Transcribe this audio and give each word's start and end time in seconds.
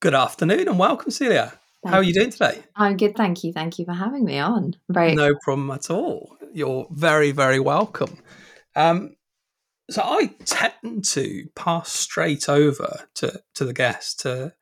Good 0.00 0.14
afternoon 0.14 0.66
and 0.66 0.78
welcome, 0.78 1.10
Celia. 1.10 1.52
Thank 1.82 1.92
How 1.92 1.98
are 1.98 2.02
you 2.02 2.14
doing 2.14 2.30
today? 2.30 2.62
I'm 2.74 2.96
good, 2.96 3.14
thank 3.16 3.44
you. 3.44 3.52
Thank 3.52 3.78
you 3.78 3.84
for 3.84 3.92
having 3.92 4.24
me 4.24 4.38
on. 4.38 4.76
Very 4.88 5.14
no 5.14 5.34
problem 5.42 5.70
at 5.70 5.90
all. 5.90 6.38
You're 6.54 6.86
very, 6.90 7.32
very 7.32 7.60
welcome. 7.60 8.16
Um, 8.74 9.16
so 9.90 10.00
I 10.02 10.34
tend 10.46 11.04
to 11.04 11.48
pass 11.54 11.92
straight 11.92 12.48
over 12.48 13.08
to 13.16 13.42
to 13.56 13.64
the 13.66 13.74
guest 13.74 14.20
to 14.20 14.54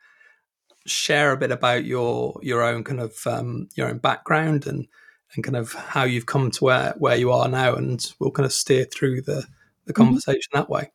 share 0.86 1.30
a 1.30 1.36
bit 1.36 1.52
about 1.52 1.84
your 1.84 2.41
your 2.43 2.64
own 2.64 2.82
kind 2.82 2.98
of 2.98 3.25
um, 3.25 3.68
your 3.77 3.89
own 3.89 3.98
background 3.98 4.66
and 4.66 4.89
and 5.36 5.45
kind 5.45 5.57
of 5.57 5.73
how 5.73 6.02
you've 6.02 6.27
come 6.27 6.50
to 6.50 6.64
where 6.64 6.95
where 6.98 7.16
you 7.16 7.30
are 7.30 7.48
now, 7.48 7.77
and 7.77 8.12
we'll 8.18 8.32
kind 8.32 8.46
of 8.46 8.52
steer 8.52 8.86
through 8.86 9.23
the 9.23 9.45
the 9.84 9.93
mm-hmm. 9.93 10.02
conversation 10.02 10.50
mm-hmm. 10.52 10.59
that 10.59 10.68
way. 10.68 10.91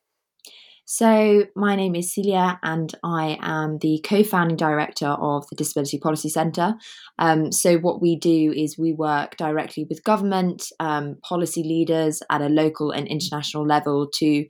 So, 0.85 1.45
my 1.55 1.77
name 1.77 1.95
is 1.95 2.13
Celia, 2.13 2.59
and 2.61 2.93
I 3.03 3.37
am 3.41 3.77
the 3.79 4.03
co 4.05 4.21
founding 4.21 4.57
director 4.57 5.07
of 5.07 5.45
the 5.49 5.55
Disability 5.55 5.97
Policy 5.97 6.27
Centre. 6.27 6.75
Um, 7.17 7.53
so, 7.53 7.77
what 7.77 8.01
we 8.01 8.17
do 8.17 8.53
is 8.55 8.77
we 8.77 8.91
work 8.91 9.37
directly 9.37 9.85
with 9.89 10.03
government, 10.03 10.65
um, 10.81 11.15
policy 11.23 11.63
leaders 11.63 12.21
at 12.29 12.41
a 12.41 12.49
local 12.49 12.91
and 12.91 13.07
international 13.07 13.65
level 13.65 14.09
to 14.15 14.45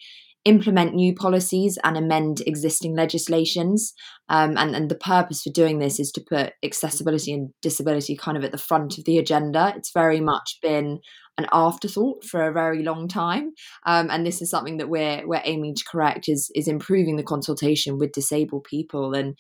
implement 0.46 0.94
new 0.94 1.14
policies 1.16 1.78
and 1.84 1.96
amend 1.96 2.42
existing 2.46 2.96
legislations. 2.96 3.94
Um, 4.28 4.58
and, 4.58 4.76
and 4.76 4.90
the 4.90 4.96
purpose 4.96 5.44
for 5.44 5.52
doing 5.52 5.80
this 5.80 6.00
is 6.00 6.12
to 6.14 6.26
put 6.28 6.54
accessibility 6.64 7.32
and 7.32 7.50
disability 7.62 8.18
kind 8.18 8.38
of 8.38 8.44
at 8.44 8.52
the 8.52 8.58
front 8.58 8.98
of 8.98 9.06
the 9.06 9.18
agenda. 9.18 9.74
It's 9.78 9.92
very 9.94 10.20
much 10.20 10.58
been 10.62 11.00
an 11.38 11.48
afterthought 11.52 12.24
for 12.24 12.48
a 12.48 12.54
very 12.54 12.84
long 12.84 13.08
time. 13.08 13.54
Um, 13.86 14.10
and 14.10 14.26
this 14.26 14.42
is 14.42 14.50
something 14.50 14.78
that 14.78 14.90
we're 14.90 15.28
we're 15.28 15.42
aiming 15.44 15.76
to 15.76 15.86
correct 15.86 16.30
is 16.30 16.52
is 16.56 16.68
improving 16.68 17.16
the 17.16 17.24
consultation 17.24 17.98
with 17.98 18.12
disabled 18.12 18.66
people 18.66 19.14
and 19.14 19.38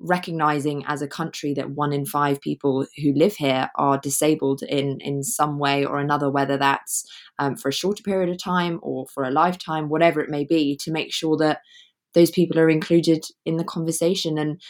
recognizing 0.00 0.84
as 0.86 1.02
a 1.02 1.08
country 1.08 1.54
that 1.54 1.70
one 1.70 1.92
in 1.92 2.04
five 2.04 2.40
people 2.40 2.86
who 3.02 3.12
live 3.14 3.34
here 3.36 3.70
are 3.76 3.98
disabled 3.98 4.62
in 4.62 4.98
in 5.00 5.22
some 5.22 5.58
way 5.58 5.84
or 5.84 5.98
another 5.98 6.28
whether 6.28 6.56
that's 6.56 7.04
um, 7.38 7.56
for 7.56 7.68
a 7.68 7.72
shorter 7.72 8.02
period 8.02 8.28
of 8.28 8.42
time 8.42 8.80
or 8.82 9.06
for 9.14 9.24
a 9.24 9.30
lifetime 9.30 9.88
whatever 9.88 10.20
it 10.20 10.28
may 10.28 10.44
be 10.44 10.76
to 10.76 10.90
make 10.90 11.12
sure 11.12 11.36
that 11.36 11.60
those 12.12 12.30
people 12.30 12.58
are 12.58 12.68
included 12.68 13.24
in 13.46 13.56
the 13.56 13.64
conversation 13.64 14.36
and 14.36 14.60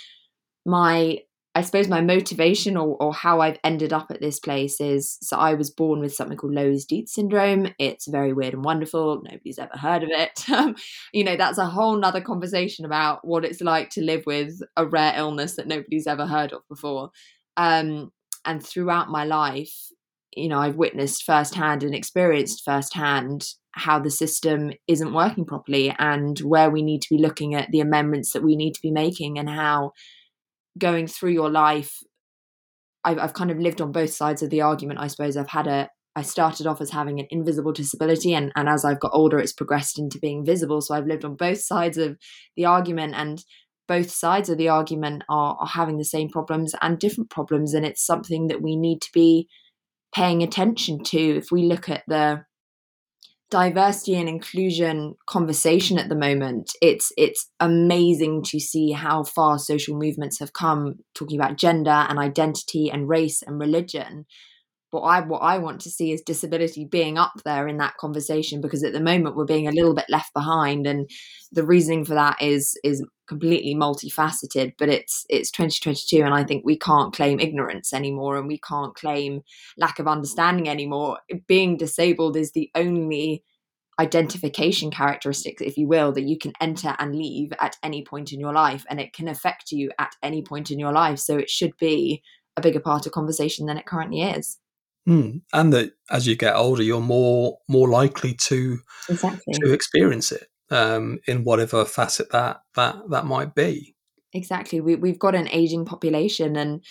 my 0.67 1.19
I 1.57 1.63
suppose 1.63 1.87
my 1.87 2.01
motivation 2.01 2.77
or, 2.77 2.97
or 3.01 3.15
how 3.15 3.41
I've 3.41 3.59
ended 3.63 3.93
up 3.93 4.11
at 4.11 4.21
this 4.21 4.41
place 4.41 4.81
is 4.81 5.19
so 5.23 5.37
I 5.37 5.55
was 5.55 5.71
born 5.71 6.01
with 6.01 6.13
something 6.13 6.37
called 6.37 6.55
Loeys-Dietz 6.55 7.15
syndrome. 7.15 7.73
It's 7.79 8.09
very 8.09 8.33
weird 8.33 8.55
and 8.55 8.65
wonderful. 8.65 9.23
Nobody's 9.23 9.59
ever 9.59 9.77
heard 9.77 10.03
of 10.03 10.11
it. 10.11 10.45
Um, 10.55 10.77
you 11.13 11.25
know, 11.25 11.37
that's 11.37 11.59
a 11.59 11.67
whole 11.67 11.97
nother 11.97 12.21
conversation 12.21 12.85
about 12.85 13.27
what 13.27 13.45
it's 13.45 13.61
like 13.61 13.91
to 13.91 14.05
live 14.05 14.23
with 14.25 14.61
a 14.77 14.87
rare 14.87 15.13
illness 15.17 15.57
that 15.57 15.67
nobody's 15.67 16.07
ever 16.07 16.27
heard 16.27 16.53
of 16.53 16.61
before. 16.69 17.11
Um, 17.57 18.13
and 18.45 18.65
throughout 18.65 19.11
my 19.11 19.25
life, 19.25 19.75
you 20.37 20.49
know, 20.49 20.59
I've 20.59 20.77
witnessed 20.77 21.25
firsthand 21.25 21.83
and 21.83 21.93
experienced 21.93 22.63
firsthand 22.65 23.47
how 23.73 23.99
the 23.99 24.11
system 24.11 24.73
isn't 24.87 25.13
working 25.13 25.45
properly 25.45 25.95
and 25.99 26.39
where 26.41 26.71
we 26.71 26.83
need 26.83 27.03
to 27.03 27.15
be 27.15 27.21
looking 27.21 27.55
at 27.55 27.71
the 27.73 27.81
amendments 27.81 28.33
that 28.33 28.45
we 28.45 28.55
need 28.55 28.75
to 28.75 28.83
be 28.83 28.93
making 28.93 29.39
and 29.39 29.49
how 29.49 29.93
going 30.79 31.07
through 31.07 31.33
your 31.33 31.51
life 31.51 31.99
I've, 33.05 33.19
I've 33.19 33.35
kind 33.35 33.51
of 33.51 33.59
lived 33.59 33.81
on 33.81 33.93
both 33.93 34.11
sides 34.11 34.43
of 34.43 34.51
the 34.51 34.63
argument 34.63 35.01
i 35.01 35.07
suppose. 35.07 35.37
I've 35.37 35.49
had 35.49 35.67
a 35.67 35.89
i 36.17 36.23
started 36.23 36.67
off 36.67 36.81
as 36.81 36.91
having 36.91 37.19
an 37.21 37.27
invisible 37.31 37.73
disability 37.73 38.35
and, 38.35 38.53
and 38.55 38.69
as 38.69 38.85
i've 38.85 39.01
got 39.01 39.11
older 39.15 39.39
it's 39.39 39.53
progressed 39.53 39.99
into 39.99 40.19
being 40.19 40.45
visible. 40.45 40.81
So 40.81 40.95
i've 40.95 41.07
lived 41.07 41.25
on 41.25 41.37
both 41.37 41.61
sides 41.61 41.99
of 41.99 42.17
the 42.57 42.65
argument 42.65 43.15
and 43.17 43.45
both 43.87 44.11
sides 44.11 44.49
of 44.49 44.57
the 44.57 44.69
argument 44.69 45.25
are, 45.29 45.57
are 45.61 45.67
having 45.67 45.99
the 45.99 46.05
same 46.05 46.29
problems 46.31 46.75
and 46.81 46.99
different 46.99 47.31
problems 47.31 47.75
and 47.75 47.85
it's 47.85 48.05
something 48.05 48.49
that 48.49 48.63
we 48.63 48.77
need 48.77 49.03
to 49.03 49.11
be 49.13 49.47
paying 50.15 50.43
attention 50.43 51.03
to. 51.05 51.19
If 51.19 51.51
we 51.51 51.65
look 51.65 51.89
at 51.89 52.05
the 52.07 52.45
diversity 53.51 54.15
and 54.17 54.29
inclusion 54.29 55.15
conversation 55.27 55.99
at 55.99 56.09
the 56.09 56.17
moment 56.17 56.73
it's 56.81 57.13
it's 57.17 57.51
amazing 57.61 58.43
to 58.43 58.59
see 58.59 58.91
how 58.91 59.23
far 59.23 59.59
social 59.59 59.97
movements 59.97 60.39
have 60.41 60.53
come 60.53 60.95
talking 61.15 61.39
about 61.39 61.57
gender 61.57 61.91
and 62.09 62.19
identity 62.19 62.91
and 62.91 63.09
race 63.09 63.43
and 63.43 63.61
religion 63.61 64.25
but 64.95 65.01
I 65.01 65.23
what 65.23 65.41
I 65.41 65.59
want 65.59 65.81
to 65.81 65.91
see 65.91 66.13
is 66.13 66.23
disability 66.23 66.85
being 66.85 67.19
up 67.19 67.33
there 67.45 67.67
in 67.67 67.79
that 67.79 67.97
conversation 67.97 68.61
because 68.61 68.85
at 68.85 68.93
the 68.93 69.01
moment 69.01 69.35
we're 69.35 69.45
being 69.45 69.67
a 69.67 69.73
little 69.73 69.93
bit 69.93 70.05
left 70.09 70.33
behind 70.33 70.87
and 70.87 71.11
the 71.51 71.67
reasoning 71.67 72.05
for 72.05 72.15
that 72.15 72.41
is 72.41 72.79
is 72.85 73.05
completely 73.27 73.75
multifaceted 73.75 74.75
but 74.79 74.89
it's 74.89 75.27
it's 75.29 75.51
2022 75.51 76.23
and 76.23 76.33
I 76.33 76.45
think 76.45 76.65
we 76.65 76.79
can't 76.79 77.13
claim 77.13 77.41
ignorance 77.41 77.93
anymore 77.93 78.37
and 78.37 78.47
we 78.47 78.61
can't 78.61 78.95
claim 78.95 79.41
lack 79.77 79.99
of 79.99 80.07
understanding 80.07 80.69
anymore. 80.69 81.19
Being 81.49 81.77
disabled 81.77 82.37
is 82.37 82.53
the 82.53 82.71
only 82.77 83.43
identification 83.99 84.93
characteristics 84.93 85.61
if 85.61 85.77
you 85.77 85.89
will 85.89 86.13
that 86.13 86.23
you 86.23 86.39
can 86.39 86.53
enter 86.61 86.95
and 87.01 87.17
leave 87.17 87.53
at 87.61 87.77
any 87.83 88.05
point 88.05 88.33
in 88.33 88.39
your 88.39 88.53
life 88.53 88.85
and 88.89 89.01
it 89.01 89.13
can 89.13 89.27
affect 89.27 89.73
you 89.73 89.91
at 89.99 90.15
any 90.23 90.41
point 90.41 90.71
in 90.71 90.79
your 90.79 90.93
life. 90.93 91.19
So 91.19 91.37
it 91.37 91.51
should 91.51 91.77
be 91.81 92.23
a 92.57 92.61
bigger 92.61 92.79
part 92.79 93.07
of 93.07 93.13
conversation 93.13 93.67
than 93.67 93.77
it 93.77 93.87
currently 93.87 94.23
is 94.23 94.59
Mm. 95.09 95.43
And 95.53 95.73
that 95.73 95.93
as 96.11 96.27
you 96.27 96.37
get 96.37 96.57
older, 96.57 96.83
you're 96.83 97.01
more 97.01 97.59
more 97.69 97.89
likely 97.89 98.35
to 98.35 98.79
exactly 99.09 99.55
to 99.55 99.73
experience 99.73 100.33
it 100.33 100.49
um, 100.71 101.19
in 101.27 101.45
whatever 101.45 101.85
facet 101.85 102.31
that 102.33 102.63
that 102.75 102.97
that 103.11 103.27
might 103.27 103.55
be. 103.55 103.95
Exactly, 104.33 104.81
we 104.81 104.97
we've 104.97 105.19
got 105.19 105.35
an 105.35 105.49
aging 105.49 105.85
population, 105.85 106.57
and 106.57 106.83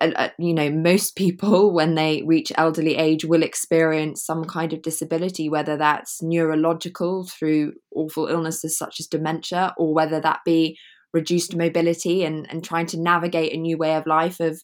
uh, 0.00 0.12
uh, 0.14 0.28
you 0.38 0.54
know 0.54 0.70
most 0.70 1.16
people 1.16 1.74
when 1.74 1.96
they 1.96 2.22
reach 2.24 2.52
elderly 2.56 2.96
age 2.96 3.24
will 3.24 3.42
experience 3.42 4.24
some 4.24 4.44
kind 4.44 4.72
of 4.72 4.82
disability, 4.82 5.48
whether 5.48 5.76
that's 5.76 6.22
neurological 6.22 7.26
through 7.26 7.72
awful 7.94 8.28
illnesses 8.28 8.78
such 8.78 9.00
as 9.00 9.08
dementia, 9.08 9.74
or 9.76 9.92
whether 9.92 10.20
that 10.20 10.40
be 10.44 10.78
reduced 11.12 11.56
mobility 11.56 12.22
and 12.22 12.46
and 12.48 12.62
trying 12.62 12.86
to 12.86 13.00
navigate 13.00 13.52
a 13.52 13.56
new 13.56 13.76
way 13.76 13.96
of 13.96 14.06
life 14.06 14.38
of 14.38 14.62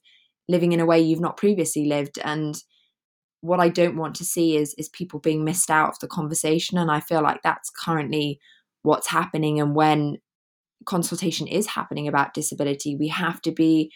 living 0.48 0.70
in 0.70 0.78
a 0.78 0.86
way 0.86 1.00
you've 1.00 1.20
not 1.20 1.36
previously 1.36 1.86
lived 1.86 2.20
and 2.24 2.62
what 3.40 3.60
I 3.60 3.68
don't 3.68 3.96
want 3.96 4.14
to 4.16 4.24
see 4.24 4.56
is 4.56 4.74
is 4.74 4.88
people 4.88 5.20
being 5.20 5.44
missed 5.44 5.70
out 5.70 5.90
of 5.90 5.98
the 6.00 6.08
conversation 6.08 6.78
and 6.78 6.90
I 6.90 7.00
feel 7.00 7.22
like 7.22 7.42
that's 7.42 7.70
currently 7.70 8.40
what's 8.82 9.08
happening 9.08 9.60
and 9.60 9.74
when 9.74 10.18
consultation 10.84 11.46
is 11.46 11.66
happening 11.66 12.06
about 12.06 12.34
disability 12.34 12.96
we 12.96 13.08
have 13.08 13.40
to 13.42 13.52
be 13.52 13.92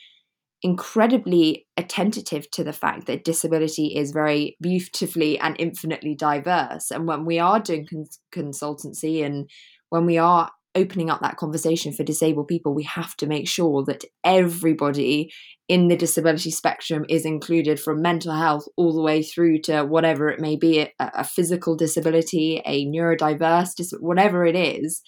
incredibly 0.62 1.66
attentive 1.76 2.50
to 2.50 2.62
the 2.62 2.72
fact 2.72 3.06
that 3.06 3.24
disability 3.24 3.96
is 3.96 4.12
very 4.12 4.56
beautifully 4.60 5.38
and 5.38 5.56
infinitely 5.58 6.14
diverse 6.14 6.90
and 6.90 7.08
when 7.08 7.24
we 7.24 7.38
are 7.38 7.60
doing 7.60 7.86
cons- 7.86 8.20
consultancy 8.34 9.24
and 9.24 9.48
when 9.88 10.04
we 10.04 10.18
are 10.18 10.50
opening 10.74 11.10
up 11.10 11.20
that 11.20 11.36
conversation 11.36 11.92
for 11.92 12.04
disabled 12.04 12.48
people, 12.48 12.74
we 12.74 12.84
have 12.84 13.16
to 13.16 13.26
make 13.26 13.48
sure 13.48 13.84
that 13.84 14.04
everybody 14.24 15.32
in 15.68 15.88
the 15.88 15.96
disability 15.96 16.50
spectrum 16.50 17.04
is 17.08 17.24
included 17.24 17.78
from 17.80 18.02
mental 18.02 18.32
health 18.32 18.66
all 18.76 18.92
the 18.92 19.02
way 19.02 19.22
through 19.22 19.60
to 19.60 19.82
whatever 19.82 20.28
it 20.28 20.40
may 20.40 20.56
be 20.56 20.80
a, 20.80 20.90
a 20.98 21.24
physical 21.24 21.76
disability, 21.76 22.62
a 22.66 22.86
neurodiverse, 22.86 23.74
dis- 23.76 23.94
whatever 24.00 24.44
it 24.44 24.56
is. 24.56 25.02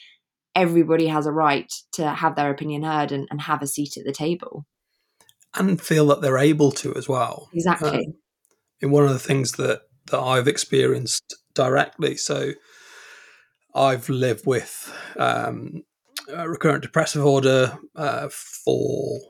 Everybody 0.54 1.06
has 1.06 1.26
a 1.26 1.32
right 1.32 1.72
to 1.92 2.10
have 2.10 2.36
their 2.36 2.50
opinion 2.50 2.82
heard 2.82 3.10
and, 3.10 3.26
and 3.30 3.40
have 3.40 3.62
a 3.62 3.66
seat 3.66 3.96
at 3.96 4.04
the 4.04 4.12
table. 4.12 4.66
And 5.54 5.80
feel 5.80 6.06
that 6.08 6.20
they're 6.20 6.38
able 6.38 6.72
to 6.72 6.94
as 6.94 7.08
well. 7.08 7.48
Exactly. 7.52 8.06
Um, 8.06 8.14
in 8.80 8.90
one 8.90 9.04
of 9.04 9.10
the 9.10 9.18
things 9.18 9.52
that, 9.52 9.82
that 10.10 10.20
I've 10.20 10.48
experienced 10.48 11.36
directly. 11.54 12.16
So, 12.16 12.52
I've 13.74 14.08
lived 14.08 14.46
with 14.46 14.92
um, 15.16 15.84
a 16.28 16.48
recurrent 16.48 16.82
depressive 16.82 17.24
order 17.24 17.78
uh, 17.96 18.28
for 18.30 19.20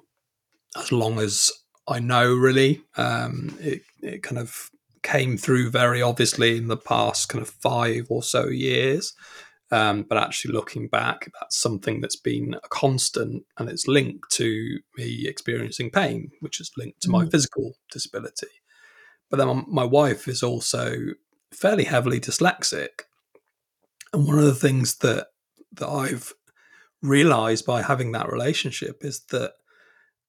as 0.76 0.90
long 0.92 1.18
as 1.18 1.50
I 1.88 2.00
know, 2.00 2.34
really. 2.34 2.82
Um, 2.96 3.56
it, 3.60 3.82
it 4.02 4.22
kind 4.22 4.38
of 4.38 4.70
came 5.02 5.36
through 5.36 5.70
very 5.70 6.00
obviously 6.00 6.56
in 6.56 6.68
the 6.68 6.76
past 6.76 7.28
kind 7.28 7.42
of 7.42 7.50
five 7.50 8.06
or 8.08 8.22
so 8.22 8.48
years. 8.48 9.14
Um, 9.70 10.02
but 10.02 10.18
actually, 10.18 10.52
looking 10.52 10.88
back, 10.88 11.30
that's 11.40 11.56
something 11.56 12.00
that's 12.00 12.16
been 12.16 12.54
a 12.62 12.68
constant 12.68 13.44
and 13.58 13.70
it's 13.70 13.88
linked 13.88 14.30
to 14.32 14.78
me 14.98 15.26
experiencing 15.26 15.90
pain, 15.90 16.30
which 16.40 16.60
is 16.60 16.70
linked 16.76 17.00
to 17.02 17.10
my 17.10 17.24
mm. 17.24 17.30
physical 17.30 17.74
disability. 17.90 18.48
But 19.30 19.38
then 19.38 19.64
my 19.66 19.84
wife 19.84 20.28
is 20.28 20.42
also 20.42 20.94
fairly 21.52 21.84
heavily 21.84 22.20
dyslexic. 22.20 23.06
And 24.12 24.26
one 24.26 24.38
of 24.38 24.44
the 24.44 24.54
things 24.54 24.96
that 24.98 25.28
that 25.72 25.88
I've 25.88 26.32
realized 27.02 27.64
by 27.66 27.82
having 27.82 28.12
that 28.12 28.30
relationship 28.30 28.98
is 29.02 29.22
that 29.30 29.52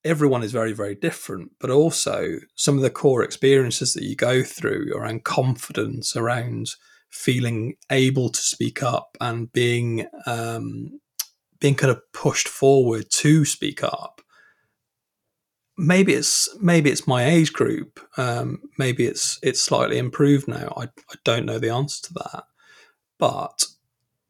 everyone 0.03 0.43
is 0.43 0.51
very 0.51 0.73
very 0.73 0.95
different 0.95 1.51
but 1.59 1.69
also 1.69 2.39
some 2.55 2.75
of 2.75 2.81
the 2.81 2.89
core 2.89 3.23
experiences 3.23 3.93
that 3.93 4.03
you 4.03 4.15
go 4.15 4.43
through 4.43 4.91
around 4.95 5.23
confidence 5.23 6.15
around 6.15 6.67
feeling 7.09 7.75
able 7.91 8.29
to 8.29 8.41
speak 8.41 8.81
up 8.81 9.17
and 9.21 9.53
being 9.53 10.07
um, 10.25 10.99
being 11.59 11.75
kind 11.75 11.91
of 11.91 12.01
pushed 12.11 12.47
forward 12.47 13.05
to 13.11 13.45
speak 13.45 13.83
up 13.83 14.21
maybe 15.77 16.13
it's 16.13 16.49
maybe 16.61 16.89
it's 16.89 17.07
my 17.07 17.25
age 17.25 17.53
group. 17.53 17.99
Um, 18.17 18.61
maybe 18.77 19.05
it's 19.05 19.39
it's 19.41 19.61
slightly 19.61 19.97
improved 19.97 20.47
now. 20.47 20.73
I, 20.77 20.83
I 20.83 21.15
don't 21.23 21.45
know 21.45 21.59
the 21.59 21.69
answer 21.69 22.07
to 22.07 22.13
that, 22.13 22.43
but 23.17 23.65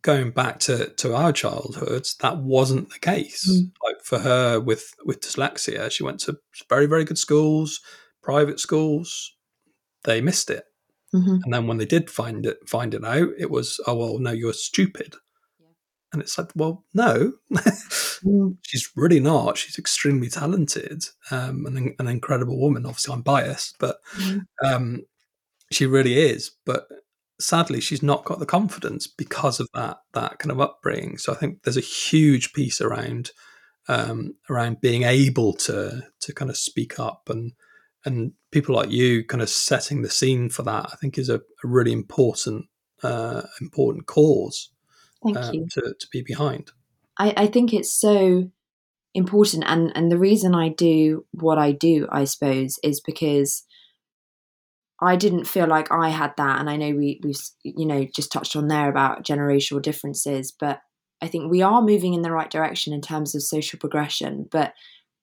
going 0.04 0.32
back 0.32 0.60
to, 0.60 0.90
to 0.90 1.16
our 1.16 1.32
childhoods, 1.32 2.16
that 2.18 2.38
wasn't 2.38 2.92
the 2.92 3.00
case. 3.00 3.50
Mm. 3.50 3.72
Like 3.84 4.02
for 4.04 4.20
her 4.20 4.60
with 4.60 4.94
with 5.04 5.22
dyslexia, 5.22 5.90
she 5.90 6.04
went 6.04 6.20
to 6.22 6.38
very 6.70 6.86
very 6.86 7.06
good 7.06 7.18
schools, 7.18 7.82
private 8.22 8.60
schools. 8.60 9.36
They 10.04 10.22
missed 10.22 10.50
it, 10.50 10.66
mm-hmm. 11.16 11.38
and 11.44 11.54
then 11.54 11.66
when 11.66 11.78
they 11.78 11.86
did 11.86 12.12
find 12.12 12.46
it 12.46 12.58
find 12.68 12.94
it 12.94 13.04
out, 13.04 13.30
it 13.40 13.50
was 13.50 13.80
oh 13.88 13.96
well, 13.96 14.20
no, 14.20 14.32
you're 14.32 14.54
stupid. 14.54 15.16
And 16.12 16.22
it's 16.22 16.38
like, 16.38 16.52
well, 16.54 16.86
no, 16.94 17.34
mm. 17.52 18.58
she's 18.62 18.92
really 18.96 19.20
not. 19.20 19.58
She's 19.58 19.80
extremely 19.80 20.30
talented, 20.30 21.06
um, 21.32 21.66
and 21.66 21.96
an 21.98 22.08
incredible 22.08 22.60
woman. 22.60 22.86
Obviously, 22.86 23.16
I'm 23.16 23.24
biased, 23.24 23.78
but 23.80 23.98
mm. 24.18 24.46
um, 24.64 25.06
she 25.72 25.88
really 25.88 26.20
is. 26.20 26.52
But 26.68 26.88
sadly 27.44 27.82
she's 27.82 28.04
not 28.04 28.26
got 28.26 28.40
the 28.40 28.46
confidence 28.46 29.08
because 29.08 29.60
of 29.60 29.68
that 29.74 29.98
that 30.14 30.40
kind 30.40 30.52
of 30.52 30.60
upbringing. 30.60 31.18
So 31.18 31.34
i 31.34 31.36
think 31.36 31.64
there's 31.64 31.78
a 31.78 31.82
huge 31.82 32.54
piece 32.54 32.82
around 32.82 33.32
um, 33.90 34.36
around 34.50 34.80
being 34.80 35.04
able 35.04 35.54
to 35.54 36.04
to 36.22 36.34
kind 36.34 36.50
of 36.50 36.58
speak 36.58 37.00
up 37.00 37.30
and 37.30 37.52
and 38.06 38.34
people 38.52 38.76
like 38.76 38.92
you 38.92 39.26
kind 39.26 39.42
of 39.42 39.50
setting 39.50 40.02
the 40.02 40.10
scene 40.10 40.50
for 40.50 40.64
that 40.64 40.90
i 40.94 40.96
think 40.96 41.18
is 41.18 41.28
a, 41.28 41.36
a 41.36 41.68
really 41.68 41.92
important 41.92 42.66
uh, 43.04 43.42
important 43.60 44.08
cause 44.08 44.70
Thank 45.24 45.38
um, 45.38 45.68
to, 45.72 45.82
to 45.82 46.08
be 46.12 46.22
behind. 46.22 46.72
I, 47.18 47.34
I 47.36 47.48
think 47.48 47.74
it's 47.74 47.92
so 47.92 48.50
important 49.14 49.64
and 49.68 49.92
and 49.96 50.12
the 50.12 50.18
reason 50.18 50.56
i 50.56 50.70
do 50.70 51.24
what 51.30 51.60
i 51.60 51.72
do 51.72 52.08
i 52.12 52.24
suppose 52.24 52.80
is 52.84 53.00
because 53.00 53.64
I 55.04 55.16
didn't 55.16 55.46
feel 55.46 55.68
like 55.68 55.92
I 55.92 56.10
had 56.10 56.34
that, 56.38 56.60
and 56.60 56.70
I 56.70 56.78
know 56.78 56.92
we 56.92 57.20
we 57.24 57.34
you 57.64 57.86
know 57.86 58.06
just 58.16 58.32
touched 58.32 58.56
on 58.56 58.68
there 58.68 58.90
about 58.90 59.26
generational 59.26 59.82
differences, 59.82 60.54
but 60.58 60.80
I 61.22 61.28
think 61.28 61.50
we 61.50 61.62
are 61.62 61.82
moving 61.82 62.14
in 62.14 62.22
the 62.22 62.32
right 62.32 62.50
direction 62.50 62.94
in 62.94 63.02
terms 63.02 63.36
of 63.36 63.44
social 63.44 63.80
progression, 63.80 64.48
but 64.52 64.74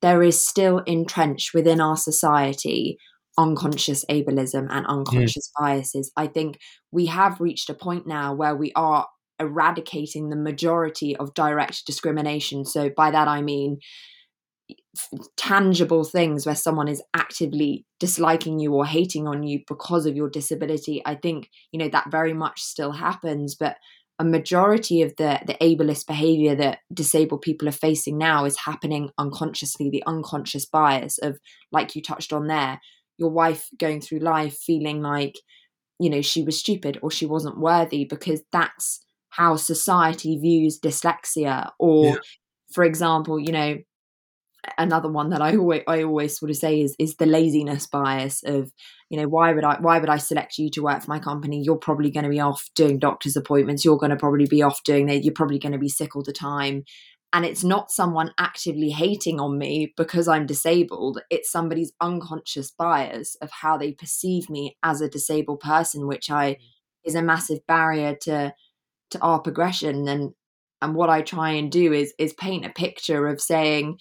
there 0.03 0.23
is 0.23 0.45
still 0.45 0.79
entrenched 0.87 1.53
within 1.53 1.81
our 1.81 1.97
society 1.97 2.99
unconscious 3.39 4.05
ableism 4.11 4.67
and 4.71 4.87
unconscious 4.87 5.49
mm. 5.49 5.61
biases. 5.61 6.11
I 6.17 6.27
think 6.27 6.59
we 6.91 7.07
have 7.07 7.41
reached 7.41 7.71
a 7.71 7.75
point 7.75 8.07
now 8.07 8.35
where 8.35 8.57
we 8.57 8.73
are 8.75 9.07
eradicating 9.39 10.29
the 10.29 10.37
majority 10.37 11.17
of 11.17 11.35
direct 11.35 11.87
discrimination. 11.87 12.65
So 12.65 12.91
by 12.95 13.11
that 13.11 13.29
I 13.29 13.41
mean 13.41 13.79
tangible 15.37 16.03
things 16.03 16.45
where 16.45 16.55
someone 16.55 16.89
is 16.89 17.03
actively 17.15 17.87
disliking 18.01 18.59
you 18.59 18.75
or 18.75 18.85
hating 18.85 19.29
on 19.29 19.45
you 19.45 19.61
because 19.69 20.05
of 20.05 20.17
your 20.17 20.29
disability 20.29 21.01
i 21.07 21.15
think 21.15 21.49
you 21.71 21.79
know 21.79 21.89
that 21.89 22.11
very 22.11 22.33
much 22.33 22.61
still 22.61 22.91
happens 22.91 23.55
but 23.55 23.77
a 24.19 24.25
majority 24.25 25.01
of 25.03 25.15
the 25.17 25.41
the 25.47 25.55
ableist 25.63 26.07
behavior 26.07 26.57
that 26.57 26.81
disabled 26.93 27.41
people 27.41 27.69
are 27.69 27.73
facing 27.73 28.19
now 28.19 28.45
is 28.45 28.59
happening 28.59 29.11
unconsciously 29.17 29.89
the 29.91 30.03
unconscious 30.07 30.67
bias 30.67 31.19
of 31.19 31.39
like 31.71 31.95
you 31.95 32.03
touched 32.03 32.33
on 32.33 32.49
there 32.49 32.81
your 33.17 33.31
wife 33.31 33.69
going 33.79 34.01
through 34.01 34.19
life 34.19 34.59
feeling 34.59 35.01
like 35.01 35.39
you 36.01 36.11
know 36.11 36.21
she 36.21 36.43
was 36.43 36.59
stupid 36.59 36.99
or 37.01 37.13
she 37.13 37.27
wasn't 37.27 37.61
worthy 37.61 38.05
because 38.05 38.43
that's 38.51 39.05
how 39.29 39.55
society 39.55 40.37
views 40.37 40.81
dyslexia 40.81 41.71
or 41.79 42.07
yeah. 42.07 42.17
for 42.73 42.83
example 42.83 43.39
you 43.39 43.53
know 43.53 43.79
another 44.79 45.09
one 45.09 45.31
that 45.31 45.43
I 45.43 45.57
always 45.57 45.83
I 45.87 46.03
always 46.03 46.39
sort 46.39 46.51
of 46.51 46.57
say 46.57 46.81
is 46.81 46.95
is 46.99 47.17
the 47.17 47.27
laziness 47.27 47.87
bias 47.87 48.43
of 48.45 48.73
you 49.09 49.19
know 49.19 49.29
why 49.29 49.53
would 49.53 49.65
I 49.65 49.77
why 49.81 49.99
would 49.99 50.09
I 50.09 50.19
select 50.19 50.59
you 50.59 50.71
to 50.71 50.83
work 50.83 51.03
for 51.03 51.11
my 51.11 51.19
company? 51.19 51.63
You're 51.63 51.77
probably 51.77 52.11
going 52.11 52.25
to 52.25 52.31
be 52.31 52.41
off 52.41 52.69
doing 52.75 52.99
doctor's 52.99 53.37
appointments. 53.37 53.85
You're 53.85 53.99
going 53.99 54.11
to 54.11 54.17
probably 54.17 54.47
be 54.47 54.63
off 54.63 54.83
doing 54.85 55.07
that. 55.07 55.25
You're 55.25 55.35
probably 55.35 55.59
going 55.59 55.73
to 55.73 55.79
be 55.79 55.89
sick 55.89 56.15
all 56.15 56.23
the 56.23 56.33
time. 56.33 56.85
And 57.33 57.45
it's 57.45 57.63
not 57.63 57.93
someone 57.93 58.33
actively 58.39 58.91
hating 58.91 59.39
on 59.39 59.57
me 59.57 59.95
because 59.97 60.27
I'm 60.27 60.47
disabled. 60.47 61.21
It's 61.31 61.51
somebody's 61.51 61.93
unconscious 62.01 62.73
bias 62.73 63.37
of 63.41 63.51
how 63.53 63.77
they 63.77 63.93
perceive 63.93 64.51
me 64.51 64.77
as 64.83 65.01
a 65.01 65.09
disabled 65.09 65.61
person 65.61 66.09
which 66.09 66.31
I 66.31 66.53
mm. 66.53 66.59
is 67.05 67.15
a 67.15 67.23
massive 67.23 67.67
barrier 67.67 68.17
to 68.23 68.53
to 69.11 69.21
our 69.21 69.41
progression. 69.41 70.07
And 70.09 70.33
and 70.83 70.95
what 70.95 71.11
I 71.11 71.23
try 71.23 71.51
and 71.51 71.71
do 71.71 71.93
is 71.93 72.15
is 72.19 72.33
paint 72.33 72.67
a 72.67 72.71
picture 72.71 73.27
of 73.27 73.41
saying 73.41 73.99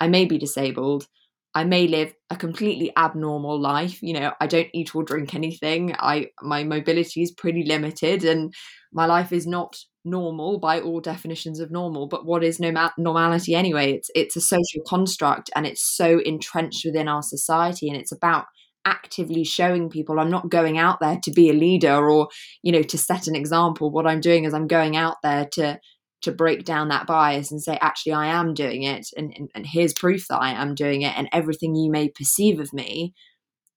I 0.00 0.08
may 0.08 0.24
be 0.24 0.38
disabled. 0.38 1.06
I 1.54 1.64
may 1.64 1.88
live 1.88 2.14
a 2.30 2.36
completely 2.36 2.92
abnormal 2.96 3.60
life. 3.60 4.02
You 4.02 4.14
know, 4.14 4.32
I 4.40 4.46
don't 4.46 4.68
eat 4.72 4.94
or 4.94 5.02
drink 5.02 5.34
anything. 5.34 5.94
I 5.98 6.28
my 6.42 6.62
mobility 6.64 7.22
is 7.22 7.32
pretty 7.32 7.64
limited, 7.64 8.24
and 8.24 8.52
my 8.92 9.06
life 9.06 9.32
is 9.32 9.46
not 9.46 9.76
normal 10.04 10.58
by 10.58 10.80
all 10.80 11.00
definitions 11.00 11.60
of 11.60 11.70
normal. 11.70 12.06
But 12.06 12.26
what 12.26 12.44
is 12.44 12.60
normality 12.60 13.54
anyway? 13.54 13.92
It's 13.94 14.10
it's 14.14 14.36
a 14.36 14.40
social 14.40 14.82
construct, 14.86 15.50
and 15.56 15.66
it's 15.66 15.82
so 15.96 16.20
entrenched 16.20 16.84
within 16.84 17.08
our 17.08 17.22
society, 17.22 17.88
and 17.88 17.96
it's 17.96 18.12
about 18.12 18.44
actively 18.84 19.44
showing 19.44 19.90
people 19.90 20.18
I'm 20.18 20.30
not 20.30 20.48
going 20.50 20.78
out 20.78 21.00
there 21.00 21.18
to 21.22 21.30
be 21.30 21.50
a 21.50 21.54
leader 21.54 22.08
or 22.08 22.28
you 22.62 22.72
know 22.72 22.82
to 22.82 22.98
set 22.98 23.26
an 23.26 23.36
example. 23.36 23.90
What 23.90 24.06
I'm 24.06 24.20
doing 24.20 24.44
is 24.44 24.54
I'm 24.54 24.68
going 24.68 24.96
out 24.96 25.16
there 25.22 25.46
to 25.52 25.80
to 26.22 26.32
break 26.32 26.64
down 26.64 26.88
that 26.88 27.06
bias 27.06 27.50
and 27.50 27.62
say 27.62 27.78
actually 27.80 28.12
i 28.12 28.26
am 28.26 28.54
doing 28.54 28.82
it 28.82 29.06
and, 29.16 29.32
and, 29.36 29.50
and, 29.54 29.66
here's 29.66 29.92
proof 29.92 30.26
that 30.28 30.38
i 30.38 30.50
am 30.50 30.74
doing 30.74 31.02
it 31.02 31.16
and 31.16 31.28
everything 31.32 31.74
you 31.74 31.90
may 31.90 32.08
perceive 32.08 32.60
of 32.60 32.72
me 32.72 33.14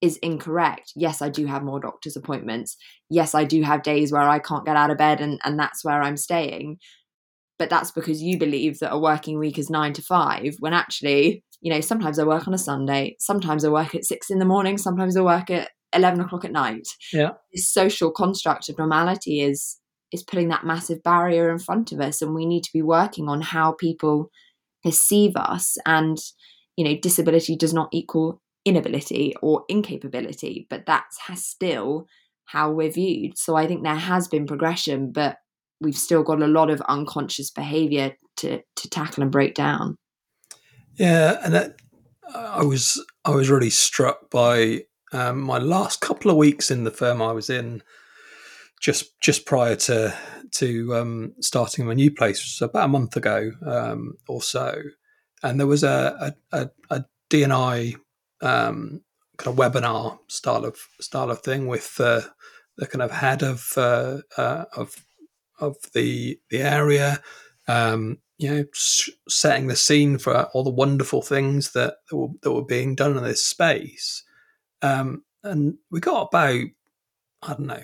is 0.01 0.17
incorrect. 0.17 0.93
Yes 0.95 1.21
i 1.21 1.29
do 1.29 1.45
have 1.45 1.63
more 1.63 1.79
doctor's 1.79 2.15
appointments. 2.15 2.75
Yes 3.09 3.35
i 3.35 3.43
do 3.43 3.61
have 3.61 3.83
days 3.83 4.11
where 4.11 4.27
i 4.27 4.39
can't 4.39 4.65
get 4.65 4.75
out 4.75 4.89
of 4.89 4.97
bed 4.97 5.21
and, 5.21 5.39
and 5.43 5.59
that's 5.59 5.83
where 5.85 6.01
i'm 6.01 6.17
staying. 6.17 6.77
But 7.59 7.69
that's 7.69 7.91
because 7.91 8.23
you 8.23 8.39
believe 8.39 8.79
that 8.79 8.91
a 8.91 8.97
working 8.97 9.38
week 9.38 9.59
is 9.59 9.69
nine 9.69 9.93
to 9.93 10.01
five 10.01 10.55
when 10.59 10.73
actually 10.73 11.43
you 11.61 11.71
know 11.71 11.81
sometimes 11.81 12.17
i 12.17 12.23
work 12.23 12.47
on 12.47 12.55
a 12.55 12.57
sunday 12.57 13.15
sometimes 13.19 13.63
i 13.63 13.69
work 13.69 13.93
at 13.93 14.03
six 14.03 14.31
in 14.31 14.39
the 14.39 14.45
morning 14.45 14.79
sometimes 14.79 15.15
i 15.15 15.21
work 15.21 15.51
at 15.51 15.69
11 15.93 16.21
o'clock 16.21 16.45
at 16.45 16.51
night. 16.51 16.88
Yeah. 17.11 17.31
This 17.53 17.69
social 17.69 18.11
construct 18.11 18.69
of 18.69 18.77
normality 18.77 19.41
is 19.41 19.77
is 20.11 20.23
putting 20.23 20.49
that 20.49 20.65
massive 20.65 21.01
barrier 21.03 21.49
in 21.49 21.59
front 21.59 21.91
of 21.91 21.99
us 21.99 22.21
and 22.21 22.33
we 22.33 22.45
need 22.45 22.63
to 22.63 22.73
be 22.73 22.81
working 22.81 23.29
on 23.29 23.41
how 23.41 23.73
people 23.73 24.29
perceive 24.83 25.35
us. 25.35 25.77
And 25.85 26.17
you 26.77 26.85
know 26.85 26.97
disability 27.01 27.55
does 27.55 27.74
not 27.74 27.89
equal 27.91 28.41
inability 28.63 29.33
or 29.41 29.63
incapability 29.69 30.67
but 30.69 30.86
that's 30.86 31.19
still 31.36 32.05
how 32.45 32.71
we're 32.71 32.91
viewed. 32.91 33.38
So 33.38 33.55
i 33.55 33.67
think 33.67 33.83
there 33.83 33.95
has 33.95 34.27
been 34.27 34.47
progression 34.47 35.12
but 35.12 35.38
we've 35.79 35.97
still 35.97 36.24
got 36.24 36.41
a 36.41 36.47
lot 36.47 36.69
of 36.69 36.81
unconscious 36.81 37.51
behavior 37.51 38.15
to 38.38 38.62
to 38.75 38.89
tackle 38.89 39.24
and 39.24 39.31
break 39.31 39.53
down. 39.55 39.95
Yeah 40.95 41.39
and 41.43 41.53
that, 41.53 41.75
i 42.33 42.63
was 42.63 43.03
i 43.25 43.31
was 43.31 43.50
really 43.50 43.69
struck 43.69 44.29
by 44.29 44.81
um, 45.13 45.41
my 45.41 45.57
last 45.57 46.00
couple 46.00 46.31
of 46.31 46.38
weeks 46.38 46.71
in 46.71 46.83
the 46.83 46.91
firm 46.91 47.21
i 47.21 47.31
was 47.31 47.50
in 47.50 47.83
just 48.81 49.19
just 49.21 49.45
prior 49.45 49.75
to 49.75 50.13
to 50.53 50.95
um, 50.95 51.33
starting 51.39 51.85
my 51.85 51.93
new 51.93 52.11
place, 52.11 52.59
about 52.61 52.85
a 52.85 52.89
month 52.89 53.15
ago 53.15 53.51
um, 53.65 54.17
or 54.27 54.41
so, 54.41 54.81
and 55.43 55.59
there 55.59 55.67
was 55.67 55.83
a 55.83 56.33
a, 56.51 56.59
a, 56.59 56.69
a 56.89 57.05
DNI 57.29 57.95
um, 58.41 59.01
kind 59.38 59.59
of 59.59 59.73
webinar 59.73 60.19
style 60.27 60.65
of 60.65 60.77
style 61.00 61.31
of 61.31 61.39
thing 61.41 61.67
with 61.67 61.95
uh, 62.00 62.21
the 62.77 62.88
kind 62.88 63.03
of 63.03 63.11
head 63.11 63.43
of 63.43 63.71
uh, 63.77 64.17
uh, 64.35 64.65
of 64.75 64.95
of 65.59 65.77
the 65.93 66.39
the 66.50 66.61
area, 66.61 67.21
um, 67.67 68.17
you 68.39 68.50
know, 68.50 68.65
setting 69.29 69.67
the 69.67 69.75
scene 69.75 70.17
for 70.17 70.45
all 70.53 70.63
the 70.63 70.71
wonderful 70.71 71.21
things 71.21 71.71
that 71.73 71.97
that 72.09 72.17
were, 72.17 72.29
that 72.41 72.51
were 72.51 72.65
being 72.65 72.95
done 72.95 73.15
in 73.15 73.23
this 73.23 73.45
space, 73.45 74.23
um, 74.81 75.23
and 75.43 75.77
we 75.91 76.00
got 76.00 76.29
about 76.29 76.65
I 77.43 77.53
don't 77.53 77.67
know 77.67 77.83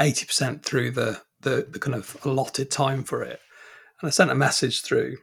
80% 0.00 0.62
through 0.62 0.92
the, 0.92 1.20
the, 1.40 1.66
the 1.70 1.78
kind 1.78 1.94
of 1.94 2.16
allotted 2.24 2.70
time 2.70 3.04
for 3.04 3.22
it. 3.22 3.40
And 4.00 4.08
I 4.08 4.10
sent 4.10 4.30
a 4.30 4.34
message 4.34 4.82
through 4.82 5.16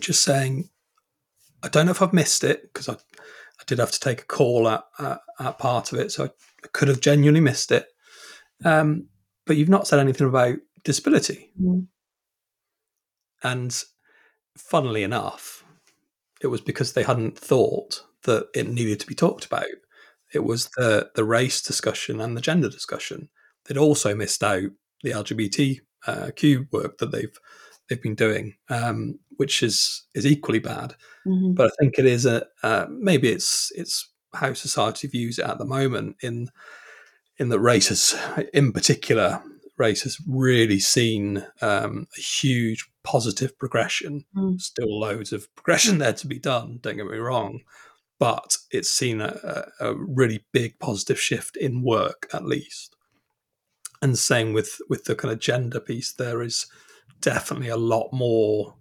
just 0.00 0.22
saying, 0.22 0.70
I 1.62 1.68
don't 1.68 1.86
know 1.86 1.92
if 1.92 2.02
I've 2.02 2.12
missed 2.12 2.44
it 2.44 2.62
because 2.62 2.88
I, 2.88 2.94
I 2.94 3.62
did 3.66 3.78
have 3.78 3.92
to 3.92 4.00
take 4.00 4.22
a 4.22 4.26
call 4.26 4.68
at, 4.68 4.84
at, 4.98 5.20
at 5.38 5.58
part 5.58 5.92
of 5.92 5.98
it. 5.98 6.12
So 6.12 6.24
I, 6.24 6.26
I, 6.64 6.68
could 6.72 6.88
have 6.88 7.00
genuinely 7.00 7.40
missed 7.40 7.72
it. 7.72 7.86
Um, 8.64 9.08
but 9.46 9.56
you've 9.56 9.68
not 9.68 9.86
said 9.86 10.00
anything 10.00 10.26
about 10.26 10.56
disability. 10.84 11.50
Mm. 11.60 11.86
And 13.42 13.82
funnily 14.56 15.02
enough, 15.02 15.64
it 16.40 16.46
was 16.48 16.60
because 16.60 16.92
they 16.92 17.02
hadn't 17.02 17.38
thought 17.38 18.02
that 18.24 18.48
it 18.54 18.68
needed 18.68 19.00
to 19.00 19.06
be 19.06 19.14
talked 19.14 19.44
about. 19.44 19.66
It 20.32 20.44
was 20.44 20.70
the 20.76 21.10
the 21.14 21.24
race 21.24 21.62
discussion 21.62 22.20
and 22.20 22.36
the 22.36 22.40
gender 22.40 22.68
discussion 22.68 23.28
they'd 23.64 23.78
also 23.78 24.14
missed 24.14 24.42
out 24.42 24.70
the 25.02 25.10
LGBTQ 25.10 25.80
uh, 26.06 26.66
work 26.70 26.98
that 26.98 27.12
they've 27.12 27.38
they've 27.88 28.02
been 28.02 28.14
doing, 28.14 28.54
um, 28.68 29.18
which 29.36 29.62
is 29.62 30.04
is 30.14 30.26
equally 30.26 30.58
bad. 30.58 30.94
Mhm. 31.26 31.54
But 31.54 31.66
I 31.66 31.70
think 31.80 31.98
it 31.98 32.06
is 32.06 32.26
a 32.26 32.46
uh, 32.62 32.86
maybe 32.88 33.28
it's 33.28 33.72
it's 33.74 34.10
how 34.34 34.52
society 34.52 35.08
views 35.08 35.38
it 35.38 35.46
at 35.46 35.58
the 35.58 35.64
moment 35.64 36.16
in 36.20 36.48
in 37.38 37.48
that 37.48 37.60
race 37.60 37.88
has, 37.88 38.14
in 38.52 38.72
particular, 38.72 39.42
race 39.76 40.02
has 40.02 40.18
really 40.26 40.78
seen 40.78 41.44
um, 41.60 42.06
a 42.16 42.20
huge 42.20 42.88
positive 43.02 43.58
progression. 43.58 44.24
Mm. 44.36 44.60
Still 44.60 45.00
loads 45.00 45.32
of 45.32 45.52
progression 45.56 45.98
there 45.98 46.12
to 46.12 46.26
be 46.26 46.38
done. 46.38 46.78
Don't 46.80 46.96
get 46.96 47.06
me 47.06 47.18
wrong, 47.18 47.60
but 48.18 48.56
it's 48.70 48.90
seen 48.90 49.20
a, 49.20 49.66
a 49.80 49.94
really 49.94 50.44
big 50.52 50.78
positive 50.78 51.20
shift 51.20 51.56
in 51.56 51.82
work, 51.82 52.28
at 52.32 52.44
least. 52.44 52.93
And 54.04 54.18
same 54.18 54.52
with 54.52 54.82
with 54.90 55.04
the 55.04 55.16
kind 55.16 55.32
of 55.32 55.40
gender 55.40 55.80
piece. 55.80 56.12
There 56.12 56.42
is 56.42 56.66
definitely 57.22 57.70
a 57.70 57.78
lot 57.78 58.10
more 58.12 58.74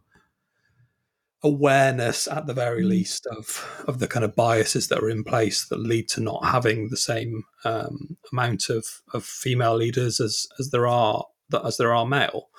awareness 1.42 2.28
at 2.28 2.46
the 2.46 2.54
very 2.54 2.84
Mm. 2.84 2.90
least 2.90 3.26
of 3.28 3.46
of 3.88 4.00
the 4.00 4.08
kind 4.10 4.26
of 4.26 4.36
biases 4.36 4.90
that 4.90 5.00
are 5.00 5.10
in 5.10 5.24
place 5.24 5.66
that 5.70 5.80
lead 5.80 6.10
to 6.10 6.20
not 6.20 6.46
having 6.46 6.90
the 6.90 6.98
same 6.98 7.44
um, 7.64 8.18
amount 8.34 8.70
of, 8.70 8.86
of 9.14 9.24
female 9.24 9.78
leaders 9.78 10.20
as 10.20 10.46
as 10.60 10.72
there 10.72 10.88
are 10.88 11.24
as 11.64 11.78
there 11.78 11.94
are 11.94 12.06
male 12.06 12.50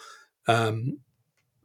um, 0.49 1.01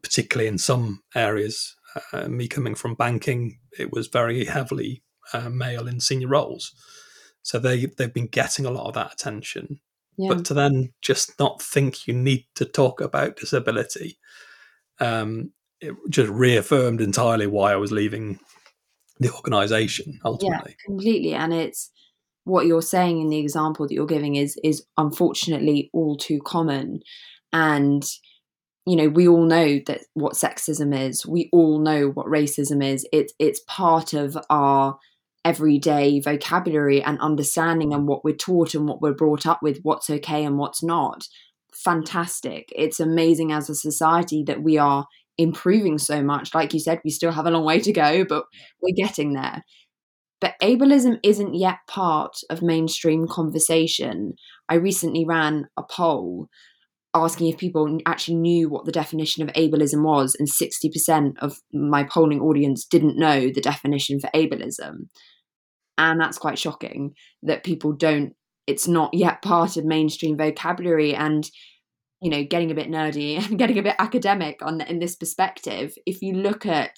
particularly 0.01 0.49
in 0.49 0.57
some 0.57 1.01
areas 1.15 1.77
uh, 2.11 2.27
me 2.27 2.49
coming 2.49 2.75
from 2.75 2.93
banking 2.93 3.57
it 3.77 3.93
was 3.93 4.07
very 4.07 4.43
heavily 4.45 5.01
uh, 5.31 5.49
male 5.49 5.87
in 5.87 6.01
senior 6.01 6.27
roles 6.27 6.73
so 7.41 7.57
they 7.57 7.85
they've 7.85 8.13
been 8.13 8.27
getting 8.27 8.65
a 8.65 8.71
lot 8.71 8.87
of 8.87 8.93
that 8.93 9.13
attention 9.13 9.79
Yeah. 10.19 10.33
but 10.33 10.45
to 10.45 10.53
then 10.53 10.91
just 11.01 11.39
not 11.39 11.61
think 11.61 12.05
you 12.05 12.13
need 12.13 12.45
to 12.55 12.65
talk 12.65 12.99
about 12.99 13.37
disability 13.37 14.19
um, 14.99 15.53
it 15.79 15.95
just 16.09 16.29
reaffirmed 16.29 16.99
entirely 16.99 17.47
why 17.47 17.71
I 17.71 17.77
was 17.77 17.93
leaving 17.93 18.37
the 19.21 19.33
organization 19.33 20.19
ultimately. 20.25 20.75
yeah, 20.77 20.85
completely 20.85 21.33
and 21.33 21.53
it's 21.53 21.89
what 22.43 22.65
you're 22.65 22.81
saying 22.81 23.21
in 23.21 23.29
the 23.29 23.37
example 23.37 23.87
that 23.87 23.93
you're 23.93 24.05
giving 24.05 24.35
is 24.35 24.59
is 24.61 24.83
unfortunately 24.97 25.89
all 25.93 26.17
too 26.17 26.41
common 26.45 26.99
and 27.53 28.03
you 28.85 28.97
know 28.97 29.07
we 29.07 29.25
all 29.25 29.45
know 29.45 29.79
that 29.87 30.01
what 30.15 30.33
sexism 30.33 30.93
is 30.93 31.25
we 31.25 31.47
all 31.53 31.79
know 31.79 32.09
what 32.09 32.25
racism 32.25 32.83
is 32.83 33.07
it's 33.13 33.33
it's 33.39 33.61
part 33.67 34.11
of 34.13 34.37
our 34.49 34.97
everyday 35.45 36.19
vocabulary 36.19 37.01
and 37.01 37.19
understanding 37.19 37.93
and 37.93 38.07
what 38.07 38.23
we're 38.23 38.35
taught 38.35 38.75
and 38.75 38.87
what 38.87 39.01
we're 39.01 39.13
brought 39.13 39.45
up 39.45 39.59
with 39.61 39.79
what's 39.83 40.09
okay 40.09 40.43
and 40.43 40.57
what's 40.57 40.83
not. 40.83 41.25
Fantastic. 41.73 42.69
It's 42.75 42.99
amazing 42.99 43.51
as 43.51 43.69
a 43.69 43.75
society 43.75 44.43
that 44.47 44.63
we 44.63 44.77
are 44.77 45.05
improving 45.37 45.97
so 45.97 46.21
much. 46.21 46.53
Like 46.53 46.73
you 46.73 46.79
said 46.79 46.99
we 47.03 47.11
still 47.11 47.31
have 47.31 47.45
a 47.45 47.51
long 47.51 47.63
way 47.63 47.79
to 47.79 47.93
go 47.93 48.25
but 48.25 48.45
we're 48.81 48.95
getting 48.95 49.33
there. 49.33 49.63
But 50.41 50.55
ableism 50.61 51.19
isn't 51.23 51.55
yet 51.55 51.79
part 51.87 52.37
of 52.49 52.61
mainstream 52.61 53.27
conversation. 53.27 54.33
I 54.69 54.75
recently 54.75 55.25
ran 55.25 55.67
a 55.77 55.83
poll 55.83 56.47
asking 57.13 57.47
if 57.47 57.57
people 57.57 57.97
actually 58.05 58.37
knew 58.37 58.69
what 58.69 58.85
the 58.85 58.91
definition 58.91 59.41
of 59.41 59.53
ableism 59.55 60.03
was, 60.03 60.35
and 60.37 60.47
60% 60.47 61.33
of 61.39 61.57
my 61.73 62.03
polling 62.03 62.39
audience 62.39 62.85
didn't 62.85 63.17
know 63.17 63.49
the 63.49 63.61
definition 63.61 64.19
for 64.19 64.29
ableism. 64.35 65.07
And 65.97 66.19
that's 66.19 66.37
quite 66.37 66.59
shocking 66.59 67.13
that 67.43 67.63
people 67.63 67.93
don't, 67.93 68.33
it's 68.67 68.87
not 68.87 69.13
yet 69.13 69.41
part 69.41 69.75
of 69.75 69.85
mainstream 69.85 70.37
vocabulary. 70.37 71.15
And, 71.15 71.49
you 72.21 72.29
know, 72.29 72.43
getting 72.43 72.71
a 72.71 72.75
bit 72.75 72.89
nerdy 72.89 73.37
and 73.49 73.57
getting 73.57 73.79
a 73.79 73.83
bit 73.83 73.95
academic 73.99 74.61
on 74.61 74.81
in 74.81 74.99
this 74.99 75.15
perspective, 75.15 75.93
if 76.05 76.21
you 76.21 76.35
look 76.35 76.65
at 76.65 76.95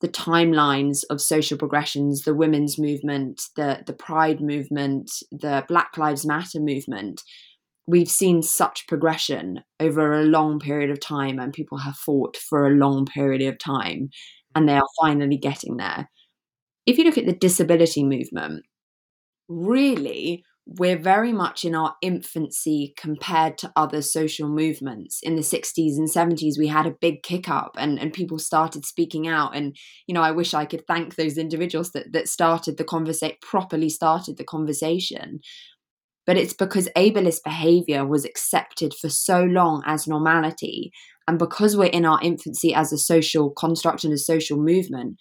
the 0.00 0.08
timelines 0.08 1.02
of 1.10 1.20
social 1.20 1.58
progressions, 1.58 2.22
the 2.22 2.34
women's 2.34 2.78
movement, 2.78 3.42
the 3.56 3.82
the 3.86 3.92
pride 3.92 4.40
movement, 4.40 5.10
the 5.32 5.64
Black 5.66 5.96
Lives 5.96 6.24
Matter 6.24 6.60
movement, 6.60 7.22
we've 7.88 8.10
seen 8.10 8.42
such 8.42 8.86
progression 8.86 9.62
over 9.80 10.12
a 10.12 10.24
long 10.24 10.60
period 10.60 10.90
of 10.90 11.00
time 11.00 11.38
and 11.38 11.54
people 11.54 11.78
have 11.78 11.96
fought 11.96 12.36
for 12.36 12.66
a 12.66 12.76
long 12.76 13.06
period 13.06 13.40
of 13.42 13.58
time 13.58 14.10
and 14.54 14.68
they 14.68 14.76
are 14.76 14.86
finally 15.00 15.38
getting 15.38 15.78
there. 15.78 16.10
If 16.84 16.98
you 16.98 17.04
look 17.04 17.16
at 17.16 17.24
the 17.24 17.32
disability 17.32 18.04
movement, 18.04 18.64
really 19.48 20.44
we're 20.70 20.98
very 20.98 21.32
much 21.32 21.64
in 21.64 21.74
our 21.74 21.94
infancy 22.02 22.92
compared 22.98 23.56
to 23.56 23.72
other 23.74 24.02
social 24.02 24.50
movements. 24.50 25.20
In 25.22 25.34
the 25.34 25.42
60s 25.42 25.96
and 25.96 26.10
70s, 26.10 26.58
we 26.58 26.66
had 26.66 26.86
a 26.86 26.94
big 27.00 27.22
kick 27.22 27.48
up 27.48 27.74
and, 27.78 27.98
and 27.98 28.12
people 28.12 28.38
started 28.38 28.84
speaking 28.84 29.26
out. 29.26 29.56
And, 29.56 29.74
you 30.06 30.14
know, 30.14 30.20
I 30.20 30.30
wish 30.30 30.52
I 30.52 30.66
could 30.66 30.86
thank 30.86 31.14
those 31.14 31.38
individuals 31.38 31.92
that, 31.92 32.12
that 32.12 32.28
started 32.28 32.76
the 32.76 32.84
conversation, 32.84 33.38
properly 33.40 33.88
started 33.88 34.36
the 34.36 34.44
conversation. 34.44 35.40
But 36.28 36.36
it's 36.36 36.52
because 36.52 36.90
ableist 36.94 37.42
behavior 37.42 38.04
was 38.04 38.26
accepted 38.26 38.92
for 38.92 39.08
so 39.08 39.44
long 39.44 39.82
as 39.86 40.06
normality. 40.06 40.92
And 41.26 41.38
because 41.38 41.74
we're 41.74 41.86
in 41.86 42.04
our 42.04 42.20
infancy 42.22 42.74
as 42.74 42.92
a 42.92 42.98
social 42.98 43.48
construct 43.48 44.04
and 44.04 44.12
a 44.12 44.18
social 44.18 44.58
movement, 44.58 45.16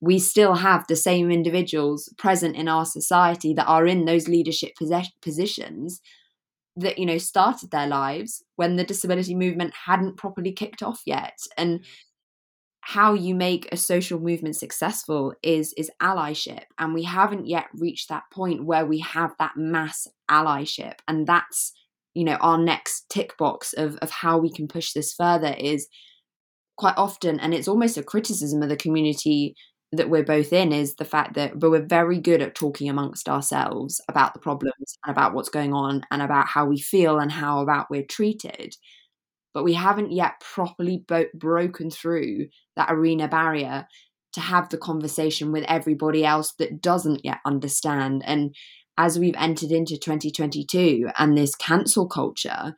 we 0.00 0.18
still 0.18 0.54
have 0.54 0.84
the 0.88 0.96
same 0.96 1.30
individuals 1.30 2.12
present 2.18 2.56
in 2.56 2.66
our 2.66 2.84
society 2.84 3.54
that 3.54 3.66
are 3.66 3.86
in 3.86 4.04
those 4.04 4.26
leadership 4.26 4.72
positions 5.22 6.00
that 6.74 6.98
you 6.98 7.06
know 7.06 7.18
started 7.18 7.70
their 7.70 7.86
lives 7.86 8.42
when 8.56 8.74
the 8.74 8.84
disability 8.84 9.34
movement 9.36 9.74
hadn't 9.86 10.16
properly 10.16 10.52
kicked 10.52 10.82
off 10.82 11.02
yet 11.06 11.38
and 11.56 11.80
mm-hmm. 11.80 11.90
How 12.80 13.14
you 13.14 13.34
make 13.34 13.68
a 13.72 13.76
social 13.76 14.18
movement 14.18 14.56
successful 14.56 15.34
is 15.42 15.72
is 15.74 15.90
allyship. 16.00 16.64
And 16.78 16.94
we 16.94 17.02
haven't 17.02 17.46
yet 17.46 17.66
reached 17.74 18.08
that 18.08 18.24
point 18.32 18.64
where 18.64 18.86
we 18.86 19.00
have 19.00 19.34
that 19.38 19.56
mass 19.56 20.06
allyship. 20.30 20.94
And 21.06 21.26
that's 21.26 21.72
you 22.14 22.24
know 22.24 22.36
our 22.36 22.58
next 22.58 23.08
tick 23.10 23.36
box 23.38 23.72
of 23.74 23.96
of 23.98 24.10
how 24.10 24.38
we 24.38 24.50
can 24.50 24.68
push 24.68 24.92
this 24.92 25.12
further 25.12 25.54
is 25.58 25.88
quite 26.76 26.94
often 26.96 27.38
and 27.40 27.54
it's 27.54 27.68
almost 27.68 27.98
a 27.98 28.02
criticism 28.02 28.62
of 28.62 28.68
the 28.68 28.76
community 28.76 29.54
that 29.92 30.10
we're 30.10 30.24
both 30.24 30.52
in 30.52 30.72
is 30.72 30.94
the 30.96 31.04
fact 31.04 31.34
that 31.34 31.58
but 31.58 31.70
we're 31.70 31.84
very 31.84 32.18
good 32.18 32.42
at 32.42 32.54
talking 32.54 32.88
amongst 32.88 33.28
ourselves 33.28 34.00
about 34.08 34.34
the 34.34 34.40
problems 34.40 34.98
and 35.04 35.10
about 35.12 35.34
what's 35.34 35.48
going 35.48 35.72
on 35.72 36.02
and 36.10 36.22
about 36.22 36.46
how 36.46 36.64
we 36.66 36.78
feel 36.78 37.18
and 37.18 37.32
how 37.32 37.60
about 37.60 37.86
we're 37.90 38.04
treated 38.04 38.74
but 39.54 39.64
we 39.64 39.74
haven't 39.74 40.12
yet 40.12 40.40
properly 40.40 41.04
bo- 41.06 41.26
broken 41.34 41.90
through 41.90 42.46
that 42.76 42.90
arena 42.90 43.28
barrier 43.28 43.86
to 44.32 44.40
have 44.40 44.68
the 44.68 44.78
conversation 44.78 45.52
with 45.52 45.64
everybody 45.68 46.24
else 46.24 46.52
that 46.58 46.80
doesn't 46.82 47.24
yet 47.24 47.38
understand. 47.44 48.22
And 48.26 48.54
as 48.98 49.18
we've 49.18 49.36
entered 49.38 49.70
into 49.70 49.96
2022 49.96 51.08
and 51.16 51.36
this 51.36 51.54
cancel 51.54 52.06
culture 52.06 52.74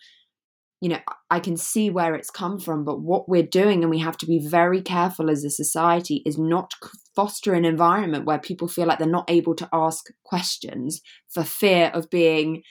you 0.81 0.89
know 0.89 0.99
i 1.31 1.39
can 1.41 1.57
see 1.57 1.91
where 1.91 2.15
it's 2.15 2.31
come 2.31 2.59
from 2.59 2.85
but 2.85 3.01
what 3.01 3.29
we're 3.29 3.43
doing 3.43 3.83
and 3.83 3.91
we 3.91 3.99
have 3.99 4.17
to 4.17 4.27
be 4.27 4.39
very 4.39 4.81
careful 4.81 5.31
as 5.31 5.45
a 5.45 5.51
society 5.51 6.23
is 6.25 6.39
not 6.39 6.73
foster 7.15 7.55
an 7.55 7.65
environment 7.65 8.25
where 8.25 8.39
people 8.39 8.69
feel 8.69 8.87
like 8.87 8.99
they're 8.99 9.09
not 9.09 9.31
able 9.31 9.55
to 9.55 9.69
ask 9.73 10.07
questions 10.25 11.01
for 11.29 11.45
fear 11.45 11.91
of 11.95 12.11
being 12.11 12.63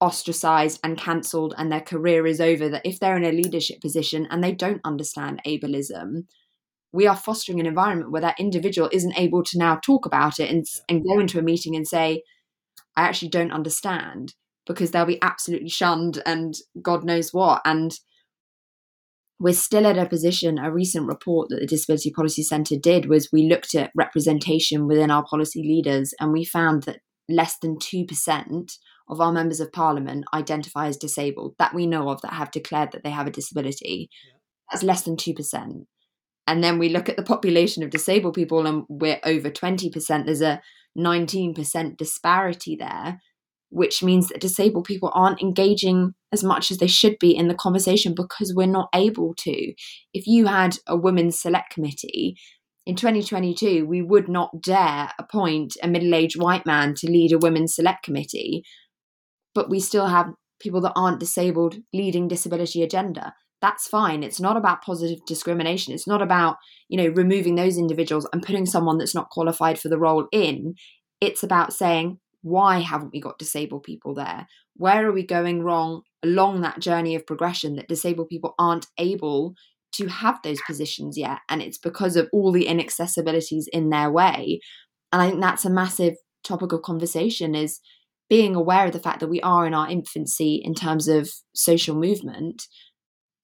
ostracized 0.00 0.80
and 0.82 0.98
cancelled 0.98 1.54
and 1.56 1.70
their 1.70 1.80
career 1.80 2.26
is 2.26 2.40
over 2.40 2.68
that 2.68 2.84
if 2.84 2.98
they're 2.98 3.16
in 3.16 3.24
a 3.24 3.32
leadership 3.32 3.80
position 3.80 4.26
and 4.30 4.42
they 4.42 4.52
don't 4.52 4.80
understand 4.84 5.40
ableism 5.46 6.24
we 6.92 7.06
are 7.06 7.16
fostering 7.16 7.58
an 7.58 7.66
environment 7.66 8.12
where 8.12 8.20
that 8.20 8.38
individual 8.38 8.88
isn't 8.92 9.18
able 9.18 9.42
to 9.42 9.58
now 9.58 9.76
talk 9.76 10.06
about 10.06 10.38
it 10.38 10.50
and, 10.50 10.64
and 10.88 11.04
go 11.04 11.18
into 11.18 11.38
a 11.38 11.42
meeting 11.42 11.74
and 11.74 11.86
say 11.86 12.22
i 12.96 13.02
actually 13.02 13.28
don't 13.28 13.52
understand 13.52 14.34
because 14.66 14.90
they'll 14.90 15.04
be 15.04 15.22
absolutely 15.22 15.68
shunned 15.68 16.22
and 16.24 16.54
God 16.80 17.04
knows 17.04 17.32
what. 17.32 17.60
And 17.64 17.92
we're 19.38 19.54
still 19.54 19.86
at 19.86 19.98
a 19.98 20.06
position, 20.06 20.58
a 20.58 20.72
recent 20.72 21.06
report 21.06 21.48
that 21.50 21.60
the 21.60 21.66
Disability 21.66 22.10
Policy 22.10 22.42
Centre 22.42 22.76
did 22.80 23.08
was 23.08 23.28
we 23.32 23.48
looked 23.48 23.74
at 23.74 23.90
representation 23.94 24.86
within 24.86 25.10
our 25.10 25.24
policy 25.24 25.62
leaders 25.62 26.14
and 26.20 26.32
we 26.32 26.44
found 26.44 26.84
that 26.84 27.00
less 27.28 27.58
than 27.58 27.76
2% 27.76 28.72
of 29.08 29.20
our 29.20 29.32
members 29.32 29.60
of 29.60 29.72
parliament 29.72 30.24
identify 30.32 30.86
as 30.86 30.96
disabled 30.96 31.54
that 31.58 31.74
we 31.74 31.86
know 31.86 32.08
of 32.08 32.20
that 32.22 32.34
have 32.34 32.50
declared 32.50 32.92
that 32.92 33.04
they 33.04 33.10
have 33.10 33.26
a 33.26 33.30
disability. 33.30 34.08
Yeah. 34.26 34.38
That's 34.70 34.82
less 34.82 35.02
than 35.02 35.16
2%. 35.16 35.84
And 36.46 36.64
then 36.64 36.78
we 36.78 36.88
look 36.88 37.08
at 37.08 37.16
the 37.16 37.22
population 37.22 37.82
of 37.82 37.90
disabled 37.90 38.34
people 38.34 38.66
and 38.66 38.84
we're 38.88 39.20
over 39.24 39.50
20%. 39.50 40.24
There's 40.24 40.40
a 40.40 40.60
19% 40.96 41.96
disparity 41.96 42.76
there 42.76 43.18
which 43.74 44.04
means 44.04 44.28
that 44.28 44.40
disabled 44.40 44.84
people 44.84 45.10
aren't 45.14 45.42
engaging 45.42 46.14
as 46.32 46.44
much 46.44 46.70
as 46.70 46.78
they 46.78 46.86
should 46.86 47.18
be 47.18 47.36
in 47.36 47.48
the 47.48 47.54
conversation 47.54 48.14
because 48.14 48.54
we're 48.54 48.68
not 48.68 48.88
able 48.94 49.34
to. 49.36 49.74
If 50.12 50.28
you 50.28 50.46
had 50.46 50.76
a 50.86 50.96
women's 50.96 51.40
select 51.40 51.74
committee 51.74 52.36
in 52.86 52.94
2022, 52.94 53.84
we 53.84 54.00
would 54.00 54.28
not 54.28 54.62
dare 54.62 55.10
appoint 55.18 55.76
a 55.82 55.88
middle 55.88 56.14
aged 56.14 56.40
white 56.40 56.64
man 56.64 56.94
to 56.98 57.10
lead 57.10 57.32
a 57.32 57.38
women's 57.38 57.74
select 57.74 58.04
committee, 58.04 58.62
but 59.54 59.70
we 59.70 59.80
still 59.80 60.06
have 60.06 60.32
people 60.60 60.80
that 60.80 60.92
aren't 60.96 61.20
disabled 61.20 61.76
leading 61.92 62.28
disability 62.28 62.82
agenda. 62.82 63.34
that's 63.64 63.88
fine. 63.88 64.22
It's 64.22 64.40
not 64.40 64.58
about 64.58 64.82
positive 64.84 65.24
discrimination. 65.26 65.94
It's 65.94 66.06
not 66.06 66.20
about, 66.20 66.56
you 66.90 66.98
know, 66.98 67.08
removing 67.14 67.54
those 67.54 67.78
individuals 67.78 68.28
and 68.30 68.42
putting 68.42 68.66
someone 68.66 68.98
that's 68.98 69.14
not 69.14 69.30
qualified 69.30 69.78
for 69.78 69.88
the 69.88 69.98
role 69.98 70.26
in. 70.32 70.74
It's 71.22 71.42
about 71.42 71.72
saying, 71.72 72.18
why 72.42 72.80
haven't 72.80 73.12
we 73.14 73.22
got 73.22 73.38
disabled 73.38 73.84
people 73.84 74.14
there? 74.14 74.46
Where 74.76 75.08
are 75.08 75.12
we 75.12 75.24
going 75.26 75.62
wrong 75.62 76.02
along 76.22 76.60
that 76.60 76.78
journey 76.78 77.14
of 77.14 77.26
progression 77.26 77.76
that 77.76 77.88
disabled 77.88 78.28
people 78.28 78.54
aren't 78.58 78.86
able 78.98 79.54
to 79.92 80.08
have 80.08 80.40
those 80.42 80.60
positions 80.66 81.16
yet? 81.16 81.38
And 81.48 81.62
it's 81.62 81.78
because 81.78 82.16
of 82.16 82.28
all 82.34 82.52
the 82.52 82.66
inaccessibilities 82.66 83.64
in 83.72 83.88
their 83.88 84.10
way. 84.10 84.60
And 85.10 85.22
I 85.22 85.30
think 85.30 85.40
that's 85.40 85.64
a 85.64 85.70
massive 85.70 86.16
topic 86.42 86.72
of 86.72 86.82
conversation 86.82 87.54
is 87.54 87.80
being 88.28 88.54
aware 88.54 88.86
of 88.86 88.92
the 88.92 89.00
fact 89.00 89.20
that 89.20 89.28
we 89.28 89.40
are 89.42 89.66
in 89.66 89.74
our 89.74 89.88
infancy 89.88 90.60
in 90.64 90.74
terms 90.74 91.08
of 91.08 91.30
social 91.54 91.94
movement 91.94 92.66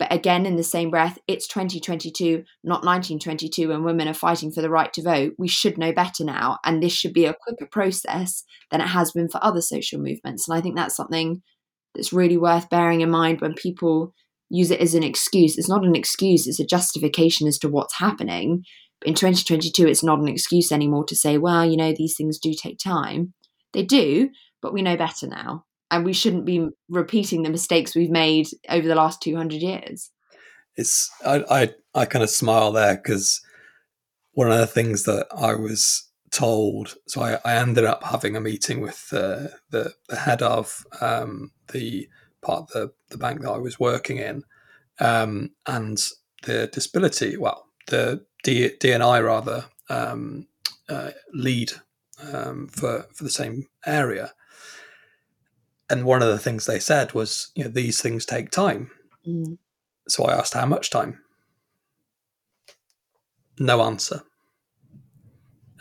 but 0.00 0.10
again, 0.10 0.46
in 0.46 0.56
the 0.56 0.62
same 0.62 0.88
breath, 0.88 1.18
it's 1.28 1.46
2022, 1.46 2.42
not 2.64 2.86
1922, 2.86 3.68
when 3.68 3.84
women 3.84 4.08
are 4.08 4.14
fighting 4.14 4.50
for 4.50 4.62
the 4.62 4.70
right 4.70 4.90
to 4.94 5.02
vote. 5.02 5.34
We 5.36 5.46
should 5.46 5.76
know 5.76 5.92
better 5.92 6.24
now. 6.24 6.56
And 6.64 6.82
this 6.82 6.94
should 6.94 7.12
be 7.12 7.26
a 7.26 7.34
quicker 7.34 7.66
process 7.66 8.42
than 8.70 8.80
it 8.80 8.86
has 8.86 9.12
been 9.12 9.28
for 9.28 9.44
other 9.44 9.60
social 9.60 10.00
movements. 10.00 10.48
And 10.48 10.56
I 10.56 10.62
think 10.62 10.74
that's 10.74 10.96
something 10.96 11.42
that's 11.94 12.14
really 12.14 12.38
worth 12.38 12.70
bearing 12.70 13.02
in 13.02 13.10
mind 13.10 13.42
when 13.42 13.52
people 13.52 14.14
use 14.48 14.70
it 14.70 14.80
as 14.80 14.94
an 14.94 15.02
excuse. 15.02 15.58
It's 15.58 15.68
not 15.68 15.84
an 15.84 15.94
excuse, 15.94 16.46
it's 16.46 16.60
a 16.60 16.64
justification 16.64 17.46
as 17.46 17.58
to 17.58 17.68
what's 17.68 17.98
happening. 17.98 18.64
But 19.02 19.08
in 19.08 19.14
2022, 19.14 19.86
it's 19.86 20.02
not 20.02 20.18
an 20.18 20.28
excuse 20.28 20.72
anymore 20.72 21.04
to 21.08 21.14
say, 21.14 21.36
well, 21.36 21.66
you 21.66 21.76
know, 21.76 21.92
these 21.94 22.14
things 22.16 22.38
do 22.38 22.54
take 22.54 22.78
time. 22.78 23.34
They 23.74 23.82
do, 23.82 24.30
but 24.62 24.72
we 24.72 24.82
know 24.82 24.96
better 24.96 25.26
now 25.26 25.64
and 25.90 26.04
we 26.04 26.12
shouldn't 26.12 26.44
be 26.44 26.68
repeating 26.88 27.42
the 27.42 27.50
mistakes 27.50 27.94
we've 27.94 28.10
made 28.10 28.48
over 28.68 28.86
the 28.86 28.94
last 28.94 29.20
200 29.22 29.60
years. 29.60 30.10
It's 30.76 31.10
i 31.24 31.42
i, 31.50 31.70
I 31.94 32.04
kind 32.06 32.22
of 32.22 32.30
smile 32.30 32.72
there 32.72 32.96
because 32.96 33.40
one 34.32 34.50
of 34.50 34.58
the 34.58 34.66
things 34.66 35.02
that 35.04 35.26
i 35.36 35.52
was 35.52 36.08
told 36.30 36.94
so 37.08 37.22
i, 37.22 37.38
I 37.44 37.56
ended 37.56 37.84
up 37.84 38.04
having 38.04 38.36
a 38.36 38.40
meeting 38.40 38.80
with 38.80 39.10
the 39.10 39.52
the 39.70 39.92
head 40.16 40.42
of 40.42 40.86
um, 41.00 41.50
the 41.72 42.08
part 42.40 42.62
of 42.62 42.68
the, 42.68 42.92
the 43.10 43.18
bank 43.18 43.40
that 43.42 43.50
i 43.50 43.58
was 43.58 43.80
working 43.80 44.18
in 44.18 44.44
um, 45.00 45.50
and 45.66 45.98
the 46.44 46.68
disability 46.68 47.36
well 47.36 47.66
the 47.88 48.24
D, 48.44 48.70
dni 48.80 49.24
rather 49.24 49.66
um, 49.90 50.46
uh, 50.88 51.10
lead 51.34 51.72
um, 52.32 52.68
for 52.68 53.06
for 53.12 53.24
the 53.24 53.30
same 53.30 53.66
area 53.84 54.32
and 55.90 56.04
one 56.04 56.22
of 56.22 56.28
the 56.28 56.38
things 56.38 56.66
they 56.66 56.78
said 56.78 57.12
was, 57.12 57.50
you 57.54 57.64
know, 57.64 57.70
these 57.70 58.00
things 58.00 58.24
take 58.24 58.50
time. 58.50 58.90
Mm. 59.26 59.58
So 60.08 60.24
I 60.24 60.34
asked 60.34 60.54
how 60.54 60.66
much 60.66 60.90
time. 60.90 61.20
No 63.58 63.82
answer. 63.82 64.22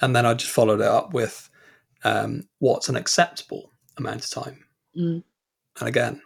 And 0.01 0.15
then 0.15 0.25
I 0.25 0.33
just 0.33 0.51
followed 0.51 0.81
it 0.81 0.87
up 0.87 1.13
with 1.13 1.49
um, 2.03 2.47
what's 2.59 2.89
an 2.89 2.95
acceptable 2.95 3.71
amount 3.97 4.23
of 4.25 4.31
time. 4.31 4.65
Mm. 4.97 5.23
And 5.79 5.87
again, 5.87 6.21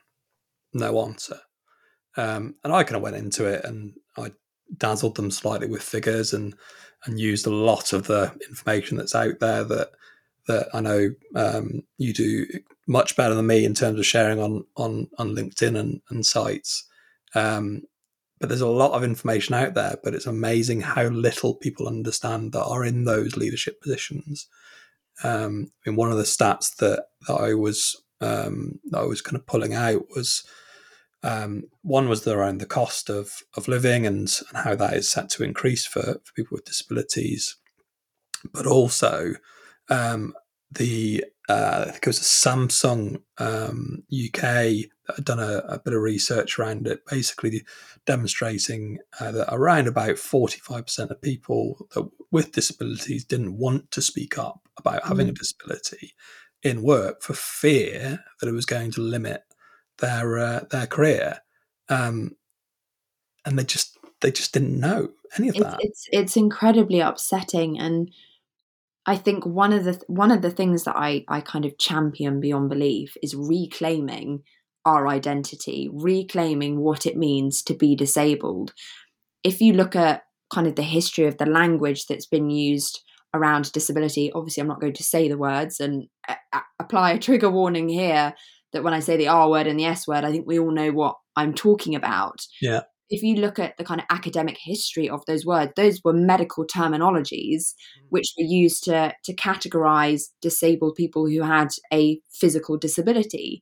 no 0.73 1.01
answer. 1.01 1.39
Um, 2.15 2.55
and 2.63 2.73
I 2.73 2.83
kind 2.83 2.95
of 2.95 3.01
went 3.01 3.15
into 3.15 3.45
it 3.45 3.65
and 3.65 3.93
I 4.17 4.31
dazzled 4.77 5.15
them 5.15 5.31
slightly 5.31 5.67
with 5.67 5.81
figures 5.81 6.33
and 6.33 6.55
and 7.05 7.19
used 7.19 7.45
a 7.45 7.53
lot 7.53 7.91
of 7.91 8.07
the 8.07 8.33
information 8.47 8.97
that's 8.97 9.15
out 9.15 9.39
there 9.39 9.63
that 9.63 9.91
that 10.47 10.67
I 10.73 10.81
know 10.81 11.09
um, 11.35 11.83
you 11.97 12.13
do 12.13 12.45
much 12.87 13.15
better 13.15 13.33
than 13.33 13.47
me 13.47 13.65
in 13.65 13.73
terms 13.73 13.99
of 13.99 14.05
sharing 14.05 14.39
on 14.39 14.65
on 14.75 15.07
on 15.17 15.35
LinkedIn 15.35 15.77
and, 15.77 16.01
and 16.09 16.25
sites. 16.25 16.85
Um, 17.35 17.83
but 18.39 18.49
there's 18.49 18.61
a 18.61 18.67
lot 18.67 18.91
of 18.91 19.05
information 19.05 19.55
out 19.55 19.73
there, 19.73 19.95
but 20.03 20.13
it's 20.13 20.25
amazing 20.25 20.81
how 20.81 21.03
little 21.03 21.55
people 21.55 21.87
understand 21.87 22.51
that 22.51 22.65
are 22.65 22.83
in 22.83 23.05
those 23.05 23.37
leadership 23.37 23.81
positions. 23.81 24.47
Um, 25.23 25.71
I 25.85 25.89
mean, 25.89 25.95
one 25.95 26.11
of 26.11 26.17
the 26.17 26.23
stats 26.23 26.75
that, 26.77 27.05
that 27.27 27.35
I 27.35 27.53
was 27.53 27.95
um, 28.19 28.79
that 28.89 28.99
I 28.99 29.05
was 29.05 29.21
kind 29.21 29.37
of 29.37 29.45
pulling 29.45 29.73
out 29.73 30.09
was 30.13 30.43
um, 31.23 31.63
one 31.83 32.09
was 32.09 32.27
around 32.27 32.57
the 32.59 32.65
cost 32.65 33.09
of 33.09 33.43
of 33.55 33.69
living 33.69 34.05
and, 34.05 34.29
and 34.49 34.57
how 34.65 34.75
that 34.75 34.93
is 34.93 35.09
set 35.09 35.29
to 35.31 35.43
increase 35.43 35.85
for, 35.85 36.01
for 36.01 36.33
people 36.35 36.55
with 36.55 36.65
disabilities, 36.65 37.55
but 38.51 38.67
also 38.67 39.35
um, 39.89 40.33
the 40.75 41.25
uh, 41.49 41.85
I 41.87 41.91
think 41.91 42.03
it 42.03 42.07
was 42.07 42.19
a 42.19 42.21
Samsung 42.21 43.21
um, 43.37 44.03
UK 44.13 44.43
that 44.43 45.15
had 45.17 45.25
done 45.25 45.39
a, 45.39 45.57
a, 45.67 45.79
bit 45.79 45.93
of 45.93 46.01
research 46.01 46.57
around 46.57 46.87
it, 46.87 47.05
basically 47.05 47.63
demonstrating 48.05 48.99
uh, 49.19 49.31
that 49.33 49.53
around 49.53 49.89
about 49.89 50.15
45% 50.15 51.09
of 51.09 51.21
people 51.21 51.85
that, 51.93 52.09
with 52.31 52.53
disabilities 52.53 53.25
didn't 53.25 53.57
want 53.57 53.91
to 53.91 54.01
speak 54.01 54.37
up 54.37 54.61
about 54.77 55.05
having 55.05 55.27
mm. 55.27 55.31
a 55.31 55.33
disability 55.33 56.13
in 56.63 56.81
work 56.81 57.21
for 57.21 57.33
fear 57.33 58.23
that 58.39 58.47
it 58.47 58.53
was 58.53 58.65
going 58.65 58.91
to 58.91 59.01
limit 59.01 59.43
their 59.97 60.39
uh, 60.39 60.61
their 60.71 60.87
career, 60.87 61.39
um, 61.89 62.31
and 63.45 63.59
they 63.59 63.63
just 63.63 63.97
they 64.21 64.31
just 64.31 64.53
didn't 64.53 64.79
know 64.79 65.09
any 65.37 65.49
of 65.49 65.55
it's, 65.55 65.63
that. 65.63 65.79
It's 65.81 66.07
it's 66.11 66.37
incredibly 66.37 67.01
upsetting 67.01 67.77
and 67.77 68.09
I 69.05 69.17
think 69.17 69.45
one 69.45 69.73
of 69.73 69.83
the 69.83 70.01
one 70.07 70.31
of 70.31 70.41
the 70.41 70.51
things 70.51 70.83
that 70.85 70.95
I 70.95 71.25
I 71.27 71.41
kind 71.41 71.65
of 71.65 71.77
champion 71.77 72.39
beyond 72.39 72.69
belief 72.69 73.15
is 73.21 73.35
reclaiming 73.35 74.43
our 74.85 75.07
identity, 75.07 75.89
reclaiming 75.91 76.79
what 76.79 77.05
it 77.05 77.17
means 77.17 77.61
to 77.63 77.73
be 77.73 77.95
disabled. 77.95 78.73
If 79.43 79.61
you 79.61 79.73
look 79.73 79.95
at 79.95 80.23
kind 80.53 80.67
of 80.67 80.75
the 80.75 80.83
history 80.83 81.25
of 81.25 81.37
the 81.37 81.45
language 81.45 82.05
that's 82.05 82.25
been 82.25 82.49
used 82.49 83.01
around 83.33 83.71
disability, 83.71 84.31
obviously 84.33 84.61
I'm 84.61 84.67
not 84.67 84.81
going 84.81 84.93
to 84.93 85.03
say 85.03 85.27
the 85.27 85.37
words 85.37 85.79
and 85.79 86.07
a- 86.27 86.35
a- 86.53 86.63
apply 86.79 87.11
a 87.11 87.19
trigger 87.19 87.49
warning 87.49 87.89
here 87.89 88.33
that 88.71 88.83
when 88.83 88.93
I 88.93 88.99
say 88.99 89.17
the 89.17 89.27
R 89.27 89.49
word 89.49 89.67
and 89.67 89.79
the 89.79 89.85
S 89.85 90.07
word, 90.07 90.23
I 90.23 90.31
think 90.31 90.45
we 90.47 90.59
all 90.59 90.71
know 90.71 90.91
what 90.91 91.15
I'm 91.35 91.53
talking 91.53 91.95
about. 91.95 92.45
Yeah 92.61 92.81
if 93.09 93.21
you 93.21 93.35
look 93.35 93.59
at 93.59 93.77
the 93.77 93.83
kind 93.83 93.99
of 93.99 94.07
academic 94.09 94.57
history 94.59 95.09
of 95.09 95.25
those 95.25 95.45
words, 95.45 95.73
those 95.75 96.01
were 96.03 96.13
medical 96.13 96.65
terminologies 96.65 97.73
mm. 97.73 98.07
which 98.09 98.33
were 98.37 98.45
used 98.45 98.83
to, 98.85 99.13
to 99.23 99.35
categorize 99.35 100.23
disabled 100.41 100.95
people 100.95 101.27
who 101.27 101.41
had 101.41 101.69
a 101.91 102.19
physical 102.31 102.77
disability. 102.77 103.61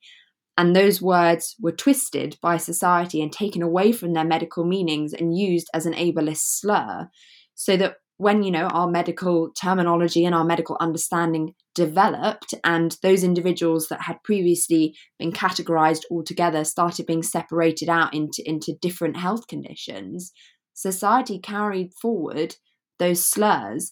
And 0.58 0.76
those 0.76 1.02
words 1.02 1.56
were 1.60 1.72
twisted 1.72 2.38
by 2.42 2.58
society 2.58 3.22
and 3.22 3.32
taken 3.32 3.62
away 3.62 3.92
from 3.92 4.14
their 4.14 4.26
medical 4.26 4.64
meanings 4.64 5.14
and 5.14 5.38
used 5.38 5.68
as 5.74 5.86
an 5.86 5.94
ableist 5.94 6.60
slur. 6.60 7.10
So 7.56 7.78
that 7.78 7.96
when 8.22 8.44
you 8.44 8.52
know 8.52 8.68
our 8.68 8.88
medical 8.88 9.52
terminology 9.60 10.26
and 10.26 10.36
our 10.36 10.44
medical 10.44 10.78
understanding 10.80 11.54
developed 11.74 12.54
and 12.64 12.98
those 13.02 13.24
individuals 13.24 13.88
that 13.88 14.02
had 14.02 14.22
previously 14.24 14.96
been 15.18 15.32
categorized 15.32 16.04
altogether 16.12 16.64
started 16.64 17.06
being 17.06 17.24
separated 17.24 17.90
out 17.90 18.14
into 18.14 18.44
into 18.46 18.74
different 18.82 19.18
health 19.18 19.48
conditions 19.48 20.32
society 20.74 21.40
carried 21.40 21.92
forward 22.02 22.56
those 23.00 23.26
slurs. 23.26 23.92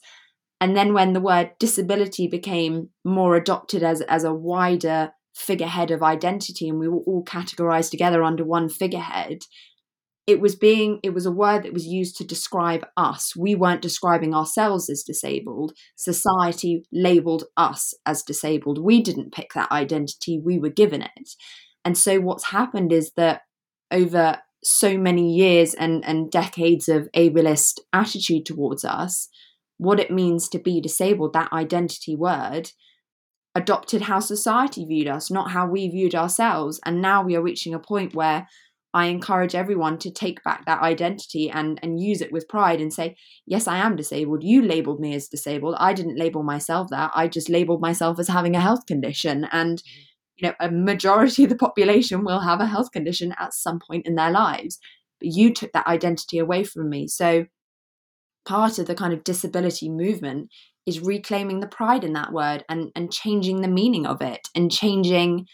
And 0.61 0.75
then 0.75 0.93
when 0.93 1.13
the 1.13 1.21
word 1.21 1.51
disability 1.59 2.27
became 2.27 2.89
more 3.05 3.35
adopted 3.35 3.83
as 3.83 4.01
as 4.01 4.23
a 4.23 4.33
wider 4.33 5.11
figurehead 5.35 5.89
of 5.91 6.03
identity 6.03 6.67
and 6.67 6.79
we 6.79 6.87
were 6.87 7.03
all 7.05 7.23
categorized 7.23 7.91
together 7.91 8.23
under 8.23 8.43
one 8.43 8.67
figurehead 8.67 9.39
it 10.29 10.39
was 10.39 10.55
being 10.55 10.99
it 11.01 11.11
was 11.15 11.25
a 11.25 11.31
word 11.31 11.63
that 11.63 11.73
was 11.73 11.87
used 11.87 12.15
to 12.17 12.23
describe 12.23 12.85
us. 12.95 13.35
We 13.35 13.55
weren't 13.55 13.81
describing 13.81 14.35
ourselves 14.35 14.87
as 14.87 15.01
disabled. 15.01 15.73
Society 15.95 16.83
labeled 16.93 17.45
us 17.57 17.95
as 18.05 18.21
disabled. 18.21 18.77
We 18.77 19.01
didn't 19.01 19.33
pick 19.33 19.53
that 19.53 19.71
identity. 19.71 20.39
We 20.39 20.59
were 20.59 20.69
given 20.69 21.01
it. 21.01 21.31
And 21.83 21.97
so 21.97 22.19
what's 22.19 22.51
happened 22.51 22.93
is 22.93 23.11
that 23.17 23.41
over 23.89 24.37
so 24.63 24.99
many 24.99 25.33
years 25.33 25.73
and 25.73 26.05
and 26.05 26.29
decades 26.29 26.87
of 26.87 27.09
ableist 27.15 27.79
attitude 27.91 28.45
towards 28.45 28.85
us 28.85 29.29
what 29.77 29.99
it 29.99 30.11
means 30.11 30.47
to 30.49 30.59
be 30.59 30.79
disabled 30.79 31.33
that 31.33 31.51
identity 31.51 32.15
word 32.15 32.69
adopted 33.55 34.03
how 34.03 34.19
society 34.19 34.85
viewed 34.85 35.07
us 35.07 35.31
not 35.31 35.49
how 35.51 35.65
we 35.65 35.87
viewed 35.89 36.13
ourselves. 36.13 36.79
And 36.85 37.01
now 37.01 37.23
we 37.23 37.35
are 37.35 37.41
reaching 37.41 37.73
a 37.73 37.79
point 37.79 38.13
where 38.13 38.47
I 38.93 39.05
encourage 39.05 39.53
everyone 39.53 39.99
to 39.99 40.11
take 40.11 40.43
back 40.43 40.65
that 40.65 40.81
identity 40.81 41.49
and 41.49 41.79
and 41.83 41.99
use 41.99 42.21
it 42.21 42.31
with 42.31 42.47
pride 42.47 42.81
and 42.81 42.91
say, 42.91 43.15
yes, 43.45 43.67
I 43.67 43.77
am 43.77 43.95
disabled. 43.95 44.43
You 44.43 44.61
labeled 44.61 44.99
me 44.99 45.13
as 45.13 45.27
disabled. 45.27 45.75
I 45.77 45.93
didn't 45.93 46.17
label 46.17 46.43
myself 46.43 46.87
that. 46.89 47.11
I 47.13 47.27
just 47.27 47.49
labeled 47.49 47.81
myself 47.81 48.19
as 48.19 48.27
having 48.27 48.55
a 48.55 48.61
health 48.61 48.85
condition. 48.87 49.47
And 49.51 49.77
mm-hmm. 49.77 50.35
you 50.37 50.47
know, 50.47 50.55
a 50.59 50.71
majority 50.71 51.43
of 51.43 51.49
the 51.49 51.55
population 51.55 52.23
will 52.23 52.39
have 52.39 52.61
a 52.61 52.67
health 52.67 52.91
condition 52.91 53.35
at 53.39 53.53
some 53.53 53.79
point 53.79 54.07
in 54.07 54.15
their 54.15 54.31
lives. 54.31 54.79
But 55.19 55.33
you 55.33 55.53
took 55.53 55.71
that 55.73 55.87
identity 55.87 56.39
away 56.39 56.63
from 56.63 56.89
me. 56.89 57.07
So 57.07 57.45
part 58.45 58.79
of 58.79 58.87
the 58.87 58.95
kind 58.95 59.13
of 59.13 59.23
disability 59.23 59.89
movement 59.89 60.49
is 60.87 60.99
reclaiming 61.01 61.59
the 61.59 61.67
pride 61.67 62.03
in 62.03 62.13
that 62.13 62.33
word 62.33 62.63
and 62.67 62.91
and 62.95 63.13
changing 63.13 63.61
the 63.61 63.67
meaning 63.67 64.07
of 64.07 64.21
it 64.21 64.47
and 64.55 64.71
changing 64.71 65.45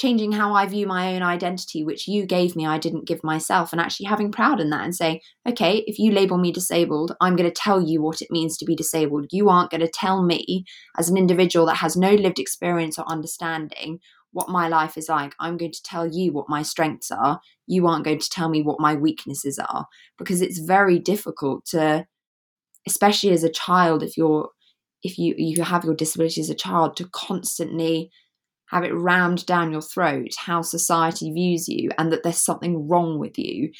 changing 0.00 0.32
how 0.32 0.54
I 0.54 0.64
view 0.64 0.86
my 0.86 1.14
own 1.14 1.22
identity, 1.22 1.84
which 1.84 2.08
you 2.08 2.24
gave 2.24 2.56
me, 2.56 2.66
I 2.66 2.78
didn't 2.78 3.06
give 3.06 3.22
myself, 3.22 3.70
and 3.70 3.80
actually 3.80 4.06
having 4.06 4.32
proud 4.32 4.58
in 4.58 4.70
that 4.70 4.82
and 4.82 4.96
saying, 4.96 5.20
okay, 5.46 5.84
if 5.86 5.98
you 5.98 6.10
label 6.10 6.38
me 6.38 6.52
disabled, 6.52 7.14
I'm 7.20 7.36
going 7.36 7.48
to 7.48 7.54
tell 7.54 7.82
you 7.82 8.00
what 8.00 8.22
it 8.22 8.30
means 8.30 8.56
to 8.56 8.64
be 8.64 8.74
disabled. 8.74 9.26
You 9.30 9.50
aren't 9.50 9.70
going 9.70 9.82
to 9.82 9.90
tell 9.92 10.22
me, 10.22 10.64
as 10.96 11.10
an 11.10 11.18
individual 11.18 11.66
that 11.66 11.76
has 11.76 11.96
no 11.96 12.14
lived 12.14 12.38
experience 12.38 12.98
or 12.98 13.04
understanding, 13.06 13.98
what 14.32 14.48
my 14.48 14.68
life 14.68 14.96
is 14.96 15.10
like. 15.10 15.34
I'm 15.38 15.58
going 15.58 15.72
to 15.72 15.82
tell 15.82 16.06
you 16.06 16.32
what 16.32 16.48
my 16.48 16.62
strengths 16.62 17.10
are. 17.10 17.40
You 17.66 17.86
aren't 17.86 18.04
going 18.04 18.20
to 18.20 18.30
tell 18.30 18.48
me 18.48 18.62
what 18.62 18.80
my 18.80 18.94
weaknesses 18.94 19.58
are 19.58 19.86
because 20.16 20.40
it's 20.40 20.60
very 20.60 20.98
difficult 20.98 21.66
to, 21.66 22.06
especially 22.88 23.32
as 23.32 23.44
a 23.44 23.50
child, 23.50 24.02
if 24.02 24.16
you're 24.16 24.48
if 25.02 25.18
you 25.18 25.34
you 25.36 25.62
have 25.62 25.84
your 25.84 25.94
disability 25.94 26.40
as 26.40 26.50
a 26.50 26.54
child 26.54 26.96
to 26.96 27.08
constantly 27.12 28.10
have 28.70 28.84
it 28.84 28.94
rammed 28.94 29.44
down 29.46 29.72
your 29.72 29.82
throat 29.82 30.30
how 30.36 30.62
society 30.62 31.32
views 31.32 31.68
you 31.68 31.90
and 31.98 32.12
that 32.12 32.22
there's 32.22 32.38
something 32.38 32.88
wrong 32.88 33.18
with 33.18 33.38
you 33.38 33.70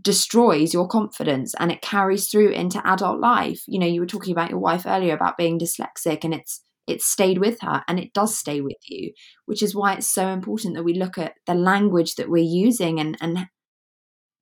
destroys 0.00 0.72
your 0.72 0.88
confidence 0.88 1.54
and 1.58 1.70
it 1.70 1.82
carries 1.82 2.28
through 2.28 2.50
into 2.50 2.86
adult 2.86 3.20
life 3.20 3.62
you 3.66 3.78
know 3.78 3.86
you 3.86 4.00
were 4.00 4.06
talking 4.06 4.32
about 4.32 4.50
your 4.50 4.58
wife 4.58 4.84
earlier 4.86 5.14
about 5.14 5.36
being 5.36 5.58
dyslexic 5.58 6.24
and 6.24 6.34
it's 6.34 6.62
it's 6.88 7.04
stayed 7.04 7.38
with 7.38 7.60
her 7.60 7.82
and 7.86 8.00
it 8.00 8.12
does 8.12 8.36
stay 8.36 8.60
with 8.60 8.78
you 8.86 9.12
which 9.46 9.62
is 9.62 9.74
why 9.74 9.94
it's 9.94 10.12
so 10.12 10.28
important 10.28 10.74
that 10.74 10.82
we 10.82 10.94
look 10.94 11.18
at 11.18 11.34
the 11.46 11.54
language 11.54 12.14
that 12.14 12.30
we're 12.30 12.42
using 12.42 12.98
and 12.98 13.16
and 13.20 13.46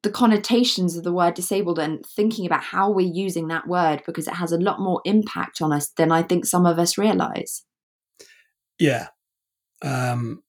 the 0.03 0.11
connotations 0.11 0.97
of 0.97 1.05
the 1.05 1.13
word 1.13 1.35
disabled 1.35 1.79
and 1.79 2.05
thinking 2.07 2.47
about 2.47 2.63
how 2.63 2.91
we're 2.91 3.13
using 3.13 3.49
that 3.49 3.67
word 3.67 4.03
because 4.07 4.27
it 4.27 4.35
has 4.35 4.53
a 4.53 4.59
lot 4.59 4.81
more 4.81 5.03
impact 5.05 5.61
on 5.61 5.73
us 5.73 5.91
than 5.97 6.11
I 6.11 6.23
think 6.23 6.47
some 6.47 6.65
of 6.65 6.79
us 6.79 6.97
realize. 6.97 7.65
Yeah. 8.79 9.09
Um, 9.83 10.43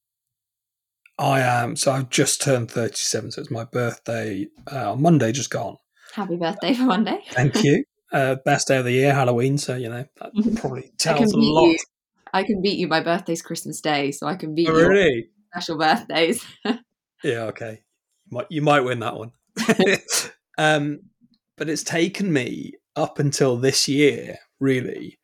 I 1.17 1.41
am. 1.41 1.75
So 1.75 1.91
I've 1.91 2.09
just 2.09 2.41
turned 2.41 2.71
37. 2.71 3.31
So 3.31 3.41
it's 3.41 3.51
my 3.51 3.63
birthday 3.65 4.47
uh, 4.71 4.93
on 4.93 5.01
Monday, 5.01 5.31
just 5.31 5.51
gone. 5.51 5.77
Happy 6.13 6.35
birthday 6.35 6.73
for 6.73 6.83
Monday. 6.83 7.21
Thank 7.29 7.63
you. 7.63 7.85
Uh, 8.11 8.35
best 8.43 8.67
day 8.67 8.77
of 8.77 8.85
the 8.85 8.91
year, 8.91 9.13
Halloween. 9.13 9.57
So, 9.57 9.75
you 9.75 9.89
know, 9.89 10.05
that 10.19 10.31
probably 10.59 10.91
tells 10.97 11.31
a 11.31 11.37
lot. 11.37 11.67
You. 11.67 11.77
I 12.33 12.43
can 12.43 12.61
beat 12.61 12.77
you. 12.77 12.87
My 12.87 13.01
birthday's 13.01 13.41
Christmas 13.41 13.81
Day. 13.81 14.11
So 14.11 14.27
I 14.27 14.35
can 14.35 14.55
beat 14.55 14.67
oh, 14.69 14.77
you. 14.77 14.87
Really? 14.87 15.29
Special 15.53 15.77
birthdays. 15.77 16.45
yeah, 17.23 17.43
okay. 17.43 17.83
You 18.29 18.37
might, 18.37 18.47
you 18.49 18.61
might 18.61 18.81
win 18.81 18.99
that 18.99 19.15
one. 19.15 19.31
um, 20.57 21.01
but 21.57 21.69
it's 21.69 21.83
taken 21.83 22.33
me 22.33 22.73
up 22.95 23.19
until 23.19 23.57
this 23.57 23.87
year, 23.87 24.37
really, 24.59 25.19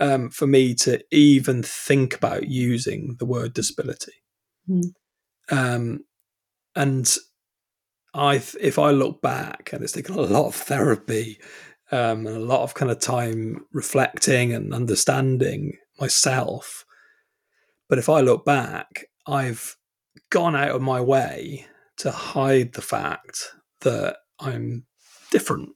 um, 0.00 0.30
for 0.30 0.46
me 0.46 0.74
to 0.74 1.00
even 1.12 1.62
think 1.62 2.16
about 2.16 2.48
using 2.48 3.16
the 3.18 3.26
word 3.26 3.52
disability. 3.52 4.14
Mm. 4.68 4.92
Um, 5.50 6.04
and 6.74 7.14
I, 8.14 8.42
if 8.60 8.78
I 8.78 8.90
look 8.90 9.20
back, 9.20 9.70
and 9.72 9.82
it's 9.82 9.92
taken 9.92 10.16
a 10.16 10.22
lot 10.22 10.46
of 10.46 10.54
therapy 10.54 11.38
um, 11.92 12.26
and 12.26 12.36
a 12.36 12.40
lot 12.40 12.62
of 12.62 12.74
kind 12.74 12.90
of 12.90 12.98
time 12.98 13.66
reflecting 13.72 14.52
and 14.54 14.74
understanding 14.74 15.76
myself. 16.00 16.84
But 17.88 17.98
if 17.98 18.08
I 18.08 18.20
look 18.20 18.44
back, 18.44 19.06
I've 19.26 19.76
gone 20.30 20.56
out 20.56 20.70
of 20.70 20.82
my 20.82 21.00
way 21.00 21.66
to 21.98 22.10
hide 22.10 22.72
the 22.72 22.82
fact 22.82 23.52
that 23.82 24.16
I'm 24.38 24.86
different. 25.30 25.70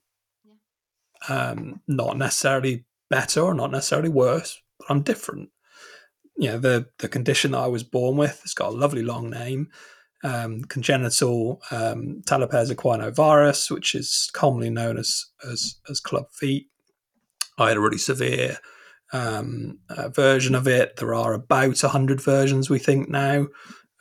Um, 1.29 1.81
not 1.87 2.17
necessarily 2.17 2.85
better 3.11 3.40
or 3.40 3.55
not 3.55 3.71
necessarily 3.71 4.09
worse, 4.09 4.61
but 4.79 4.87
I'm 4.90 5.03
different. 5.03 5.51
You 6.37 6.51
know, 6.51 6.59
the 6.59 6.87
the 6.99 7.09
condition 7.09 7.53
that 7.53 7.59
I 7.59 7.67
was 7.67 7.83
born 7.83 8.17
with, 8.17 8.40
it's 8.43 8.55
got 8.55 8.73
a 8.73 8.77
lovely 8.77 9.03
long 9.03 9.31
name. 9.31 9.69
Um, 10.23 10.62
congenital 10.62 11.61
um, 11.71 12.23
Talipes 12.27 12.73
equinovarus, 12.73 13.71
which 13.71 13.95
is 13.95 14.31
commonly 14.33 14.71
known 14.71 14.97
as, 14.97 15.27
as, 15.47 15.77
as 15.90 16.01
club 16.01 16.33
feet. 16.33 16.69
I 17.59 17.69
had 17.69 17.77
a 17.77 17.81
really 17.81 17.99
severe 17.99 18.57
um, 19.12 19.81
uh, 19.90 20.09
version 20.09 20.55
of 20.55 20.67
it. 20.67 20.97
There 20.97 21.14
are 21.14 21.35
about 21.35 21.83
100 21.83 22.23
versions, 22.23 22.71
we 22.71 22.79
think, 22.79 23.11
now 23.11 23.49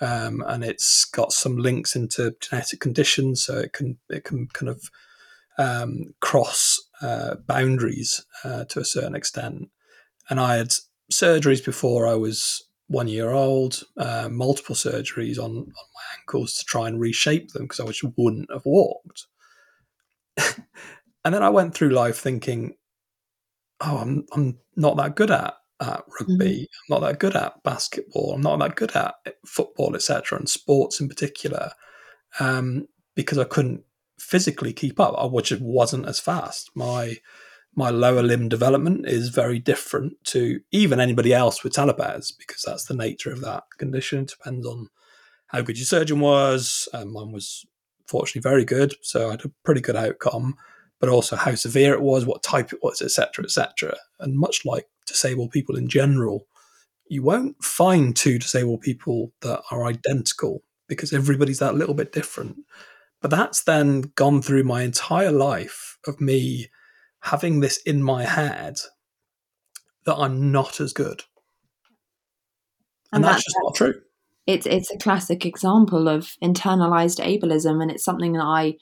um, 0.04 0.44
and 0.48 0.64
it's 0.66 1.06
got 1.06 1.32
some 1.32 1.58
links 1.58 1.96
into 1.96 2.36
genetic 2.42 2.82
conditions, 2.82 3.44
so 3.46 3.58
it 3.58 3.72
can 3.74 3.98
it 4.10 4.26
can 4.26 4.48
kind 4.54 4.70
of 4.70 4.90
um, 5.58 6.14
cross 6.20 6.80
uh, 7.04 7.36
boundaries 7.48 8.26
uh, 8.44 8.64
to 8.66 8.80
a 8.80 8.86
certain 8.86 9.16
extent. 9.16 9.70
And 10.30 10.40
I 10.40 10.56
had 10.58 10.74
surgeries 11.12 11.64
before 11.64 12.08
I 12.08 12.16
was 12.16 12.64
one 12.88 13.08
year 13.08 13.32
old, 13.32 13.84
uh, 13.98 14.30
multiple 14.32 14.76
surgeries 14.76 15.38
on, 15.38 15.52
on 15.52 15.66
my 15.66 16.18
ankles 16.20 16.56
to 16.56 16.66
try 16.66 16.88
and 16.88 17.00
reshape 17.00 17.52
them 17.52 17.64
because 17.64 17.80
I 17.80 17.88
just 17.88 18.06
wouldn't 18.18 18.52
have 18.52 18.66
walked. 18.66 19.28
and 20.38 21.34
then 21.34 21.44
I 21.44 21.50
went 21.50 21.76
through 21.76 21.90
life 21.90 22.18
thinking, 22.18 22.76
oh, 23.82 23.98
I'm 23.98 24.26
I'm 24.34 24.58
not 24.76 24.98
that 24.98 25.16
good 25.16 25.32
at 25.32 25.56
at 25.82 26.04
rugby. 26.20 26.36
Mm-hmm. 26.36 26.94
I'm 26.94 27.02
not 27.02 27.08
that 27.08 27.20
good 27.20 27.36
at 27.36 27.64
basketball. 27.64 28.34
I'm 28.34 28.42
not 28.42 28.60
that 28.60 28.76
good 28.76 28.96
at 28.96 29.16
football, 29.46 29.96
etc., 29.96 30.38
and 30.38 30.50
sports 30.50 31.00
in 31.02 31.10
particular, 31.10 31.72
um, 32.40 32.88
because 33.16 33.38
I 33.38 33.44
couldn't 33.44 33.84
physically 34.24 34.74
keep 34.74 35.00
up. 35.00 35.16
I 35.18 35.42
just 35.42 35.62
wasn't 35.62 36.08
as 36.08 36.20
fast. 36.20 36.72
My 36.76 37.18
my 37.76 37.90
lower 37.90 38.22
limb 38.22 38.50
development 38.50 39.08
is 39.08 39.30
very 39.30 39.58
different 39.58 40.14
to 40.24 40.60
even 40.72 41.00
anybody 41.00 41.34
else 41.34 41.64
with 41.64 41.74
talipes 41.74 42.32
because 42.32 42.62
that's 42.62 42.86
the 42.86 42.94
nature 42.94 43.32
of 43.32 43.42
that 43.42 43.64
condition. 43.80 44.20
It 44.20 44.28
depends 44.38 44.68
on 44.68 44.90
how 45.48 45.62
good 45.62 45.78
your 45.78 45.86
surgeon 45.86 46.20
was. 46.20 46.88
Um, 46.94 47.14
mine 47.14 47.32
was 47.32 47.66
fortunately 48.08 48.48
very 48.48 48.64
good, 48.64 48.94
so 49.02 49.28
I 49.28 49.32
had 49.32 49.46
a 49.46 49.52
pretty 49.64 49.82
good 49.82 49.96
outcome 49.96 50.56
but 51.04 51.10
also 51.10 51.36
how 51.36 51.54
severe 51.54 51.94
it 51.94 52.02
was, 52.02 52.26
what 52.26 52.42
type 52.42 52.72
it 52.72 52.80
was, 52.82 53.02
etc., 53.02 53.44
etc. 53.44 53.94
And 54.22 54.40
much 54.40 54.64
like 54.64 54.86
disabled 55.06 55.52
people 55.52 55.76
in 55.76 55.90
general, 55.90 56.48
you 57.10 57.22
won't 57.22 57.62
find 57.62 58.16
two 58.16 58.40
disabled 58.40 58.80
people 58.80 59.34
that 59.42 59.62
are 59.70 59.84
identical 59.86 60.64
because 60.88 61.12
everybody's 61.12 61.60
that 61.60 61.76
little 61.76 61.94
bit 61.94 62.14
different. 62.14 62.56
But 63.24 63.32
that's 63.32 63.64
then 63.64 64.12
gone 64.16 64.42
through 64.42 64.66
my 64.66 64.84
entire 64.84 65.32
life 65.32 65.98
of 66.06 66.22
me 66.22 66.68
having 67.22 67.62
this 67.62 67.78
in 67.78 68.04
my 68.04 68.26
head 68.26 68.76
that 70.06 70.18
I'm 70.18 70.52
not 70.52 70.80
as 70.80 70.94
good. 70.94 71.24
And, 73.12 73.16
and 73.16 73.24
that's, 73.24 73.36
that's 73.36 73.46
just 73.46 73.58
not 73.64 73.76
true. 73.76 74.02
It's 74.46 74.66
it's 74.66 74.92
a 74.92 74.98
classic 74.98 75.46
example 75.46 76.10
of 76.10 76.34
internalized 76.44 77.24
ableism 77.24 77.82
and 77.82 77.90
it's 77.90 78.04
something 78.04 78.34
that 78.34 78.44
I 78.44 78.76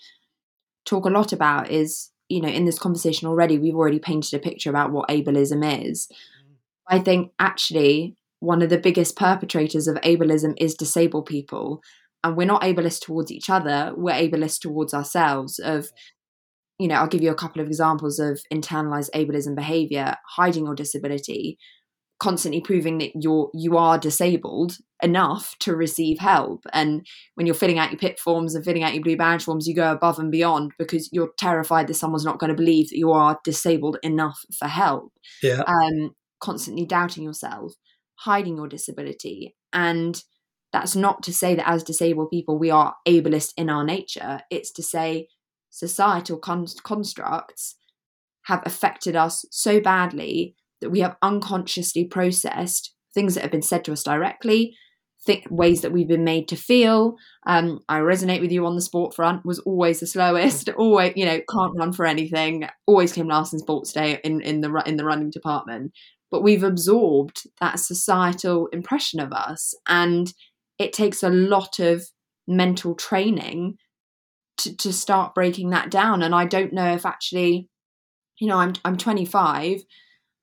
talk 0.86 1.06
a 1.06 1.10
lot 1.10 1.32
about 1.32 1.70
is 1.70 2.10
you 2.32 2.42
know, 2.42 2.48
in 2.48 2.66
this 2.66 2.80
conversation 2.80 3.28
already, 3.28 3.60
we've 3.60 3.76
already 3.76 4.00
painted 4.00 4.34
a 4.34 4.40
picture 4.40 4.70
about 4.70 4.92
what 4.92 5.10
ableism 5.10 5.86
is. 5.86 6.10
I 6.88 7.00
think 7.00 7.34
actually 7.38 8.16
one 8.40 8.62
of 8.62 8.70
the 8.70 8.78
biggest 8.78 9.18
perpetrators 9.18 9.88
of 9.88 9.98
ableism 9.98 10.56
is 10.58 10.74
disabled 10.74 11.26
people. 11.26 11.84
And 12.24 12.38
we're 12.38 12.46
not 12.46 12.62
ableist 12.62 13.02
towards 13.02 13.32
each 13.32 13.50
other, 13.50 13.94
we're 13.96 14.14
ableist 14.14 14.60
towards 14.60 14.94
ourselves. 14.94 15.60
Of, 15.60 15.90
you 16.78 16.88
know, 16.88 16.96
I'll 16.96 17.08
give 17.08 17.24
you 17.24 17.32
a 17.32 17.36
couple 17.36 17.62
of 17.62 17.68
examples 17.68 18.20
of 18.20 18.42
internalized 18.54 19.10
ableism 19.16 19.56
behavior, 19.56 20.16
hiding 20.36 20.66
your 20.66 20.76
disability, 20.76 21.58
constantly 22.22 22.62
proving 22.62 23.00
that 23.00 23.10
you're 23.20 23.50
you 23.52 23.78
are 23.78 23.98
disabled 23.98 24.78
enough 25.02 25.56
to 25.60 25.76
receive 25.76 26.20
help 26.20 26.64
and 26.72 27.04
when 27.34 27.48
you're 27.48 27.56
filling 27.56 27.80
out 27.80 27.90
your 27.90 27.98
pip 27.98 28.20
forms 28.20 28.54
and 28.54 28.64
filling 28.64 28.84
out 28.84 28.94
your 28.94 29.02
blue 29.02 29.18
badge 29.18 29.44
forms 29.44 29.66
you 29.66 29.74
go 29.74 29.92
above 29.92 30.20
and 30.20 30.32
beyond 30.32 30.72
because 30.78 31.10
you're 31.12 31.32
terrified 31.40 31.88
that 31.88 31.96
someone's 31.96 32.24
not 32.24 32.38
going 32.38 32.52
to 32.52 32.56
believe 32.56 32.90
that 32.90 32.98
you 33.00 33.12
are 33.12 33.40
disabled 33.44 33.98
enough 34.04 34.40
for 34.60 34.68
help 34.68 35.12
yeah 35.42 35.64
um 35.66 36.12
constantly 36.40 36.86
doubting 36.86 37.24
yourself 37.24 37.74
hiding 38.18 38.56
your 38.56 38.68
disability 38.68 39.56
and 39.74 40.22
that's 40.74 40.96
not 40.96 41.22
to 41.24 41.34
say 41.34 41.56
that 41.56 41.68
as 41.68 41.84
disabled 41.84 42.30
people 42.30 42.58
we 42.58 42.70
are 42.70 42.96
ableist 43.08 43.54
in 43.58 43.70
our 43.70 43.84
nature 43.84 44.42
it's 44.50 44.72
to 44.72 44.84
say 44.84 45.28
societal 45.70 46.38
con- 46.38 46.66
constructs 46.84 47.76
have 48.46 48.62
affected 48.66 49.16
us 49.16 49.46
so 49.52 49.80
badly 49.80 50.56
that 50.82 50.90
we 50.90 51.00
have 51.00 51.16
unconsciously 51.22 52.06
processed 52.06 52.94
things 53.14 53.36
that 53.36 53.42
have 53.42 53.52
been 53.52 53.62
said 53.62 53.86
to 53.86 53.92
us 53.92 54.04
directly, 54.04 54.76
think 55.24 55.46
ways 55.50 55.82
that 55.82 55.92
we've 55.92 56.08
been 56.08 56.24
made 56.24 56.48
to 56.48 56.56
feel. 56.56 57.16
Um, 57.46 57.82
I 57.88 58.00
resonate 58.00 58.42
with 58.42 58.52
you 58.52 58.66
on 58.66 58.76
the 58.76 58.82
sport 58.82 59.14
front. 59.14 59.46
Was 59.46 59.60
always 59.60 60.00
the 60.00 60.08
slowest. 60.08 60.70
Always, 60.78 61.14
you 61.16 61.26
know, 61.26 61.40
can't 61.50 61.78
run 61.78 61.94
for 61.94 62.06
anything. 62.06 62.68
Always 62.88 63.14
came 63.14 63.28
last 63.28 63.54
in 63.54 63.60
sports 63.60 63.94
day 63.94 64.20
in 64.24 64.42
in 64.42 64.62
the 64.62 64.84
in 64.86 64.98
the 64.98 65.06
running 65.06 65.30
department. 65.30 65.92
But 66.32 66.44
we've 66.44 66.64
absorbed 66.64 67.44
that 67.60 67.80
societal 67.80 68.68
impression 68.68 69.20
of 69.20 69.32
us, 69.34 69.76
and 69.88 70.34
it 70.78 70.94
takes 70.94 71.24
a 71.24 71.30
lot 71.30 71.80
of 71.80 72.04
mental 72.48 72.96
training 72.96 73.78
to, 74.58 74.76
to 74.78 74.94
start 74.94 75.36
breaking 75.36 75.70
that 75.72 75.90
down. 75.90 76.22
And 76.22 76.34
I 76.36 76.46
don't 76.46 76.74
know 76.74 76.94
if 76.94 77.06
actually, 77.06 77.70
you 78.40 78.48
know, 78.48 78.58
I'm 78.58 78.74
I'm 78.84 78.98
25 78.98 79.84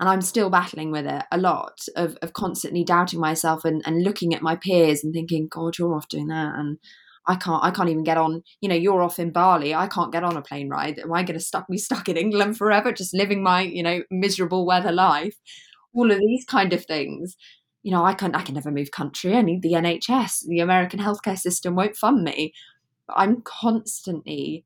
and 0.01 0.09
I'm 0.09 0.23
still 0.23 0.51
battling 0.51 0.91
with 0.93 1.07
it 1.07 1.25
a 1.33 1.39
lot 1.39 1.81
of, 1.97 2.17
of 2.23 2.33
constantly 2.33 2.85
doubting 2.85 3.21
myself 3.21 3.65
and, 3.65 3.83
and 3.85 4.05
looking 4.05 4.33
at 4.35 4.43
my 4.43 4.57
peers 4.57 5.03
and 5.03 5.13
thinking, 5.13 5.49
God, 5.51 5.77
you're 5.79 5.95
off 5.95 6.09
doing 6.09 6.29
that. 6.29 6.55
And 6.57 6.79
I 7.27 7.35
can't, 7.35 7.63
I 7.65 7.71
can't 7.71 7.89
even 7.89 8.05
get 8.05 8.17
on, 8.17 8.43
you 8.61 8.69
know, 8.69 8.77
you're 8.77 9.03
off 9.03 9.19
in 9.19 9.33
Bali. 9.33 9.75
I 9.75 9.89
can't 9.89 10.13
get 10.13 10.25
on 10.25 10.37
a 10.37 10.43
plane 10.43 10.69
ride. 10.69 10.99
Am 10.99 11.13
I 11.13 11.25
going 11.25 11.39
to 11.39 11.45
stuck 11.45 11.67
be 11.69 11.79
stuck 11.79 12.09
in 12.09 12.17
England 12.17 12.57
forever, 12.57 12.93
just 12.93 13.15
living 13.15 13.43
my, 13.43 13.63
you 13.63 13.83
know, 13.83 14.03
miserable 14.11 14.65
weather 14.65 14.93
life? 14.93 15.37
All 15.95 16.11
of 16.11 16.19
these 16.19 16.45
kind 16.45 16.73
of 16.73 16.85
things. 16.85 17.37
You 17.83 17.93
know, 17.93 18.05
I 18.05 18.15
can 18.15 18.35
I 18.35 18.43
can 18.43 18.55
never 18.55 18.71
move 18.71 18.91
country. 18.91 19.35
I 19.35 19.43
need 19.43 19.63
the 19.63 19.73
NHS. 19.73 20.47
The 20.47 20.61
American 20.61 21.01
healthcare 21.01 21.39
system 21.39 21.75
won't 21.75 21.97
fund 21.97 22.25
me. 22.25 22.53
But 23.07 23.15
I'm 23.19 23.41
constantly 23.43 24.65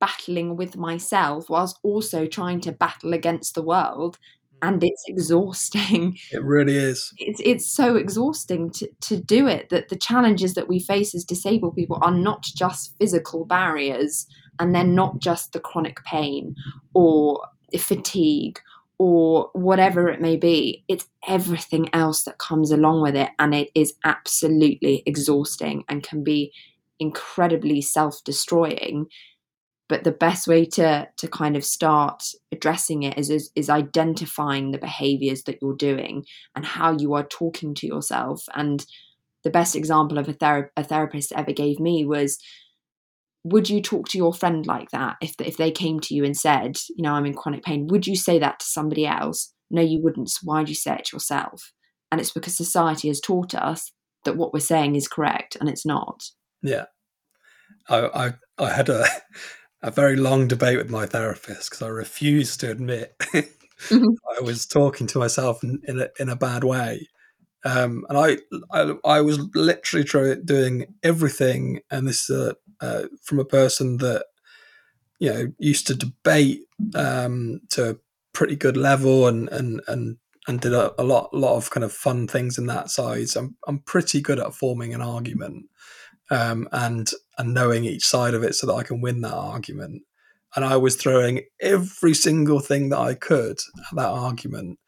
battling 0.00 0.56
with 0.56 0.76
myself 0.76 1.50
whilst 1.50 1.78
also 1.82 2.26
trying 2.26 2.60
to 2.60 2.72
battle 2.72 3.12
against 3.12 3.54
the 3.54 3.62
world 3.62 4.18
hmm. 4.60 4.68
and 4.68 4.84
it's 4.84 5.04
exhausting. 5.08 6.16
It 6.32 6.42
really 6.42 6.76
is. 6.76 7.12
It's 7.18 7.40
it's 7.44 7.70
so 7.70 7.96
exhausting 7.96 8.70
to, 8.72 8.88
to 9.02 9.16
do 9.16 9.46
it 9.46 9.68
that 9.70 9.88
the 9.88 9.96
challenges 9.96 10.54
that 10.54 10.68
we 10.68 10.78
face 10.78 11.14
as 11.14 11.24
disabled 11.24 11.74
people 11.74 11.98
are 12.02 12.14
not 12.14 12.42
just 12.42 12.96
physical 12.98 13.44
barriers 13.44 14.26
and 14.58 14.74
they're 14.74 14.84
not 14.84 15.20
just 15.20 15.52
the 15.52 15.60
chronic 15.60 16.02
pain 16.04 16.54
or 16.94 17.46
fatigue 17.76 18.60
or 18.98 19.50
whatever 19.52 20.08
it 20.08 20.20
may 20.20 20.36
be. 20.36 20.84
It's 20.88 21.06
everything 21.26 21.88
else 21.94 22.24
that 22.24 22.38
comes 22.38 22.70
along 22.70 23.02
with 23.02 23.16
it 23.16 23.30
and 23.38 23.54
it 23.54 23.70
is 23.74 23.94
absolutely 24.04 25.02
exhausting 25.06 25.84
and 25.88 26.02
can 26.02 26.24
be 26.24 26.52
incredibly 26.98 27.80
self-destroying 27.80 29.06
but 29.88 30.04
the 30.04 30.12
best 30.12 30.46
way 30.46 30.64
to 30.64 31.08
to 31.16 31.28
kind 31.28 31.56
of 31.56 31.64
start 31.64 32.22
addressing 32.52 33.02
it 33.02 33.18
is, 33.18 33.30
is 33.30 33.50
is, 33.54 33.70
identifying 33.70 34.70
the 34.70 34.78
behaviors 34.78 35.42
that 35.44 35.58
you're 35.60 35.76
doing 35.76 36.24
and 36.54 36.64
how 36.64 36.92
you 36.92 37.14
are 37.14 37.24
talking 37.24 37.74
to 37.74 37.86
yourself 37.86 38.44
and 38.54 38.86
the 39.44 39.50
best 39.50 39.76
example 39.76 40.18
of 40.18 40.28
a, 40.28 40.34
thera- 40.34 40.70
a 40.76 40.84
therapist 40.84 41.32
ever 41.32 41.52
gave 41.52 41.80
me 41.80 42.04
was 42.04 42.38
would 43.44 43.70
you 43.70 43.80
talk 43.80 44.08
to 44.08 44.18
your 44.18 44.34
friend 44.34 44.66
like 44.66 44.90
that 44.90 45.16
if 45.22 45.34
if 45.40 45.56
they 45.56 45.70
came 45.70 46.00
to 46.00 46.14
you 46.14 46.24
and 46.24 46.36
said 46.36 46.76
you 46.88 47.02
know 47.02 47.12
i'm 47.12 47.24
in 47.24 47.34
chronic 47.34 47.62
pain 47.62 47.86
would 47.86 48.06
you 48.06 48.16
say 48.16 48.38
that 48.38 48.60
to 48.60 48.66
somebody 48.66 49.06
else? 49.06 49.52
No 49.70 49.82
you 49.82 50.00
wouldn't. 50.02 50.30
So 50.30 50.40
why'd 50.44 50.68
you 50.68 50.74
say 50.74 50.94
it 50.94 51.06
to 51.06 51.16
yourself? 51.16 51.72
And 52.10 52.20
it's 52.20 52.30
because 52.30 52.56
society 52.56 53.08
has 53.08 53.20
taught 53.20 53.54
us 53.54 53.92
that 54.24 54.36
what 54.36 54.52
we're 54.52 54.60
saying 54.60 54.94
is 54.96 55.08
correct 55.08 55.56
and 55.60 55.68
it's 55.68 55.84
not. 55.84 56.24
Yeah. 56.62 56.86
I, 57.88 57.98
I, 58.58 58.64
I 58.64 58.72
had 58.72 58.88
a 58.88 59.04
a 59.82 59.90
very 59.92 60.16
long 60.16 60.48
debate 60.48 60.76
with 60.76 60.90
my 60.90 61.06
therapist 61.06 61.70
because 61.70 61.82
I 61.82 61.88
refused 61.88 62.60
to 62.60 62.70
admit 62.70 63.14
mm-hmm. 63.20 64.04
I 64.36 64.40
was 64.40 64.66
talking 64.66 65.06
to 65.08 65.20
myself 65.20 65.62
in, 65.62 65.80
in, 65.86 66.00
a, 66.00 66.08
in 66.18 66.28
a 66.28 66.36
bad 66.36 66.64
way. 66.64 67.08
Um, 67.64 68.06
and 68.08 68.18
I, 68.18 68.38
I, 68.70 68.94
I 69.04 69.20
was 69.20 69.38
literally 69.54 70.04
try, 70.04 70.34
doing 70.44 70.94
everything, 71.02 71.80
and 71.90 72.06
this 72.06 72.30
uh, 72.30 72.54
uh, 72.80 73.04
from 73.22 73.40
a 73.40 73.44
person 73.44 73.98
that 73.98 74.26
you 75.18 75.32
know 75.32 75.52
used 75.58 75.86
to 75.88 75.94
debate 75.94 76.62
um, 76.94 77.60
to 77.70 77.90
a 77.90 77.96
pretty 78.32 78.56
good 78.56 78.76
level, 78.76 79.26
and 79.26 79.48
and 79.48 79.80
and 79.88 80.18
and 80.46 80.60
did 80.60 80.72
a, 80.72 81.00
a 81.00 81.04
lot 81.04 81.34
lot 81.34 81.56
of 81.56 81.70
kind 81.70 81.84
of 81.84 81.92
fun 81.92 82.28
things 82.28 82.58
in 82.58 82.66
that 82.66 82.90
size. 82.90 83.34
I'm 83.34 83.56
I'm 83.66 83.80
pretty 83.80 84.20
good 84.20 84.38
at 84.38 84.54
forming 84.54 84.94
an 84.94 85.02
argument, 85.02 85.66
um, 86.30 86.68
and 86.70 87.10
and 87.38 87.54
knowing 87.54 87.84
each 87.84 88.06
side 88.06 88.34
of 88.34 88.44
it 88.44 88.54
so 88.54 88.68
that 88.68 88.74
I 88.74 88.84
can 88.84 89.00
win 89.00 89.20
that 89.22 89.34
argument. 89.34 90.02
And 90.56 90.64
I 90.64 90.76
was 90.76 90.96
throwing 90.96 91.42
every 91.60 92.14
single 92.14 92.60
thing 92.60 92.88
that 92.88 92.98
I 92.98 93.14
could 93.14 93.58
at 93.58 93.96
that 93.96 94.08
argument 94.08 94.78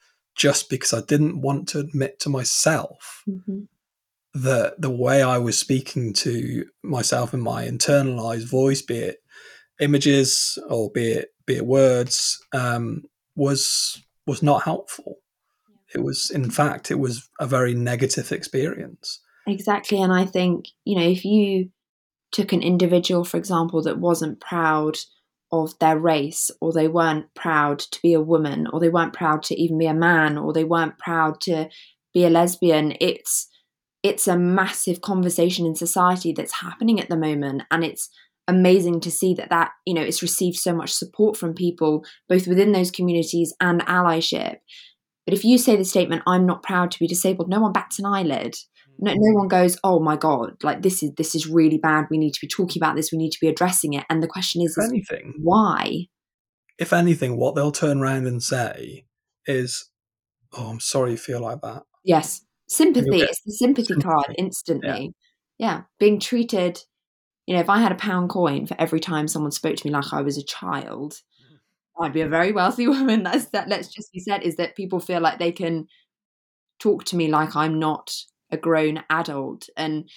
just 0.40 0.70
because 0.70 0.94
I 0.94 1.02
didn't 1.02 1.42
want 1.42 1.68
to 1.68 1.80
admit 1.80 2.18
to 2.20 2.30
myself 2.30 3.22
mm-hmm. 3.28 3.64
that 4.32 4.80
the 4.80 4.90
way 4.90 5.22
I 5.22 5.36
was 5.36 5.58
speaking 5.58 6.14
to 6.14 6.64
myself 6.82 7.34
in 7.34 7.42
my 7.42 7.68
internalized 7.68 8.48
voice, 8.48 8.80
be 8.80 8.96
it 8.96 9.18
images 9.80 10.58
or 10.66 10.90
be 10.90 11.12
it 11.12 11.28
be 11.46 11.56
it 11.56 11.66
words, 11.66 12.42
um, 12.54 13.02
was 13.36 14.02
was 14.26 14.42
not 14.42 14.62
helpful. 14.62 15.16
It 15.94 16.02
was, 16.02 16.30
in 16.30 16.50
fact, 16.50 16.90
it 16.90 16.98
was 16.98 17.28
a 17.38 17.46
very 17.46 17.74
negative 17.74 18.32
experience. 18.32 19.20
Exactly. 19.46 20.00
And 20.00 20.12
I 20.12 20.24
think, 20.24 20.68
you 20.86 20.96
know, 20.96 21.06
if 21.06 21.22
you 21.22 21.68
took 22.32 22.54
an 22.54 22.62
individual, 22.62 23.24
for 23.24 23.36
example, 23.36 23.82
that 23.82 23.98
wasn't 23.98 24.40
proud 24.40 24.96
of 25.52 25.78
their 25.78 25.98
race, 25.98 26.50
or 26.60 26.72
they 26.72 26.88
weren't 26.88 27.34
proud 27.34 27.78
to 27.78 28.00
be 28.02 28.12
a 28.12 28.20
woman, 28.20 28.66
or 28.72 28.80
they 28.80 28.88
weren't 28.88 29.12
proud 29.12 29.42
to 29.44 29.60
even 29.60 29.78
be 29.78 29.86
a 29.86 29.94
man, 29.94 30.38
or 30.38 30.52
they 30.52 30.64
weren't 30.64 30.98
proud 30.98 31.40
to 31.42 31.68
be 32.12 32.24
a 32.24 32.30
lesbian, 32.30 32.94
it's 33.00 33.48
it's 34.02 34.26
a 34.26 34.38
massive 34.38 35.00
conversation 35.00 35.66
in 35.66 35.74
society 35.74 36.32
that's 36.32 36.60
happening 36.60 36.98
at 37.00 37.10
the 37.10 37.16
moment 37.16 37.62
and 37.70 37.84
it's 37.84 38.08
amazing 38.48 38.98
to 38.98 39.10
see 39.10 39.34
that 39.34 39.50
that 39.50 39.70
you 39.84 39.94
know 39.94 40.02
it's 40.02 40.22
received 40.22 40.56
so 40.56 40.74
much 40.74 40.90
support 40.90 41.36
from 41.36 41.54
people 41.54 42.04
both 42.28 42.46
within 42.46 42.72
those 42.72 42.90
communities 42.90 43.54
and 43.60 43.84
allyship. 43.86 44.56
But 45.26 45.34
if 45.34 45.44
you 45.44 45.58
say 45.58 45.76
the 45.76 45.84
statement 45.84 46.22
i'm 46.26 46.46
not 46.46 46.62
proud 46.62 46.90
to 46.90 46.98
be 46.98 47.06
disabled 47.06 47.48
no 47.48 47.60
one 47.60 47.72
bats 47.72 47.98
an 47.98 48.06
eyelid 48.06 48.56
no, 49.00 49.12
no 49.14 49.38
one 49.38 49.48
goes 49.48 49.78
oh 49.82 49.98
my 49.98 50.16
god 50.16 50.54
like 50.62 50.82
this 50.82 51.02
is 51.02 51.12
this 51.16 51.34
is 51.34 51.46
really 51.46 51.78
bad. 51.78 52.06
We 52.10 52.18
need 52.18 52.34
to 52.34 52.40
be 52.40 52.48
talking 52.48 52.80
about 52.80 52.96
this. 52.96 53.10
We 53.10 53.18
need 53.18 53.30
to 53.30 53.40
be 53.40 53.48
addressing 53.48 53.94
it. 53.94 54.04
And 54.10 54.22
the 54.22 54.28
question 54.28 54.62
is, 54.62 54.76
if 54.76 54.84
anything 54.84 55.34
why? 55.38 56.06
if 56.78 56.92
anything 56.94 57.36
what 57.36 57.54
they'll 57.54 57.72
turn 57.72 58.00
around 58.00 58.26
and 58.26 58.42
say 58.42 59.04
is 59.46 59.90
oh 60.54 60.70
i'm 60.70 60.80
sorry 60.80 61.12
you 61.12 61.16
feel 61.16 61.40
like 61.40 61.60
that. 61.62 61.82
Yes. 62.04 62.42
Sympathy. 62.68 63.20
it's 63.20 63.42
the 63.44 63.52
sympathy, 63.52 63.86
sympathy. 63.88 64.08
card 64.08 64.34
instantly. 64.38 65.12
Yeah. 65.58 65.72
yeah. 65.72 65.82
Being 65.98 66.20
treated 66.20 66.80
you 67.46 67.54
know 67.54 67.60
if 67.60 67.68
i 67.68 67.80
had 67.80 67.92
a 67.92 67.96
pound 67.96 68.30
coin 68.30 68.66
for 68.66 68.76
every 68.80 69.00
time 69.00 69.26
someone 69.26 69.50
spoke 69.50 69.76
to 69.76 69.86
me 69.86 69.92
like 69.92 70.12
i 70.12 70.22
was 70.22 70.38
a 70.38 70.44
child 70.44 71.20
i'd 72.00 72.12
be 72.12 72.20
a 72.20 72.28
very 72.28 72.52
wealthy 72.52 72.86
woman. 72.94 73.24
That's 73.24 73.46
that 73.46 73.68
let's 73.68 73.88
just 73.88 74.12
be 74.12 74.20
said 74.20 74.42
is 74.42 74.56
that 74.56 74.76
people 74.76 75.00
feel 75.00 75.20
like 75.20 75.38
they 75.38 75.52
can 75.52 75.86
talk 76.78 77.04
to 77.04 77.16
me 77.16 77.28
like 77.28 77.56
i'm 77.56 77.78
not 77.78 78.12
a 78.52 78.56
grown 78.56 79.02
adult. 79.10 79.68
And 79.76 80.08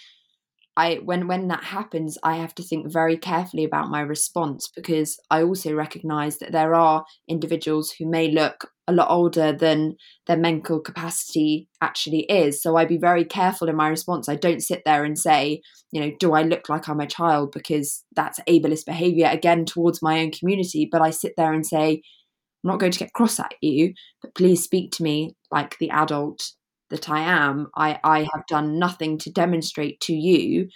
I 0.75 0.95
when 1.03 1.27
when 1.27 1.49
that 1.49 1.63
happens 1.63 2.17
I 2.23 2.37
have 2.37 2.55
to 2.55 2.63
think 2.63 2.91
very 2.91 3.15
carefully 3.15 3.63
about 3.63 3.91
my 3.91 4.01
response 4.01 4.69
because 4.75 5.19
I 5.29 5.43
also 5.43 5.73
recognize 5.73 6.39
that 6.39 6.51
there 6.51 6.73
are 6.73 7.05
individuals 7.27 7.91
who 7.91 8.09
may 8.09 8.31
look 8.31 8.71
a 8.87 8.93
lot 8.93 9.09
older 9.09 9.53
than 9.53 9.95
their 10.27 10.35
mental 10.35 10.79
capacity 10.79 11.69
actually 11.81 12.21
is. 12.23 12.61
So 12.61 12.75
I 12.75 12.85
be 12.85 12.97
very 12.97 13.23
careful 13.23 13.69
in 13.69 13.75
my 13.75 13.87
response. 13.87 14.27
I 14.27 14.35
don't 14.35 14.63
sit 14.63 14.81
there 14.83 15.03
and 15.03 15.17
say 15.17 15.61
you 15.91 16.01
know 16.01 16.11
do 16.19 16.33
I 16.33 16.41
look 16.41 16.69
like 16.69 16.89
I'm 16.89 16.99
a 16.99 17.07
child? 17.07 17.51
because 17.53 18.03
that's 18.15 18.39
ableist 18.49 18.85
behavior 18.85 19.27
again 19.27 19.65
towards 19.65 20.01
my 20.01 20.21
own 20.21 20.31
community. 20.31 20.87
But 20.91 21.01
I 21.01 21.11
sit 21.11 21.33
there 21.37 21.53
and 21.53 21.65
say 21.65 22.01
I'm 22.63 22.71
not 22.71 22.79
going 22.79 22.93
to 22.93 22.99
get 22.99 23.13
cross 23.13 23.39
at 23.39 23.53
you 23.61 23.93
but 24.21 24.33
please 24.33 24.63
speak 24.63 24.91
to 24.93 25.03
me 25.03 25.35
like 25.51 25.77
the 25.77 25.91
adult 25.91 26.53
that 26.93 27.09
I 27.09 27.21
am, 27.21 27.71
I, 27.75 27.99
I 28.03 28.19
have 28.19 28.45
done 28.47 28.77
nothing 28.77 29.17
to 29.17 29.31
demonstrate 29.31 29.99
to 30.01 30.13
you 30.13 30.69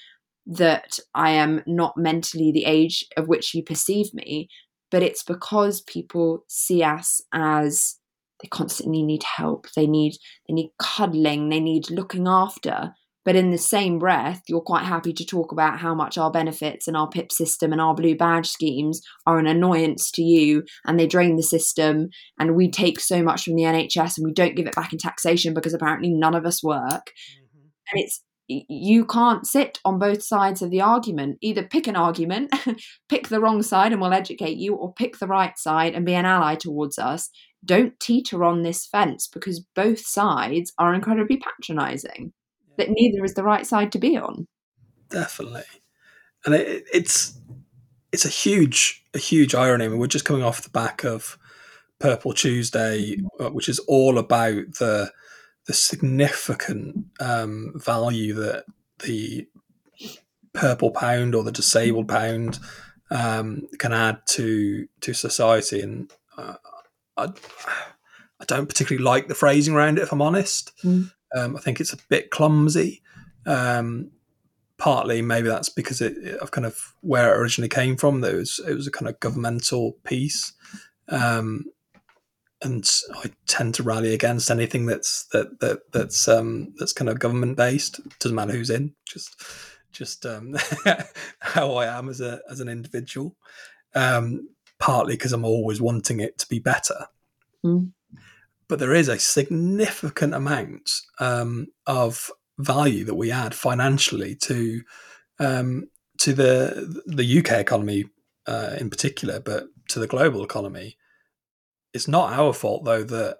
that 0.48 0.98
I 1.14 1.30
am 1.32 1.62
not 1.68 1.96
mentally 1.96 2.52
the 2.52 2.66
age 2.66 3.06
of 3.18 3.28
which 3.28 3.54
you 3.54 3.62
perceive 3.64 4.12
me, 4.16 4.50
but 4.90 5.04
it's 5.04 5.22
because 5.22 5.82
people 5.82 6.44
see 6.48 6.82
us 6.82 7.22
as 7.34 7.98
they 8.42 8.48
constantly 8.48 9.04
need 9.04 9.22
help, 9.22 9.68
they 9.76 9.86
need 9.86 10.18
they 10.48 10.56
need 10.56 10.72
cuddling, 10.80 11.50
they 11.50 11.60
need 11.60 11.92
looking 11.92 12.28
after, 12.28 12.94
but 13.28 13.36
in 13.36 13.50
the 13.50 13.58
same 13.58 14.00
breath, 14.00 14.42
you're 14.48 14.62
quite 14.62 14.86
happy 14.86 15.12
to 15.12 15.26
talk 15.26 15.52
about 15.52 15.80
how 15.80 15.94
much 15.94 16.18
our 16.18 16.32
benefits 16.32 16.88
and 16.88 16.96
our 16.96 17.10
PIP 17.10 17.34
system 17.34 17.74
and 17.74 17.82
our 17.82 17.94
blue 17.94 18.16
badge 18.16 18.48
schemes 18.48 19.02
are 19.26 19.38
an 19.38 19.48
annoyance 19.48 20.10
to 20.12 20.22
you 20.22 20.64
and 20.86 20.98
they 20.98 21.08
drain 21.08 21.36
the 21.36 21.44
system. 21.44 22.08
And 22.40 22.56
we 22.56 22.72
take 22.72 23.02
so 23.02 23.22
much 23.22 23.44
from 23.44 23.56
the 23.56 23.64
NHS 23.64 24.18
and 24.18 24.26
we 24.26 24.32
don't 24.32 24.56
give 24.56 24.66
it 24.66 24.76
back 24.76 24.94
in 24.94 24.98
taxation 25.00 25.54
because 25.54 25.74
apparently 25.74 26.10
none 26.10 26.36
of 26.36 26.46
us 26.46 26.64
work. 26.64 27.12
Mm-hmm. 27.52 27.68
And 27.92 28.02
it's 28.06 28.24
you 28.48 29.04
can't 29.04 29.46
sit 29.46 29.82
on 29.84 30.00
both 30.00 30.24
sides 30.24 30.62
of 30.62 30.72
the 30.72 30.80
argument. 30.80 31.38
Either 31.42 31.64
pick 31.64 31.88
an 31.88 31.98
argument, 31.98 32.56
pick 33.10 33.28
the 33.28 33.42
wrong 33.42 33.62
side 33.62 33.92
and 33.92 34.00
we'll 34.00 34.14
educate 34.14 34.58
you, 34.58 34.74
or 34.74 34.94
pick 34.94 35.20
the 35.20 35.28
right 35.28 35.58
side 35.58 35.96
and 35.96 36.06
be 36.06 36.14
an 36.14 36.24
ally 36.24 36.56
towards 36.56 36.98
us. 36.98 37.30
Don't 37.66 38.00
teeter 38.00 38.46
on 38.46 38.62
this 38.62 38.88
fence 38.88 39.28
because 39.28 39.66
both 39.76 40.00
sides 40.00 40.72
are 40.80 40.94
incredibly 40.94 41.36
patronizing 41.36 42.32
that 42.78 42.90
neither 42.90 43.24
is 43.24 43.34
the 43.34 43.44
right 43.44 43.66
side 43.66 43.92
to 43.92 44.00
be 44.00 44.18
on. 44.18 44.48
Definitely, 45.10 45.64
and 46.46 46.56
it, 46.56 46.86
it's 46.94 47.38
it's 48.12 48.26
a 48.26 48.30
huge 48.30 49.04
a 49.14 49.20
huge 49.20 49.56
irony. 49.56 49.86
I 49.86 49.88
mean, 49.90 50.00
we're 50.00 50.08
just 50.08 50.26
coming 50.26 50.44
off 50.44 50.64
the 50.64 50.70
back 50.70 51.04
of 51.04 51.38
Purple 52.00 52.34
Tuesday, 52.34 53.18
uh, 53.40 53.50
which 53.50 53.70
is 53.70 53.80
all 53.80 54.18
about 54.18 54.74
the 54.80 55.12
the 55.66 55.74
significant 55.74 57.06
um, 57.20 57.74
value 57.76 58.34
that 58.34 58.66
the 59.00 59.48
purple 60.54 60.92
pound 60.92 61.36
or 61.36 61.44
the 61.44 61.52
disabled 61.52 62.08
pound 62.08 62.58
um, 63.12 63.68
can 63.78 63.94
add 63.94 64.20
to 64.30 64.88
to 65.02 65.14
society, 65.14 65.82
and 65.82 66.12
uh, 66.38 66.56
I, 67.16 67.30
I 68.40 68.46
don't 68.46 68.68
particularly 68.68 69.04
like 69.04 69.28
the 69.28 69.36
phrasing 69.36 69.76
around 69.76 69.98
it, 69.98 70.04
if 70.04 70.12
I'm 70.12 70.22
honest. 70.22 70.72
Mm. 70.84 71.12
Um, 71.36 71.56
I 71.56 71.60
think 71.60 71.80
it's 71.80 71.94
a 71.94 71.98
bit 72.10 72.32
clumsy. 72.32 73.02
Um, 73.46 74.12
partly, 74.78 75.22
maybe 75.22 75.48
that's 75.48 75.70
because 75.70 76.02
it, 76.02 76.18
it, 76.18 76.36
of 76.40 76.52
kind 76.52 76.66
of 76.66 76.94
where 77.02 77.34
it 77.34 77.40
originally 77.40 77.70
came 77.70 77.96
from. 77.96 78.22
That 78.22 78.34
it 78.34 78.38
was 78.38 78.60
it 78.68 78.74
was 78.74 78.88
a 78.88 78.92
kind 78.92 79.08
of 79.08 79.20
governmental 79.20 79.94
piece, 80.04 80.54
um, 81.10 81.66
and 82.62 82.90
I 83.16 83.32
tend 83.48 83.76
to 83.76 83.84
rally 83.84 84.14
against 84.14 84.52
anything 84.52 84.86
that's 84.86 85.26
that 85.34 85.60
that 85.60 85.92
that's 85.92 86.28
um, 86.28 86.74
that's 86.78 86.94
kind 86.94 87.10
of 87.10 87.20
government 87.20 87.58
based. 87.58 88.00
Doesn't 88.20 88.36
matter 88.36 88.54
who's 88.54 88.70
in, 88.70 88.94
just 89.06 89.36
just 89.92 90.26
um, 90.26 90.56
how 91.40 91.74
I 91.76 91.98
am 91.98 92.10
as 92.10 92.22
a 92.22 92.42
as 92.50 92.60
an 92.60 92.70
individual. 92.70 93.36
Um, 93.96 94.50
partly 94.80 95.16
because 95.16 95.34
I'm 95.34 95.46
always 95.46 95.82
wanting 95.82 96.20
it 96.20 96.38
to 96.40 96.48
be 96.48 96.60
better. 96.60 97.08
Mm. 97.66 97.92
But 98.70 98.80
there 98.80 98.94
is 98.94 99.08
a 99.08 99.20
significant 99.20 100.34
amount 100.34 100.92
um, 101.20 101.68
of 101.86 102.30
value 102.60 103.04
that 103.06 103.16
we 103.16 103.32
add 103.32 103.54
financially 103.54 104.36
to 104.36 104.82
um, 105.40 105.90
to 106.20 106.34
the 106.34 107.04
the 107.06 107.40
UK 107.40 107.60
economy 107.60 108.06
uh, 108.48 108.76
in 108.80 108.90
particular, 108.90 109.40
but 109.40 109.68
to 109.90 110.00
the 110.00 110.08
global 110.08 110.44
economy. 110.44 110.98
It's 111.94 112.08
not 112.08 112.34
our 112.34 112.54
fault 112.54 112.84
though 112.84 113.04
that 113.04 113.38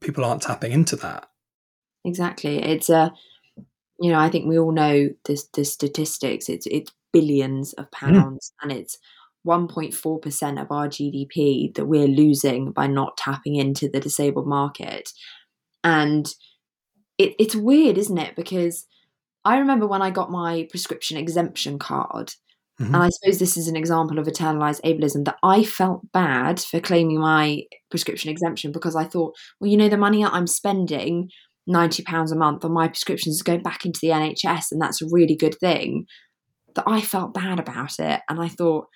people 0.00 0.24
aren't 0.24 0.42
tapping 0.42 0.72
into 0.72 0.96
that. 0.96 1.28
Exactly, 2.04 2.62
it's 2.62 2.88
a 2.88 3.12
you 3.98 4.10
know 4.10 4.18
I 4.18 4.28
think 4.28 4.46
we 4.46 4.58
all 4.58 4.72
know 4.72 5.10
this 5.24 5.48
the 5.54 5.64
statistics. 5.64 6.48
It's 6.48 6.66
it's 6.66 6.92
billions 7.12 7.72
of 7.74 7.90
pounds, 7.90 8.52
mm. 8.52 8.62
and 8.62 8.72
it's 8.72 8.98
1.4% 9.46 10.60
of 10.60 10.70
our 10.70 10.88
GDP 10.88 11.74
that 11.74 11.86
we're 11.86 12.08
losing 12.08 12.72
by 12.72 12.86
not 12.86 13.16
tapping 13.16 13.56
into 13.56 13.88
the 13.88 14.00
disabled 14.00 14.46
market. 14.46 15.10
And 15.84 16.26
it, 17.18 17.34
it's 17.38 17.56
weird, 17.56 17.96
isn't 17.98 18.18
it? 18.18 18.36
Because 18.36 18.86
I 19.44 19.58
remember 19.58 19.86
when 19.86 20.02
I 20.02 20.10
got 20.10 20.30
my 20.30 20.66
prescription 20.70 21.16
exemption 21.16 21.78
card, 21.78 22.32
mm-hmm. 22.80 22.94
and 22.94 22.96
I 22.96 23.10
suppose 23.10 23.38
this 23.38 23.56
is 23.56 23.68
an 23.68 23.76
example 23.76 24.18
of 24.18 24.26
internalized 24.26 24.82
ableism, 24.82 25.24
that 25.24 25.38
I 25.42 25.62
felt 25.62 26.10
bad 26.12 26.60
for 26.60 26.80
claiming 26.80 27.20
my 27.20 27.62
prescription 27.90 28.30
exemption 28.30 28.72
because 28.72 28.96
I 28.96 29.04
thought, 29.04 29.36
well, 29.60 29.70
you 29.70 29.76
know, 29.76 29.88
the 29.88 29.96
money 29.96 30.24
I'm 30.24 30.48
spending, 30.48 31.30
£90 31.68 32.32
a 32.32 32.34
month 32.34 32.64
on 32.64 32.72
my 32.72 32.88
prescriptions 32.88 33.36
is 33.36 33.42
going 33.42 33.62
back 33.62 33.86
into 33.86 34.00
the 34.02 34.08
NHS, 34.08 34.72
and 34.72 34.82
that's 34.82 35.00
a 35.00 35.08
really 35.10 35.36
good 35.36 35.56
thing. 35.58 36.06
That 36.74 36.84
I 36.86 37.00
felt 37.00 37.32
bad 37.32 37.58
about 37.58 37.98
it. 37.98 38.20
And 38.28 38.40
I 38.40 38.48
thought, 38.48 38.88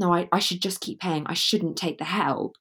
no, 0.00 0.12
I, 0.12 0.28
I 0.32 0.38
should 0.40 0.62
just 0.62 0.80
keep 0.80 0.98
paying. 0.98 1.24
I 1.26 1.34
shouldn't 1.34 1.76
take 1.76 1.98
the 1.98 2.04
help. 2.04 2.56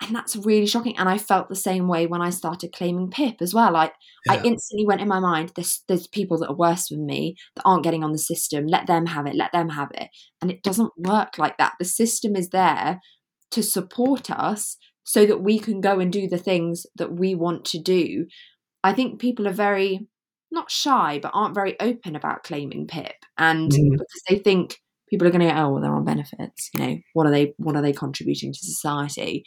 And 0.00 0.14
that's 0.14 0.36
really 0.36 0.66
shocking. 0.66 0.96
And 0.98 1.08
I 1.08 1.18
felt 1.18 1.48
the 1.48 1.56
same 1.56 1.88
way 1.88 2.06
when 2.06 2.22
I 2.22 2.30
started 2.30 2.72
claiming 2.72 3.10
PIP 3.10 3.40
as 3.40 3.54
well. 3.54 3.76
I, 3.76 3.90
yeah. 4.26 4.34
I 4.34 4.42
instantly 4.42 4.86
went 4.86 5.00
in 5.00 5.08
my 5.08 5.20
mind, 5.20 5.52
there's, 5.54 5.82
there's 5.88 6.06
people 6.06 6.38
that 6.38 6.48
are 6.48 6.56
worse 6.56 6.88
than 6.88 7.06
me 7.06 7.36
that 7.54 7.62
aren't 7.64 7.84
getting 7.84 8.04
on 8.04 8.12
the 8.12 8.18
system. 8.18 8.66
Let 8.66 8.86
them 8.86 9.06
have 9.06 9.26
it. 9.26 9.34
Let 9.34 9.52
them 9.52 9.70
have 9.70 9.90
it. 9.94 10.08
And 10.40 10.50
it 10.50 10.62
doesn't 10.62 10.92
work 10.96 11.38
like 11.38 11.58
that. 11.58 11.74
The 11.78 11.84
system 11.84 12.36
is 12.36 12.50
there 12.50 13.00
to 13.52 13.62
support 13.62 14.30
us 14.30 14.76
so 15.04 15.26
that 15.26 15.42
we 15.42 15.58
can 15.58 15.80
go 15.80 16.00
and 16.00 16.12
do 16.12 16.28
the 16.28 16.38
things 16.38 16.86
that 16.96 17.12
we 17.12 17.34
want 17.34 17.64
to 17.66 17.78
do. 17.78 18.26
I 18.82 18.92
think 18.92 19.20
people 19.20 19.46
are 19.48 19.52
very, 19.52 20.06
not 20.50 20.70
shy, 20.70 21.18
but 21.22 21.32
aren't 21.34 21.54
very 21.54 21.78
open 21.80 22.16
about 22.16 22.42
claiming 22.42 22.86
PIP. 22.86 23.14
And 23.38 23.70
mm. 23.70 23.90
because 23.92 24.22
they 24.28 24.38
think, 24.38 24.80
people 25.08 25.26
are 25.26 25.30
going 25.30 25.46
to 25.46 25.52
go, 25.52 25.60
oh, 25.60 25.70
well, 25.70 25.82
they're 25.82 25.94
on 25.94 26.04
benefits. 26.04 26.70
You 26.74 26.80
know, 26.86 26.98
what 27.12 27.26
are 27.26 27.30
they? 27.30 27.54
What 27.58 27.76
are 27.76 27.82
they 27.82 27.92
contributing 27.92 28.52
to 28.52 28.58
society? 28.58 29.44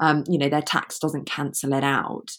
Um, 0.00 0.24
you 0.28 0.38
know, 0.38 0.48
their 0.48 0.62
tax 0.62 0.98
doesn't 0.98 1.26
cancel 1.26 1.72
it 1.72 1.84
out, 1.84 2.30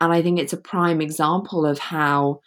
and 0.00 0.12
I 0.12 0.22
think 0.22 0.38
it's 0.38 0.52
a 0.52 0.58
prime 0.58 1.00
example 1.00 1.66
of 1.66 1.78
how, 1.78 2.40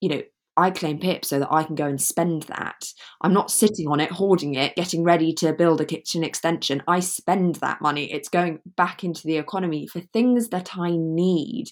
you 0.00 0.08
know, 0.08 0.22
I 0.58 0.72
claim 0.72 0.98
PIP 0.98 1.24
so 1.24 1.38
that 1.38 1.52
I 1.52 1.62
can 1.62 1.76
go 1.76 1.86
and 1.86 2.00
spend 2.00 2.42
that. 2.44 2.84
I'm 3.22 3.32
not 3.32 3.50
sitting 3.50 3.86
on 3.86 4.00
it, 4.00 4.10
hoarding 4.10 4.56
it, 4.56 4.74
getting 4.74 5.04
ready 5.04 5.32
to 5.34 5.52
build 5.52 5.80
a 5.80 5.84
kitchen 5.84 6.24
extension. 6.24 6.82
I 6.88 6.98
spend 6.98 7.56
that 7.56 7.80
money. 7.80 8.12
It's 8.12 8.28
going 8.28 8.58
back 8.76 9.04
into 9.04 9.24
the 9.24 9.36
economy 9.36 9.86
for 9.86 10.00
things 10.00 10.48
that 10.48 10.76
I 10.76 10.96
need. 10.96 11.68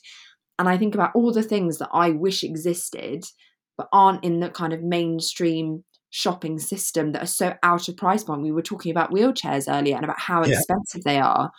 And 0.61 0.69
I 0.69 0.79
think 0.79 0.95
about 0.95 1.11
all 1.17 1.33
the 1.33 1.43
things 1.43 1.79
that 1.79 1.91
I 1.93 2.11
wish 2.11 2.45
existed 2.45 3.25
but 3.77 3.89
aren't 3.93 4.25
in 4.25 4.39
the 4.39 4.51
kind 4.51 4.73
of 4.73 4.83
mainstream 4.83 5.85
shopping 6.17 6.59
system 6.59 7.13
that 7.13 7.23
are 7.23 7.27
so 7.27 7.55
out 7.63 7.89
of 7.89 7.97
price 7.99 8.25
point. 8.25 8.41
We 8.41 8.51
were 8.51 8.63
talking 8.63 8.91
about 8.91 9.13
wheelchairs 9.13 9.67
earlier 9.69 9.97
and 9.97 10.05
about 10.05 10.19
how 10.19 10.43
yeah. 10.43 10.55
expensive 10.55 11.05
they 11.05 11.19
are. 11.19 11.53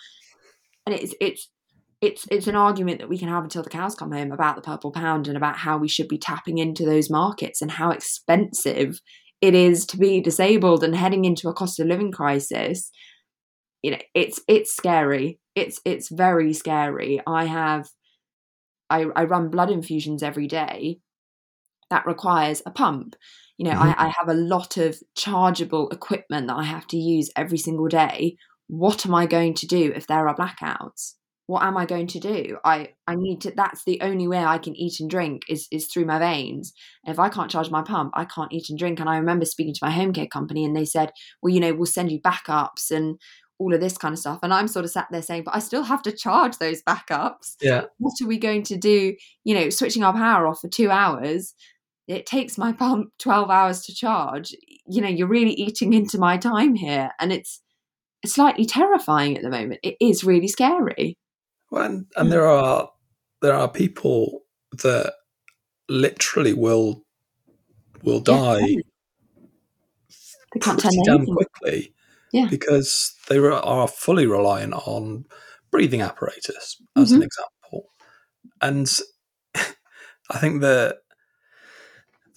And 0.88 0.96
it's 0.96 1.13
it's 1.22 1.48
it's 2.02 2.26
it's 2.32 2.48
an 2.48 2.56
argument 2.56 3.00
that 3.00 3.10
we 3.10 3.20
can 3.20 3.30
have 3.30 3.43
until 3.43 3.62
the 3.62 3.70
cows 3.70 3.93
come 3.93 4.12
home 4.12 4.32
about 4.32 4.56
the 4.56 4.63
purple 4.63 4.91
pound 4.91 5.28
and 5.28 5.38
about 5.38 5.58
how 5.58 5.78
we 5.78 5.88
should 5.88 6.08
be 6.08 6.17
tapping 6.17 6.58
into 6.58 6.86
those 6.86 7.08
markets 7.08 7.62
and 7.62 7.70
how 7.70 7.91
expensive 7.91 9.00
it 9.41 9.54
is 9.54 9.86
to 9.86 9.98
be 9.98 10.22
disabled 10.22 10.84
and 10.84 10.96
heading 10.96 11.24
into 11.24 11.50
a 11.50 11.54
cost 11.54 11.80
of 11.80 11.86
living 11.86 12.12
crisis. 12.12 12.89
You 13.84 13.91
know, 13.91 14.00
it's 14.15 14.41
it's 14.48 14.76
scary. 14.76 15.39
It's 15.54 15.80
it's 15.86 16.10
very 16.10 16.52
scary. 16.54 17.22
I 17.28 17.46
have 17.46 17.89
I, 18.89 19.06
I 19.15 19.26
run 19.26 19.50
blood 19.50 19.70
infusions 19.70 20.24
every 20.24 20.48
day 20.48 20.98
that 21.91 22.08
requires 22.08 22.63
a 22.65 22.72
pump 22.72 23.15
you 23.58 23.65
know, 23.65 23.72
mm-hmm. 23.72 24.00
I, 24.00 24.08
I 24.08 24.13
have 24.20 24.30
a 24.30 24.34
lot 24.34 24.78
of 24.78 25.00
chargeable 25.15 25.89
equipment 25.89 26.48
that 26.48 26.58
I 26.58 26.63
have 26.63 26.88
to 26.88 26.98
use 26.98 27.30
every 27.36 27.58
single 27.58 27.88
day. 27.88 28.38
What 28.67 29.06
am 29.06 29.15
I 29.15 29.26
going 29.26 29.54
to 29.56 29.67
do 29.67 29.91
if 29.96 30.08
there 30.08 30.28
are 30.28 30.36
blackouts? 30.36 31.15
What 31.48 31.63
am 31.63 31.78
I 31.78 31.86
going 31.86 32.08
to 32.08 32.20
do? 32.20 32.58
I, 32.65 32.89
I 33.08 33.15
need 33.15 33.41
to 33.41 33.54
that's 33.56 33.86
the 33.86 34.02
only 34.02 34.28
way 34.28 34.43
I 34.43 34.58
can 34.58 34.76
eat 34.76 35.00
and 35.00 35.10
drink 35.10 35.43
is 35.48 35.67
is 35.72 35.88
through 35.88 36.06
my 36.06 36.20
veins. 36.20 36.74
And 37.06 37.13
if 37.13 37.20
I 37.20 37.30
can't 37.30 37.50
charge 37.50 37.72
my 37.72 37.82
pump, 37.82 38.12
I 38.15 38.26
can't 38.26 38.52
eat 38.52 38.70
and 38.70 38.78
drink. 38.78 39.00
And 39.00 39.10
I 39.10 39.17
remember 39.17 39.46
speaking 39.46 39.74
to 39.74 39.80
my 39.82 39.91
home 39.91 40.12
care 40.12 40.28
company 40.28 40.65
and 40.65 40.76
they 40.76 40.84
said, 40.84 41.12
Well, 41.41 41.54
you 41.54 41.62
know, 41.62 41.74
we'll 41.74 41.86
send 41.86 42.12
you 42.12 42.20
backups 42.20 42.91
and 42.91 43.17
all 43.60 43.74
of 43.74 43.80
this 43.80 43.98
kind 43.98 44.13
of 44.13 44.20
stuff. 44.20 44.39
And 44.43 44.54
I'm 44.54 44.67
sort 44.67 44.86
of 44.86 44.91
sat 44.91 45.08
there 45.10 45.22
saying, 45.22 45.43
but 45.43 45.56
I 45.56 45.60
still 45.60 45.82
have 45.82 46.04
to 46.04 46.12
charge 46.12 46.60
those 46.60 46.84
backups. 46.84 47.56
Yeah. 47.60 47.86
What 47.98 48.13
are 48.22 48.28
we 48.28 48.38
going 48.38 48.62
to 48.63 48.78
do? 48.78 49.15
You 49.46 49.56
know, 49.56 49.70
switching 49.72 50.04
our 50.04 50.13
power 50.13 50.46
off 50.46 50.60
for 50.60 50.67
two 50.67 50.91
hours 50.91 51.56
it 52.08 52.26
takes 52.26 52.58
my 52.58 52.72
pump 52.72 53.12
12 53.20 53.50
hours 53.50 53.82
to 53.82 53.93
charge. 53.93 54.56
You 54.88 55.02
know 55.02 55.10
you're 55.10 55.28
really 55.28 55.54
eating 55.54 55.93
into 55.93 56.17
my 56.17 56.38
time 56.38 56.76
here 56.76 57.12
and 57.20 57.32
it's 57.32 57.62
slightly 58.26 58.65
terrifying 58.65 59.38
at 59.38 59.43
the 59.43 59.50
moment. 59.50 59.80
It 59.84 59.96
is 60.00 60.24
really 60.24 60.48
scary. 60.48 61.17
Well, 61.70 61.84
and, 61.84 62.06
and 62.15 62.32
there 62.32 62.48
are 62.48 62.89
there 63.41 63.54
are 63.54 63.70
people 63.70 64.41
that 64.84 65.13
literally 65.89 66.54
will 66.54 67.04
will 68.04 68.20
die 68.20 68.60
yeah, 68.60 68.82
they 70.54 70.60
can't 70.60 70.80
turn 70.80 70.91
damn 71.06 71.26
quickly 71.26 71.93
yeah. 72.32 72.48
because 72.50 73.15
they 73.30 73.38
are 73.38 73.88
fully 73.88 74.26
reliant 74.26 74.74
on 74.74 75.26
breathing 75.72 76.02
apparatus 76.02 76.82
as 76.96 77.12
mm-hmm. 77.12 77.22
an 77.22 77.24
example. 77.24 77.89
And 78.62 79.00
i 80.30 80.39
think 80.39 80.62
that 80.62 80.98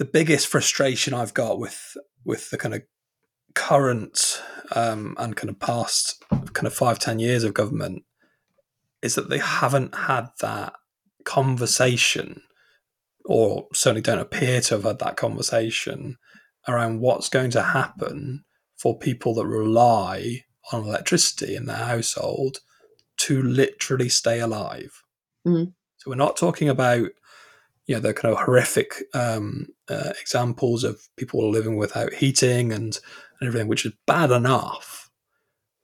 the 0.00 0.06
biggest 0.06 0.46
frustration 0.46 1.12
I've 1.12 1.34
got 1.34 1.58
with 1.58 1.94
with 2.24 2.48
the 2.48 2.56
kind 2.56 2.74
of 2.74 2.82
current 3.54 4.42
um, 4.74 5.14
and 5.18 5.36
kind 5.36 5.50
of 5.50 5.60
past 5.60 6.24
kind 6.54 6.66
of 6.66 6.72
five 6.72 6.98
ten 6.98 7.18
years 7.18 7.44
of 7.44 7.52
government 7.52 8.04
is 9.02 9.14
that 9.14 9.28
they 9.28 9.38
haven't 9.38 9.94
had 9.94 10.28
that 10.40 10.72
conversation, 11.24 12.40
or 13.26 13.66
certainly 13.74 14.00
don't 14.00 14.18
appear 14.18 14.62
to 14.62 14.76
have 14.76 14.84
had 14.84 15.00
that 15.00 15.18
conversation 15.18 16.16
around 16.66 17.00
what's 17.00 17.28
going 17.28 17.50
to 17.50 17.62
happen 17.62 18.44
for 18.78 18.98
people 18.98 19.34
that 19.34 19.46
rely 19.46 20.44
on 20.72 20.84
electricity 20.84 21.54
in 21.54 21.66
their 21.66 21.76
household 21.76 22.60
to 23.18 23.42
literally 23.42 24.08
stay 24.08 24.40
alive. 24.40 25.02
Mm. 25.46 25.74
So 25.98 26.10
we're 26.10 26.14
not 26.14 26.38
talking 26.38 26.70
about 26.70 27.10
you 27.86 27.94
know 27.94 28.00
the 28.00 28.14
kind 28.14 28.32
of 28.32 28.40
horrific 28.40 28.94
um, 29.14 29.66
uh, 29.88 30.12
examples 30.20 30.84
of 30.84 31.08
people 31.16 31.50
living 31.50 31.76
without 31.76 32.14
heating 32.14 32.72
and, 32.72 32.98
and 33.40 33.48
everything, 33.48 33.68
which 33.68 33.84
is 33.84 33.92
bad 34.06 34.30
enough. 34.30 35.10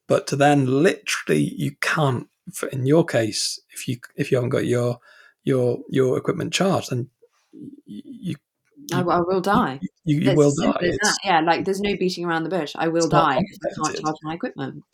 But 0.09 0.27
to 0.29 0.37
then 0.37 0.83
literally 0.83 1.55
you 1.57 1.73
can't. 1.81 2.29
In 2.71 2.87
your 2.87 3.05
case, 3.05 3.59
if 3.71 3.89
you 3.89 3.99
if 4.15 4.31
you 4.31 4.37
haven't 4.37 4.51
got 4.51 4.67
your 4.67 5.01
your 5.43 5.81
your 5.89 6.17
equipment 6.17 6.53
charged, 6.53 6.91
then 6.91 7.09
you 7.87 8.37
I, 8.93 9.01
I, 9.01 9.21
will 9.21 9.41
die. 9.41 9.81
You, 10.05 10.21
you 10.21 10.37
will 10.37 10.53
die. 10.55 10.93
Yeah, 11.25 11.41
like 11.41 11.65
there's 11.65 11.81
no 11.81 11.97
beating 11.97 12.25
around 12.25 12.45
the 12.45 12.51
bush. 12.51 12.75
I 12.77 12.89
will 12.89 13.09
die 13.09 13.39
if 13.39 13.59
I 13.65 13.75
can't 13.75 14.01
charge 14.01 14.17
my 14.23 14.35
equipment. 14.35 14.85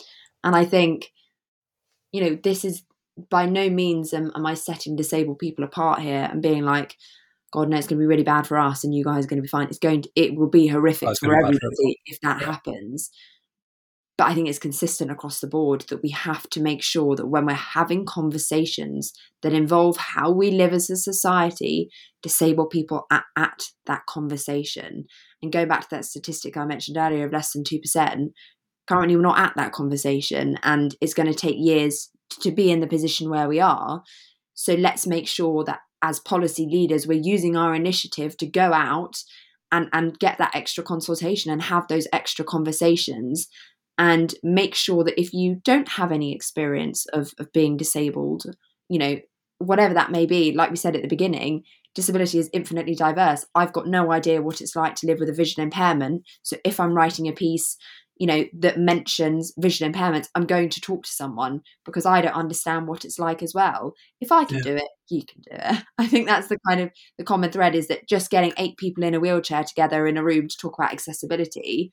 And 0.45 0.57
I 0.57 0.65
think, 0.65 1.13
you 2.11 2.23
know, 2.23 2.39
this 2.43 2.65
is 2.65 2.85
by 3.31 3.47
no 3.47 3.69
means 3.69 4.13
am, 4.15 4.31
am 4.35 4.47
I 4.47 4.55
setting 4.55 4.97
disabled 4.97 5.39
people 5.39 5.65
apart 5.65 6.01
here 6.01 6.29
and 6.31 6.43
being 6.43 6.65
like, 6.65 6.97
God, 7.53 7.69
no, 7.69 7.77
it's 7.77 7.87
going 7.87 7.99
to 7.99 8.03
be 8.03 8.07
really 8.07 8.23
bad 8.23 8.47
for 8.47 8.59
us, 8.59 8.83
and 8.83 8.95
you 8.95 9.05
guys 9.05 9.25
are 9.25 9.29
going 9.29 9.37
to 9.37 9.43
be 9.43 9.49
fine. 9.49 9.67
It's 9.67 9.79
going 9.79 10.03
to, 10.03 10.11
it 10.17 10.35
will 10.35 10.49
be 10.49 10.69
horrific 10.69 11.11
for 11.19 11.35
everybody 11.35 12.01
if 12.07 12.19
that 12.23 12.41
yeah. 12.41 12.47
happens. 12.47 13.11
but 14.17 14.29
I 14.29 14.35
think 14.35 14.49
it's 14.49 14.59
consistent 14.59 15.11
across 15.11 15.41
the 15.41 15.49
board 15.49 15.85
that 15.89 16.03
we 16.03 16.11
have 16.11 16.49
to 16.51 16.63
make 16.63 16.83
sure 16.83 17.17
that 17.17 17.27
when 17.27 17.45
we're 17.45 17.55
having 17.55 18.07
conversations 18.07 19.13
that 19.43 19.53
involve 19.53 19.97
how 19.97 20.31
we 20.31 20.51
live 20.51 20.73
as 20.73 20.89
a 20.91 20.97
society, 20.97 21.89
disabled 22.23 22.71
people 22.71 23.07
at, 23.11 23.25
at 23.37 23.65
that 23.87 24.07
conversation. 24.07 25.07
And 25.43 25.53
going 25.53 25.69
back 25.69 25.83
to 25.83 25.89
that 25.91 26.05
statistic 26.05 26.57
I 26.57 26.65
mentioned 26.65 26.97
earlier 26.97 27.27
of 27.27 27.33
less 27.33 27.53
than 27.53 27.65
2%, 27.65 28.29
currently 28.93 29.17
we're 29.17 29.23
not 29.23 29.39
at 29.39 29.55
that 29.57 29.73
conversation 29.73 30.59
and 30.63 30.95
it's 31.01 31.15
going 31.15 31.27
to 31.27 31.35
take 31.35 31.57
years 31.57 32.11
to 32.41 32.51
be 32.51 32.71
in 32.71 32.81
the 32.81 32.87
position 32.87 33.31
where 33.31 33.49
we 33.49 33.59
are. 33.59 34.03
So 34.53 34.75
let's 34.75 35.07
make 35.07 35.27
sure 35.27 35.65
that 35.65 35.81
as 36.03 36.21
policy 36.21 36.67
leaders, 36.67 37.07
we're 37.07 37.21
using 37.23 37.57
our 37.57 37.75
initiative 37.75 38.37
to 38.37 38.47
go 38.47 38.75
out 38.75 39.17
and, 39.71 39.89
and 39.95 40.19
get 40.19 40.37
that 40.37 40.55
extra 40.55 40.85
consultation 40.85 41.51
and 41.51 41.63
have 41.63 41.89
those 41.89 42.07
extra 42.13 42.45
conversations 42.45 43.49
and 43.97 44.35
make 44.43 44.75
sure 44.75 45.05
that 45.05 45.19
if 45.19 45.33
you 45.33 45.61
don't 45.65 45.89
have 45.89 46.13
any 46.13 46.35
experience 46.35 47.07
of, 47.15 47.33
of 47.39 47.51
being 47.53 47.79
disabled, 47.79 48.45
you 48.91 48.99
know, 48.99 49.17
whatever 49.57 49.95
that 49.95 50.11
may 50.11 50.27
be, 50.27 50.53
like 50.53 50.69
we 50.69 50.77
said 50.77 50.97
at 50.97 51.03
the 51.03 51.09
beginning, 51.09 51.63
disability 51.95 52.39
is 52.39 52.51
infinitely 52.53 52.95
diverse. 52.95 53.47
I've 53.55 53.73
got 53.73 53.87
no 53.87 54.13
idea 54.13 54.43
what 54.43 54.61
it's 54.61 54.77
like 54.77 54.97
to 54.97 55.07
live 55.07 55.19
with 55.19 55.31
a 55.31 55.35
vision 55.35 55.63
impairment. 55.63 56.25
So 56.43 56.57
if 56.65 56.79
I'm 56.81 56.95
writing 56.95 57.29
a 57.29 57.33
piece, 57.33 57.77
you 58.23 58.29
know, 58.29 58.45
that 58.61 58.79
mentions 58.79 59.53
vision 59.59 59.93
impairments, 59.93 60.29
I'm 60.37 60.47
going 60.47 60.69
to 60.69 60.81
talk 60.81 61.03
to 61.03 61.11
someone 61.11 61.63
because 61.85 62.07
I 62.07 62.21
don't 62.21 62.37
understand 62.37 62.87
what 62.87 63.05
it's 63.05 63.19
like 63.19 63.43
as 63.43 63.53
well. 63.53 63.95
If 64.21 64.31
I 64.31 64.45
can 64.45 64.59
yeah. 64.59 64.63
do 64.63 64.77
it, 64.77 64.89
you 65.11 65.23
can 65.25 65.41
do 65.41 65.51
it. 65.53 65.83
I 65.99 66.07
think 66.07 66.29
that's 66.29 66.47
the 66.47 66.59
kind 66.69 66.81
of 66.81 66.91
the 67.19 67.25
common 67.25 67.51
thread 67.51 67.75
is 67.75 67.89
that 67.89 68.09
just 68.09 68.31
getting 68.31 68.53
eight 68.59 68.77
people 68.77 69.03
in 69.03 69.15
a 69.15 69.19
wheelchair 69.19 69.65
together 69.65 70.07
in 70.07 70.17
a 70.17 70.23
room 70.23 70.47
to 70.47 70.57
talk 70.57 70.79
about 70.79 70.93
accessibility 70.93 71.93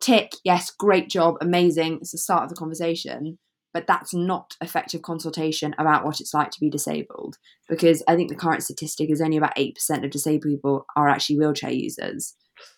tick, 0.00 0.32
yes, 0.44 0.70
great 0.70 1.08
job, 1.08 1.36
amazing. 1.40 1.98
It's 2.00 2.12
the 2.12 2.18
start 2.18 2.44
of 2.44 2.48
the 2.50 2.56
conversation. 2.56 3.38
But 3.74 3.86
that's 3.86 4.14
not 4.14 4.56
effective 4.62 5.02
consultation 5.02 5.74
about 5.78 6.04
what 6.04 6.20
it's 6.20 6.32
like 6.32 6.50
to 6.52 6.60
be 6.60 6.70
disabled. 6.70 7.36
Because 7.68 8.02
I 8.08 8.16
think 8.16 8.30
the 8.30 8.34
current 8.34 8.62
statistic 8.62 9.10
is 9.10 9.20
only 9.20 9.36
about 9.36 9.56
8% 9.56 10.04
of 10.04 10.10
disabled 10.10 10.50
people 10.50 10.86
are 10.96 11.08
actually 11.08 11.38
wheelchair 11.38 11.70
users. 11.70 12.34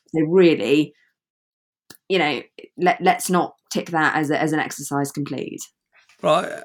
So, 0.08 0.20
really, 0.22 0.92
you 2.10 2.18
know, 2.18 2.42
let, 2.76 3.00
let's 3.00 3.30
not 3.30 3.54
tick 3.72 3.90
that 3.90 4.16
as, 4.16 4.30
a, 4.30 4.40
as 4.40 4.52
an 4.52 4.58
exercise 4.58 5.12
complete. 5.12 5.60
Right. 6.20 6.64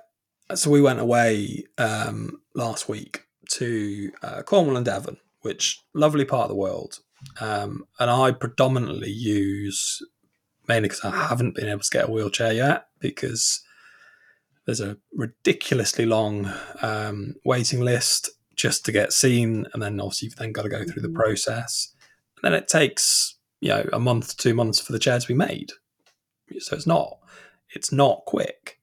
So, 0.56 0.72
we 0.72 0.82
went 0.82 1.00
away 1.00 1.66
um, 1.78 2.41
last 2.56 2.89
week 2.89 3.24
to 3.52 4.12
uh, 4.24 4.41
Cornwall 4.41 4.76
and 4.76 4.86
Devon, 4.86 5.18
which 5.41 5.82
lovely 5.93 6.26
part 6.26 6.46
of 6.46 6.50
the 6.50 6.56
world. 6.56 7.00
Um, 7.39 7.86
and 8.00 8.10
I 8.10 8.32
predominantly 8.32 9.12
use 9.12 10.02
mainly 10.68 10.89
because 10.89 11.06
I 11.06 11.12
haven't 11.28 11.56
been 11.56 11.70
able 11.70 11.82
to 11.82 11.89
get 11.91 12.10
a 12.10 12.12
wheelchair 12.12 12.52
yet 12.52 12.88
because 13.00 13.64
there's 14.66 14.82
a 14.82 14.98
ridiculously 15.14 16.08
long 16.08 16.52
um, 16.82 17.36
waiting 17.46 17.82
list 17.82 18.32
just 18.56 18.84
to 18.86 18.91
get 18.91 19.14
seen, 19.14 19.68
and 19.74 19.84
then 19.84 20.00
obviously 20.00 20.28
you've 20.28 20.38
then 20.38 20.52
got 20.52 20.64
to 20.64 20.70
go 20.70 20.84
through 20.84 21.02
the 21.02 21.08
mm-hmm. 21.08 21.18
process. 21.18 21.93
And 22.41 22.52
then 22.52 22.60
it 22.60 22.68
takes 22.68 23.35
you 23.62 23.70
know 23.70 23.86
a 23.93 23.99
month, 23.99 24.38
two 24.38 24.53
months 24.53 24.80
for 24.80 24.91
the 24.91 24.99
chair 24.99 25.20
to 25.20 25.28
be 25.28 25.34
made. 25.34 25.72
So 26.60 26.76
it's 26.76 26.88
not 26.88 27.18
it's 27.74 27.91
not 27.91 28.24
quick. 28.26 28.80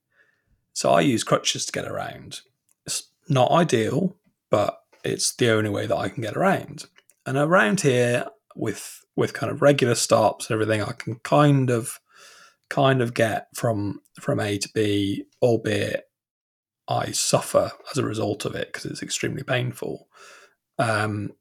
So 0.73 0.91
I 0.91 1.01
use 1.01 1.25
crutches 1.25 1.67
to 1.67 1.73
get 1.73 1.85
around. 1.87 2.41
It's 2.87 3.11
not 3.29 3.51
ideal, 3.51 4.17
but 4.51 4.81
it's 5.05 5.35
the 5.35 5.51
only 5.51 5.71
way 5.71 5.87
that 5.87 5.97
I 5.97 6.09
can 6.09 6.23
get 6.23 6.37
around. 6.37 6.87
And 7.27 7.37
around 7.37 7.81
here, 7.81 8.27
with 8.55 9.05
with 9.17 9.35
kind 9.35 9.53
of 9.53 9.63
regular 9.63 9.95
stops 9.95 10.49
and 10.49 10.55
everything, 10.55 10.83
I 10.83 10.93
can 10.93 11.17
kind 11.17 11.71
of 11.71 12.01
kind 12.69 13.03
of 13.03 13.15
get 13.15 13.49
from 13.55 14.01
from 14.21 14.41
A 14.41 14.59
to 14.59 14.69
B, 14.75 15.25
albeit 15.43 16.05
I 16.89 17.13
suffer 17.13 17.71
as 17.91 17.99
a 17.99 18.05
result 18.05 18.45
of 18.45 18.55
it 18.55 18.69
because 18.73 18.87
it's 18.87 19.03
extremely 19.03 19.43
painful. 19.43 20.09
Um, 20.79 21.33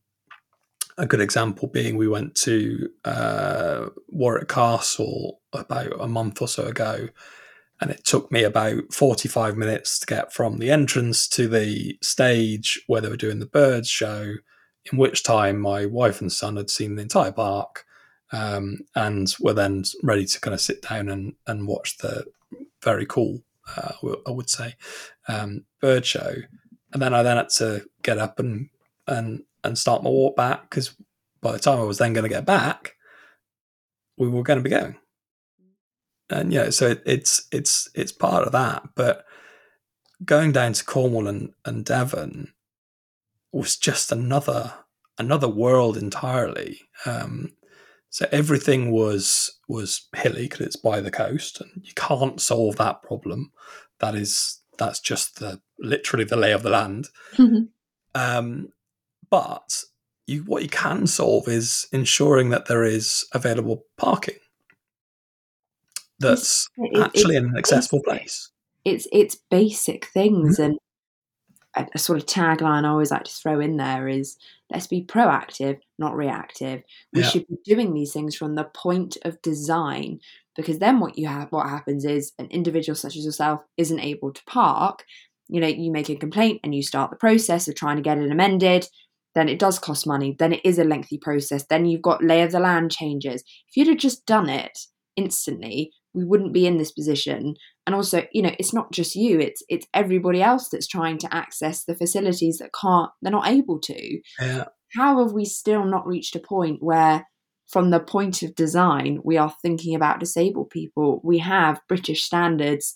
a 1.01 1.07
good 1.07 1.19
example 1.19 1.67
being 1.67 1.97
we 1.97 2.07
went 2.07 2.35
to 2.35 2.87
uh, 3.05 3.87
Warwick 4.07 4.47
Castle 4.47 5.41
about 5.51 5.99
a 5.99 6.07
month 6.07 6.41
or 6.41 6.47
so 6.47 6.67
ago, 6.67 7.09
and 7.81 7.89
it 7.89 8.05
took 8.05 8.31
me 8.31 8.43
about 8.43 8.93
45 8.93 9.57
minutes 9.57 9.97
to 9.99 10.05
get 10.05 10.31
from 10.31 10.59
the 10.59 10.69
entrance 10.69 11.27
to 11.29 11.47
the 11.47 11.97
stage 12.03 12.79
where 12.85 13.01
they 13.01 13.09
were 13.09 13.17
doing 13.17 13.39
the 13.39 13.47
birds 13.47 13.89
show 13.89 14.35
in 14.91 14.97
which 14.99 15.23
time 15.23 15.59
my 15.59 15.87
wife 15.87 16.21
and 16.21 16.31
son 16.31 16.55
had 16.55 16.69
seen 16.69 16.95
the 16.95 17.01
entire 17.01 17.31
park 17.31 17.83
um, 18.31 18.77
and 18.95 19.33
were 19.39 19.53
then 19.53 19.83
ready 20.03 20.25
to 20.25 20.39
kind 20.39 20.53
of 20.53 20.61
sit 20.61 20.83
down 20.83 21.09
and, 21.09 21.33
and 21.47 21.67
watch 21.67 21.97
the 21.97 22.25
very 22.83 23.07
cool, 23.07 23.41
uh, 23.75 23.93
I 24.27 24.31
would 24.31 24.51
say, 24.51 24.75
um, 25.27 25.65
bird 25.81 26.05
show. 26.05 26.35
And 26.93 27.01
then 27.01 27.15
I 27.15 27.23
then 27.23 27.37
had 27.37 27.49
to 27.57 27.85
get 28.03 28.19
up 28.19 28.37
and 28.39 28.69
and 29.07 29.43
and 29.63 29.77
start 29.77 30.03
my 30.03 30.09
walk 30.09 30.35
back 30.35 30.69
because 30.69 30.95
by 31.41 31.51
the 31.51 31.59
time 31.59 31.79
I 31.79 31.83
was 31.83 31.97
then 31.97 32.13
going 32.13 32.23
to 32.23 32.29
get 32.29 32.45
back, 32.45 32.95
we 34.17 34.27
were 34.27 34.43
going 34.43 34.59
to 34.59 34.63
be 34.63 34.69
going. 34.69 34.95
And 36.29 36.53
yeah, 36.53 36.69
so 36.69 36.87
it, 36.87 37.03
it's 37.05 37.47
it's 37.51 37.89
it's 37.93 38.11
part 38.11 38.45
of 38.45 38.53
that. 38.53 38.83
But 38.95 39.25
going 40.23 40.51
down 40.51 40.73
to 40.73 40.85
Cornwall 40.85 41.27
and, 41.27 41.53
and 41.65 41.83
Devon, 41.83 42.53
was 43.51 43.75
just 43.75 44.11
another 44.11 44.73
another 45.17 45.49
world 45.49 45.97
entirely. 45.97 46.81
Um, 47.05 47.53
so 48.09 48.27
everything 48.31 48.91
was 48.91 49.59
was 49.67 50.07
hilly 50.15 50.43
because 50.43 50.61
it's 50.61 50.75
by 50.75 51.01
the 51.01 51.11
coast, 51.11 51.61
and 51.61 51.69
you 51.83 51.93
can't 51.95 52.41
solve 52.41 52.77
that 52.77 53.03
problem. 53.03 53.51
That 53.99 54.15
is 54.15 54.59
that's 54.77 54.99
just 54.99 55.39
the 55.39 55.61
literally 55.79 56.25
the 56.25 56.37
lay 56.37 56.51
of 56.51 56.63
the 56.63 56.69
land. 56.69 57.09
Mm-hmm. 57.37 57.63
Um, 58.15 58.69
but 59.31 59.83
you, 60.27 60.43
what 60.43 60.61
you 60.61 60.69
can 60.69 61.07
solve 61.07 61.47
is 61.47 61.87
ensuring 61.91 62.49
that 62.49 62.67
there 62.67 62.83
is 62.83 63.25
available 63.33 63.85
parking 63.97 64.35
that's 66.21 66.69
it, 66.77 66.99
actually 66.99 67.35
in 67.35 67.45
an 67.45 67.57
accessible 67.57 68.01
place. 68.03 68.49
It's 68.85 69.07
it's 69.11 69.35
basic 69.49 70.05
things, 70.05 70.57
mm-hmm. 70.59 70.71
and 70.71 70.79
a, 71.75 71.87
a, 71.95 71.99
sort 71.99 72.19
of 72.19 72.25
tagline 72.25 72.85
I 72.85 72.89
always 72.89 73.11
like 73.11 73.25
to 73.25 73.31
throw 73.31 73.59
in 73.59 73.77
there 73.77 74.07
is 74.07 74.37
let's 74.69 74.87
be 74.87 75.03
proactive, 75.03 75.79
not 75.97 76.15
reactive. 76.15 76.83
We 77.13 77.21
yeah. 77.21 77.27
should 77.27 77.47
be 77.47 77.57
doing 77.65 77.93
these 77.93 78.13
things 78.13 78.35
from 78.35 78.55
the 78.55 78.63
point 78.63 79.17
of 79.23 79.41
design 79.41 80.19
because 80.55 80.79
then 80.79 80.99
what 80.99 81.17
you 81.17 81.27
have 81.27 81.51
what 81.51 81.67
happens 81.67 82.05
is 82.05 82.31
an 82.39 82.47
individual 82.47 82.95
such 82.95 83.17
as 83.17 83.25
yourself 83.25 83.61
isn't 83.77 83.99
able 83.99 84.31
to 84.31 84.43
park. 84.45 85.05
You 85.49 85.59
know, 85.59 85.67
you 85.67 85.91
make 85.91 86.09
a 86.09 86.15
complaint 86.15 86.61
and 86.63 86.73
you 86.73 86.81
start 86.81 87.09
the 87.09 87.17
process 87.17 87.67
of 87.67 87.75
trying 87.75 87.97
to 87.97 88.03
get 88.03 88.17
it 88.17 88.31
amended. 88.31 88.87
Then 89.35 89.47
it 89.47 89.59
does 89.59 89.79
cost 89.79 90.05
money. 90.05 90.35
Then 90.37 90.53
it 90.53 90.61
is 90.65 90.77
a 90.77 90.83
lengthy 90.83 91.17
process. 91.17 91.65
Then 91.69 91.85
you've 91.85 92.01
got 92.01 92.23
lay 92.23 92.41
of 92.41 92.51
the 92.51 92.59
land 92.59 92.91
changes. 92.91 93.43
If 93.69 93.77
you'd 93.77 93.87
have 93.87 93.97
just 93.97 94.25
done 94.25 94.49
it 94.49 94.77
instantly, 95.15 95.91
we 96.13 96.25
wouldn't 96.25 96.53
be 96.53 96.67
in 96.67 96.77
this 96.77 96.91
position 96.91 97.55
and 97.85 97.95
also 97.95 98.23
you 98.31 98.41
know 98.41 98.51
it's 98.59 98.73
not 98.73 98.91
just 98.91 99.15
you 99.15 99.39
it's 99.39 99.63
it's 99.69 99.87
everybody 99.93 100.41
else 100.41 100.69
that's 100.69 100.87
trying 100.87 101.17
to 101.17 101.33
access 101.33 101.83
the 101.85 101.95
facilities 101.95 102.57
that 102.57 102.71
can't 102.79 103.09
they're 103.21 103.31
not 103.31 103.47
able 103.47 103.79
to 103.79 104.19
yeah. 104.39 104.65
how 104.93 105.23
have 105.23 105.33
we 105.33 105.45
still 105.45 105.85
not 105.85 106.05
reached 106.05 106.35
a 106.35 106.39
point 106.39 106.77
where 106.81 107.25
from 107.67 107.89
the 107.89 107.99
point 107.99 108.43
of 108.43 108.55
design 108.55 109.19
we 109.23 109.37
are 109.37 109.53
thinking 109.61 109.95
about 109.95 110.19
disabled 110.19 110.69
people 110.69 111.21
we 111.23 111.37
have 111.37 111.81
british 111.87 112.23
standards 112.23 112.95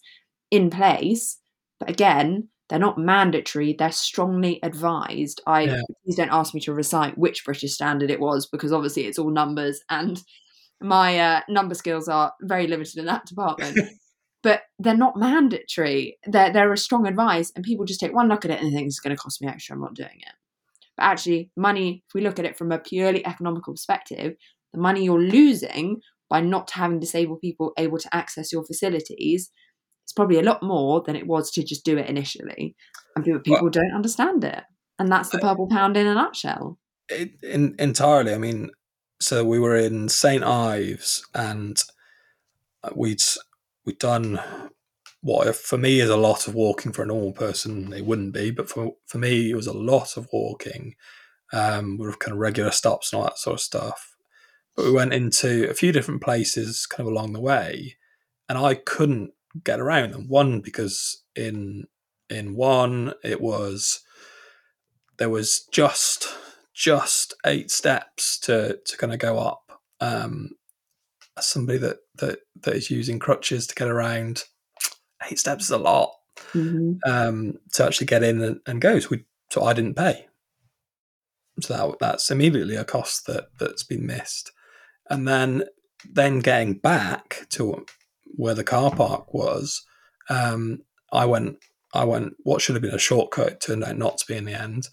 in 0.52 0.70
place 0.70 1.40
but 1.80 1.90
again 1.90 2.50
they're 2.70 2.80
not 2.80 2.98
mandatory 2.98 3.76
they're 3.78 3.92
strongly 3.92 4.60
advised 4.64 5.42
i 5.46 5.62
yeah. 5.62 5.82
please 6.04 6.16
don't 6.16 6.32
ask 6.32 6.54
me 6.54 6.60
to 6.60 6.74
recite 6.74 7.18
which 7.18 7.46
british 7.46 7.74
standard 7.74 8.10
it 8.10 8.20
was 8.20 8.48
because 8.48 8.74
obviously 8.74 9.06
it's 9.06 9.20
all 9.20 9.32
numbers 9.32 9.82
and 9.90 10.24
my 10.82 11.20
uh, 11.20 11.42
number 11.50 11.76
skills 11.76 12.08
are 12.08 12.34
very 12.42 12.68
limited 12.68 12.98
in 12.98 13.06
that 13.06 13.26
department. 13.28 13.78
but 14.44 14.62
they're 14.80 14.96
not 14.96 15.18
mandatory. 15.18 16.18
They're 16.26 16.52
they're 16.52 16.74
a 16.74 16.78
strong 16.78 17.08
advice, 17.08 17.52
and 17.56 17.66
people 17.66 17.86
just 17.86 18.00
take 18.00 18.14
one 18.14 18.30
look 18.30 18.46
at 18.46 18.52
it 18.52 18.62
and 18.62 18.72
think 18.72 18.88
it's 18.88 19.00
going 19.00 19.16
to 19.16 19.22
cost 19.22 19.42
me 19.42 19.48
extra. 19.48 19.76
I'm 19.76 19.82
not 19.82 19.96
doing 19.96 20.20
it. 20.20 20.34
But 20.98 21.04
actually, 21.04 21.52
money. 21.58 22.04
If 22.08 22.14
we 22.14 22.22
look 22.22 22.40
at 22.40 22.46
it 22.46 22.58
from 22.58 22.72
a 22.72 22.80
purely 22.80 23.26
economical 23.26 23.74
perspective, 23.74 24.36
the 24.74 24.80
money 24.80 25.04
you're 25.04 25.22
losing 25.22 26.02
by 26.30 26.42
not 26.42 26.72
having 26.72 27.00
disabled 27.00 27.42
people 27.42 27.74
able 27.78 28.00
to 28.00 28.16
access 28.16 28.52
your 28.52 28.66
facilities 28.66 29.52
it's 30.06 30.14
probably 30.14 30.38
a 30.38 30.44
lot 30.44 30.62
more 30.62 31.02
than 31.02 31.16
it 31.16 31.26
was 31.26 31.50
to 31.52 31.64
just 31.64 31.84
do 31.84 31.98
it 31.98 32.08
initially. 32.08 32.76
And 33.16 33.26
people, 33.26 33.40
people 33.40 33.62
well, 33.64 33.72
don't 33.72 33.96
understand 33.96 34.44
it. 34.44 34.64
And 35.00 35.12
that's 35.12 35.30
the 35.30 35.40
purple 35.40 35.68
pound 35.68 35.98
in 35.98 36.06
a 36.06 36.14
nutshell. 36.14 36.78
It, 37.10 37.32
in, 37.44 37.76
entirely. 37.80 38.34
I 38.34 38.38
mean, 38.38 38.70
so 39.20 39.44
we 39.44 39.60
were 39.60 39.76
in 39.76 40.08
St 40.10 40.44
Ives, 40.44 41.26
and 41.34 41.82
we'd 42.96 43.22
we'd 43.84 43.98
done 43.98 44.40
what 45.22 45.56
for 45.56 45.78
me 45.80 46.00
is 46.00 46.10
a 46.10 46.18
lot 46.18 46.48
of 46.48 46.54
walking 46.54 46.92
for 46.92 47.02
a 47.02 47.08
normal 47.08 47.34
person. 47.34 47.92
It 47.92 48.06
wouldn't 48.06 48.34
be, 48.34 48.52
but 48.52 48.70
for 48.70 48.92
for 49.08 49.18
me, 49.18 49.50
it 49.50 49.56
was 49.56 49.68
a 49.68 49.74
lot 49.74 50.18
of 50.18 50.28
walking 50.32 50.96
um, 51.52 51.98
with 51.98 52.20
kind 52.20 52.34
of 52.34 52.40
regular 52.40 52.72
stops 52.72 53.12
and 53.12 53.20
all 53.20 53.26
that 53.26 53.40
sort 53.40 53.56
of 53.56 53.62
stuff. 53.62 54.16
But 54.76 54.86
we 54.86 54.92
went 54.92 55.14
into 55.14 55.68
a 55.68 55.74
few 55.74 55.92
different 55.92 56.22
places 56.22 56.86
kind 56.86 57.08
of 57.08 57.12
along 57.12 57.34
the 57.34 57.42
way, 57.42 57.98
and 58.48 58.58
I 58.58 58.76
couldn't 58.76 59.32
get 59.64 59.80
around 59.80 60.14
them. 60.14 60.28
One 60.28 60.62
because 60.62 61.24
in 61.36 61.86
in 62.30 62.56
one 62.56 63.14
it 63.24 63.40
was 63.40 64.02
there 65.18 65.30
was 65.30 65.68
just 65.72 66.28
just 66.74 67.34
eight 67.46 67.72
steps 67.72 68.38
to 68.40 68.80
to 68.86 68.98
kind 68.98 69.14
of 69.14 69.20
go 69.20 69.40
up. 69.40 69.82
Um, 70.02 70.52
somebody 71.40 71.78
that 71.80 71.98
that 72.16 72.40
that 72.62 72.76
is 72.76 72.92
using 72.92 73.20
crutches 73.20 73.68
to 73.68 73.76
get 73.76 73.88
around, 73.88 74.44
eight 75.30 75.40
steps 75.40 75.66
is 75.66 75.72
a 75.72 75.78
lot 75.78 76.12
mm-hmm. 76.54 76.94
um, 77.10 77.58
to 77.74 77.86
actually 77.86 78.08
get 78.08 78.24
in 78.24 78.42
and, 78.42 78.60
and 78.66 78.82
go. 78.82 79.00
So, 79.00 79.10
we, 79.12 79.26
so 79.50 79.64
I 79.64 79.74
didn't 79.74 79.96
pay. 79.96 80.28
So 81.62 81.74
that 81.74 82.00
that's 82.00 82.32
immediately 82.32 82.76
a 82.76 82.84
cost 82.84 83.28
that 83.28 83.46
that's 83.58 83.84
been 83.84 84.06
missed, 84.06 84.52
and 85.10 85.26
then 85.28 85.64
then 86.04 86.40
getting 86.40 86.74
back 86.74 87.46
to 87.52 87.86
where 88.26 88.54
the 88.54 88.64
car 88.64 88.92
park 88.92 89.34
was, 89.34 89.84
um, 90.30 90.80
I 91.12 91.26
went 91.26 91.58
I 91.94 92.04
went 92.04 92.34
what 92.44 92.62
should 92.62 92.76
have 92.76 92.82
been 92.82 92.94
a 92.94 93.00
shortcut 93.00 93.62
turned 93.62 93.84
out 93.84 93.98
not 93.98 94.18
to 94.18 94.26
be 94.28 94.36
in 94.36 94.46
the 94.46 94.60
end, 94.60 94.88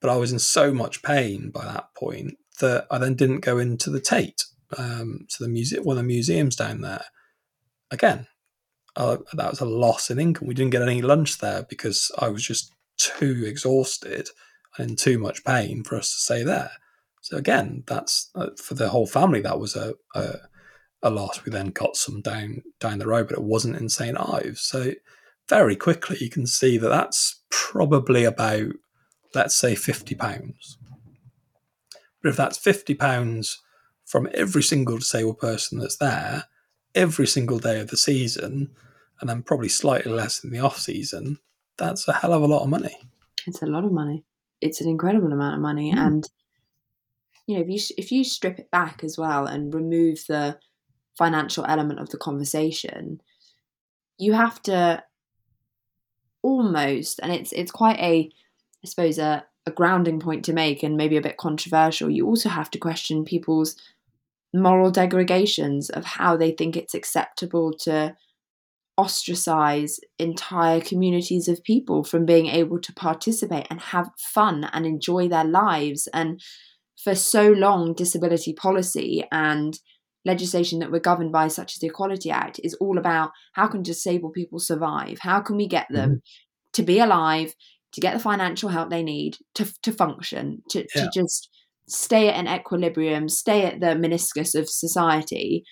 but 0.00 0.10
I 0.10 0.16
was 0.16 0.32
in 0.32 0.38
so 0.38 0.72
much 0.72 1.02
pain 1.02 1.50
by 1.50 1.64
that 1.64 1.94
point 1.96 2.34
that 2.60 2.86
I 2.90 2.98
then 2.98 3.14
didn't 3.14 3.40
go 3.40 3.58
into 3.58 3.90
the 3.90 4.00
Tate, 4.00 4.44
um, 4.76 5.26
to 5.30 5.42
the 5.42 5.48
museum, 5.48 5.84
one 5.84 5.96
of 5.96 6.04
the 6.04 6.06
museums 6.06 6.56
down 6.56 6.80
there. 6.80 7.04
Again, 7.90 8.26
uh, 8.96 9.18
that 9.32 9.50
was 9.50 9.60
a 9.60 9.64
loss 9.64 10.10
in 10.10 10.18
income. 10.18 10.48
We 10.48 10.54
didn't 10.54 10.72
get 10.72 10.82
any 10.82 11.02
lunch 11.02 11.38
there 11.38 11.64
because 11.68 12.10
I 12.18 12.28
was 12.28 12.44
just 12.44 12.72
too 12.98 13.44
exhausted 13.46 14.28
and 14.76 14.90
in 14.90 14.96
too 14.96 15.18
much 15.18 15.44
pain 15.44 15.84
for 15.84 15.96
us 15.96 16.10
to 16.10 16.20
stay 16.20 16.42
there. 16.42 16.70
So 17.22 17.36
again, 17.36 17.84
that's 17.86 18.30
uh, 18.34 18.50
for 18.56 18.74
the 18.74 18.88
whole 18.88 19.06
family. 19.06 19.40
That 19.40 19.58
was 19.58 19.76
a, 19.76 19.94
a, 20.14 20.36
a 21.02 21.10
loss. 21.10 21.44
We 21.44 21.52
then 21.52 21.68
got 21.68 21.96
some 21.96 22.20
down 22.20 22.62
down 22.80 22.98
the 22.98 23.06
road, 23.06 23.28
but 23.28 23.38
it 23.38 23.44
wasn't 23.44 23.76
in 23.76 23.88
St 23.88 24.18
Ives. 24.18 24.60
So 24.60 24.92
very 25.48 25.76
quickly, 25.76 26.18
you 26.20 26.30
can 26.30 26.46
see 26.46 26.78
that 26.78 26.88
that's 26.88 27.40
probably 27.50 28.24
about 28.24 28.72
let's 29.34 29.56
say 29.56 29.74
fifty 29.74 30.14
pounds. 30.14 30.78
But 32.22 32.30
if 32.30 32.36
that's 32.36 32.58
fifty 32.58 32.94
pounds 32.94 33.62
from 34.04 34.28
every 34.34 34.62
single 34.62 34.98
disabled 34.98 35.38
person 35.38 35.78
that's 35.78 35.96
there 35.96 36.44
every 36.94 37.26
single 37.26 37.58
day 37.58 37.80
of 37.80 37.88
the 37.88 37.96
season, 37.96 38.70
and 39.20 39.28
then 39.28 39.42
probably 39.42 39.68
slightly 39.68 40.12
less 40.12 40.42
in 40.42 40.50
the 40.50 40.58
off 40.58 40.78
season, 40.78 41.38
that's 41.76 42.06
a 42.08 42.12
hell 42.12 42.32
of 42.32 42.42
a 42.42 42.46
lot 42.46 42.62
of 42.62 42.68
money. 42.68 42.96
It's 43.46 43.62
a 43.62 43.66
lot 43.66 43.84
of 43.84 43.92
money. 43.92 44.24
It's 44.60 44.80
an 44.80 44.88
incredible 44.88 45.32
amount 45.32 45.54
of 45.54 45.60
money, 45.60 45.92
mm. 45.92 45.98
and 45.98 46.28
you 47.46 47.56
know 47.56 47.62
if 47.62 47.68
you 47.68 47.80
if 47.96 48.12
you 48.12 48.24
strip 48.24 48.58
it 48.58 48.70
back 48.70 49.04
as 49.04 49.16
well 49.16 49.46
and 49.46 49.72
remove 49.72 50.24
the 50.28 50.58
financial 51.18 51.64
element 51.66 51.98
of 52.00 52.10
the 52.10 52.18
conversation, 52.18 53.20
you 54.18 54.32
have 54.32 54.62
to 54.62 55.02
almost, 56.42 57.20
and 57.22 57.32
it's 57.32 57.52
it's 57.52 57.72
quite 57.72 57.98
a, 57.98 58.30
I 58.84 58.86
suppose 58.86 59.18
a 59.18 59.44
a 59.66 59.70
grounding 59.70 60.18
point 60.18 60.44
to 60.46 60.52
make, 60.52 60.82
and 60.82 60.96
maybe 60.96 61.16
a 61.16 61.22
bit 61.22 61.36
controversial. 61.36 62.08
You 62.08 62.26
also 62.26 62.48
have 62.48 62.70
to 62.70 62.78
question 62.78 63.24
people's 63.24 63.76
moral 64.54 64.90
degradations 64.90 65.90
of 65.90 66.04
how 66.04 66.36
they 66.36 66.52
think 66.52 66.76
it's 66.76 66.94
acceptable 66.94 67.72
to 67.80 68.16
ostracize 68.96 70.00
entire 70.18 70.80
communities 70.80 71.46
of 71.48 71.62
people 71.62 72.02
from 72.02 72.26
being 72.26 72.46
able 72.46 72.80
to 72.80 72.92
participate 72.92 73.66
and 73.70 73.80
have 73.80 74.10
fun 74.18 74.68
and 74.72 74.84
enjoy 74.86 75.28
their 75.28 75.44
lives. 75.44 76.08
And 76.12 76.42
for 76.96 77.14
so 77.14 77.48
long, 77.48 77.94
disability 77.94 78.52
policy 78.52 79.22
and 79.30 79.78
legislation 80.24 80.78
that 80.80 80.90
we're 80.90 81.00
governed 81.00 81.32
by, 81.32 81.48
such 81.48 81.74
as 81.74 81.78
the 81.78 81.86
Equality 81.88 82.30
Act, 82.30 82.60
is 82.62 82.74
all 82.74 82.98
about 82.98 83.30
how 83.52 83.66
can 83.66 83.82
disabled 83.82 84.34
people 84.34 84.58
survive? 84.58 85.18
How 85.20 85.40
can 85.40 85.56
we 85.56 85.66
get 85.66 85.86
them 85.90 86.10
mm-hmm. 86.10 86.18
to 86.74 86.82
be 86.82 86.98
alive, 86.98 87.54
to 87.92 88.00
get 88.00 88.14
the 88.14 88.20
financial 88.20 88.68
help 88.68 88.90
they 88.90 89.02
need, 89.02 89.36
to, 89.54 89.72
to 89.82 89.92
function, 89.92 90.62
to, 90.70 90.86
yeah. 90.94 91.04
to 91.04 91.10
just 91.14 91.48
stay 91.88 92.28
at 92.28 92.34
an 92.34 92.48
equilibrium, 92.48 93.28
stay 93.28 93.64
at 93.64 93.80
the 93.80 93.86
meniscus 93.86 94.54
of 94.54 94.68
society 94.68 95.64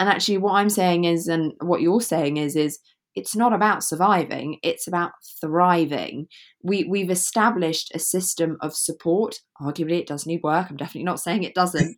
and 0.00 0.08
actually, 0.08 0.38
what 0.38 0.54
I'm 0.54 0.70
saying 0.70 1.04
is, 1.04 1.28
and 1.28 1.52
what 1.60 1.82
you're 1.82 2.00
saying 2.00 2.38
is, 2.38 2.56
is 2.56 2.78
it's 3.14 3.36
not 3.36 3.52
about 3.52 3.84
surviving; 3.84 4.58
it's 4.62 4.88
about 4.88 5.12
thriving. 5.42 6.26
We 6.62 6.84
we've 6.84 7.10
established 7.10 7.92
a 7.94 7.98
system 7.98 8.56
of 8.62 8.74
support. 8.74 9.36
Arguably, 9.60 10.00
it 10.00 10.06
does 10.06 10.24
need 10.24 10.40
work. 10.42 10.68
I'm 10.70 10.78
definitely 10.78 11.04
not 11.04 11.20
saying 11.20 11.42
it 11.42 11.54
doesn't. 11.54 11.96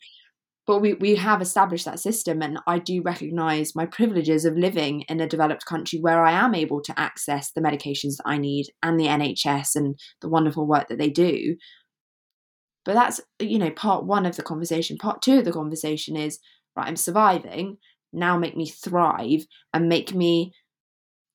But 0.66 0.78
we, 0.78 0.94
we 0.94 1.16
have 1.16 1.42
established 1.42 1.84
that 1.84 1.98
system 2.00 2.42
and 2.42 2.58
i 2.66 2.78
do 2.78 3.02
recognize 3.02 3.74
my 3.74 3.86
privileges 3.86 4.44
of 4.44 4.56
living 4.56 5.02
in 5.02 5.20
a 5.20 5.28
developed 5.28 5.66
country 5.66 5.98
where 6.00 6.24
i 6.24 6.32
am 6.32 6.54
able 6.54 6.80
to 6.80 6.98
access 6.98 7.50
the 7.52 7.60
medications 7.60 8.16
that 8.16 8.26
i 8.26 8.38
need 8.38 8.66
and 8.82 8.98
the 8.98 9.06
nhs 9.06 9.74
and 9.74 9.98
the 10.20 10.28
wonderful 10.28 10.66
work 10.66 10.88
that 10.88 10.98
they 10.98 11.10
do. 11.10 11.56
But 12.84 12.94
that's 12.94 13.20
you 13.38 13.58
know 13.58 13.70
part 13.70 14.04
one 14.04 14.26
of 14.26 14.36
the 14.36 14.42
conversation. 14.42 14.96
Part 14.98 15.22
two 15.22 15.38
of 15.38 15.44
the 15.44 15.52
conversation 15.52 16.16
is 16.16 16.38
right 16.76 16.86
i'm 16.86 16.96
surviving. 16.96 17.78
Now 18.12 18.36
make 18.38 18.56
me 18.56 18.68
thrive 18.68 19.46
and 19.72 19.88
make 19.88 20.14
me 20.14 20.52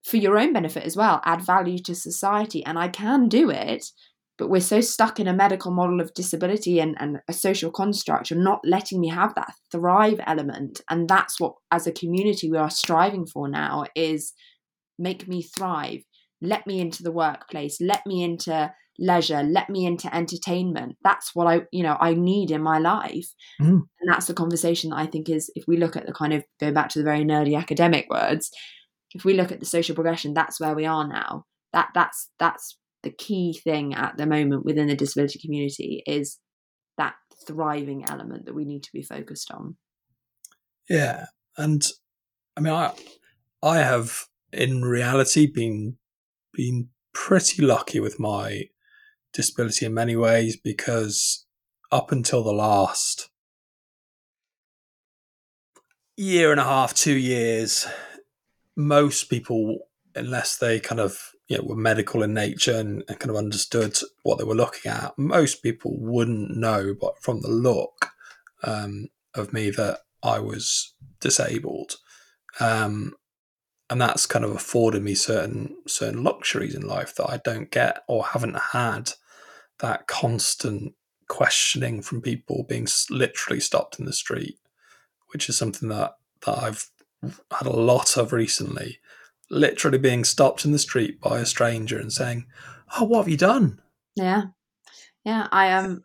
for 0.04 0.18
your 0.18 0.38
own 0.38 0.54
benefit 0.54 0.84
as 0.84 0.96
well 0.96 1.22
add 1.26 1.42
value 1.42 1.80
to 1.80 1.96
society. 1.96 2.66
And 2.66 2.78
i 2.78 2.88
can 2.88 3.30
do 3.30 3.50
it 3.50 3.86
but 4.38 4.50
we're 4.50 4.62
so 4.62 4.82
stuck 4.82 5.20
in 5.20 5.28
a 5.28 5.34
medical 5.34 5.72
model 5.72 6.00
of 6.00 6.14
disability 6.14 6.80
and, 6.80 6.96
and 7.00 7.20
a 7.28 7.34
social 7.34 7.72
construct 7.72 8.30
you're 8.30 8.40
not 8.40 8.62
letting 8.64 9.00
me 9.00 9.10
have 9.10 9.34
that 9.36 9.54
thrive 9.72 10.20
element. 10.26 10.82
And 10.90 11.10
that's 11.10 11.40
what 11.40 11.56
as 11.72 11.88
a 11.88 11.92
community 11.92 12.50
we 12.50 12.58
are 12.58 12.70
striving 12.70 13.26
for 13.26 13.48
now 13.48 13.86
is 13.96 14.34
make 15.00 15.28
me 15.28 15.42
thrive. 15.42 16.04
Let 16.42 16.68
me 16.68 16.80
into 16.80 17.04
the 17.04 17.12
workplace. 17.12 17.78
Let 17.82 18.06
me 18.06 18.24
into 18.24 18.72
leisure. 19.00 19.44
Let 19.44 19.70
me 19.70 19.86
into 19.86 20.14
entertainment. 20.16 20.98
That's 21.04 21.36
what 21.36 21.48
i 21.48 21.62
you 21.72 21.84
know 21.84 21.98
i 22.00 22.14
need 22.14 22.52
in 22.52 22.62
my 22.62 22.80
life. 22.80 23.28
Mm. 23.62 23.84
and 24.00 24.10
that's 24.10 24.28
the 24.28 24.34
conversation 24.34 24.90
that 24.90 24.98
i 24.98 25.06
think 25.06 25.30
is 25.30 25.52
if 25.56 25.66
we 25.68 25.78
look 25.78 25.96
at 25.96 26.06
the 26.06 26.14
kind 26.14 26.34
of 26.34 26.44
going 26.60 26.74
back 26.74 26.90
to 26.90 27.00
the 27.00 27.06
very 27.06 27.24
nerdy 27.24 27.58
academic 27.58 28.08
words 28.10 28.52
if 29.14 29.24
we 29.24 29.34
look 29.34 29.52
at 29.52 29.60
the 29.60 29.66
social 29.66 29.96
progression 29.96 30.34
that's 30.34 30.60
where 30.60 30.76
we 30.76 30.86
are 30.86 31.08
now. 31.08 31.46
That 31.74 31.90
that's 31.94 32.30
that's 32.40 32.78
the 33.04 33.12
key 33.12 33.60
thing 33.64 33.94
at 33.94 34.18
the 34.18 34.26
moment 34.26 34.66
within 34.66 34.88
the 34.88 34.96
disability 34.96 35.40
community 35.40 36.04
is 36.06 36.40
that 36.98 37.16
thriving 37.46 38.06
element 38.10 38.46
that 38.46 38.56
we 38.56 38.66
need 38.66 38.84
to 38.84 38.92
be 38.94 39.04
focused 39.04 39.52
on. 39.52 39.78
Yeah 40.90 41.26
and 41.58 41.88
i 42.56 42.62
mean 42.62 42.74
i 42.74 42.94
i 43.64 43.80
have 43.80 44.28
in 44.54 44.84
reality 44.84 45.52
been 45.52 45.98
been 46.54 46.88
pretty 47.14 47.62
lucky 47.62 48.00
with 48.00 48.20
my 48.20 48.64
disability 49.34 49.86
in 49.86 49.94
many 49.94 50.16
ways 50.16 50.56
because 50.56 51.46
up 51.92 52.12
until 52.12 52.44
the 52.44 52.54
last 52.54 53.30
year 56.16 56.52
and 56.52 56.60
a 56.60 56.64
half, 56.64 56.94
two 56.96 57.16
years, 57.16 57.88
most 58.76 59.26
people, 59.26 59.88
unless 60.16 60.58
they 60.58 60.80
kind 60.80 61.00
of 61.00 61.32
you 61.48 61.58
know, 61.58 61.64
were 61.64 61.76
medical 61.76 62.24
in 62.24 62.34
nature 62.34 62.76
and, 62.76 63.04
and, 63.08 63.20
kind 63.20 63.30
of 63.30 63.38
understood 63.38 63.98
what 64.24 64.38
they 64.38 64.44
were 64.44 64.56
looking 64.56 64.92
at, 64.92 65.18
most 65.18 65.64
people 65.64 65.98
wouldn't 65.98 66.58
know, 66.58 66.94
but 67.00 67.22
from 67.22 67.42
the 67.42 67.50
look 67.50 68.10
um, 68.64 69.08
of 69.34 69.54
me, 69.54 69.70
that 69.70 70.00
I 70.22 70.40
was 70.40 70.94
disabled. 71.20 71.96
Um, 72.60 73.14
and 73.90 74.02
that's 74.02 74.26
kind 74.26 74.44
of 74.44 74.52
afforded 74.52 75.02
me 75.02 75.16
certain 75.16 75.78
certain 75.88 76.24
luxuries 76.24 76.76
in 76.76 76.82
life 76.82 77.16
that 77.16 77.30
I 77.30 77.38
don't 77.38 77.72
get 77.72 78.04
or 78.08 78.26
haven't 78.26 78.60
had 78.74 79.12
that 79.80 80.08
constant 80.08 80.94
questioning 81.28 82.02
from 82.02 82.22
people 82.22 82.66
being 82.68 82.88
literally 83.10 83.60
stopped 83.60 84.00
in 84.00 84.06
the 84.06 84.14
street, 84.14 84.58
which 85.32 85.50
is 85.50 85.58
something 85.58 85.90
that, 85.90 86.16
that 86.46 86.58
I've 86.58 86.90
had 87.52 87.68
a 87.68 87.76
lot 87.76 88.18
of 88.18 88.34
recently. 88.34 89.00
Literally 89.50 89.98
being 89.98 90.24
stopped 90.24 90.66
in 90.66 90.72
the 90.72 90.80
street 90.80 91.22
by 91.22 91.40
a 91.40 91.46
stranger 91.46 91.98
and 92.00 92.12
saying, 92.12 92.46
"Oh, 93.00 93.06
what 93.06 93.20
have 93.20 93.30
you 93.30 93.38
done?" 93.38 93.82
Yeah, 94.16 94.44
yeah. 95.24 95.48
I 95.52 95.74
um, 95.74 96.02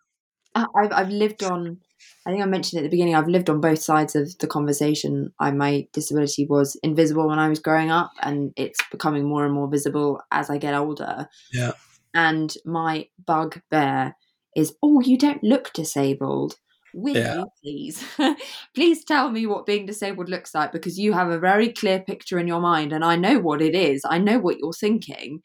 I've 0.54 0.92
I've 0.92 1.10
lived 1.10 1.42
on. 1.42 1.78
I 2.26 2.30
think 2.30 2.42
I 2.42 2.46
mentioned 2.46 2.78
at 2.78 2.82
the 2.84 2.90
beginning. 2.90 3.14
I've 3.14 3.28
lived 3.28 3.50
on 3.50 3.60
both 3.60 3.82
sides 3.82 4.14
of 4.14 4.38
the 4.38 4.46
conversation. 4.46 5.32
I 5.40 5.50
my 5.50 5.88
disability 5.92 6.46
was 6.46 6.76
invisible 6.82 7.28
when 7.28 7.38
I 7.38 7.48
was 7.48 7.58
growing 7.58 7.90
up, 7.90 8.12
and 8.20 8.52
it's 8.56 8.80
becoming 8.90 9.24
more 9.24 9.44
and 9.44 9.54
more 9.54 9.68
visible 9.68 10.20
as 10.30 10.50
I 10.50 10.58
get 10.58 10.74
older. 10.74 11.28
Yeah 11.52 11.72
and 12.14 12.54
my 12.64 13.08
bugbear 13.24 14.16
is, 14.56 14.74
oh, 14.82 15.00
you 15.00 15.16
don't 15.16 15.42
look 15.42 15.72
disabled. 15.72 16.56
Will 16.94 17.16
yeah. 17.16 17.36
you 17.36 17.46
please? 17.62 18.04
please 18.74 19.04
tell 19.04 19.30
me 19.30 19.46
what 19.46 19.66
being 19.66 19.86
disabled 19.86 20.28
looks 20.28 20.54
like 20.54 20.72
because 20.72 20.98
you 20.98 21.12
have 21.12 21.30
a 21.30 21.38
very 21.38 21.72
clear 21.72 22.00
picture 22.00 22.38
in 22.38 22.46
your 22.46 22.60
mind 22.60 22.92
and 22.92 23.04
I 23.04 23.16
know 23.16 23.38
what 23.38 23.62
it 23.62 23.74
is. 23.74 24.02
I 24.08 24.18
know 24.18 24.38
what 24.38 24.58
you're 24.58 24.72
thinking. 24.72 25.40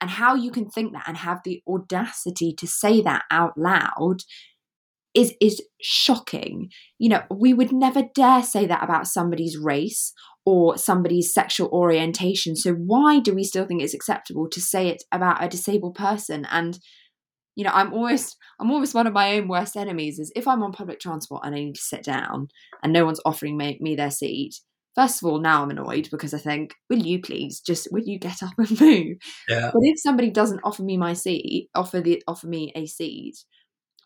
And 0.00 0.10
how 0.10 0.36
you 0.36 0.52
can 0.52 0.70
think 0.70 0.92
that 0.92 1.08
and 1.08 1.16
have 1.16 1.40
the 1.44 1.60
audacity 1.66 2.54
to 2.56 2.68
say 2.68 3.00
that 3.02 3.24
out 3.32 3.58
loud 3.58 4.22
is 5.14 5.34
is 5.40 5.60
shocking. 5.80 6.70
You 6.98 7.08
know, 7.08 7.22
we 7.30 7.52
would 7.52 7.72
never 7.72 8.02
dare 8.14 8.42
say 8.42 8.66
that 8.66 8.84
about 8.84 9.08
somebody's 9.08 9.58
race 9.58 10.12
or 10.44 10.78
somebody's 10.78 11.34
sexual 11.34 11.68
orientation. 11.68 12.54
So 12.56 12.74
why 12.74 13.18
do 13.18 13.34
we 13.34 13.44
still 13.44 13.66
think 13.66 13.82
it's 13.82 13.94
acceptable 13.94 14.48
to 14.48 14.60
say 14.60 14.88
it 14.88 15.02
about 15.12 15.42
a 15.42 15.48
disabled 15.48 15.96
person? 15.96 16.46
And 16.50 16.78
you 17.58 17.64
know, 17.64 17.72
I'm 17.74 17.92
almost 17.92 18.36
I'm 18.60 18.70
almost 18.70 18.94
one 18.94 19.08
of 19.08 19.12
my 19.12 19.36
own 19.36 19.48
worst 19.48 19.76
enemies 19.76 20.20
is 20.20 20.30
if 20.36 20.46
I'm 20.46 20.62
on 20.62 20.70
public 20.70 21.00
transport 21.00 21.42
and 21.44 21.56
I 21.56 21.58
need 21.58 21.74
to 21.74 21.82
sit 21.82 22.04
down 22.04 22.46
and 22.84 22.92
no 22.92 23.04
one's 23.04 23.20
offering 23.24 23.56
me, 23.56 23.76
me 23.80 23.96
their 23.96 24.12
seat. 24.12 24.60
First 24.94 25.20
of 25.20 25.28
all, 25.28 25.40
now 25.40 25.64
I'm 25.64 25.70
annoyed 25.70 26.08
because 26.12 26.32
I 26.32 26.38
think, 26.38 26.76
will 26.88 27.00
you 27.00 27.20
please 27.20 27.60
just 27.60 27.88
will 27.90 28.04
you 28.04 28.20
get 28.20 28.44
up 28.44 28.52
and 28.58 28.80
move? 28.80 29.16
Yeah. 29.48 29.72
But 29.72 29.80
if 29.82 29.98
somebody 29.98 30.30
doesn't 30.30 30.60
offer 30.62 30.84
me 30.84 30.96
my 30.96 31.14
seat, 31.14 31.68
offer 31.74 32.00
the 32.00 32.22
offer 32.28 32.46
me 32.46 32.70
a 32.76 32.86
seat, 32.86 33.38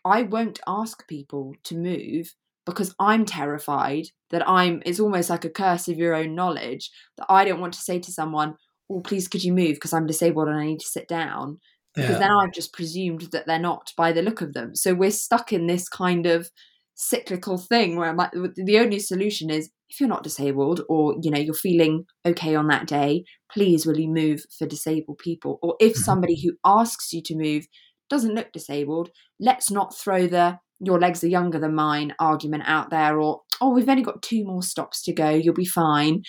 I 0.02 0.22
won't 0.22 0.60
ask 0.66 1.06
people 1.06 1.52
to 1.64 1.76
move 1.76 2.34
because 2.64 2.94
I'm 2.98 3.26
terrified 3.26 4.06
that 4.30 4.48
I'm 4.48 4.82
it's 4.86 4.98
almost 4.98 5.28
like 5.28 5.44
a 5.44 5.50
curse 5.50 5.88
of 5.88 5.98
your 5.98 6.14
own 6.14 6.34
knowledge 6.34 6.90
that 7.18 7.26
I 7.28 7.44
don't 7.44 7.60
want 7.60 7.74
to 7.74 7.82
say 7.82 7.98
to 7.98 8.12
someone, 8.12 8.56
Oh, 8.88 9.00
please 9.00 9.28
could 9.28 9.44
you 9.44 9.52
move 9.52 9.74
because 9.74 9.92
I'm 9.92 10.06
disabled 10.06 10.48
and 10.48 10.56
I 10.56 10.64
need 10.64 10.80
to 10.80 10.86
sit 10.86 11.06
down. 11.06 11.58
Because 11.94 12.16
Yeah. 12.16 12.18
then 12.20 12.30
I've 12.30 12.52
just 12.52 12.72
presumed 12.72 13.22
that 13.32 13.46
they're 13.46 13.58
not 13.58 13.92
by 13.96 14.12
the 14.12 14.22
look 14.22 14.40
of 14.40 14.54
them. 14.54 14.74
So 14.74 14.94
we're 14.94 15.10
stuck 15.10 15.52
in 15.52 15.66
this 15.66 15.88
kind 15.88 16.26
of 16.26 16.50
cyclical 16.94 17.58
thing 17.58 17.96
where 17.96 18.12
my, 18.12 18.30
the 18.56 18.78
only 18.78 18.98
solution 18.98 19.50
is 19.50 19.70
if 19.88 19.98
you're 20.00 20.08
not 20.08 20.22
disabled 20.22 20.82
or 20.88 21.14
you 21.22 21.30
know 21.30 21.38
you're 21.38 21.54
feeling 21.54 22.04
okay 22.26 22.54
on 22.54 22.66
that 22.68 22.86
day 22.86 23.24
please 23.50 23.86
will 23.86 23.98
you 23.98 24.08
move 24.08 24.42
for 24.58 24.66
disabled 24.66 25.18
people 25.18 25.58
or 25.62 25.74
if 25.80 25.94
Mhm. 25.94 26.04
somebody 26.04 26.40
who 26.40 26.52
asks 26.64 27.12
you 27.12 27.22
to 27.22 27.34
move 27.34 27.66
doesn't 28.10 28.34
look 28.34 28.52
disabled 28.52 29.10
let's 29.40 29.70
not 29.70 29.96
throw 29.96 30.26
the 30.26 30.58
your 30.80 31.00
legs 31.00 31.24
are 31.24 31.28
younger 31.28 31.58
than 31.58 31.74
mine 31.74 32.14
argument 32.18 32.64
out 32.66 32.90
there 32.90 33.18
or 33.18 33.40
oh 33.60 33.70
we've 33.70 33.88
only 33.88 34.02
got 34.02 34.22
two 34.22 34.44
more 34.44 34.62
stops 34.62 35.02
to 35.02 35.12
go 35.14 35.30
you'll 35.30 35.54
be 35.54 35.64
fine 35.64 36.22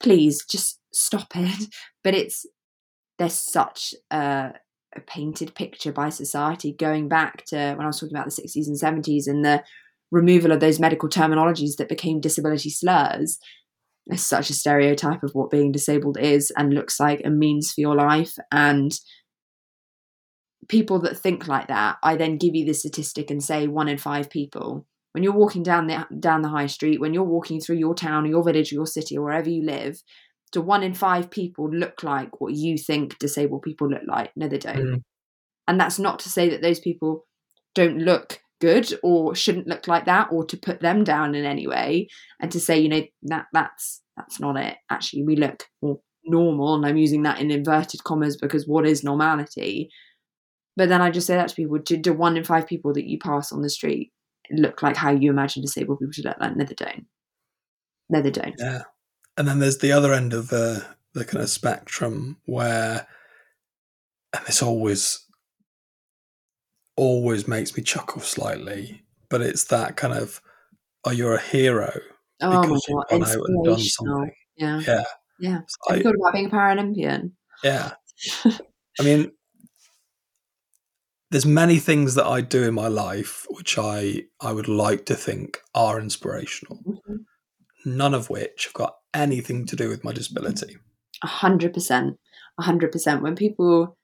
please 0.00 0.44
just 0.50 0.80
stop 0.92 1.28
it 1.36 1.68
but 2.04 2.14
it's 2.14 2.44
there's 3.18 3.34
such 3.34 3.94
a, 4.10 4.52
a 4.96 5.00
painted 5.00 5.54
picture 5.54 5.92
by 5.92 6.08
society 6.08 6.72
going 6.72 7.08
back 7.08 7.44
to 7.44 7.56
when 7.56 7.82
i 7.82 7.86
was 7.86 8.00
talking 8.00 8.16
about 8.16 8.26
the 8.26 8.42
60s 8.42 8.66
and 8.66 8.76
70s 8.76 9.26
and 9.26 9.44
the 9.44 9.62
removal 10.10 10.52
of 10.52 10.60
those 10.60 10.80
medical 10.80 11.08
terminologies 11.08 11.76
that 11.76 11.88
became 11.88 12.20
disability 12.20 12.70
slurs. 12.70 13.38
There's 14.06 14.26
such 14.26 14.50
a 14.50 14.54
stereotype 14.54 15.22
of 15.22 15.34
what 15.34 15.50
being 15.50 15.70
disabled 15.70 16.18
is 16.18 16.50
and 16.56 16.74
looks 16.74 16.98
like 16.98 17.20
and 17.24 17.38
means 17.38 17.72
for 17.72 17.80
your 17.80 17.94
life. 17.94 18.34
And 18.50 18.92
people 20.68 21.00
that 21.00 21.18
think 21.18 21.48
like 21.48 21.66
that 21.66 21.96
i 22.02 22.14
then 22.14 22.36
give 22.36 22.54
you 22.54 22.64
the 22.64 22.72
statistic 22.72 23.30
and 23.30 23.42
say 23.42 23.66
one 23.66 23.88
in 23.88 23.98
five 23.98 24.30
people 24.30 24.86
when 25.12 25.24
you're 25.24 25.32
walking 25.32 25.64
down 25.64 25.88
the 25.88 26.06
down 26.20 26.42
the 26.42 26.48
high 26.48 26.66
street 26.66 27.00
when 27.00 27.12
you're 27.12 27.24
walking 27.24 27.60
through 27.60 27.76
your 27.76 27.94
town 27.94 28.24
or 28.24 28.28
your 28.28 28.44
village 28.44 28.70
or 28.70 28.76
your 28.76 28.86
city 28.86 29.18
or 29.18 29.24
wherever 29.24 29.50
you 29.50 29.64
live 29.64 30.00
do 30.52 30.60
one 30.60 30.82
in 30.82 30.94
five 30.94 31.30
people 31.30 31.70
look 31.70 32.02
like 32.02 32.40
what 32.40 32.54
you 32.54 32.76
think 32.76 33.18
disabled 33.18 33.62
people 33.62 33.88
look 33.88 34.02
like? 34.06 34.32
No 34.36 34.48
they 34.48 34.58
don't. 34.58 34.76
Mm. 34.76 35.02
and 35.68 35.80
that's 35.80 35.98
not 35.98 36.18
to 36.20 36.28
say 36.28 36.48
that 36.50 36.62
those 36.62 36.80
people 36.80 37.26
don't 37.74 37.98
look 37.98 38.40
good 38.60 38.92
or 39.02 39.34
shouldn't 39.34 39.66
look 39.66 39.88
like 39.88 40.04
that 40.04 40.28
or 40.30 40.44
to 40.44 40.56
put 40.56 40.80
them 40.80 41.02
down 41.02 41.34
in 41.34 41.44
any 41.44 41.66
way 41.66 42.08
and 42.40 42.52
to 42.52 42.60
say 42.60 42.78
you 42.78 42.88
know 42.88 43.02
that 43.22 43.46
that's 43.52 44.02
that's 44.16 44.40
not 44.40 44.56
it. 44.56 44.76
Actually 44.90 45.24
we 45.24 45.36
look 45.36 45.64
more 45.82 46.00
normal 46.24 46.74
and 46.74 46.84
i'm 46.84 46.98
using 46.98 47.22
that 47.22 47.40
in 47.40 47.50
inverted 47.50 48.04
commas 48.04 48.36
because 48.36 48.66
what 48.66 48.86
is 48.86 49.02
normality? 49.02 49.90
But 50.76 50.88
then 50.88 51.02
i 51.02 51.10
just 51.10 51.26
say 51.26 51.34
that 51.34 51.48
to 51.48 51.54
people 51.54 51.78
do, 51.78 51.96
do 51.96 52.12
one 52.12 52.36
in 52.36 52.44
five 52.44 52.66
people 52.66 52.92
that 52.94 53.06
you 53.06 53.18
pass 53.18 53.52
on 53.52 53.62
the 53.62 53.70
street 53.70 54.12
look 54.50 54.82
like 54.82 54.96
how 54.96 55.10
you 55.10 55.30
imagine 55.30 55.62
disabled 55.62 55.98
people 55.98 56.12
to 56.12 56.22
look 56.22 56.36
like? 56.40 56.56
No 56.56 56.64
they 56.64 56.74
don't. 56.74 57.06
No 58.08 58.20
they 58.20 58.30
don't. 58.30 58.54
Yeah. 58.58 58.82
And 59.40 59.48
then 59.48 59.58
there's 59.58 59.78
the 59.78 59.90
other 59.92 60.12
end 60.12 60.34
of 60.34 60.48
the 60.48 60.84
the 61.14 61.24
kind 61.24 61.42
of 61.42 61.48
spectrum 61.48 62.36
where 62.44 63.06
and 64.34 64.44
this 64.46 64.62
always 64.62 65.24
always 66.94 67.48
makes 67.48 67.74
me 67.74 67.82
chuckle 67.82 68.20
slightly, 68.20 69.02
but 69.30 69.40
it's 69.40 69.64
that 69.64 69.96
kind 69.96 70.12
of 70.12 70.42
oh 71.06 71.10
you're 71.10 71.32
a 71.34 71.40
hero 71.40 71.90
oh 72.42 72.60
because 72.60 72.84
you've 72.86 73.08
gone 73.08 73.24
out 73.24 73.48
and 73.48 73.64
done 73.64 73.78
something. 73.78 74.32
yeah 74.58 74.80
Yeah. 74.86 75.04
yeah 75.38 75.60
have 75.88 75.96
you 75.96 76.02
thought 76.02 76.14
about 76.16 76.34
being 76.34 76.46
a 76.46 76.50
paralympian 76.50 77.32
yeah. 77.64 77.92
I 78.44 79.02
mean 79.02 79.32
there's 81.30 81.46
many 81.46 81.78
things 81.78 82.14
that 82.16 82.26
I 82.26 82.42
do 82.42 82.64
in 82.64 82.74
my 82.74 82.88
life 82.88 83.46
which 83.48 83.78
I 83.78 84.24
I 84.38 84.52
would 84.52 84.68
like 84.68 85.06
to 85.06 85.14
think 85.14 85.60
are 85.74 85.98
inspirational, 85.98 86.78
Mhm. 86.86 87.24
none 87.86 88.12
of 88.12 88.28
which 88.28 88.66
have 88.66 88.74
got 88.74 88.96
anything 89.14 89.66
to 89.66 89.76
do 89.76 89.88
with 89.88 90.04
my 90.04 90.12
disability. 90.12 90.78
A 91.22 91.26
hundred 91.26 91.74
percent, 91.74 92.18
a 92.58 92.62
hundred 92.62 92.92
percent. 92.92 93.22
When 93.22 93.36
people, 93.36 93.96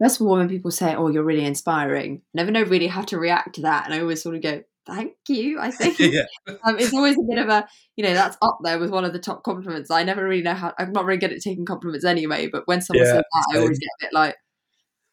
first 0.00 0.20
of 0.20 0.26
all, 0.26 0.36
when 0.36 0.48
people 0.48 0.70
say, 0.70 0.94
"Oh, 0.94 1.08
you're 1.08 1.24
really 1.24 1.44
inspiring," 1.44 2.22
I 2.24 2.30
never 2.34 2.50
know 2.50 2.62
really 2.62 2.86
how 2.86 3.02
to 3.02 3.18
react 3.18 3.56
to 3.56 3.62
that, 3.62 3.84
and 3.86 3.94
I 3.94 4.00
always 4.00 4.22
sort 4.22 4.36
of 4.36 4.42
go, 4.42 4.62
"Thank 4.86 5.14
you." 5.28 5.58
I 5.60 5.70
think 5.72 5.98
yeah. 5.98 6.24
um, 6.64 6.78
it's 6.78 6.94
always 6.94 7.16
a 7.16 7.22
bit 7.28 7.38
of 7.38 7.48
a, 7.48 7.66
you 7.96 8.04
know, 8.04 8.14
that's 8.14 8.36
up 8.42 8.58
there 8.62 8.78
with 8.78 8.90
one 8.90 9.04
of 9.04 9.12
the 9.12 9.18
top 9.18 9.42
compliments. 9.42 9.90
I 9.90 10.04
never 10.04 10.22
really 10.24 10.42
know 10.42 10.54
how. 10.54 10.74
I'm 10.78 10.92
not 10.92 11.06
very 11.06 11.18
good 11.18 11.32
at 11.32 11.40
taking 11.40 11.64
compliments 11.64 12.04
anyway, 12.04 12.48
but 12.48 12.66
when 12.66 12.80
someone 12.82 13.06
Yeah, 13.06 13.14
says 13.14 13.24
that, 13.32 13.54
I 13.54 13.58
always 13.58 13.78
get 13.78 13.86
a 13.86 14.04
bit 14.06 14.12
like, 14.12 14.36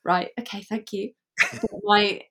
"Right, 0.04 0.30
okay, 0.40 0.62
thank 0.64 0.94
you." 0.94 1.12
My 1.84 2.22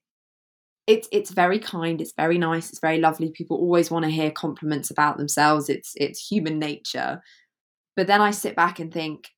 it's 0.90 1.08
it's 1.12 1.30
very 1.30 1.60
kind 1.60 2.00
it's 2.00 2.12
very 2.16 2.36
nice 2.36 2.68
it's 2.70 2.80
very 2.80 2.98
lovely. 2.98 3.30
People 3.30 3.56
always 3.58 3.90
want 3.90 4.04
to 4.04 4.10
hear 4.10 4.30
compliments 4.30 4.90
about 4.90 5.18
themselves. 5.18 5.68
It's 5.68 5.92
it's 5.96 6.26
human 6.26 6.58
nature. 6.58 7.22
But 7.96 8.06
then 8.08 8.20
i 8.20 8.30
sit 8.30 8.56
back 8.56 8.80
and 8.80 8.92
think 8.92 9.28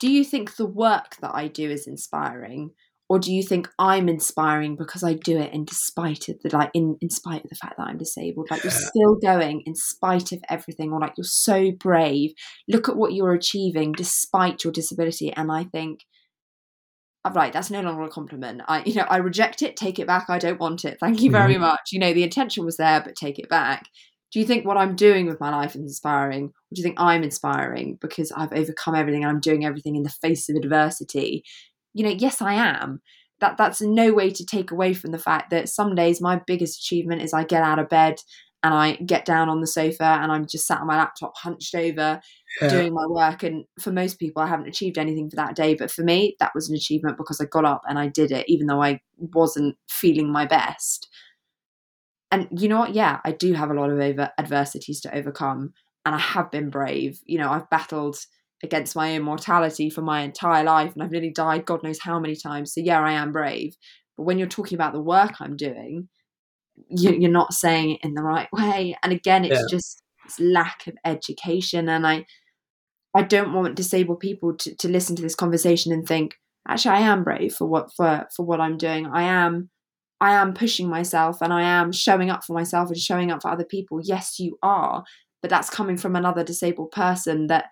do 0.00 0.10
you 0.10 0.24
think 0.24 0.56
the 0.56 0.66
work 0.66 1.16
that 1.20 1.34
i 1.34 1.48
do 1.48 1.70
is 1.70 1.86
inspiring? 1.86 2.70
Or 3.08 3.18
do 3.20 3.32
you 3.32 3.42
think 3.42 3.68
i'm 3.78 4.08
inspiring 4.08 4.74
because 4.76 5.04
i 5.04 5.12
do 5.12 5.38
it 5.38 5.52
in 5.52 5.66
despite 5.66 6.28
of 6.30 6.40
the 6.42 6.56
like 6.56 6.70
in, 6.74 6.96
in 7.02 7.10
spite 7.10 7.44
of 7.44 7.50
the 7.50 7.56
fact 7.56 7.76
that 7.76 7.88
i'm 7.88 7.98
disabled? 7.98 8.48
Like 8.50 8.64
you're 8.64 8.70
still 8.92 9.16
going 9.16 9.62
in 9.66 9.74
spite 9.74 10.32
of 10.32 10.40
everything 10.48 10.92
or 10.92 11.00
like 11.00 11.14
you're 11.18 11.24
so 11.24 11.72
brave. 11.72 12.30
Look 12.68 12.88
at 12.88 12.96
what 12.96 13.12
you're 13.12 13.34
achieving 13.34 13.92
despite 13.92 14.64
your 14.64 14.72
disability. 14.72 15.30
And 15.32 15.52
i 15.52 15.64
think 15.64 16.00
"Oh, 16.00 16.15
right 17.34 17.52
that's 17.52 17.70
no 17.70 17.80
longer 17.80 18.02
a 18.02 18.08
compliment. 18.08 18.62
I 18.68 18.82
you 18.84 18.94
know 18.94 19.06
i 19.08 19.16
reject 19.16 19.62
it 19.62 19.76
take 19.76 19.98
it 19.98 20.06
back 20.06 20.26
i 20.28 20.38
don't 20.38 20.60
want 20.60 20.84
it. 20.84 20.98
Thank 21.00 21.20
you 21.20 21.30
very 21.30 21.54
mm-hmm. 21.54 21.62
much. 21.62 21.92
You 21.92 21.98
know 21.98 22.12
the 22.12 22.22
intention 22.22 22.64
was 22.64 22.76
there 22.76 23.00
but 23.00 23.16
take 23.16 23.38
it 23.38 23.48
back. 23.48 23.88
Do 24.32 24.40
you 24.40 24.46
think 24.46 24.66
what 24.66 24.76
i'm 24.76 24.96
doing 24.96 25.26
with 25.26 25.40
my 25.40 25.50
life 25.50 25.74
is 25.74 25.82
inspiring? 25.82 26.44
Or 26.46 26.74
do 26.74 26.80
you 26.80 26.82
think 26.82 27.00
i'm 27.00 27.22
inspiring 27.22 27.98
because 28.00 28.32
i've 28.32 28.52
overcome 28.52 28.94
everything 28.94 29.24
and 29.24 29.30
i'm 29.30 29.40
doing 29.40 29.64
everything 29.64 29.96
in 29.96 30.02
the 30.02 30.10
face 30.10 30.48
of 30.48 30.56
adversity? 30.56 31.44
You 31.94 32.04
know 32.04 32.10
yes 32.10 32.42
i 32.42 32.54
am. 32.54 33.00
That 33.40 33.58
that's 33.58 33.82
no 33.82 34.14
way 34.14 34.30
to 34.30 34.46
take 34.46 34.70
away 34.70 34.94
from 34.94 35.12
the 35.12 35.18
fact 35.18 35.50
that 35.50 35.68
some 35.68 35.94
days 35.94 36.20
my 36.20 36.40
biggest 36.46 36.80
achievement 36.80 37.22
is 37.22 37.34
i 37.34 37.44
get 37.44 37.62
out 37.62 37.78
of 37.78 37.88
bed 37.88 38.16
and 38.62 38.74
i 38.74 38.94
get 38.96 39.24
down 39.24 39.48
on 39.48 39.60
the 39.60 39.66
sofa 39.66 40.04
and 40.22 40.32
i'm 40.32 40.46
just 40.46 40.66
sat 40.66 40.80
on 40.80 40.86
my 40.86 40.96
laptop 40.96 41.36
hunched 41.36 41.74
over 41.74 42.20
Yeah. 42.62 42.68
doing 42.70 42.94
my 42.94 43.06
work. 43.06 43.42
And 43.42 43.64
for 43.80 43.92
most 43.92 44.18
people 44.18 44.42
i 44.42 44.46
haven't 44.46 44.68
achieved 44.68 44.96
anything 44.98 45.28
for 45.30 45.36
that 45.36 45.54
day 45.56 45.74
but 45.74 45.90
for 45.90 46.02
me 46.02 46.36
that 46.40 46.52
was 46.54 46.68
an 46.70 46.76
achievement 46.76 47.18
because 47.18 47.40
i 47.40 47.44
got 47.44 47.64
up 47.66 47.82
and 47.88 47.98
i 47.98 48.08
did 48.08 48.32
it 48.32 48.48
even 48.48 48.66
though 48.66 48.82
i 48.82 49.00
wasn't 49.18 49.76
feeling 49.88 50.30
my 50.32 50.46
best. 50.46 51.08
And 52.32 52.48
you 52.50 52.68
know 52.68 52.78
what? 52.80 52.94
Yeah 52.94 53.20
i 53.24 53.32
do 53.32 53.52
have 53.52 53.70
a 53.70 53.74
lot 53.74 53.90
of 53.90 53.98
over 54.00 54.30
adversities 54.38 55.00
to 55.02 55.14
overcome 55.14 55.72
and 56.04 56.14
i 56.14 56.18
have 56.18 56.50
been 56.50 56.70
brave. 56.70 57.20
You 57.24 57.38
know 57.38 57.50
i've 57.50 57.70
battled 57.70 58.18
against 58.62 58.96
my 58.96 59.14
own 59.16 59.22
mortality 59.22 59.90
for 59.90 60.00
my 60.02 60.22
entire 60.22 60.64
life 60.64 60.92
and 60.94 61.02
i've 61.02 61.10
nearly 61.10 61.30
died 61.30 61.66
god 61.66 61.82
knows 61.82 62.00
how 62.00 62.18
many 62.18 62.34
times. 62.36 62.72
So 62.74 62.80
yeah 62.80 63.00
i 63.00 63.12
am 63.12 63.32
brave. 63.32 63.76
But 64.16 64.24
when 64.24 64.38
you're 64.38 64.48
talking 64.48 64.76
about 64.76 64.92
the 64.94 65.00
work 65.02 65.34
i'm 65.40 65.56
doing 65.56 66.08
you, 66.88 67.12
you're 67.12 67.30
not 67.30 67.54
saying 67.54 67.92
it 67.92 68.00
in 68.02 68.14
the 68.14 68.22
right 68.22 68.48
way 68.52 68.96
and 69.02 69.12
again 69.12 69.44
it's 69.44 69.60
Yeah. 69.60 69.66
just 69.68 70.02
this 70.24 70.40
lack 70.40 70.86
of 70.86 70.94
education 71.04 71.88
and 71.88 72.06
i 72.06 72.24
I 73.16 73.22
don't 73.22 73.54
want 73.54 73.76
disabled 73.76 74.20
people 74.20 74.54
to, 74.58 74.74
to 74.76 74.88
listen 74.88 75.16
to 75.16 75.22
this 75.22 75.34
conversation 75.34 75.90
and 75.90 76.06
think, 76.06 76.34
actually, 76.68 76.96
I 76.96 77.00
am 77.00 77.24
brave 77.24 77.54
for 77.54 77.66
what 77.66 77.88
for 77.96 78.28
for 78.36 78.44
what 78.44 78.60
I'm 78.60 78.76
doing. 78.76 79.06
I 79.06 79.22
am 79.22 79.70
I 80.20 80.32
am 80.34 80.52
pushing 80.52 80.88
myself 80.90 81.40
and 81.40 81.50
I 81.50 81.62
am 81.62 81.92
showing 81.92 82.28
up 82.28 82.44
for 82.44 82.52
myself 82.52 82.90
and 82.90 82.98
showing 82.98 83.30
up 83.30 83.40
for 83.40 83.50
other 83.50 83.64
people. 83.64 84.00
Yes, 84.02 84.38
you 84.38 84.58
are, 84.62 85.02
but 85.40 85.50
that's 85.50 85.70
coming 85.70 85.96
from 85.96 86.14
another 86.14 86.44
disabled 86.44 86.90
person 86.90 87.46
that 87.46 87.66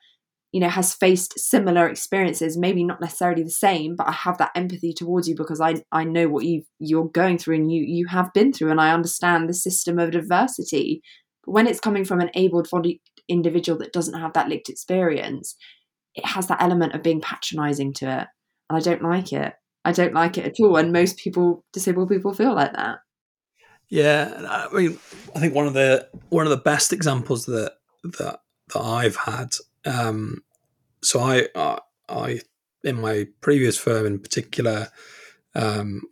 you 0.54 0.60
know 0.60 0.68
has 0.68 0.94
faced 0.94 1.36
similar 1.36 1.88
experiences, 1.88 2.56
maybe 2.56 2.84
not 2.84 3.00
necessarily 3.00 3.42
the 3.42 3.50
same, 3.50 3.96
but 3.96 4.06
I 4.06 4.12
have 4.12 4.38
that 4.38 4.52
empathy 4.54 4.92
towards 4.92 5.28
you 5.28 5.34
because 5.34 5.60
I 5.60 5.82
I 5.90 6.04
know 6.04 6.28
what 6.28 6.44
you 6.44 6.62
you're 6.78 7.08
going 7.08 7.38
through 7.38 7.56
and 7.56 7.72
you 7.72 7.82
you 7.82 8.06
have 8.06 8.32
been 8.32 8.52
through 8.52 8.70
and 8.70 8.80
I 8.80 8.94
understand 8.94 9.48
the 9.48 9.54
system 9.54 9.98
of 9.98 10.14
adversity. 10.14 11.02
But 11.44 11.54
when 11.54 11.66
it's 11.66 11.80
coming 11.80 12.04
from 12.04 12.20
an 12.20 12.30
able 12.36 12.62
bodied 12.70 13.00
individual 13.28 13.76
that 13.80 13.92
doesn't 13.92 14.20
have 14.20 14.32
that 14.34 14.48
lived 14.48 14.68
experience, 14.68 15.56
it 16.14 16.24
has 16.24 16.46
that 16.46 16.62
element 16.62 16.94
of 16.94 17.02
being 17.02 17.20
patronizing 17.20 17.92
to 17.94 18.04
it. 18.06 18.28
And 18.70 18.76
I 18.76 18.78
don't 18.78 19.02
like 19.02 19.32
it. 19.32 19.54
I 19.84 19.90
don't 19.90 20.14
like 20.14 20.38
it 20.38 20.46
at 20.46 20.60
all. 20.60 20.76
And 20.76 20.92
most 20.92 21.18
people, 21.18 21.64
disabled 21.72 22.10
people, 22.10 22.32
feel 22.32 22.54
like 22.54 22.72
that. 22.74 22.98
Yeah, 23.88 24.46
I 24.48 24.72
mean, 24.72 24.98
I 25.34 25.40
think 25.40 25.52
one 25.52 25.66
of 25.66 25.74
the 25.74 26.08
one 26.28 26.46
of 26.46 26.50
the 26.50 26.56
best 26.56 26.92
examples 26.92 27.46
that 27.46 27.72
that 28.04 28.38
that 28.72 28.80
I've 28.80 29.16
had 29.16 29.50
um, 29.84 30.42
so 31.02 31.20
I, 31.20 31.48
I, 31.54 31.78
I, 32.08 32.40
in 32.82 33.00
my 33.00 33.26
previous 33.40 33.78
firm 33.78 34.06
in 34.06 34.18
particular, 34.18 34.88
um, 35.54 36.02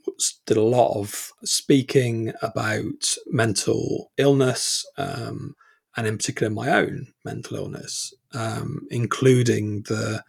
did 0.46 0.56
a 0.56 0.62
lot 0.62 0.96
of 0.96 1.32
speaking 1.44 2.32
about 2.42 3.16
mental 3.26 4.12
illness, 4.16 4.86
um, 4.96 5.54
and 5.96 6.06
in 6.06 6.16
particular 6.16 6.50
my 6.50 6.70
own 6.70 7.08
mental 7.24 7.56
illness, 7.56 8.14
um, 8.34 8.86
including 8.90 9.82
the 9.82 10.22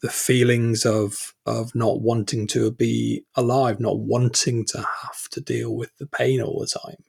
the 0.00 0.10
feelings 0.10 0.84
of 0.84 1.34
of 1.46 1.74
not 1.74 2.00
wanting 2.00 2.46
to 2.48 2.70
be 2.70 3.24
alive, 3.36 3.80
not 3.80 3.98
wanting 3.98 4.64
to 4.66 4.78
have 4.78 5.28
to 5.30 5.40
deal 5.40 5.74
with 5.74 5.90
the 5.98 6.06
pain 6.06 6.40
all 6.40 6.60
the 6.60 6.66
time, 6.66 7.04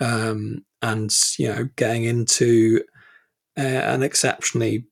um, 0.00 0.64
and 0.82 1.14
you 1.38 1.48
know, 1.48 1.68
getting 1.76 2.04
into 2.04 2.82
a, 3.56 3.62
an 3.62 4.02
exceptionally 4.02 4.86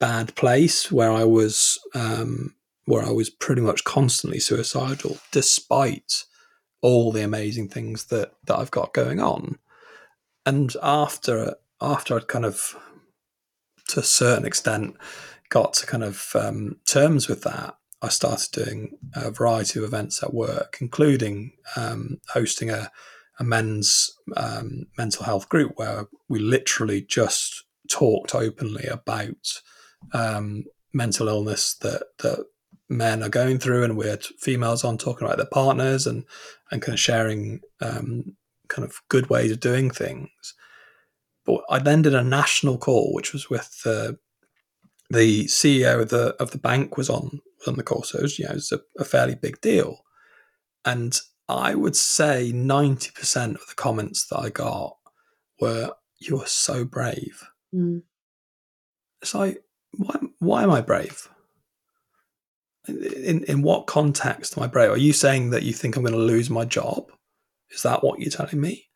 bad 0.00 0.34
place 0.34 0.90
where 0.90 1.12
I 1.12 1.24
was 1.24 1.78
um, 1.94 2.54
where 2.86 3.04
I 3.04 3.10
was 3.10 3.30
pretty 3.30 3.60
much 3.60 3.84
constantly 3.84 4.40
suicidal, 4.40 5.18
despite 5.30 6.24
all 6.82 7.12
the 7.12 7.22
amazing 7.22 7.68
things 7.68 8.06
that 8.06 8.32
that 8.46 8.58
I've 8.58 8.70
got 8.70 8.94
going 8.94 9.20
on. 9.20 9.58
And 10.44 10.74
after 10.82 11.56
after 11.80 12.16
I'd 12.16 12.28
kind 12.28 12.44
of, 12.44 12.76
to 13.88 14.00
a 14.00 14.04
certain 14.04 14.44
extent, 14.44 14.96
got 15.48 15.74
to 15.74 15.86
kind 15.86 16.04
of 16.04 16.32
um, 16.34 16.76
terms 16.86 17.28
with 17.28 17.42
that, 17.42 17.76
I 18.02 18.08
started 18.08 18.50
doing 18.52 18.98
a 19.14 19.30
variety 19.30 19.78
of 19.78 19.84
events 19.84 20.22
at 20.22 20.34
work, 20.34 20.78
including 20.80 21.52
um, 21.76 22.18
hosting 22.28 22.70
a, 22.70 22.90
a 23.38 23.44
men's 23.44 24.10
um, 24.36 24.86
mental 24.96 25.24
health 25.24 25.48
group 25.48 25.72
where 25.76 26.06
we 26.28 26.38
literally 26.38 27.02
just 27.02 27.64
talked 27.88 28.34
openly 28.34 28.86
about 28.86 29.62
um, 30.12 30.64
mental 30.92 31.28
illness 31.28 31.74
that 31.74 32.02
that 32.18 32.46
men 32.88 33.22
are 33.22 33.28
going 33.28 33.58
through, 33.58 33.84
and 33.84 33.96
we 33.96 34.08
had 34.08 34.24
females 34.24 34.84
on 34.84 34.98
talking 34.98 35.26
about 35.26 35.36
their 35.36 35.46
partners 35.46 36.06
and 36.06 36.24
and 36.70 36.82
kind 36.82 36.94
of 36.94 37.00
sharing 37.00 37.60
um, 37.80 38.36
kind 38.68 38.86
of 38.86 39.00
good 39.08 39.28
ways 39.28 39.50
of 39.50 39.60
doing 39.60 39.90
things. 39.90 40.54
But 41.44 41.62
I 41.70 41.78
then 41.78 42.02
did 42.02 42.14
a 42.14 42.22
national 42.22 42.78
call, 42.78 43.12
which 43.12 43.32
was 43.32 43.48
with 43.50 43.80
uh, 43.84 44.12
the 45.10 45.44
CEO 45.46 46.00
of 46.02 46.10
the 46.10 46.36
of 46.40 46.50
the 46.52 46.58
bank 46.58 46.96
was 46.96 47.10
on 47.10 47.40
on 47.66 47.76
the 47.76 47.82
call, 47.82 48.02
so 48.02 48.18
it 48.18 48.22
was, 48.22 48.38
you 48.38 48.46
know, 48.46 48.52
it 48.52 48.54
was 48.54 48.72
a, 48.72 48.80
a 48.98 49.04
fairly 49.04 49.34
big 49.34 49.60
deal. 49.60 50.04
And 50.84 51.18
I 51.48 51.74
would 51.74 51.96
say 51.96 52.52
ninety 52.52 53.10
percent 53.10 53.56
of 53.56 53.66
the 53.68 53.74
comments 53.74 54.26
that 54.28 54.38
I 54.38 54.50
got 54.50 54.96
were, 55.60 55.92
"You 56.18 56.40
are 56.40 56.46
so 56.46 56.84
brave." 56.84 57.42
Mm. 57.74 58.02
It's 59.22 59.34
like, 59.34 59.62
why? 59.92 60.16
Why 60.38 60.62
am 60.62 60.70
I 60.70 60.80
brave? 60.80 61.28
In 62.88 63.44
in 63.44 63.62
what 63.62 63.86
context 63.86 64.56
am 64.56 64.64
I 64.64 64.66
brave? 64.66 64.90
Are 64.90 64.96
you 64.96 65.12
saying 65.12 65.50
that 65.50 65.62
you 65.62 65.72
think 65.72 65.96
I'm 65.96 66.02
going 66.02 66.12
to 66.12 66.18
lose 66.18 66.50
my 66.50 66.64
job? 66.64 67.10
Is 67.70 67.82
that 67.82 68.02
what 68.02 68.20
you're 68.20 68.30
telling 68.30 68.60
me? 68.60 68.86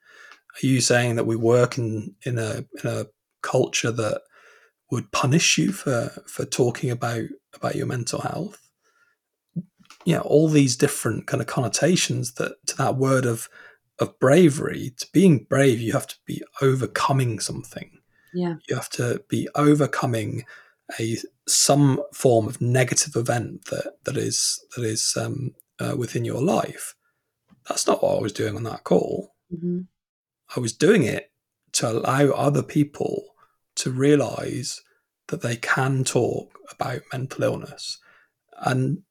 Are 0.55 0.67
you 0.67 0.81
saying 0.81 1.17
that 1.17 1.27
we 1.27 1.37
work 1.37 1.79
in 1.79 2.15
in 2.23 2.39
a 2.39 2.65
in 2.83 2.91
a 2.91 3.07
culture 3.43 3.93
that 3.93 4.23
would 4.91 5.13
punish 5.13 5.59
you 5.59 5.73
for 5.73 6.11
for 6.27 6.45
talking 6.45 6.91
about 6.91 7.25
about 7.55 7.75
your 7.75 7.87
mental 7.87 8.21
health? 8.21 8.59
Yeah, 10.05 10.21
all 10.21 10.49
these 10.49 10.77
different 10.77 11.27
kind 11.27 11.41
of 11.41 11.47
connotations 11.47 12.35
that 12.35 12.55
to 12.69 12.77
that 12.77 12.97
word 12.97 13.27
of 13.27 13.49
of 13.99 14.19
bravery. 14.19 14.95
To 14.99 15.07
being 15.13 15.47
brave, 15.49 15.81
you 15.81 15.93
have 15.93 16.07
to 16.07 16.17
be 16.27 16.43
overcoming 16.61 17.39
something. 17.41 17.91
Yeah, 18.33 18.57
you 18.69 18.75
have 18.75 18.91
to 18.91 19.23
be 19.29 19.49
overcoming 19.55 20.45
a 20.99 21.17
some 21.49 22.03
form 22.13 22.47
of 22.47 22.61
negative 22.61 23.17
event 23.17 23.67
that 23.67 23.95
that 24.05 24.17
is 24.17 24.65
that 24.77 24.85
is 24.85 25.17
um, 25.19 25.55
uh, 25.79 25.95
within 25.97 26.25
your 26.25 26.43
life. 26.43 26.95
That's 27.69 27.87
not 27.87 28.03
what 28.03 28.19
I 28.19 28.21
was 28.21 28.33
doing 28.33 28.57
on 28.57 28.65
that 28.65 28.85
call. 28.85 29.35
mm-hmm. 29.53 29.81
I 30.55 30.61
was 30.61 30.73
doing 30.73 31.05
it 31.05 31.31
to 31.73 31.91
allow 31.91 32.31
other 32.31 32.63
people 32.63 33.25
to 33.77 33.91
realize 33.91 34.83
that 35.29 35.43
they 35.43 35.57
can 35.57 36.05
talk 36.05 36.59
about 36.71 37.01
mental 37.13 37.43
illness. 37.43 37.99
And 38.59 39.03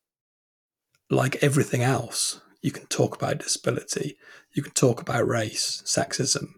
like 1.09 1.43
everything 1.43 1.81
else, 1.81 2.39
you 2.61 2.71
can 2.71 2.85
talk 2.85 3.15
about 3.15 3.39
disability, 3.39 4.17
you 4.53 4.63
can 4.63 4.71
talk 4.73 5.01
about 5.01 5.27
race, 5.27 5.83
sexism, 5.85 6.53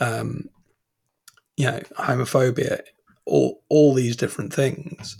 um, 0.00 0.48
you 1.56 1.66
know, 1.66 1.80
homophobia, 1.98 2.80
all, 3.26 3.62
all 3.68 3.94
these 3.94 4.16
different 4.16 4.52
things. 4.52 5.16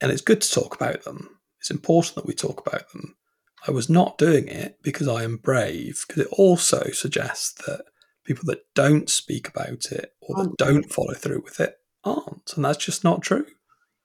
And 0.00 0.12
it's 0.12 0.22
good 0.22 0.40
to 0.40 0.50
talk 0.50 0.74
about 0.74 1.04
them. 1.04 1.38
It's 1.60 1.70
important 1.70 2.16
that 2.16 2.26
we 2.26 2.34
talk 2.34 2.64
about 2.66 2.90
them. 2.92 3.16
I 3.66 3.70
was 3.70 3.88
not 3.88 4.18
doing 4.18 4.46
it 4.46 4.78
because 4.82 5.08
I 5.08 5.24
am 5.24 5.38
brave, 5.38 6.04
because 6.06 6.24
it 6.24 6.32
also 6.32 6.90
suggests 6.92 7.54
that 7.66 7.82
people 8.24 8.44
that 8.46 8.62
don't 8.74 9.08
speak 9.08 9.48
about 9.48 9.86
it 9.90 10.12
or 10.20 10.44
that 10.44 10.56
don't 10.58 10.92
follow 10.92 11.14
through 11.14 11.42
with 11.42 11.60
it 11.60 11.76
aren't. 12.04 12.52
And 12.54 12.64
that's 12.64 12.84
just 12.84 13.04
not 13.04 13.22
true. 13.22 13.46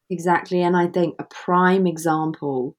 Exactly. 0.10 0.62
And 0.62 0.76
I 0.76 0.88
think 0.88 1.16
a 1.20 1.24
prime 1.26 1.88
example 1.88 2.76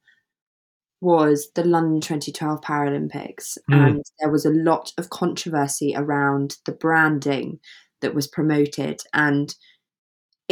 was 1.01 1.49
the 1.55 1.63
London 1.63 1.99
2012 1.99 2.61
Paralympics. 2.61 3.57
Mm. 3.69 3.87
And 3.87 4.03
there 4.19 4.31
was 4.31 4.45
a 4.45 4.51
lot 4.51 4.93
of 4.97 5.09
controversy 5.09 5.93
around 5.95 6.57
the 6.65 6.71
branding 6.71 7.59
that 8.01 8.15
was 8.15 8.27
promoted. 8.27 9.01
And 9.13 9.53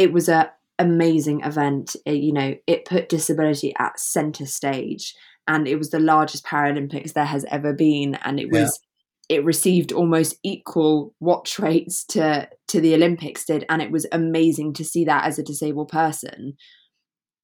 it 0.02 0.12
was 0.12 0.28
a 0.28 0.52
amazing 0.78 1.42
event. 1.42 1.94
It, 2.04 2.16
you 2.16 2.32
know, 2.32 2.54
it 2.66 2.84
put 2.84 3.08
disability 3.08 3.72
at 3.78 4.00
center 4.00 4.46
stage 4.46 5.14
and 5.46 5.66
it 5.66 5.76
was 5.76 5.90
the 5.90 6.00
largest 6.00 6.44
Paralympics 6.44 7.12
there 7.12 7.24
has 7.24 7.44
ever 7.50 7.72
been, 7.72 8.16
and 8.16 8.38
it 8.38 8.50
was 8.50 8.80
yeah. 9.28 9.38
it 9.38 9.44
received 9.44 9.92
almost 9.92 10.36
equal 10.42 11.14
watch 11.20 11.58
rates 11.58 12.04
to 12.06 12.48
to 12.68 12.80
the 12.80 12.94
Olympics 12.94 13.44
did, 13.44 13.64
and 13.68 13.82
it 13.82 13.90
was 13.90 14.06
amazing 14.12 14.72
to 14.74 14.84
see 14.84 15.04
that 15.04 15.24
as 15.24 15.38
a 15.38 15.44
disabled 15.44 15.88
person. 15.88 16.54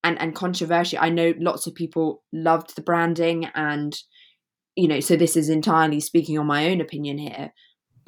And 0.05 0.21
and 0.21 0.35
controversial. 0.35 1.01
I 1.01 1.09
know 1.09 1.35
lots 1.39 1.67
of 1.67 1.75
people 1.75 2.23
loved 2.33 2.77
the 2.77 2.83
branding, 2.83 3.47
and 3.55 3.97
you 4.77 4.87
know, 4.87 5.01
so 5.01 5.17
this 5.17 5.37
is 5.37 5.49
entirely 5.49 6.01
speaking 6.01 6.39
on 6.39 6.47
my 6.47 6.71
own 6.71 6.81
opinion 6.81 7.19
here. 7.19 7.53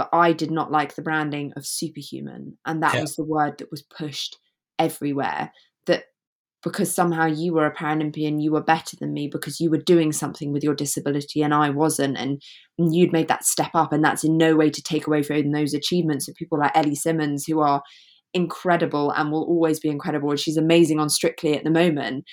But 0.00 0.08
I 0.14 0.32
did 0.32 0.50
not 0.50 0.72
like 0.72 0.94
the 0.94 1.02
branding 1.02 1.52
of 1.56 1.66
superhuman, 1.66 2.56
and 2.64 2.82
that 2.82 2.94
yeah. 2.94 3.02
was 3.02 3.16
the 3.16 3.24
word 3.24 3.58
that 3.58 3.70
was 3.70 3.82
pushed 3.82 4.38
everywhere. 4.78 5.52
That 5.84 6.04
because 6.62 6.90
somehow 6.90 7.26
you 7.26 7.52
were 7.52 7.66
a 7.66 7.74
Paralympian, 7.74 8.42
you 8.42 8.52
were 8.52 8.62
better 8.62 8.96
than 8.96 9.12
me 9.12 9.28
because 9.28 9.60
you 9.60 9.68
were 9.68 9.76
doing 9.76 10.10
something 10.10 10.54
with 10.54 10.64
your 10.64 10.74
disability 10.74 11.42
and 11.42 11.52
I 11.52 11.68
wasn't. 11.68 12.16
And, 12.16 12.40
and, 12.78 12.94
you'd 12.94 13.12
made 13.12 13.28
that 13.28 13.44
step 13.44 13.72
up. 13.74 13.92
And 13.92 14.02
that's 14.02 14.24
in 14.24 14.38
no 14.38 14.56
way 14.56 14.70
to 14.70 14.82
take 14.82 15.06
away 15.06 15.22
from 15.22 15.52
those 15.52 15.74
achievements 15.74 16.28
of 16.28 16.34
people 16.34 16.58
like 16.58 16.74
Ellie 16.74 16.94
Simmonds, 16.94 17.44
who 17.44 17.60
are 17.60 17.82
incredible 18.32 19.10
and 19.10 19.30
will 19.30 19.44
always 19.44 19.80
be 19.80 19.90
incredible. 19.90 20.30
And 20.30 20.40
she's 20.40 20.56
amazing 20.56 20.98
on 20.98 21.10
Strictly 21.10 21.58
at 21.58 21.64
the 21.64 21.70
moment. 21.70 22.24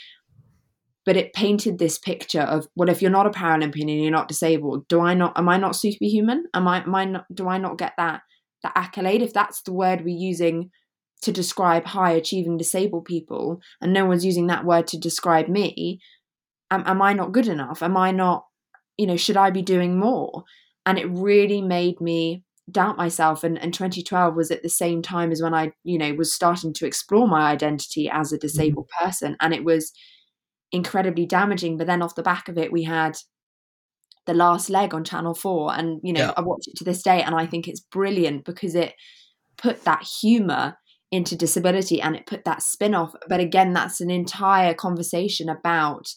But 1.07 1.17
it 1.17 1.33
painted 1.33 1.79
this 1.79 1.97
picture 1.97 2.41
of, 2.41 2.67
well, 2.75 2.89
if 2.89 3.01
you're 3.01 3.09
not 3.09 3.25
a 3.25 3.31
Paralympian 3.31 3.89
and 3.89 4.03
you're 4.03 4.11
not 4.11 4.27
disabled, 4.27 4.87
do 4.89 4.99
I 4.99 5.15
not, 5.15 5.35
am 5.39 5.49
I 5.49 5.57
not 5.57 5.75
superhuman? 5.75 6.45
Am 6.53 6.67
I, 6.67 6.83
am 6.83 6.93
I 6.93 7.05
not, 7.05 7.25
do 7.33 7.47
I 7.47 7.57
not 7.57 7.79
get 7.79 7.93
that, 7.97 8.21
that 8.61 8.73
accolade? 8.75 9.23
If 9.23 9.33
that's 9.33 9.63
the 9.63 9.73
word 9.73 10.03
we're 10.03 10.15
using 10.15 10.69
to 11.21 11.31
describe 11.31 11.85
high 11.85 12.11
achieving 12.11 12.57
disabled 12.57 13.05
people 13.05 13.59
and 13.81 13.93
no 13.93 14.05
one's 14.05 14.25
using 14.25 14.47
that 14.47 14.65
word 14.65 14.87
to 14.87 14.97
describe 14.97 15.47
me 15.47 15.99
am, 16.71 16.83
am 16.85 17.01
i 17.01 17.13
not 17.13 17.31
good 17.31 17.47
enough 17.47 17.81
am 17.81 17.97
i 17.97 18.11
not 18.11 18.45
you 18.97 19.07
know 19.07 19.17
should 19.17 19.37
i 19.37 19.49
be 19.49 19.61
doing 19.61 19.99
more 19.99 20.43
and 20.85 20.99
it 20.99 21.07
really 21.09 21.61
made 21.61 21.99
me 21.99 22.43
doubt 22.69 22.97
myself 22.97 23.43
and, 23.43 23.57
and 23.57 23.73
2012 23.73 24.35
was 24.35 24.51
at 24.51 24.61
the 24.61 24.69
same 24.69 25.01
time 25.01 25.31
as 25.31 25.41
when 25.41 25.53
i 25.53 25.71
you 25.83 25.97
know 25.97 26.13
was 26.13 26.33
starting 26.33 26.73
to 26.73 26.85
explore 26.85 27.27
my 27.27 27.49
identity 27.49 28.09
as 28.09 28.31
a 28.31 28.35
mm-hmm. 28.35 28.41
disabled 28.41 28.89
person 29.01 29.35
and 29.39 29.53
it 29.53 29.63
was 29.63 29.91
incredibly 30.71 31.25
damaging 31.25 31.77
but 31.77 31.87
then 31.87 32.01
off 32.01 32.15
the 32.15 32.23
back 32.23 32.49
of 32.49 32.57
it 32.57 32.71
we 32.71 32.83
had 32.83 33.17
the 34.25 34.33
last 34.33 34.69
leg 34.69 34.93
on 34.93 35.03
channel 35.03 35.33
4 35.33 35.73
and 35.73 35.99
you 36.03 36.11
know 36.11 36.19
yeah. 36.19 36.33
i 36.35 36.41
watch 36.41 36.65
it 36.67 36.75
to 36.75 36.83
this 36.83 37.01
day 37.01 37.21
and 37.21 37.33
i 37.33 37.45
think 37.45 37.67
it's 37.67 37.79
brilliant 37.79 38.43
because 38.43 38.75
it 38.75 38.93
put 39.57 39.83
that 39.85 40.03
humor 40.21 40.77
into 41.11 41.35
disability 41.35 42.01
and 42.01 42.15
it 42.15 42.25
put 42.25 42.43
that 42.45 42.61
spin 42.61 42.93
off. 42.93 43.13
But 43.27 43.39
again, 43.39 43.73
that's 43.73 44.01
an 44.01 44.09
entire 44.09 44.73
conversation 44.73 45.49
about 45.49 46.07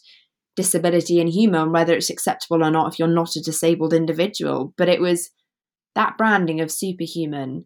disability 0.55 1.19
and 1.19 1.29
humor 1.29 1.59
and 1.59 1.71
whether 1.71 1.93
it's 1.93 2.09
acceptable 2.09 2.63
or 2.63 2.71
not 2.71 2.91
if 2.91 2.99
you're 2.99 3.07
not 3.07 3.35
a 3.35 3.41
disabled 3.41 3.93
individual. 3.93 4.73
But 4.77 4.89
it 4.89 4.99
was 4.99 5.29
that 5.95 6.17
branding 6.17 6.59
of 6.59 6.71
superhuman 6.71 7.65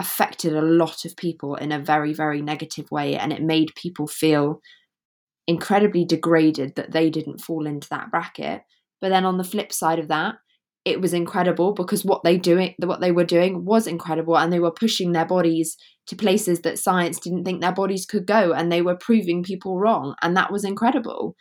affected 0.00 0.54
a 0.54 0.62
lot 0.62 1.04
of 1.04 1.16
people 1.16 1.56
in 1.56 1.72
a 1.72 1.80
very, 1.80 2.12
very 2.12 2.42
negative 2.42 2.90
way. 2.90 3.16
And 3.16 3.32
it 3.32 3.42
made 3.42 3.74
people 3.74 4.06
feel 4.06 4.60
incredibly 5.48 6.04
degraded 6.04 6.76
that 6.76 6.92
they 6.92 7.10
didn't 7.10 7.40
fall 7.40 7.66
into 7.66 7.88
that 7.88 8.10
bracket. 8.10 8.62
But 9.00 9.08
then 9.08 9.24
on 9.24 9.38
the 9.38 9.44
flip 9.44 9.72
side 9.72 9.98
of 9.98 10.08
that, 10.08 10.36
it 10.84 11.00
was 11.00 11.12
incredible 11.12 11.72
because 11.72 12.04
what 12.04 12.22
they 12.22 12.36
doing 12.36 12.74
what 12.78 13.00
they 13.00 13.12
were 13.12 13.24
doing 13.24 13.64
was 13.64 13.86
incredible 13.86 14.38
and 14.38 14.52
they 14.52 14.60
were 14.60 14.70
pushing 14.70 15.12
their 15.12 15.26
bodies 15.26 15.76
to 16.06 16.16
places 16.16 16.60
that 16.60 16.78
science 16.78 17.18
didn't 17.18 17.44
think 17.44 17.60
their 17.60 17.72
bodies 17.72 18.06
could 18.06 18.26
go 18.26 18.52
and 18.52 18.70
they 18.70 18.80
were 18.80 18.96
proving 18.96 19.42
people 19.42 19.78
wrong 19.78 20.14
and 20.22 20.36
that 20.36 20.52
was 20.52 20.64
incredible. 20.64 21.34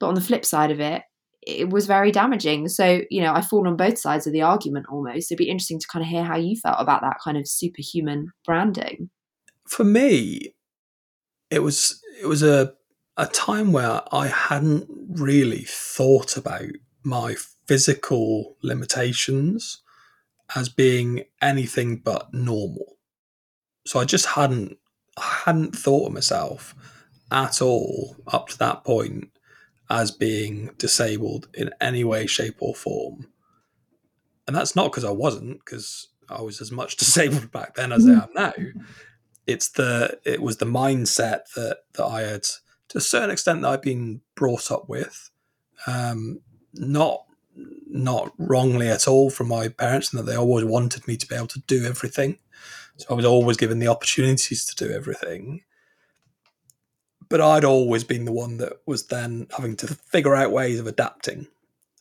But 0.00 0.08
on 0.08 0.14
the 0.14 0.20
flip 0.20 0.44
side 0.44 0.70
of 0.70 0.80
it 0.80 1.02
it 1.46 1.68
was 1.68 1.86
very 1.86 2.10
damaging. 2.10 2.68
So 2.68 3.02
you 3.10 3.20
know 3.20 3.34
i 3.34 3.42
fall 3.42 3.68
on 3.68 3.76
both 3.76 3.98
sides 3.98 4.26
of 4.26 4.32
the 4.32 4.42
argument 4.42 4.86
almost. 4.90 5.30
It'd 5.30 5.38
be 5.38 5.50
interesting 5.50 5.78
to 5.80 5.86
kind 5.86 6.02
of 6.02 6.08
hear 6.08 6.24
how 6.24 6.36
you 6.36 6.56
felt 6.56 6.80
about 6.80 7.02
that 7.02 7.18
kind 7.22 7.36
of 7.36 7.46
superhuman 7.46 8.28
branding. 8.44 9.10
For 9.68 9.84
me 9.84 10.54
it 11.50 11.62
was 11.62 12.00
it 12.20 12.26
was 12.26 12.42
a 12.42 12.72
a 13.16 13.26
time 13.26 13.72
where 13.72 14.02
i 14.12 14.26
hadn't 14.26 14.88
really 15.08 15.64
thought 15.66 16.36
about 16.36 16.70
my 17.04 17.34
physical 17.66 18.56
limitations 18.62 19.82
as 20.54 20.68
being 20.68 21.24
anything 21.40 21.96
but 21.96 22.32
normal. 22.32 22.96
So 23.86 24.00
I 24.00 24.04
just 24.04 24.26
hadn't 24.26 24.78
I 25.16 25.42
hadn't 25.44 25.76
thought 25.76 26.08
of 26.08 26.12
myself 26.12 26.74
at 27.30 27.62
all 27.62 28.16
up 28.26 28.48
to 28.48 28.58
that 28.58 28.84
point 28.84 29.30
as 29.88 30.10
being 30.10 30.70
disabled 30.76 31.48
in 31.54 31.70
any 31.80 32.02
way, 32.02 32.26
shape, 32.26 32.56
or 32.58 32.74
form. 32.74 33.28
And 34.46 34.56
that's 34.56 34.74
not 34.74 34.90
because 34.90 35.04
I 35.04 35.10
wasn't, 35.10 35.64
because 35.64 36.08
I 36.28 36.42
was 36.42 36.60
as 36.60 36.72
much 36.72 36.96
disabled 37.04 37.52
back 37.52 37.74
then 37.74 37.92
as 37.92 38.06
I 38.06 38.12
am 38.12 38.28
now. 38.34 38.52
Mm. 38.52 38.84
It's 39.46 39.68
the 39.68 40.18
it 40.24 40.40
was 40.40 40.56
the 40.56 40.66
mindset 40.66 41.52
that 41.54 41.78
that 41.94 42.04
I 42.04 42.22
had 42.22 42.46
to 42.94 42.98
a 42.98 43.00
certain 43.00 43.30
extent 43.30 43.62
that 43.62 43.68
I've 43.68 43.82
been 43.82 44.20
brought 44.36 44.70
up 44.70 44.88
with. 44.88 45.30
Um, 45.86 46.40
not 46.72 47.24
not 47.86 48.32
wrongly 48.38 48.88
at 48.88 49.06
all 49.06 49.30
from 49.30 49.48
my 49.48 49.68
parents, 49.68 50.12
and 50.12 50.18
that 50.18 50.30
they 50.30 50.36
always 50.36 50.64
wanted 50.64 51.06
me 51.06 51.16
to 51.16 51.26
be 51.26 51.34
able 51.34 51.46
to 51.48 51.60
do 51.66 51.84
everything. 51.84 52.38
So 52.96 53.06
I 53.10 53.14
was 53.14 53.24
always 53.24 53.56
given 53.56 53.80
the 53.80 53.88
opportunities 53.88 54.64
to 54.66 54.84
do 54.84 54.92
everything. 54.92 55.62
But 57.28 57.40
I'd 57.40 57.64
always 57.64 58.04
been 58.04 58.24
the 58.24 58.32
one 58.32 58.58
that 58.58 58.74
was 58.86 59.06
then 59.06 59.48
having 59.56 59.76
to 59.78 59.88
figure 59.88 60.34
out 60.34 60.52
ways 60.52 60.78
of 60.78 60.86
adapting, 60.86 61.48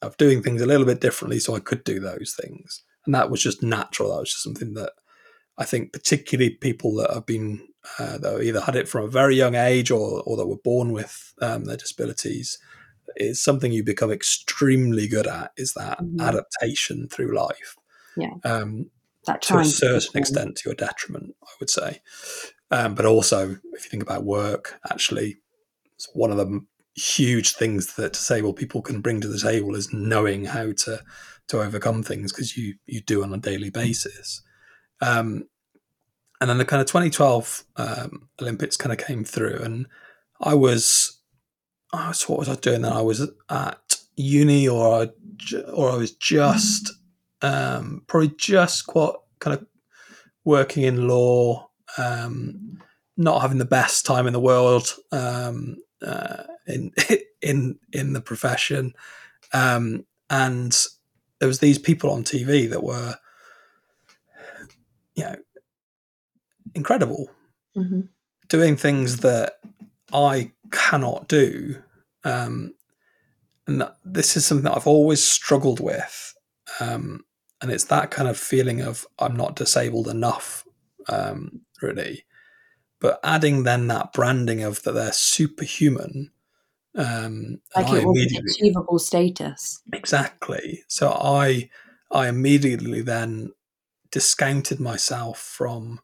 of 0.01 0.17
doing 0.17 0.43
things 0.43 0.61
a 0.61 0.65
little 0.65 0.85
bit 0.85 1.01
differently 1.01 1.39
so 1.39 1.55
I 1.55 1.59
could 1.59 1.83
do 1.83 1.99
those 1.99 2.37
things. 2.39 2.83
And 3.05 3.15
that 3.15 3.31
was 3.31 3.41
just 3.41 3.63
natural. 3.63 4.09
That 4.11 4.19
was 4.19 4.31
just 4.31 4.43
something 4.43 4.75
that 4.75 4.91
I 5.57 5.65
think, 5.65 5.91
particularly 5.91 6.51
people 6.51 6.95
that 6.95 7.11
have 7.11 7.25
been, 7.25 7.67
uh, 7.99 8.17
that 8.17 8.41
either 8.41 8.61
had 8.61 8.75
it 8.75 8.87
from 8.87 9.05
a 9.05 9.09
very 9.09 9.35
young 9.35 9.55
age 9.55 9.91
or, 9.91 10.21
or 10.25 10.37
that 10.37 10.47
were 10.47 10.57
born 10.63 10.91
with 10.91 11.33
um, 11.41 11.65
their 11.65 11.77
disabilities, 11.77 12.57
is 13.17 13.41
something 13.41 13.71
you 13.71 13.83
become 13.83 14.11
extremely 14.11 15.07
good 15.07 15.27
at 15.27 15.51
is 15.57 15.73
that 15.73 15.99
mm-hmm. 15.99 16.19
adaptation 16.21 17.07
through 17.09 17.35
life. 17.35 17.75
Yeah. 18.15 18.33
Um, 18.43 18.89
to 19.25 19.59
a 19.59 19.65
certain 19.65 20.19
extent 20.19 20.57
to 20.57 20.69
your 20.69 20.75
detriment, 20.75 21.35
I 21.43 21.51
would 21.59 21.69
say. 21.69 22.01
Um, 22.71 22.95
but 22.95 23.05
also, 23.05 23.57
if 23.73 23.85
you 23.85 23.89
think 23.89 24.03
about 24.03 24.25
work, 24.25 24.79
actually, 24.89 25.37
it's 25.95 26.09
one 26.13 26.31
of 26.31 26.37
the 26.37 26.65
huge 26.95 27.53
things 27.53 27.95
that 27.95 28.13
disabled 28.13 28.55
people 28.55 28.81
can 28.81 29.01
bring 29.01 29.21
to 29.21 29.27
the 29.27 29.39
table 29.39 29.75
is 29.75 29.93
knowing 29.93 30.45
how 30.45 30.71
to 30.71 31.01
to 31.47 31.61
overcome 31.61 32.03
things 32.03 32.31
because 32.31 32.57
you 32.57 32.75
you 32.85 33.01
do 33.01 33.23
on 33.23 33.33
a 33.33 33.37
daily 33.37 33.69
basis. 33.69 34.41
Um, 35.01 35.47
and 36.43 36.49
then 36.49 36.57
the 36.57 36.65
kind 36.65 36.81
of 36.81 36.87
2012 36.87 37.63
um, 37.77 38.27
Olympics 38.41 38.75
kind 38.75 38.91
of 38.91 38.97
came 39.07 39.23
through, 39.23 39.61
and 39.63 39.87
I 40.41 40.55
was, 40.55 41.21
I 41.93 42.11
so 42.11 42.33
what 42.33 42.39
was 42.39 42.49
I 42.49 42.55
doing 42.55 42.81
then? 42.81 42.91
I 42.91 43.01
was 43.01 43.25
at 43.49 43.97
uni, 44.17 44.67
or 44.67 45.03
I, 45.03 45.09
or 45.71 45.89
I 45.89 45.95
was 45.95 46.11
just 46.11 46.91
um, 47.41 48.03
probably 48.07 48.33
just 48.37 48.87
quite 48.87 49.13
kind 49.39 49.57
of 49.57 49.65
working 50.43 50.83
in 50.83 51.07
law, 51.07 51.69
um, 51.97 52.81
not 53.15 53.41
having 53.41 53.57
the 53.57 53.63
best 53.63 54.05
time 54.05 54.27
in 54.27 54.33
the 54.33 54.39
world 54.41 54.89
um, 55.13 55.77
uh, 56.05 56.43
in 56.67 56.91
in 57.41 57.79
in 57.93 58.11
the 58.11 58.21
profession, 58.21 58.91
um, 59.53 60.05
and 60.29 60.77
there 61.39 61.47
was 61.47 61.59
these 61.59 61.79
people 61.79 62.09
on 62.11 62.25
TV 62.25 62.69
that 62.69 62.83
were, 62.83 63.15
you 65.15 65.23
know, 65.23 65.37
incredible, 66.75 67.29
mm-hmm. 67.75 68.01
doing 68.49 68.75
things 68.75 69.17
that 69.17 69.59
I 70.11 70.51
cannot 70.71 71.27
do. 71.27 71.77
Um, 72.23 72.73
and 73.67 73.87
this 74.03 74.35
is 74.35 74.45
something 74.45 74.65
that 74.65 74.75
I've 74.75 74.87
always 74.87 75.23
struggled 75.23 75.79
with. 75.79 76.33
Um, 76.79 77.25
and 77.61 77.71
it's 77.71 77.85
that 77.85 78.11
kind 78.11 78.27
of 78.27 78.37
feeling 78.37 78.81
of 78.81 79.07
I'm 79.19 79.35
not 79.35 79.55
disabled 79.55 80.07
enough, 80.07 80.65
um, 81.07 81.61
really. 81.81 82.25
But 82.99 83.19
adding 83.23 83.63
then 83.63 83.87
that 83.87 84.13
branding 84.13 84.63
of 84.63 84.83
that 84.83 84.93
they're 84.93 85.13
superhuman. 85.13 86.31
Um, 86.95 87.59
like 87.75 87.87
it 87.87 88.05
was 88.05 88.33
an 88.33 88.43
achievable 88.49 88.99
status. 88.99 89.81
Exactly. 89.93 90.83
So 90.87 91.11
I, 91.11 91.69
I 92.11 92.27
immediately 92.27 93.01
then 93.01 93.51
discounted 94.11 94.79
myself 94.79 95.39
from 95.39 95.99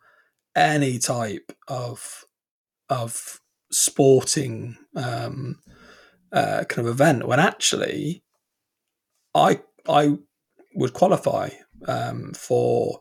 any 0.60 1.00
type 1.00 1.52
of 1.68 2.26
of 2.90 3.40
sporting 3.72 4.78
um, 4.96 5.60
uh, 6.32 6.64
kind 6.68 6.88
of 6.88 6.94
event 6.94 7.28
when 7.28 7.40
actually 7.40 8.24
I 9.34 9.62
I 9.88 10.18
would 10.76 10.94
qualify 10.94 11.50
um, 11.88 12.34
for. 12.34 13.00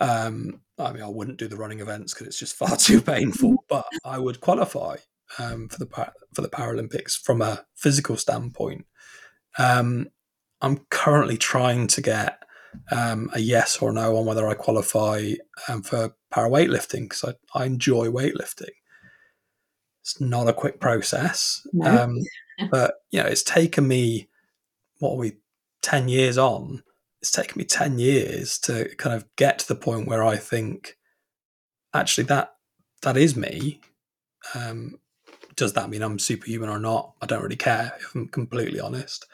Um, 0.00 0.60
I 0.78 0.92
mean, 0.92 1.02
I 1.02 1.08
wouldn't 1.08 1.38
do 1.38 1.48
the 1.48 1.56
running 1.56 1.80
events 1.80 2.12
because 2.12 2.26
it's 2.26 2.38
just 2.38 2.56
far 2.56 2.76
too 2.76 3.00
painful. 3.00 3.64
But 3.68 3.86
I 4.04 4.18
would 4.18 4.40
qualify 4.40 4.96
um, 5.38 5.68
for 5.68 5.78
the 5.78 6.12
for 6.34 6.42
the 6.42 6.48
Paralympics 6.48 7.18
from 7.18 7.42
a 7.42 7.64
physical 7.76 8.16
standpoint. 8.16 8.86
Um, 9.58 10.08
I'm 10.60 10.78
currently 10.90 11.36
trying 11.36 11.86
to 11.88 12.00
get 12.00 12.42
um, 12.90 13.30
a 13.34 13.40
yes 13.40 13.78
or 13.78 13.92
no 13.92 14.16
on 14.16 14.26
whether 14.26 14.48
I 14.48 14.54
qualify 14.54 15.32
um, 15.68 15.82
for 15.82 16.14
para 16.30 16.48
weightlifting 16.48 17.02
because 17.08 17.24
I, 17.24 17.58
I 17.58 17.64
enjoy 17.64 18.08
weightlifting. 18.08 18.70
It's 20.02 20.20
not 20.20 20.48
a 20.48 20.52
quick 20.52 20.80
process, 20.80 21.66
no. 21.72 22.04
um, 22.04 22.16
but 22.70 22.94
you 23.10 23.20
know, 23.20 23.28
it's 23.28 23.42
taken 23.42 23.88
me 23.88 24.28
what 24.98 25.12
are 25.12 25.18
we 25.18 25.32
ten 25.82 26.08
years 26.08 26.38
on. 26.38 26.82
It's 27.20 27.32
taken 27.32 27.58
me 27.58 27.64
ten 27.64 27.98
years 27.98 28.58
to 28.60 28.94
kind 28.96 29.16
of 29.16 29.26
get 29.36 29.58
to 29.60 29.68
the 29.68 29.74
point 29.74 30.06
where 30.06 30.24
I 30.24 30.36
think 30.36 30.96
actually 31.92 32.24
that 32.24 32.54
that 33.02 33.16
is 33.16 33.36
me. 33.36 33.80
Um, 34.54 34.98
does 35.56 35.72
that 35.72 35.88
mean 35.88 36.02
I'm 36.02 36.18
superhuman 36.18 36.68
or 36.68 36.78
not? 36.78 37.14
I 37.22 37.26
don't 37.26 37.42
really 37.42 37.56
care. 37.56 37.92
If 37.98 38.14
I'm 38.14 38.28
completely 38.28 38.78
honest. 38.78 39.26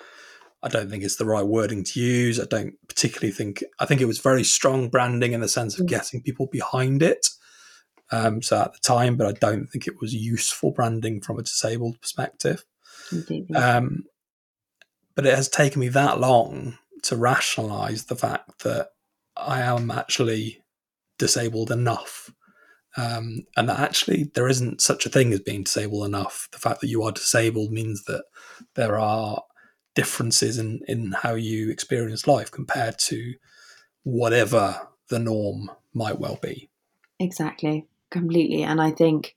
I 0.63 0.69
don't 0.69 0.89
think 0.89 1.03
it's 1.03 1.17
the 1.17 1.25
right 1.25 1.45
wording 1.45 1.83
to 1.85 2.01
use. 2.01 2.39
I 2.39 2.45
don't 2.45 2.75
particularly 2.89 3.33
think. 3.33 3.65
I 3.79 3.87
think 3.87 4.01
it 4.01 4.07
was 4.07 4.19
very 4.19 4.45
strong 4.45 4.89
branding 4.89 5.33
in 5.33 5.41
the 5.41 5.49
sense 5.49 5.79
of 5.79 5.87
mm. 5.87 5.89
getting 5.89 6.23
people 6.23 6.47
behind 6.47 7.03
it. 7.03 7.29
Um, 8.13 8.43
so 8.43 8.61
at 8.61 8.73
the 8.73 8.79
time, 8.79 9.17
but 9.17 9.27
I 9.27 9.33
don't 9.33 9.67
think 9.67 9.87
it 9.87 10.01
was 10.01 10.15
useful 10.15 10.71
branding 10.71 11.21
from 11.21 11.39
a 11.39 11.43
disabled 11.43 12.01
perspective. 12.01 12.65
Um, 13.57 14.05
but 15.15 15.27
it 15.27 15.35
has 15.35 15.49
taken 15.49 15.81
me 15.81 15.89
that 15.89 16.21
long 16.21 16.79
to 17.05 17.17
rationalize 17.17 18.05
the 18.05 18.17
fact 18.17 18.63
that 18.63 18.89
I 19.37 19.63
am 19.63 19.91
actually 19.91 20.63
disabled 21.19 21.71
enough. 21.71 22.31
Um, 22.97 23.47
and 23.57 23.69
that 23.69 23.81
actually 23.81 24.31
there 24.35 24.49
isn't 24.49 24.83
such 24.83 25.07
a 25.07 25.09
thing 25.09 25.33
as 25.33 25.41
being 25.41 25.65
disabled 25.65 26.07
enough. 26.07 26.49
The 26.53 26.59
fact 26.59 26.81
that 26.83 26.89
you 26.89 27.03
are 27.03 27.13
disabled 27.13 27.73
means 27.73 28.05
that 28.05 28.25
there 28.75 28.99
are 28.99 29.43
differences 29.95 30.59
in, 30.59 30.81
in 30.89 31.13
how 31.13 31.35
you 31.35 31.71
experience 31.71 32.27
life 32.27 32.51
compared 32.51 32.99
to 32.99 33.35
whatever 34.05 34.89
the 35.09 35.19
norm 35.19 35.71
might 35.93 36.19
well 36.19 36.39
be. 36.41 36.71
Exactly 37.19 37.87
completely. 38.11 38.63
And 38.63 38.81
I 38.81 38.91
think 38.91 39.35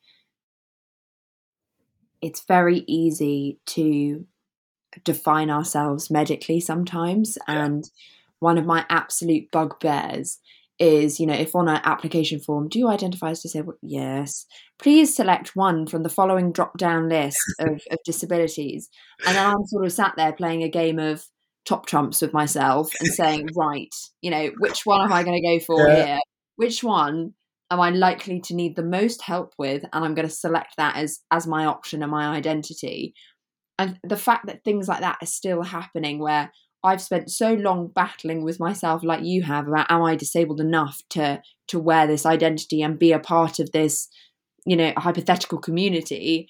it's 2.22 2.44
very 2.46 2.84
easy 2.88 3.60
to 3.68 4.26
define 5.04 5.50
ourselves 5.50 6.10
medically 6.10 6.60
sometimes. 6.60 7.38
Yeah. 7.48 7.66
And 7.66 7.90
one 8.40 8.58
of 8.58 8.66
my 8.66 8.86
absolute 8.90 9.52
bugbears 9.52 10.40
is, 10.80 11.20
you 11.20 11.26
know, 11.26 11.34
if 11.34 11.56
on 11.56 11.68
an 11.68 11.82
application 11.84 12.40
form, 12.40 12.68
do 12.68 12.80
you 12.80 12.90
identify 12.90 13.30
as 13.30 13.42
disabled? 13.42 13.76
Yes. 13.82 14.46
Please 14.80 15.16
select 15.16 15.56
one 15.56 15.88
from 15.88 16.04
the 16.04 16.10
following 16.10 16.52
drop 16.52 16.78
down 16.78 17.10
list 17.10 17.38
of, 17.60 17.82
of 17.92 17.98
disabilities. 18.06 18.90
And 19.26 19.36
then 19.36 19.46
I'm 19.46 19.66
sort 19.68 19.86
of 19.86 19.94
sat 19.94 20.14
there 20.18 20.34
playing 20.34 20.64
a 20.64 20.70
game 20.70 21.00
of 21.00 21.24
top 21.66 21.86
trumps 21.86 22.22
with 22.22 22.34
myself 22.34 22.92
and 23.00 23.10
saying, 23.10 23.50
right, 23.56 23.94
you 24.22 24.32
know, 24.32 24.52
which 24.60 24.86
one 24.86 25.02
am 25.02 25.14
I 25.14 25.24
going 25.24 25.42
to 25.42 25.48
go 25.48 25.64
for 25.64 25.88
yeah. 25.88 26.06
here? 26.06 26.20
Which 26.58 26.84
one 26.84 27.34
am 27.72 27.80
I 27.80 27.90
likely 27.90 28.40
to 28.42 28.56
need 28.56 28.76
the 28.76 28.84
most 28.84 29.22
help 29.22 29.54
with, 29.58 29.84
and 29.92 30.06
I'm 30.06 30.14
going 30.14 30.28
to 30.28 30.34
select 30.34 30.76
that 30.78 30.96
as 30.96 31.20
as 31.32 31.48
my 31.48 31.66
option 31.66 32.02
and 32.02 32.12
my 32.12 32.28
identity. 32.28 33.14
And 33.78 34.00
the 34.04 34.18
fact 34.18 34.46
that 34.46 34.64
things 34.64 34.88
like 34.88 35.02
that 35.02 35.18
are 35.22 35.26
still 35.26 35.62
happening, 35.62 36.20
where 36.20 36.52
I've 36.86 37.02
spent 37.02 37.32
so 37.32 37.54
long 37.54 37.88
battling 37.88 38.44
with 38.44 38.60
myself, 38.60 39.04
like 39.04 39.24
you 39.24 39.44
have, 39.44 39.68
about 39.68 39.90
am 39.90 40.04
I 40.04 40.16
disabled 40.16 40.62
enough 40.62 41.02
to 41.12 41.42
to 41.68 41.80
wear 41.80 42.06
this 42.06 42.26
identity 42.26 42.82
and 42.82 43.00
be 43.00 43.12
a 43.12 43.20
part 43.20 43.60
of 43.60 43.72
this, 43.72 44.08
you 44.66 44.76
know, 44.76 44.94
hypothetical 44.96 45.58
community. 45.58 46.48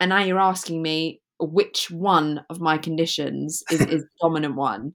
And 0.00 0.08
now 0.08 0.20
you're 0.20 0.40
asking 0.40 0.82
me 0.82 1.20
which 1.38 1.90
one 1.90 2.44
of 2.48 2.60
my 2.60 2.78
conditions 2.78 3.62
is, 3.70 3.80
is 3.82 4.02
the 4.02 4.08
dominant 4.20 4.56
one. 4.56 4.94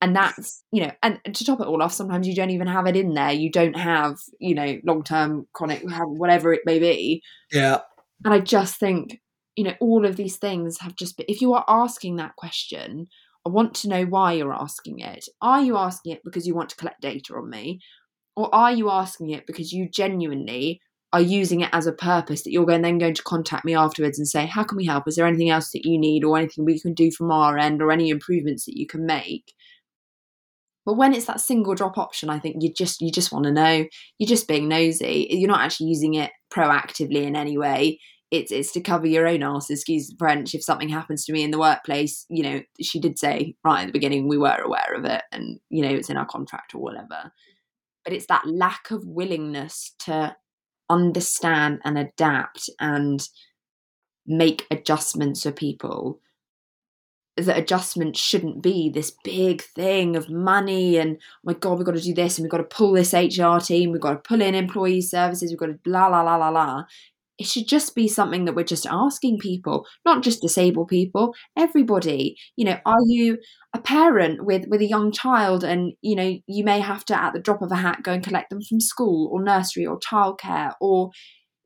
And 0.00 0.14
that's 0.14 0.62
you 0.70 0.82
know 0.82 0.92
and 1.02 1.18
to 1.32 1.44
top 1.44 1.60
it 1.60 1.66
all 1.66 1.82
off 1.82 1.92
sometimes 1.92 2.28
you 2.28 2.34
don't 2.34 2.50
even 2.50 2.66
have 2.66 2.86
it 2.86 2.96
in 2.96 3.14
there. 3.14 3.32
You 3.32 3.50
don't 3.50 3.76
have 3.76 4.16
you 4.38 4.54
know 4.54 4.78
long 4.84 5.02
term 5.02 5.46
chronic 5.54 5.82
whatever 5.84 6.52
it 6.52 6.60
may 6.66 6.78
be. 6.78 7.22
Yeah. 7.50 7.80
And 8.24 8.32
i 8.32 8.38
just 8.38 8.78
think 8.78 9.20
you 9.56 9.64
know 9.64 9.74
all 9.80 10.04
of 10.04 10.16
these 10.16 10.36
things 10.36 10.78
have 10.80 10.94
just 10.96 11.16
been 11.16 11.26
if 11.28 11.40
you 11.40 11.54
are 11.54 11.64
asking 11.68 12.16
that 12.16 12.36
question 12.36 13.06
i 13.46 13.48
want 13.48 13.74
to 13.74 13.88
know 13.88 14.04
why 14.04 14.32
you're 14.32 14.54
asking 14.54 14.98
it 15.00 15.26
are 15.40 15.62
you 15.62 15.76
asking 15.76 16.12
it 16.12 16.22
because 16.24 16.46
you 16.46 16.54
want 16.54 16.68
to 16.68 16.76
collect 16.76 17.00
data 17.00 17.34
on 17.34 17.48
me 17.48 17.80
or 18.36 18.52
are 18.54 18.72
you 18.72 18.90
asking 18.90 19.30
it 19.30 19.46
because 19.46 19.72
you 19.72 19.88
genuinely 19.88 20.80
are 21.12 21.20
using 21.20 21.60
it 21.60 21.70
as 21.72 21.86
a 21.86 21.92
purpose 21.92 22.42
that 22.42 22.50
you're 22.50 22.66
then 22.66 22.98
going 22.98 23.14
to 23.14 23.22
contact 23.22 23.64
me 23.64 23.74
afterwards 23.74 24.18
and 24.18 24.26
say 24.26 24.46
how 24.46 24.64
can 24.64 24.76
we 24.76 24.86
help 24.86 25.06
is 25.06 25.16
there 25.16 25.26
anything 25.26 25.50
else 25.50 25.70
that 25.70 25.86
you 25.86 25.98
need 25.98 26.24
or 26.24 26.36
anything 26.36 26.64
we 26.64 26.80
can 26.80 26.94
do 26.94 27.10
from 27.10 27.30
our 27.30 27.56
end 27.56 27.80
or 27.80 27.92
any 27.92 28.08
improvements 28.08 28.64
that 28.64 28.76
you 28.76 28.86
can 28.86 29.06
make 29.06 29.52
but 30.86 30.94
when 30.94 31.14
it's 31.14 31.26
that 31.26 31.40
single 31.40 31.74
drop 31.74 31.96
option, 31.96 32.28
I 32.28 32.38
think 32.38 32.56
you 32.60 32.72
just 32.72 33.00
you 33.00 33.10
just 33.10 33.32
want 33.32 33.44
to 33.46 33.52
know. 33.52 33.86
You're 34.18 34.28
just 34.28 34.48
being 34.48 34.68
nosy. 34.68 35.26
You're 35.30 35.48
not 35.48 35.62
actually 35.62 35.88
using 35.88 36.14
it 36.14 36.30
proactively 36.52 37.22
in 37.22 37.36
any 37.36 37.56
way. 37.56 38.00
It's 38.38 38.52
it's 38.52 38.72
to 38.72 38.80
cover 38.80 39.06
your 39.06 39.26
own 39.26 39.42
arse, 39.42 39.70
excuse 39.70 40.08
the 40.08 40.16
French. 40.18 40.54
If 40.54 40.64
something 40.64 40.88
happens 40.88 41.24
to 41.24 41.32
me 41.32 41.42
in 41.42 41.50
the 41.50 41.58
workplace, 41.58 42.26
you 42.28 42.42
know, 42.42 42.60
she 42.80 43.00
did 43.00 43.18
say 43.18 43.54
right 43.64 43.82
at 43.82 43.86
the 43.86 43.92
beginning 43.92 44.28
we 44.28 44.38
were 44.38 44.56
aware 44.56 44.94
of 44.94 45.04
it 45.04 45.22
and 45.32 45.58
you 45.70 45.82
know, 45.82 45.94
it's 45.94 46.10
in 46.10 46.16
our 46.16 46.26
contract 46.26 46.74
or 46.74 46.80
whatever. 46.80 47.32
But 48.04 48.12
it's 48.12 48.26
that 48.26 48.46
lack 48.46 48.90
of 48.90 49.06
willingness 49.06 49.94
to 50.00 50.36
understand 50.90 51.80
and 51.84 51.96
adapt 51.96 52.68
and 52.78 53.26
make 54.26 54.66
adjustments 54.70 55.42
for 55.42 55.52
people 55.52 56.20
that 57.36 57.58
adjustment 57.58 58.16
shouldn't 58.16 58.62
be 58.62 58.88
this 58.88 59.12
big 59.24 59.60
thing 59.60 60.14
of 60.14 60.30
money 60.30 60.96
and 60.98 61.16
oh 61.16 61.40
my 61.44 61.52
god 61.52 61.76
we've 61.76 61.86
got 61.86 61.96
to 61.96 62.00
do 62.00 62.14
this 62.14 62.38
and 62.38 62.44
we've 62.44 62.50
got 62.50 62.58
to 62.58 62.64
pull 62.64 62.92
this 62.92 63.12
hr 63.12 63.58
team 63.58 63.90
we've 63.90 64.00
got 64.00 64.12
to 64.12 64.28
pull 64.28 64.40
in 64.40 64.54
employee 64.54 65.00
services 65.00 65.50
we've 65.50 65.58
got 65.58 65.66
to 65.66 65.78
blah 65.84 66.08
blah 66.08 66.22
blah 66.22 66.36
blah 66.36 66.50
blah 66.50 66.84
it 67.38 67.46
should 67.46 67.66
just 67.66 67.94
be 67.94 68.06
something 68.06 68.44
that 68.44 68.54
we're 68.54 68.64
just 68.64 68.86
asking 68.86 69.38
people 69.38 69.86
not 70.04 70.22
just 70.22 70.40
disabled 70.40 70.88
people 70.88 71.34
everybody. 71.56 72.36
You 72.56 72.66
know 72.66 72.78
are 72.86 73.02
you 73.06 73.38
a 73.74 73.80
parent 73.80 74.44
with 74.44 74.66
with 74.68 74.80
a 74.80 74.86
young 74.86 75.12
child 75.12 75.64
and 75.64 75.92
you 76.00 76.16
know 76.16 76.38
you 76.46 76.64
may 76.64 76.80
have 76.80 77.04
to 77.06 77.20
at 77.20 77.32
the 77.32 77.40
drop 77.40 77.62
of 77.62 77.72
a 77.72 77.76
hat 77.76 78.02
go 78.02 78.12
and 78.12 78.24
collect 78.24 78.50
them 78.50 78.60
from 78.62 78.80
school 78.80 79.28
or 79.32 79.42
nursery 79.42 79.86
or 79.86 79.98
childcare 79.98 80.72
or 80.80 81.10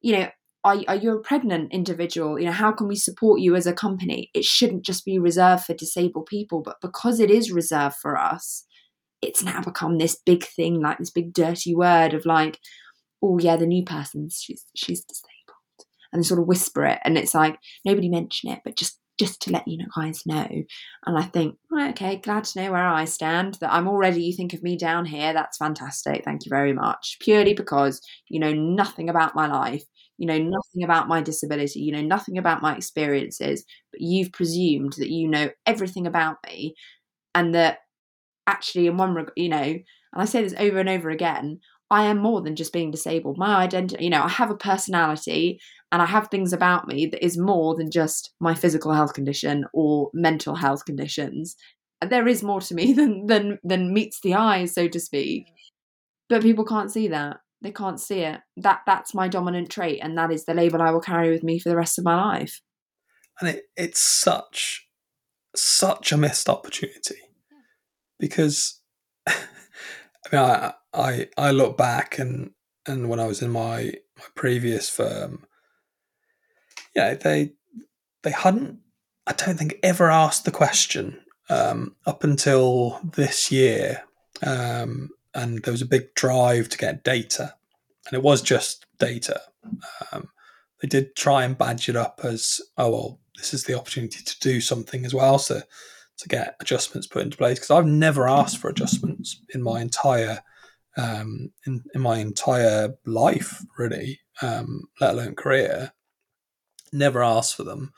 you 0.01 0.13
know 0.17 0.29
are, 0.65 0.77
are 0.89 0.97
you 0.97 1.13
a 1.13 1.21
pregnant 1.21 1.73
individual? 1.73 2.39
You 2.39 2.47
know 2.47 2.53
how 2.53 2.73
can 2.73 2.89
we 2.89 2.97
support 2.97 3.41
you 3.41 3.55
as 3.55 3.67
a 3.67 3.73
company? 3.73 4.29
It 4.35 4.45
shouldn't 4.45 4.85
just 4.85 5.05
be 5.05 5.19
reserved 5.19 5.65
for 5.65 5.75
disabled 5.75 6.27
people 6.27 6.63
but 6.63 6.77
because 6.83 7.21
it 7.21 7.31
is 7.31 7.53
reserved 7.53 7.97
for 7.97 8.19
us 8.19 8.65
it's 9.23 9.43
now 9.43 9.61
become 9.61 9.99
this 9.99 10.17
big 10.25 10.45
thing 10.45 10.81
like 10.81 10.99
this 10.99 11.11
big 11.11 11.33
dirty 11.33 11.75
word 11.75 12.15
of 12.15 12.25
like 12.25 12.59
oh 13.23 13.39
yeah 13.39 13.57
the 13.57 13.67
new 13.67 13.85
person 13.85 14.29
she's 14.31 14.65
she's 14.77 15.03
disabled 15.05 15.38
and 16.13 16.25
sort 16.25 16.41
of 16.41 16.47
whisper 16.47 16.85
it 16.85 16.99
and 17.05 17.19
it's 17.19 17.35
like 17.35 17.59
nobody 17.85 18.09
mention 18.09 18.51
it 18.51 18.61
but 18.65 18.77
just 18.77 18.99
just 19.19 19.43
to 19.43 19.51
let 19.51 19.67
you 19.67 19.85
guys 19.97 20.23
know. 20.27 20.47
And 21.05 21.19
I 21.19 21.23
think, 21.23 21.57
right, 21.73 21.91
okay, 21.91 22.21
glad 22.23 22.45
to 22.45 22.63
know 22.63 22.71
where 22.71 22.87
I 22.87 23.05
stand, 23.05 23.55
that 23.55 23.73
I'm 23.73 23.89
already, 23.89 24.23
you 24.23 24.33
think 24.33 24.55
of 24.55 24.63
me 24.63 24.77
down 24.77 25.05
here. 25.05 25.33
That's 25.33 25.57
fantastic. 25.57 26.23
Thank 26.25 26.45
you 26.45 26.51
very 26.51 26.73
much. 26.73 27.17
Purely 27.21 27.53
because 27.53 28.01
you 28.29 28.39
know 28.39 28.53
nothing 28.53 29.09
about 29.09 29.35
my 29.35 29.49
life 29.49 29.83
you 30.19 30.27
know 30.27 30.37
nothing 30.37 30.83
about 30.83 31.09
my 31.09 31.23
disability 31.23 31.81
you 31.81 31.93
know 31.93 32.03
nothing 32.03 32.37
about 32.37 32.61
my 32.61 32.77
experiences 32.77 33.65
but 33.93 34.01
you've 34.01 34.33
presumed 34.33 34.93
that 34.99 35.09
you 35.09 35.29
know 35.29 35.49
everything 35.65 36.07
about 36.07 36.37
me 36.47 36.75
and 37.35 37.55
that 37.55 37.79
actually 38.47 38.87
in 38.87 38.97
one 38.97 39.27
you 39.37 39.49
know 39.49 39.63
and 39.63 39.85
i 40.17 40.25
say 40.25 40.43
this 40.43 40.55
over 40.59 40.79
and 40.79 40.89
over 40.89 41.11
again 41.11 41.61
i 41.91 42.05
am 42.05 42.19
more 42.19 42.43
than 42.43 42.57
just 42.57 42.73
being 42.73 42.91
disabled 42.91 43.39
my 43.39 43.57
identity 43.57 44.05
you 44.05 44.11
know 44.11 44.23
i 44.23 44.29
have 44.29 44.51
a 44.51 44.57
personality 44.57 45.61
and 45.93 46.03
i 46.03 46.07
have 46.07 46.29
things 46.29 46.53
about 46.53 46.87
me 46.87 47.07
that 47.07 47.25
is 47.25 47.39
more 47.39 47.75
than 47.75 47.91
just 47.91 48.33
my 48.41 48.55
physical 48.55 48.93
health 48.93 49.15
condition 49.15 49.65
or 49.73 50.11
mental 50.15 50.55
health 50.55 50.85
conditions. 50.85 51.57
There 52.07 52.29
is 52.29 52.43
more 52.43 52.61
to 52.61 52.75
me 52.75 52.93
than 52.99 53.27
than 53.27 53.59
than 53.63 53.93
meets 53.93 54.21
the 54.21 54.35
eye 54.35 54.67
so 54.67 54.89
to 54.89 55.01
speak. 55.01 55.47
But 56.29 56.43
people 56.43 56.65
can't 56.65 56.91
see 56.91 57.09
that. 57.09 57.39
They 57.63 57.73
can't 57.73 58.01
see 58.01 58.21
it. 58.21 58.41
That 58.57 58.83
that's 58.87 59.15
my 59.15 59.29
dominant 59.29 59.71
trait 59.71 60.01
and 60.03 60.17
that 60.19 60.31
is 60.31 60.45
the 60.45 60.55
label 60.55 60.83
i 60.83 60.91
will 60.91 61.01
carry 61.01 61.31
with 61.31 61.43
me 61.43 61.59
for 61.59 61.69
the 61.69 61.77
rest 61.77 61.99
of 61.99 62.05
my 62.05 62.17
life. 62.17 62.61
And 63.41 63.51
it, 63.51 63.65
it's 63.77 64.01
such 64.01 64.87
such 65.57 66.13
a 66.13 66.17
missed 66.17 66.49
opportunity. 66.49 67.17
Because 68.19 68.81
i 69.27 69.35
mean 70.33 70.41
I, 70.41 70.73
I 70.93 71.29
i 71.37 71.51
look 71.51 71.77
back 71.77 72.19
and 72.19 72.53
and 72.87 73.09
when 73.09 73.21
i 73.21 73.27
was 73.27 73.43
in 73.43 73.51
my 73.51 73.93
my 74.17 74.25
previous 74.35 74.89
firm 74.89 75.47
yeah 76.99 77.15
they 77.15 77.53
they 78.23 78.31
hadn't 78.31 78.79
i 79.27 79.33
don't 79.33 79.57
think 79.59 79.77
ever 79.83 80.11
asked 80.11 80.45
the 80.45 80.51
question 80.51 81.21
um, 81.51 81.97
up 82.05 82.25
until 82.25 83.01
this 83.03 83.51
year 83.51 84.03
um, 84.43 85.11
and 85.35 85.63
there 85.63 85.73
was 85.73 85.83
a 85.83 85.87
big 85.87 86.15
drive 86.15 86.69
to 86.69 86.79
get 86.79 87.05
data, 87.05 87.55
and 88.07 88.17
it 88.17 88.23
was 88.23 88.43
just 88.43 88.87
data. 88.99 89.41
Um, 90.13 90.29
they 90.81 90.89
did 90.89 91.17
try 91.17 91.45
and 91.45 91.59
badge 91.59 91.89
it 91.89 91.97
up 91.97 92.21
as, 92.23 92.61
oh 92.77 92.91
well, 92.91 93.21
this 93.37 93.53
is 93.55 93.65
the 93.65 93.79
opportunity 93.79 94.23
to 94.23 94.41
do 94.41 94.61
something 94.61 95.05
as 95.05 95.15
well, 95.15 95.39
so 95.39 95.63
to 96.19 96.29
get 96.29 96.57
adjustments 96.61 97.07
put 97.07 97.23
into 97.23 97.37
place. 97.37 97.59
Because 97.59 97.71
I've 97.71 97.87
never 97.87 98.29
asked 98.29 98.59
for 98.59 98.69
adjustments 98.69 99.41
in 99.55 99.63
my 99.63 99.81
entire 99.81 100.43
um, 100.97 101.53
in, 101.65 101.85
in 101.95 102.01
my 102.01 102.19
entire 102.19 102.95
life, 103.07 103.65
really, 103.79 104.19
um, 104.43 104.83
let 105.01 105.15
alone 105.15 105.37
career. 105.37 105.93
Never 106.93 107.23
asked 107.23 107.57
for 107.57 107.65
them, 107.65 107.93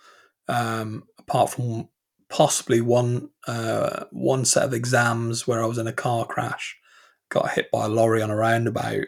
um, 0.49 1.05
apart 1.19 1.51
from 1.51 1.89
possibly 2.29 2.81
one 2.81 3.31
uh, 3.47 4.05
one 4.11 4.45
set 4.45 4.65
of 4.65 4.73
exams 4.73 5.47
where 5.47 5.63
I 5.63 5.67
was 5.67 5.79
in 5.79 5.87
a 5.87 5.93
car 5.93 6.25
crash 6.27 6.77
got 7.29 7.53
hit 7.53 7.71
by 7.71 7.87
a 7.87 7.89
lorry 7.89 8.23
on 8.23 8.31
a 8.31 8.37
roundabout, 8.37 9.07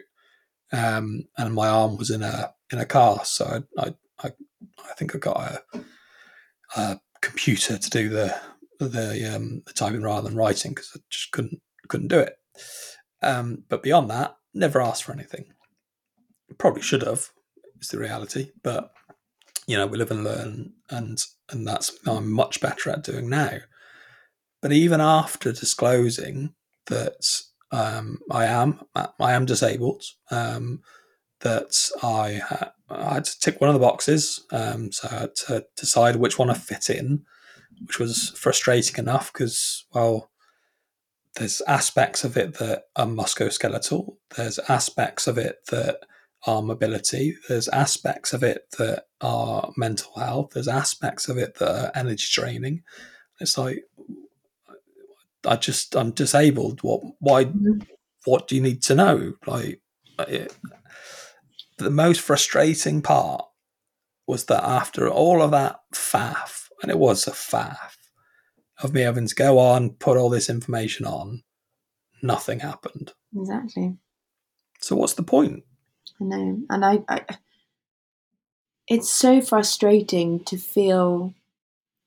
um, 0.71 1.25
and 1.37 1.53
my 1.53 1.67
arm 1.67 1.97
was 1.97 2.09
in 2.09 2.21
a 2.23 2.53
in 2.71 2.79
a 2.79 2.85
cast. 2.85 3.35
So 3.35 3.63
I 3.77 3.81
I, 3.81 3.93
I, 4.23 4.31
I 4.89 4.93
think 4.95 5.15
I 5.15 5.19
got 5.19 5.37
a, 5.73 5.83
a, 6.75 6.99
computer 7.21 7.77
to 7.77 7.89
do 7.89 8.09
the 8.09 8.35
the, 8.79 9.33
um, 9.33 9.61
the 9.65 9.71
typing 9.71 10.01
rather 10.01 10.27
than 10.27 10.37
writing 10.37 10.71
because 10.71 10.91
I 10.93 10.99
just 11.09 11.31
couldn't 11.31 11.61
couldn't 11.87 12.09
do 12.09 12.19
it. 12.19 12.35
Um, 13.21 13.63
but 13.69 13.81
beyond 13.81 14.09
that, 14.09 14.35
never 14.53 14.81
asked 14.81 15.05
for 15.05 15.13
anything. 15.13 15.45
Probably 16.57 16.81
should 16.81 17.01
have. 17.01 17.29
Is 17.81 17.89
the 17.89 17.99
reality, 17.99 18.51
but 18.61 18.93
you 19.67 19.77
know 19.77 19.87
we 19.87 19.97
live 19.97 20.11
and 20.11 20.23
learn, 20.23 20.73
and 20.89 21.23
and 21.49 21.67
that's 21.67 21.97
I'm 22.07 22.31
much 22.31 22.61
better 22.61 22.89
at 22.89 23.03
doing 23.03 23.29
now. 23.29 23.57
But 24.61 24.71
even 24.71 25.01
after 25.01 25.51
disclosing 25.51 26.53
that 26.87 27.41
um, 27.71 28.19
I 28.31 28.45
am 28.45 28.81
I 28.95 29.33
am 29.33 29.45
disabled. 29.45 30.03
Um, 30.31 30.81
that 31.43 31.89
I, 32.01 32.35
ha- 32.35 32.71
I 32.89 33.15
had 33.15 33.25
to 33.25 33.39
tick 33.39 33.59
one 33.59 33.69
of 33.69 33.73
the 33.73 33.79
boxes, 33.79 34.45
um, 34.51 34.91
so 34.91 35.09
I 35.11 35.15
had 35.21 35.35
to 35.47 35.65
decide 35.75 36.15
which 36.15 36.39
one 36.39 36.49
I 36.49 36.53
fit 36.53 36.89
in, 36.89 37.25
which 37.85 37.99
was 37.99 38.29
frustrating 38.29 38.95
enough 38.97 39.31
because 39.31 39.85
well, 39.93 40.31
there's 41.35 41.61
aspects 41.67 42.23
of 42.23 42.37
it 42.37 42.57
that 42.59 42.85
are 42.95 43.05
musculoskeletal. 43.05 44.15
There's 44.35 44.59
aspects 44.69 45.27
of 45.27 45.37
it 45.37 45.57
that 45.69 45.99
are 46.45 46.61
mobility. 46.61 47.35
There's 47.47 47.67
aspects 47.69 48.33
of 48.33 48.43
it 48.43 48.65
that 48.77 49.05
are 49.21 49.71
mental 49.77 50.13
health. 50.15 50.51
There's 50.53 50.67
aspects 50.67 51.29
of 51.29 51.37
it 51.37 51.55
that 51.55 51.85
are 51.85 51.91
energy 51.95 52.27
training. 52.29 52.83
It's 53.39 53.57
like 53.57 53.83
I 55.45 55.55
just 55.55 55.95
I'm 55.95 56.11
disabled. 56.11 56.81
What? 56.81 57.01
Why? 57.19 57.45
Mm-hmm. 57.45 57.81
What 58.25 58.47
do 58.47 58.55
you 58.55 58.61
need 58.61 58.81
to 58.83 58.95
know? 58.95 59.33
Like, 59.45 59.81
it, 60.19 60.55
the 61.77 61.89
most 61.89 62.21
frustrating 62.21 63.01
part 63.01 63.45
was 64.27 64.45
that 64.45 64.63
after 64.63 65.09
all 65.09 65.41
of 65.41 65.51
that 65.51 65.81
faff, 65.93 66.69
and 66.81 66.89
it 66.89 66.97
was 66.97 67.27
a 67.27 67.31
faff 67.31 67.97
of 68.81 68.93
me 68.93 69.01
having 69.01 69.27
to 69.27 69.35
go 69.35 69.59
on, 69.59 69.91
put 69.91 70.17
all 70.17 70.29
this 70.29 70.49
information 70.49 71.05
on, 71.05 71.43
nothing 72.21 72.61
happened. 72.61 73.11
Exactly. 73.35 73.97
So 74.79 74.95
what's 74.95 75.13
the 75.13 75.23
point? 75.23 75.63
I 76.23 76.37
know, 76.37 76.59
and 76.69 76.85
I, 76.85 76.99
I 77.09 77.21
it's 78.87 79.09
so 79.09 79.41
frustrating 79.41 80.43
to 80.45 80.57
feel 80.57 81.33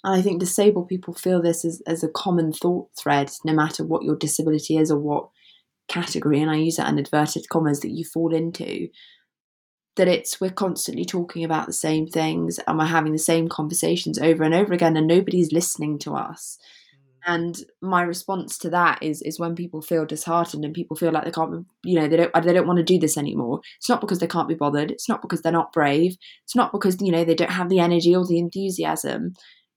And 0.07 0.15
I 0.15 0.23
think 0.23 0.39
disabled 0.39 0.89
people 0.89 1.15
feel 1.15 1.43
this 1.43 1.65
as, 1.65 1.83
as 1.85 2.05
a 2.05 2.09
common 2.09 2.53
thought 2.53 2.91
thread, 2.97 3.31
no 3.45 3.53
matter 3.53 3.85
what 3.85 4.05
your 4.05 4.15
disability 4.15 4.77
is 4.77 4.91
or 4.91 4.99
what 4.99 5.31
category, 5.89 6.41
and 6.41 6.51
I 6.51 6.57
use 6.57 6.77
that 6.77 6.89
in 6.89 6.99
inverted 6.99 7.49
commas, 7.49 7.81
that 7.81 7.91
you 7.91 8.05
fall 8.05 8.33
into. 8.33 8.89
That 9.97 10.07
it's 10.07 10.41
we're 10.41 10.51
constantly 10.51 11.05
talking 11.05 11.43
about 11.43 11.67
the 11.67 11.73
same 11.73 12.07
things 12.07 12.61
and 12.67 12.79
we're 12.79 12.85
having 12.85 13.13
the 13.13 13.19
same 13.19 13.49
conversations 13.49 14.19
over 14.19 14.45
and 14.45 14.55
over 14.55 14.73
again, 14.73 14.97
and 14.97 15.09
nobody's 15.09 15.53
listening 15.53 15.99
to 16.01 16.15
us. 16.15 16.59
And 17.29 17.57
my 17.83 18.03
response 18.03 18.57
to 18.59 18.71
that 18.71 19.03
is 19.03 19.21
is 19.23 19.41
when 19.41 19.57
people 19.57 19.83
feel 19.83 20.07
disheartened 20.07 20.65
and 20.65 20.73
people 20.73 20.97
feel 20.97 21.11
like 21.13 21.25
they 21.25 21.33
can't, 21.33 21.67
you 21.85 21.99
know, 21.99 22.07
they 22.07 22.17
don't 22.17 22.33
they 22.45 22.53
don't 22.53 22.69
want 22.69 22.79
to 22.79 22.85
do 22.85 22.99
this 23.01 23.19
anymore. 23.19 23.61
It's 23.79 23.89
not 23.89 24.01
because 24.01 24.21
they 24.21 24.29
can't 24.29 24.49
be 24.49 24.55
bothered. 24.55 24.93
It's 24.93 25.09
not 25.09 25.23
because 25.23 25.43
they're 25.43 25.53
not 25.53 25.73
brave. 25.73 26.17
It's 26.45 26.55
not 26.55 26.73
because 26.73 27.01
you 27.01 27.11
know 27.11 27.25
they 27.25 27.35
don't 27.35 27.51
have 27.51 27.69
the 27.69 27.81
energy 27.81 28.15
or 28.15 28.25
the 28.25 28.39
enthusiasm 28.39 29.33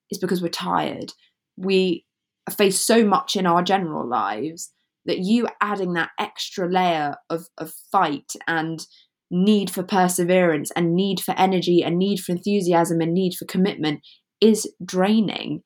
It's 0.09 0.19
because 0.19 0.41
we're 0.41 0.49
tired. 0.49 1.13
We 1.57 2.05
face 2.51 2.79
so 2.79 3.05
much 3.05 3.35
in 3.35 3.45
our 3.45 3.63
general 3.63 4.07
lives 4.07 4.71
that 5.05 5.19
you 5.19 5.47
adding 5.61 5.93
that 5.93 6.09
extra 6.19 6.69
layer 6.69 7.15
of, 7.29 7.47
of 7.57 7.73
fight 7.91 8.33
and 8.47 8.85
need 9.31 9.69
for 9.69 9.83
perseverance 9.83 10.71
and 10.75 10.95
need 10.95 11.19
for 11.19 11.33
energy 11.37 11.83
and 11.83 11.97
need 11.97 12.19
for 12.19 12.31
enthusiasm 12.31 13.01
and 13.01 13.13
need 13.13 13.33
for 13.35 13.45
commitment 13.45 14.01
is 14.41 14.67
draining. 14.83 15.61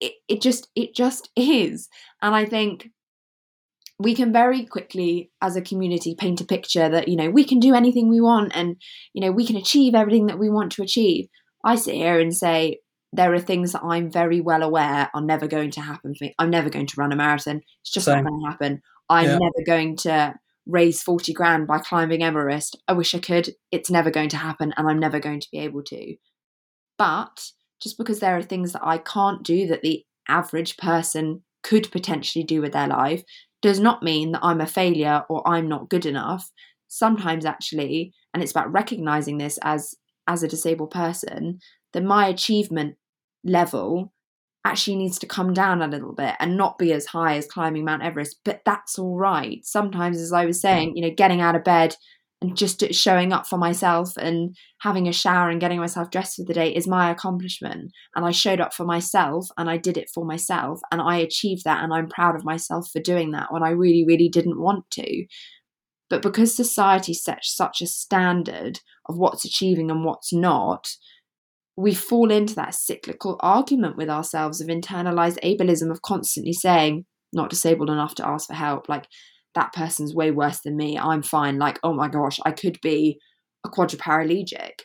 It, 0.00 0.14
it 0.28 0.40
just 0.40 0.68
it 0.74 0.94
just 0.94 1.30
is. 1.36 1.88
And 2.22 2.34
I 2.34 2.44
think 2.44 2.90
we 3.98 4.14
can 4.14 4.32
very 4.32 4.64
quickly 4.64 5.30
as 5.42 5.56
a 5.56 5.62
community 5.62 6.14
paint 6.18 6.40
a 6.40 6.44
picture 6.44 6.88
that 6.88 7.08
you 7.08 7.16
know 7.16 7.30
we 7.30 7.44
can 7.44 7.60
do 7.60 7.74
anything 7.74 8.08
we 8.08 8.20
want 8.20 8.50
and 8.54 8.76
you 9.12 9.20
know 9.20 9.30
we 9.30 9.46
can 9.46 9.56
achieve 9.56 9.94
everything 9.94 10.26
that 10.26 10.38
we 10.38 10.48
want 10.48 10.72
to 10.72 10.82
achieve 10.82 11.26
i 11.66 11.74
sit 11.74 11.96
here 11.96 12.18
and 12.18 12.34
say 12.34 12.78
there 13.12 13.32
are 13.34 13.40
things 13.40 13.72
that 13.72 13.82
I'm 13.82 14.10
very 14.10 14.40
well 14.40 14.62
aware 14.62 15.10
are 15.12 15.20
never 15.20 15.48
going 15.48 15.72
to 15.72 15.80
happen 15.80 16.14
for 16.14 16.24
me. 16.24 16.34
I'm 16.38 16.50
never 16.50 16.70
going 16.70 16.86
to 16.86 16.94
run 16.96 17.12
a 17.12 17.16
marathon. 17.16 17.62
It's 17.82 17.92
just 17.92 18.06
Same. 18.06 18.24
not 18.24 18.30
going 18.30 18.40
to 18.40 18.50
happen. 18.50 18.82
I'm 19.08 19.26
yeah. 19.26 19.38
never 19.38 19.64
going 19.66 19.96
to 19.98 20.34
raise 20.66 21.02
40 21.02 21.32
grand 21.32 21.66
by 21.66 21.78
climbing 21.78 22.22
Everest. 22.22 22.80
I 22.86 22.92
wish 22.92 23.14
I 23.14 23.18
could. 23.18 23.50
It's 23.72 23.90
never 23.90 24.10
going 24.10 24.28
to 24.30 24.36
happen 24.36 24.72
and 24.76 24.88
I'm 24.88 25.00
never 25.00 25.18
going 25.18 25.40
to 25.40 25.48
be 25.50 25.58
able 25.58 25.82
to. 25.84 26.14
But 26.98 27.50
just 27.80 27.98
because 27.98 28.20
there 28.20 28.36
are 28.36 28.42
things 28.42 28.72
that 28.72 28.84
I 28.84 28.98
can't 28.98 29.42
do 29.42 29.66
that 29.68 29.82
the 29.82 30.04
average 30.28 30.76
person 30.76 31.42
could 31.62 31.90
potentially 31.90 32.44
do 32.44 32.60
with 32.60 32.72
their 32.72 32.88
life 32.88 33.22
does 33.62 33.80
not 33.80 34.02
mean 34.02 34.32
that 34.32 34.44
I'm 34.44 34.60
a 34.60 34.66
failure 34.66 35.24
or 35.28 35.46
I'm 35.46 35.68
not 35.68 35.90
good 35.90 36.06
enough. 36.06 36.50
Sometimes 36.88 37.44
actually, 37.44 38.12
and 38.32 38.42
it's 38.42 38.52
about 38.52 38.72
recognizing 38.72 39.38
this 39.38 39.58
as 39.62 39.94
as 40.26 40.42
a 40.42 40.48
disabled 40.48 40.90
person, 40.90 41.58
that 41.92 42.04
my 42.04 42.28
achievement 42.28 42.96
level 43.42 44.12
actually 44.64 44.96
needs 44.96 45.18
to 45.18 45.26
come 45.26 45.52
down 45.52 45.82
a 45.82 45.88
little 45.88 46.12
bit 46.12 46.34
and 46.38 46.56
not 46.56 46.78
be 46.78 46.92
as 46.92 47.06
high 47.06 47.36
as 47.36 47.46
climbing 47.46 47.84
Mount 47.84 48.02
Everest. 48.02 48.36
But 48.44 48.60
that's 48.64 48.98
all 48.98 49.16
right. 49.16 49.64
Sometimes, 49.64 50.20
as 50.20 50.32
I 50.32 50.44
was 50.44 50.60
saying, 50.60 50.96
you 50.96 51.02
know, 51.02 51.14
getting 51.14 51.40
out 51.40 51.56
of 51.56 51.64
bed 51.64 51.96
and 52.42 52.56
just 52.56 52.82
showing 52.94 53.32
up 53.32 53.46
for 53.46 53.58
myself 53.58 54.16
and 54.16 54.56
having 54.80 55.06
a 55.06 55.12
shower 55.12 55.50
and 55.50 55.60
getting 55.60 55.78
myself 55.78 56.10
dressed 56.10 56.36
for 56.36 56.44
the 56.44 56.54
day 56.54 56.74
is 56.74 56.88
my 56.88 57.10
accomplishment. 57.10 57.92
And 58.16 58.24
I 58.24 58.30
showed 58.30 58.60
up 58.60 58.72
for 58.72 58.84
myself 58.84 59.48
and 59.58 59.68
I 59.68 59.76
did 59.76 59.98
it 59.98 60.08
for 60.12 60.24
myself 60.24 60.80
and 60.90 61.02
I 61.02 61.18
achieved 61.18 61.64
that. 61.64 61.84
And 61.84 61.92
I'm 61.92 62.08
proud 62.08 62.36
of 62.36 62.44
myself 62.44 62.88
for 62.90 63.00
doing 63.00 63.32
that 63.32 63.52
when 63.52 63.62
I 63.62 63.70
really, 63.70 64.04
really 64.06 64.30
didn't 64.30 64.58
want 64.58 64.90
to. 64.92 65.26
But 66.08 66.22
because 66.22 66.54
society 66.54 67.12
sets 67.12 67.54
such 67.54 67.82
a 67.82 67.86
standard 67.86 68.80
of 69.06 69.18
what's 69.18 69.44
achieving 69.44 69.90
and 69.90 70.04
what's 70.04 70.32
not, 70.32 70.88
we 71.76 71.94
fall 71.94 72.30
into 72.30 72.54
that 72.54 72.74
cyclical 72.74 73.36
argument 73.40 73.96
with 73.96 74.08
ourselves 74.08 74.60
of 74.60 74.68
internalized 74.68 75.38
ableism 75.44 75.90
of 75.90 76.02
constantly 76.02 76.52
saying, 76.52 77.04
not 77.32 77.50
disabled 77.50 77.90
enough 77.90 78.14
to 78.16 78.26
ask 78.26 78.48
for 78.48 78.54
help. 78.54 78.88
Like, 78.88 79.06
that 79.54 79.72
person's 79.72 80.14
way 80.14 80.30
worse 80.30 80.60
than 80.60 80.76
me. 80.76 80.98
I'm 80.98 81.22
fine. 81.22 81.58
Like, 81.58 81.78
oh 81.82 81.92
my 81.92 82.08
gosh, 82.08 82.38
I 82.44 82.52
could 82.52 82.78
be 82.82 83.18
a 83.64 83.68
quadriplegic. 83.68 84.80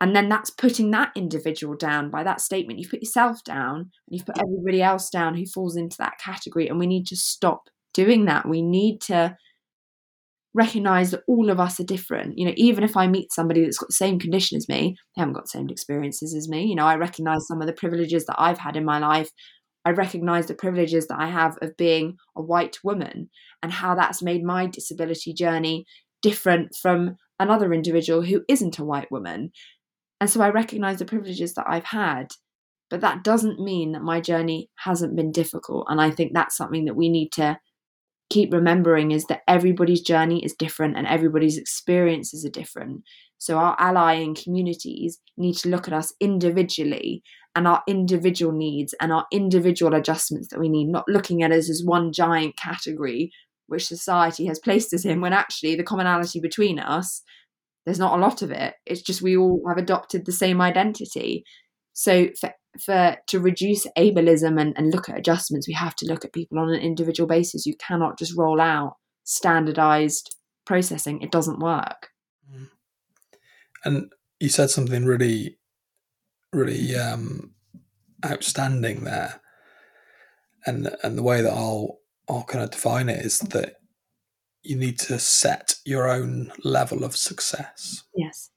And 0.00 0.14
then 0.14 0.28
that's 0.28 0.50
putting 0.50 0.90
that 0.90 1.12
individual 1.16 1.74
down 1.74 2.10
by 2.10 2.22
that 2.24 2.40
statement. 2.40 2.78
You've 2.78 2.90
put 2.90 3.02
yourself 3.02 3.42
down 3.44 3.76
and 3.76 3.90
you've 4.10 4.26
put 4.26 4.38
everybody 4.38 4.82
else 4.82 5.08
down 5.08 5.34
who 5.34 5.46
falls 5.46 5.76
into 5.76 5.96
that 5.98 6.18
category. 6.22 6.68
And 6.68 6.78
we 6.78 6.86
need 6.86 7.06
to 7.06 7.16
stop 7.16 7.70
doing 7.94 8.26
that. 8.26 8.46
We 8.46 8.60
need 8.60 9.00
to 9.02 9.36
recognize 10.52 11.10
that 11.10 11.22
all 11.28 11.50
of 11.50 11.60
us 11.60 11.80
are 11.80 11.84
different. 11.84 12.38
You 12.38 12.46
know, 12.46 12.52
even 12.56 12.84
if 12.84 12.96
I 12.96 13.06
meet 13.06 13.32
somebody 13.32 13.62
that's 13.62 13.78
got 13.78 13.88
the 13.88 13.94
same 13.94 14.18
condition 14.18 14.56
as 14.56 14.68
me, 14.68 14.96
they 15.14 15.20
haven't 15.20 15.34
got 15.34 15.44
the 15.44 15.50
same 15.50 15.68
experiences 15.70 16.34
as 16.34 16.48
me. 16.48 16.66
You 16.66 16.74
know, 16.74 16.86
I 16.86 16.96
recognize 16.96 17.46
some 17.46 17.60
of 17.60 17.66
the 17.66 17.72
privileges 17.72 18.26
that 18.26 18.36
I've 18.38 18.58
had 18.58 18.76
in 18.76 18.84
my 18.84 18.98
life. 18.98 19.30
I 19.86 19.92
recognize 19.92 20.46
the 20.46 20.54
privileges 20.54 21.06
that 21.06 21.20
I 21.20 21.28
have 21.28 21.56
of 21.62 21.76
being 21.76 22.16
a 22.34 22.42
white 22.42 22.78
woman 22.82 23.30
and 23.62 23.72
how 23.72 23.94
that's 23.94 24.20
made 24.20 24.42
my 24.42 24.66
disability 24.66 25.32
journey 25.32 25.86
different 26.22 26.74
from 26.74 27.14
another 27.38 27.72
individual 27.72 28.22
who 28.22 28.42
isn't 28.48 28.80
a 28.80 28.84
white 28.84 29.12
woman. 29.12 29.52
And 30.20 30.28
so 30.28 30.40
I 30.40 30.50
recognize 30.50 30.98
the 30.98 31.04
privileges 31.04 31.54
that 31.54 31.66
I've 31.68 31.84
had. 31.84 32.32
But 32.90 33.00
that 33.02 33.22
doesn't 33.22 33.60
mean 33.60 33.92
that 33.92 34.02
my 34.02 34.20
journey 34.20 34.70
hasn't 34.74 35.14
been 35.14 35.30
difficult. 35.30 35.86
And 35.88 36.00
I 36.00 36.10
think 36.10 36.32
that's 36.34 36.56
something 36.56 36.86
that 36.86 36.96
we 36.96 37.08
need 37.08 37.30
to 37.32 37.56
keep 38.28 38.52
remembering 38.52 39.12
is 39.12 39.26
that 39.26 39.42
everybody's 39.46 40.00
journey 40.00 40.44
is 40.44 40.52
different 40.52 40.96
and 40.96 41.06
everybody's 41.06 41.58
experiences 41.58 42.44
are 42.44 42.50
different. 42.50 43.02
So 43.38 43.58
our 43.58 43.76
allying 43.78 44.34
communities 44.34 45.20
need 45.36 45.54
to 45.58 45.68
look 45.68 45.86
at 45.86 45.94
us 45.94 46.12
individually 46.20 47.22
and 47.56 47.66
our 47.66 47.82
individual 47.88 48.52
needs 48.52 48.94
and 49.00 49.12
our 49.12 49.26
individual 49.32 49.94
adjustments 49.94 50.48
that 50.48 50.60
we 50.60 50.68
need, 50.68 50.86
not 50.86 51.08
looking 51.08 51.42
at 51.42 51.50
us 51.50 51.68
as 51.68 51.82
one 51.84 52.12
giant 52.12 52.56
category 52.56 53.32
which 53.68 53.86
society 53.88 54.46
has 54.46 54.60
placed 54.60 54.94
us 54.94 55.04
in 55.04 55.20
when 55.20 55.32
actually 55.32 55.74
the 55.74 55.82
commonality 55.82 56.38
between 56.38 56.78
us 56.78 57.22
there's 57.84 57.98
not 57.98 58.16
a 58.16 58.22
lot 58.22 58.40
of 58.40 58.52
it 58.52 58.74
it's 58.86 59.02
just 59.02 59.22
we 59.22 59.36
all 59.36 59.60
have 59.66 59.76
adopted 59.76 60.24
the 60.24 60.30
same 60.30 60.60
identity 60.60 61.42
so 61.94 62.28
for 62.38 62.52
for 62.78 63.16
to 63.26 63.40
reduce 63.40 63.86
ableism 63.98 64.60
and, 64.60 64.74
and 64.76 64.92
look 64.92 65.08
at 65.08 65.18
adjustments, 65.18 65.66
we 65.66 65.74
have 65.74 65.94
to 65.96 66.06
look 66.06 66.24
at 66.24 66.32
people 66.32 66.58
on 66.58 66.68
an 66.68 66.80
individual 66.80 67.26
basis. 67.26 67.66
You 67.66 67.74
cannot 67.76 68.18
just 68.18 68.36
roll 68.36 68.60
out 68.60 68.96
standardized 69.24 70.36
processing. 70.64 71.22
It 71.22 71.30
doesn't 71.30 71.58
work. 71.58 72.08
Mm. 72.52 72.68
And 73.84 74.12
you 74.40 74.48
said 74.48 74.70
something 74.70 75.04
really, 75.04 75.58
really 76.52 76.96
um, 76.96 77.52
outstanding 78.24 79.04
there. 79.04 79.40
And 80.66 80.90
and 81.02 81.16
the 81.16 81.22
way 81.22 81.42
that 81.42 81.52
I'll 81.52 81.98
I'll 82.28 82.44
kind 82.44 82.64
of 82.64 82.70
define 82.70 83.08
it 83.08 83.24
is 83.24 83.38
that 83.38 83.74
you 84.62 84.76
need 84.76 84.98
to 84.98 85.18
set 85.18 85.76
your 85.84 86.08
own 86.08 86.50
level 86.64 87.04
of 87.04 87.16
success. 87.16 88.02
Yes. 88.16 88.50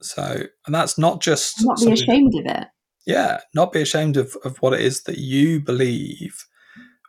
So, 0.00 0.42
and 0.66 0.74
that's 0.74 0.98
not 0.98 1.20
just 1.20 1.64
not 1.64 1.80
be 1.80 1.92
ashamed 1.92 2.34
of 2.34 2.44
it 2.46 2.68
yeah, 3.08 3.40
not 3.54 3.72
be 3.72 3.80
ashamed 3.80 4.18
of, 4.18 4.36
of 4.44 4.58
what 4.58 4.74
it 4.74 4.82
is 4.82 5.04
that 5.04 5.16
you 5.16 5.60
believe, 5.60 6.46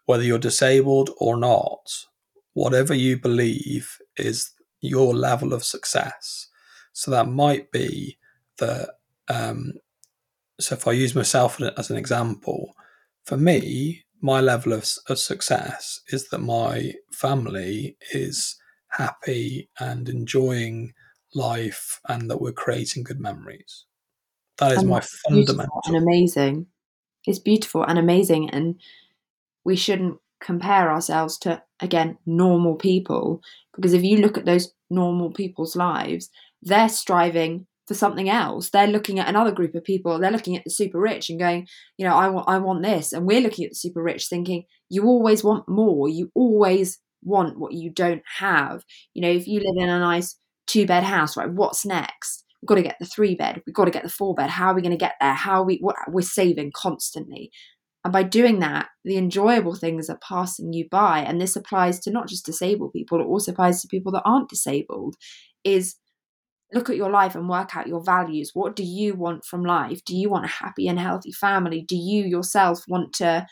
whether 0.06 0.24
you're 0.24 0.40
disabled 0.40 1.10
or 1.18 1.36
not. 1.36 1.91
Whatever 2.54 2.94
you 2.94 3.20
believe 3.20 3.98
is 4.16 4.50
your 4.80 5.14
level 5.14 5.54
of 5.54 5.66
success. 5.66 6.48
So 6.94 7.12
that 7.12 7.28
might 7.28 7.70
be 7.72 8.18
that. 8.60 8.91
Um, 9.28 9.74
so 10.60 10.76
if 10.76 10.88
I 10.88 10.91
use 10.91 11.15
myself 11.15 11.61
as 11.77 11.90
an 11.90 11.98
example, 11.98 12.76
for 13.26 13.38
me, 13.38 14.03
my 14.22 14.41
level 14.41 14.73
of, 14.73 14.88
of 15.07 15.18
success 15.18 16.02
is 16.10 16.30
that 16.30 16.40
my 16.40 16.94
family 17.11 17.95
is 18.11 18.57
happy 18.90 19.69
and 19.80 20.10
enjoying 20.10 20.94
life 21.34 21.99
and 22.10 22.30
that 22.30 22.41
we're 22.41 22.52
creating 22.52 23.03
good 23.03 23.19
memories. 23.19 23.86
That 24.57 24.73
is 24.73 24.80
and 24.80 24.90
my 24.90 25.02
fundamental. 25.02 25.81
And 25.86 25.95
amazing. 25.95 26.68
It's 27.26 27.40
beautiful 27.40 27.84
and 27.84 27.98
amazing. 27.98 28.49
And 28.49 28.80
we 29.64 29.76
shouldn't 29.76 30.18
compare 30.41 30.91
ourselves 30.91 31.38
to, 31.40 31.61
again, 31.80 32.18
normal 32.26 32.76
people. 32.76 33.41
Because 33.76 33.94
if 33.94 34.03
you 34.03 34.18
look 34.18 34.38
at 34.38 34.45
those 34.45 34.73
normal 34.90 35.31
people's 35.31 35.76
lives, 35.76 36.30
they're 36.61 36.90
striving 36.90 37.68
for 37.90 37.95
something 37.95 38.30
else. 38.30 38.70
They're 38.70 38.88
looking 38.88 39.20
at 39.20 39.28
another 39.28 39.52
group 39.52 39.74
of 39.74 39.84
people. 39.84 40.20
They're 40.20 40.32
looking 40.32 40.56
at 40.56 40.64
the 40.64 40.70
super 40.70 40.99
rich 40.99 41.32
and 41.32 41.40
going, 41.40 41.68
you 41.98 42.06
know, 42.06 42.16
I 42.16 42.30
want, 42.30 42.48
I 42.48 42.60
want 42.60 42.84
this. 42.84 43.11
And 43.11 43.26
we're 43.26 43.41
looking 43.41 43.66
at 43.66 43.72
the 43.72 43.76
super 43.76 44.02
rich 44.02 44.28
thinking, 44.28 44.66
you 44.90 45.06
always 45.06 45.44
want 45.44 45.68
more. 45.68 46.07
You 46.07 46.32
always 46.36 46.99
want 47.24 47.57
what 47.57 47.74
you 47.74 47.90
don't 47.90 48.22
have. 48.38 48.84
You 49.16 49.24
know, 49.24 49.32
if 49.32 49.48
you 49.48 49.60
live 49.60 49.74
in 49.76 49.90
a 49.90 49.99
nice 49.99 50.38
two 50.68 50.86
bed 50.86 51.03
house, 51.03 51.36
right, 51.36 51.49
what's 51.49 51.84
next? 51.84 52.45
We've 52.61 52.68
got 52.68 52.76
to 52.76 52.84
get 52.84 52.98
the 52.99 53.07
three 53.07 53.34
bed. 53.34 53.64
We've 53.66 53.74
got 53.74 53.86
to 53.86 53.91
get 53.91 54.03
the 54.03 54.10
four 54.10 54.36
bed. 54.36 54.52
How 54.52 54.68
are 54.68 54.76
we 54.76 54.84
going 54.84 54.91
to 54.91 54.98
get 54.98 55.16
there? 55.20 55.34
How 55.34 55.61
are 55.61 55.66
we? 55.66 55.80
What, 55.82 55.95
we're 56.10 56.22
saving 56.22 56.72
constantly. 56.76 57.49
And 58.03 58.14
by 58.14 58.22
doing 58.22 58.60
that, 58.60 58.90
the 59.03 59.18
enjoyable 59.18 59.74
things 59.74 60.11
are 60.11 60.20
passing 60.22 60.74
you 60.74 60.88
by. 60.91 61.22
And 61.22 61.41
this 61.41 61.56
applies 61.56 61.99
to 62.02 62.11
not 62.11 62.28
just 62.28 62.45
disabled 62.45 62.94
people, 62.94 63.20
it 63.20 63.26
also 63.26 63.52
applies 63.52 63.82
to 63.82 63.88
people 63.88 64.11
that 64.11 64.24
aren't 64.26 64.49
disabled. 64.49 65.16
Is 65.64 65.95
look 66.74 66.90
at 66.90 66.96
your 66.96 67.10
life 67.10 67.36
and 67.36 67.50
work 67.50 67.76
out 67.76 67.88
your 67.88 68.04
values. 68.04 68.52
What 68.54 68.76
do 68.76 68.84
you 68.84 69.16
want 69.16 69.46
from 69.46 69.64
life? 69.64 70.04
Do 70.06 70.16
you 70.16 70.30
want 70.30 70.46
a 70.46 70.50
happy 70.50 70.88
and 70.88 71.00
healthy 71.00 71.32
family? 71.32 71.82
Do 71.82 71.96
you 71.96 72.26
yourself 72.26 72.84
want 72.88 73.14
to 73.14 73.48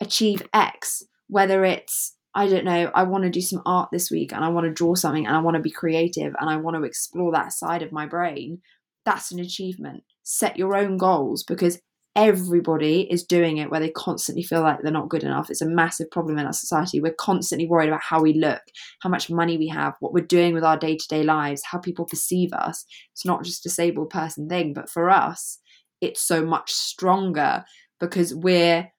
achieve 0.00 0.42
X? 0.54 1.02
Whether 1.28 1.64
it's, 1.64 2.16
I 2.34 2.48
don't 2.48 2.64
know, 2.64 2.90
I 2.94 3.02
want 3.02 3.24
to 3.24 3.30
do 3.30 3.40
some 3.40 3.62
art 3.66 3.90
this 3.92 4.10
week 4.10 4.32
and 4.32 4.44
I 4.44 4.48
want 4.48 4.64
to 4.64 4.72
draw 4.72 4.94
something 4.94 5.26
and 5.26 5.36
I 5.36 5.40
want 5.40 5.56
to 5.56 5.62
be 5.62 5.70
creative 5.70 6.34
and 6.40 6.48
I 6.48 6.56
want 6.56 6.76
to 6.76 6.84
explore 6.84 7.32
that 7.32 7.52
side 7.52 7.82
of 7.82 7.92
my 7.92 8.06
brain. 8.06 8.60
That's 9.04 9.32
an 9.32 9.38
achievement. 9.38 10.04
Set 10.22 10.56
your 10.56 10.76
own 10.76 10.96
goals 10.96 11.44
because 11.44 11.78
everybody 12.16 13.02
is 13.02 13.22
doing 13.22 13.58
it 13.58 13.70
where 13.70 13.78
they 13.78 13.90
constantly 13.90 14.42
feel 14.42 14.62
like 14.62 14.78
they're 14.82 14.90
not 14.90 15.10
good 15.10 15.22
enough. 15.22 15.50
It's 15.50 15.60
a 15.60 15.68
massive 15.68 16.10
problem 16.10 16.38
in 16.38 16.46
our 16.46 16.52
society. 16.52 16.98
We're 16.98 17.14
constantly 17.14 17.68
worried 17.68 17.88
about 17.88 18.02
how 18.02 18.22
we 18.22 18.32
look, 18.32 18.62
how 19.02 19.10
much 19.10 19.30
money 19.30 19.58
we 19.58 19.68
have, 19.68 19.94
what 20.00 20.14
we're 20.14 20.24
doing 20.24 20.54
with 20.54 20.64
our 20.64 20.78
day 20.78 20.96
to 20.96 21.08
day 21.08 21.22
lives, 21.22 21.62
how 21.70 21.78
people 21.78 22.06
perceive 22.06 22.52
us. 22.54 22.86
It's 23.12 23.26
not 23.26 23.44
just 23.44 23.64
a 23.64 23.68
disabled 23.68 24.10
person 24.10 24.48
thing, 24.48 24.72
but 24.72 24.88
for 24.88 25.10
us, 25.10 25.58
it's 26.00 26.20
so 26.20 26.44
much 26.44 26.72
stronger 26.72 27.64
because 28.00 28.34
we're 28.34 28.90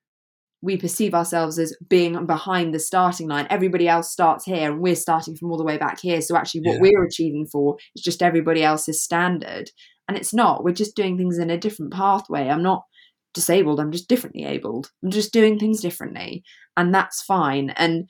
we 0.61 0.75
perceive 0.75 1.13
ourselves 1.13 1.59
as 1.59 1.75
being 1.87 2.25
behind 2.25 2.73
the 2.73 2.79
starting 2.79 3.27
line. 3.27 3.45
Everybody 3.49 3.87
else 3.87 4.11
starts 4.11 4.43
here 4.43 4.71
and 4.71 4.81
we're 4.81 4.95
starting 4.95 5.35
from 5.35 5.51
all 5.51 5.57
the 5.57 5.63
way 5.63 5.77
back 5.77 5.99
here. 5.99 6.19
So 6.19 6.35
actually 6.35 6.61
what 6.61 6.75
yeah. 6.75 6.81
we're 6.81 7.03
achieving 7.03 7.45
for 7.45 7.77
is 7.95 8.01
just 8.01 8.23
everybody 8.23 8.63
else's 8.63 9.03
standard. 9.03 9.69
And 10.07 10.17
it's 10.17 10.33
not. 10.33 10.63
We're 10.63 10.73
just 10.73 10.95
doing 10.95 11.15
things 11.15 11.37
in 11.37 11.51
a 11.51 11.59
different 11.59 11.93
pathway. 11.93 12.47
I'm 12.47 12.63
not 12.63 12.83
disabled 13.37 13.79
i'm 13.79 13.91
just 13.91 14.09
differently 14.09 14.43
abled. 14.43 14.91
I'm 15.03 15.11
just 15.11 15.31
doing 15.31 15.57
things 15.57 15.79
differently 15.79 16.43
and 16.75 16.93
that's 16.93 17.21
fine. 17.23 17.71
And 17.71 18.09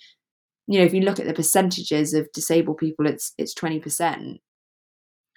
you 0.68 0.80
know 0.80 0.86
if 0.86 0.94
you 0.94 1.02
look 1.02 1.20
at 1.20 1.26
the 1.26 1.34
percentages 1.34 2.14
of 2.14 2.32
disabled 2.34 2.78
people 2.78 3.08
it's 3.08 3.34
it's 3.38 3.56
20% 3.56 4.18
in 4.18 4.40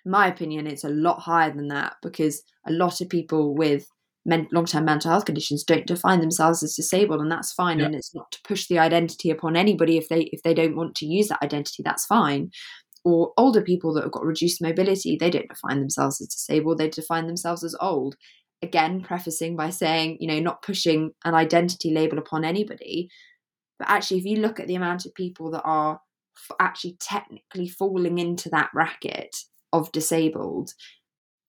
my 0.04 0.26
opinion 0.26 0.66
it's 0.66 0.84
a 0.84 0.88
lot 0.88 1.20
higher 1.20 1.52
than 1.52 1.68
that 1.68 1.94
because 2.02 2.42
a 2.66 2.72
lot 2.72 3.00
of 3.00 3.08
people 3.08 3.54
with 3.54 3.86
men- 4.26 4.48
long-term 4.52 4.84
mental 4.84 5.10
health 5.10 5.24
conditions 5.24 5.64
don't 5.64 5.86
define 5.86 6.20
themselves 6.20 6.62
as 6.62 6.74
disabled 6.74 7.20
and 7.20 7.30
that's 7.30 7.52
fine 7.52 7.80
and 7.80 7.94
it's 7.94 8.14
not 8.14 8.30
to 8.32 8.38
push 8.44 8.66
the 8.66 8.78
identity 8.78 9.30
upon 9.30 9.56
anybody 9.56 9.96
if 9.96 10.08
they 10.08 10.22
if 10.32 10.42
they 10.42 10.54
don't 10.54 10.76
want 10.76 10.94
to 10.96 11.06
use 11.06 11.28
that 11.28 11.42
identity 11.42 11.82
that's 11.82 12.06
fine. 12.06 12.50
Or 13.02 13.32
older 13.38 13.62
people 13.62 13.94
that 13.94 14.02
have 14.02 14.12
got 14.12 14.26
reduced 14.26 14.60
mobility 14.60 15.16
they 15.18 15.30
don't 15.30 15.48
define 15.48 15.80
themselves 15.80 16.20
as 16.20 16.28
disabled 16.28 16.76
they 16.76 16.90
define 16.90 17.26
themselves 17.26 17.64
as 17.64 17.74
old 17.80 18.16
again 18.62 19.00
prefacing 19.00 19.56
by 19.56 19.70
saying 19.70 20.18
you 20.20 20.28
know 20.28 20.38
not 20.38 20.62
pushing 20.62 21.12
an 21.24 21.34
identity 21.34 21.90
label 21.90 22.18
upon 22.18 22.44
anybody 22.44 23.08
but 23.78 23.88
actually 23.88 24.18
if 24.18 24.24
you 24.24 24.36
look 24.36 24.60
at 24.60 24.66
the 24.66 24.74
amount 24.74 25.06
of 25.06 25.14
people 25.14 25.50
that 25.50 25.62
are 25.62 26.00
f- 26.36 26.56
actually 26.60 26.96
technically 27.00 27.68
falling 27.68 28.18
into 28.18 28.48
that 28.50 28.70
bracket 28.72 29.36
of 29.72 29.90
disabled 29.92 30.72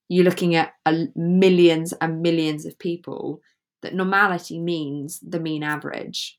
you're 0.08 0.26
looking 0.26 0.56
at 0.56 0.74
a, 0.86 1.08
millions 1.16 1.94
and 2.02 2.22
millions 2.22 2.66
of 2.66 2.78
people 2.80 3.40
that 3.82 3.96
normality 3.96 4.60
means 4.60 5.20
the 5.22 5.40
mean 5.40 5.64
average. 5.64 6.38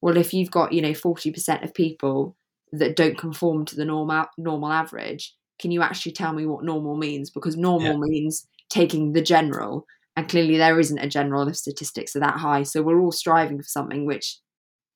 Well 0.00 0.16
if 0.16 0.32
you've 0.32 0.50
got 0.50 0.72
you 0.72 0.82
know 0.82 0.92
40% 0.92 1.64
of 1.64 1.74
people 1.74 2.36
that 2.72 2.96
don't 2.96 3.18
conform 3.18 3.64
to 3.66 3.76
the 3.76 3.84
normal 3.84 4.26
normal 4.38 4.70
average 4.70 5.34
can 5.58 5.70
you 5.70 5.82
actually 5.82 6.12
tell 6.12 6.32
me 6.32 6.46
what 6.46 6.64
normal 6.64 6.96
means? 6.96 7.30
Because 7.30 7.56
normal 7.56 7.92
yeah. 7.92 7.98
means 8.00 8.46
taking 8.68 9.12
the 9.12 9.22
general 9.22 9.86
and 10.16 10.28
clearly 10.28 10.56
there 10.56 10.80
isn't 10.80 10.98
a 10.98 11.08
general 11.08 11.46
if 11.46 11.56
statistics 11.56 12.16
are 12.16 12.20
that 12.20 12.38
high 12.38 12.62
so 12.62 12.82
we're 12.82 13.00
all 13.00 13.12
striving 13.12 13.58
for 13.58 13.68
something 13.68 14.06
which 14.06 14.38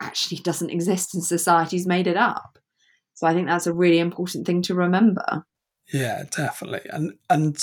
actually 0.00 0.38
doesn't 0.42 0.70
exist 0.70 1.14
and 1.14 1.22
society's 1.22 1.86
made 1.86 2.06
it 2.06 2.16
up. 2.16 2.58
So 3.14 3.26
i 3.26 3.34
think 3.34 3.46
that's 3.46 3.66
a 3.66 3.74
really 3.74 3.98
important 3.98 4.46
thing 4.46 4.62
to 4.62 4.74
remember. 4.74 5.44
Yeah 5.92 6.24
definitely. 6.30 6.88
And 6.90 7.14
and 7.28 7.62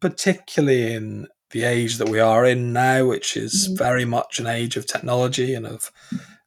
particularly 0.00 0.94
in 0.94 1.28
the 1.50 1.64
age 1.64 1.96
that 1.96 2.08
we 2.08 2.20
are 2.20 2.44
in 2.44 2.72
now 2.72 3.06
which 3.06 3.36
is 3.36 3.66
mm-hmm. 3.66 3.76
very 3.76 4.04
much 4.04 4.38
an 4.38 4.46
age 4.46 4.76
of 4.76 4.86
technology 4.86 5.54
and 5.54 5.66
of 5.66 5.90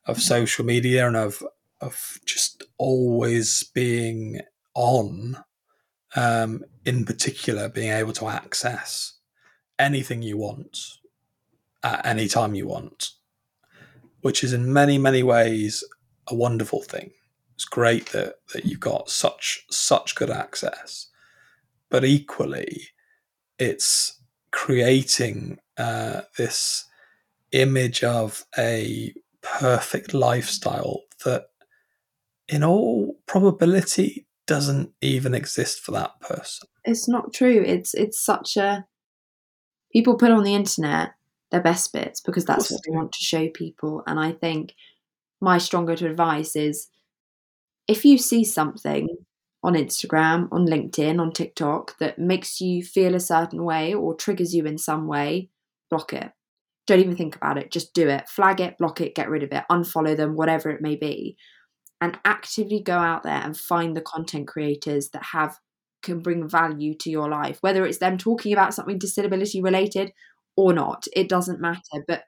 of 0.06 0.22
social 0.22 0.66
media 0.66 1.08
and 1.08 1.16
of 1.18 1.44
of 1.82 2.20
just 2.26 2.64
always 2.78 3.64
being 3.64 4.42
on 4.76 5.38
um, 6.16 6.64
in 6.86 7.06
particular 7.06 7.68
being 7.70 7.92
able 7.92 8.14
to 8.14 8.28
access 8.28 9.14
anything 9.80 10.22
you 10.22 10.38
want 10.38 10.78
at 11.84 12.06
any 12.06 12.28
time 12.28 12.56
you 12.56 12.68
want, 12.68 13.10
which 14.22 14.44
is 14.44 14.54
in 14.54 14.72
many, 14.72 14.98
many 14.98 15.24
ways 15.24 15.84
a 16.28 16.36
wonderful 16.36 16.82
thing. 16.82 17.12
It's 17.56 17.66
great 17.66 18.08
that, 18.08 18.36
that 18.54 18.66
you've 18.66 18.80
got 18.80 19.10
such 19.10 19.66
such 19.70 20.16
good 20.16 20.30
access. 20.30 21.08
But 21.90 22.04
equally, 22.04 22.88
it's 23.60 24.20
creating 24.52 25.60
uh, 25.78 26.22
this 26.38 26.86
image 27.52 28.04
of 28.04 28.46
a 28.58 29.14
perfect 29.42 30.14
lifestyle 30.14 31.02
that, 31.24 31.46
in 32.48 32.64
all 32.64 33.18
probability, 33.28 34.26
doesn't 34.48 34.92
even 35.02 35.34
exist 35.34 35.80
for 35.82 35.92
that 35.92 36.20
person. 36.20 36.68
It's 36.86 37.08
not 37.08 37.34
true. 37.34 37.64
It's 37.66 37.94
it's 37.94 38.20
such 38.20 38.58
a 38.58 38.86
people 39.94 40.18
put 40.18 40.32
on 40.32 40.44
the 40.44 40.56
internet 40.56 41.14
their 41.52 41.62
best 41.62 41.94
bits 41.94 42.20
because 42.20 42.46
that's 42.46 42.72
what 42.72 42.82
they 42.84 42.92
want 42.92 43.12
to 43.14 43.24
show 43.24 43.48
people. 43.50 44.04
And 44.08 44.20
I 44.20 44.32
think 44.32 44.74
my 45.40 45.60
stronger 45.60 45.94
advice 45.94 46.56
is 46.56 46.90
if 47.88 48.04
you 48.04 48.18
see 48.18 48.44
something 48.44 49.08
on 49.64 49.76
Instagram, 49.76 50.50
on 50.52 50.66
LinkedIn, 50.66 51.22
on 51.22 51.32
TikTok 51.32 51.98
that 52.00 52.18
makes 52.18 52.60
you 52.60 52.84
feel 52.84 53.16
a 53.16 53.20
certain 53.20 53.64
way 53.64 53.94
or 53.94 54.16
triggers 54.16 54.54
you 54.54 54.66
in 54.66 54.78
some 54.78 55.08
way, 55.08 55.50
block 55.90 56.12
it. 56.12 56.32
Don't 56.86 57.00
even 57.00 57.16
think 57.16 57.36
about 57.36 57.58
it. 57.58 57.72
Just 57.72 57.94
do 57.94 58.10
it. 58.10 58.28
Flag 58.28 58.60
it, 58.60 58.78
block 58.78 59.00
it, 59.00 59.16
get 59.16 59.30
rid 59.30 59.44
of 59.44 59.52
it, 59.54 59.64
unfollow 59.72 60.18
them, 60.18 60.36
whatever 60.36 60.70
it 60.70 60.82
may 60.82 60.96
be. 60.96 61.38
And 62.02 62.20
actively 62.26 62.82
go 62.82 62.98
out 62.98 63.24
there 63.24 63.42
and 63.42 63.56
find 63.56 63.96
the 63.96 64.02
content 64.02 64.48
creators 64.48 65.10
that 65.10 65.24
have 65.24 65.60
can 66.04 66.20
bring 66.20 66.48
value 66.48 66.94
to 67.00 67.10
your 67.10 67.30
life, 67.30 67.58
whether 67.62 67.86
it's 67.86 67.98
them 67.98 68.18
talking 68.18 68.54
about 68.54 68.74
something 68.74 69.00
disability 69.00 69.62
related 69.62 70.12
or 70.56 70.74
not, 70.74 71.08
it 71.16 71.30
doesn't 71.30 71.62
matter. 71.62 72.04
But 72.08 72.24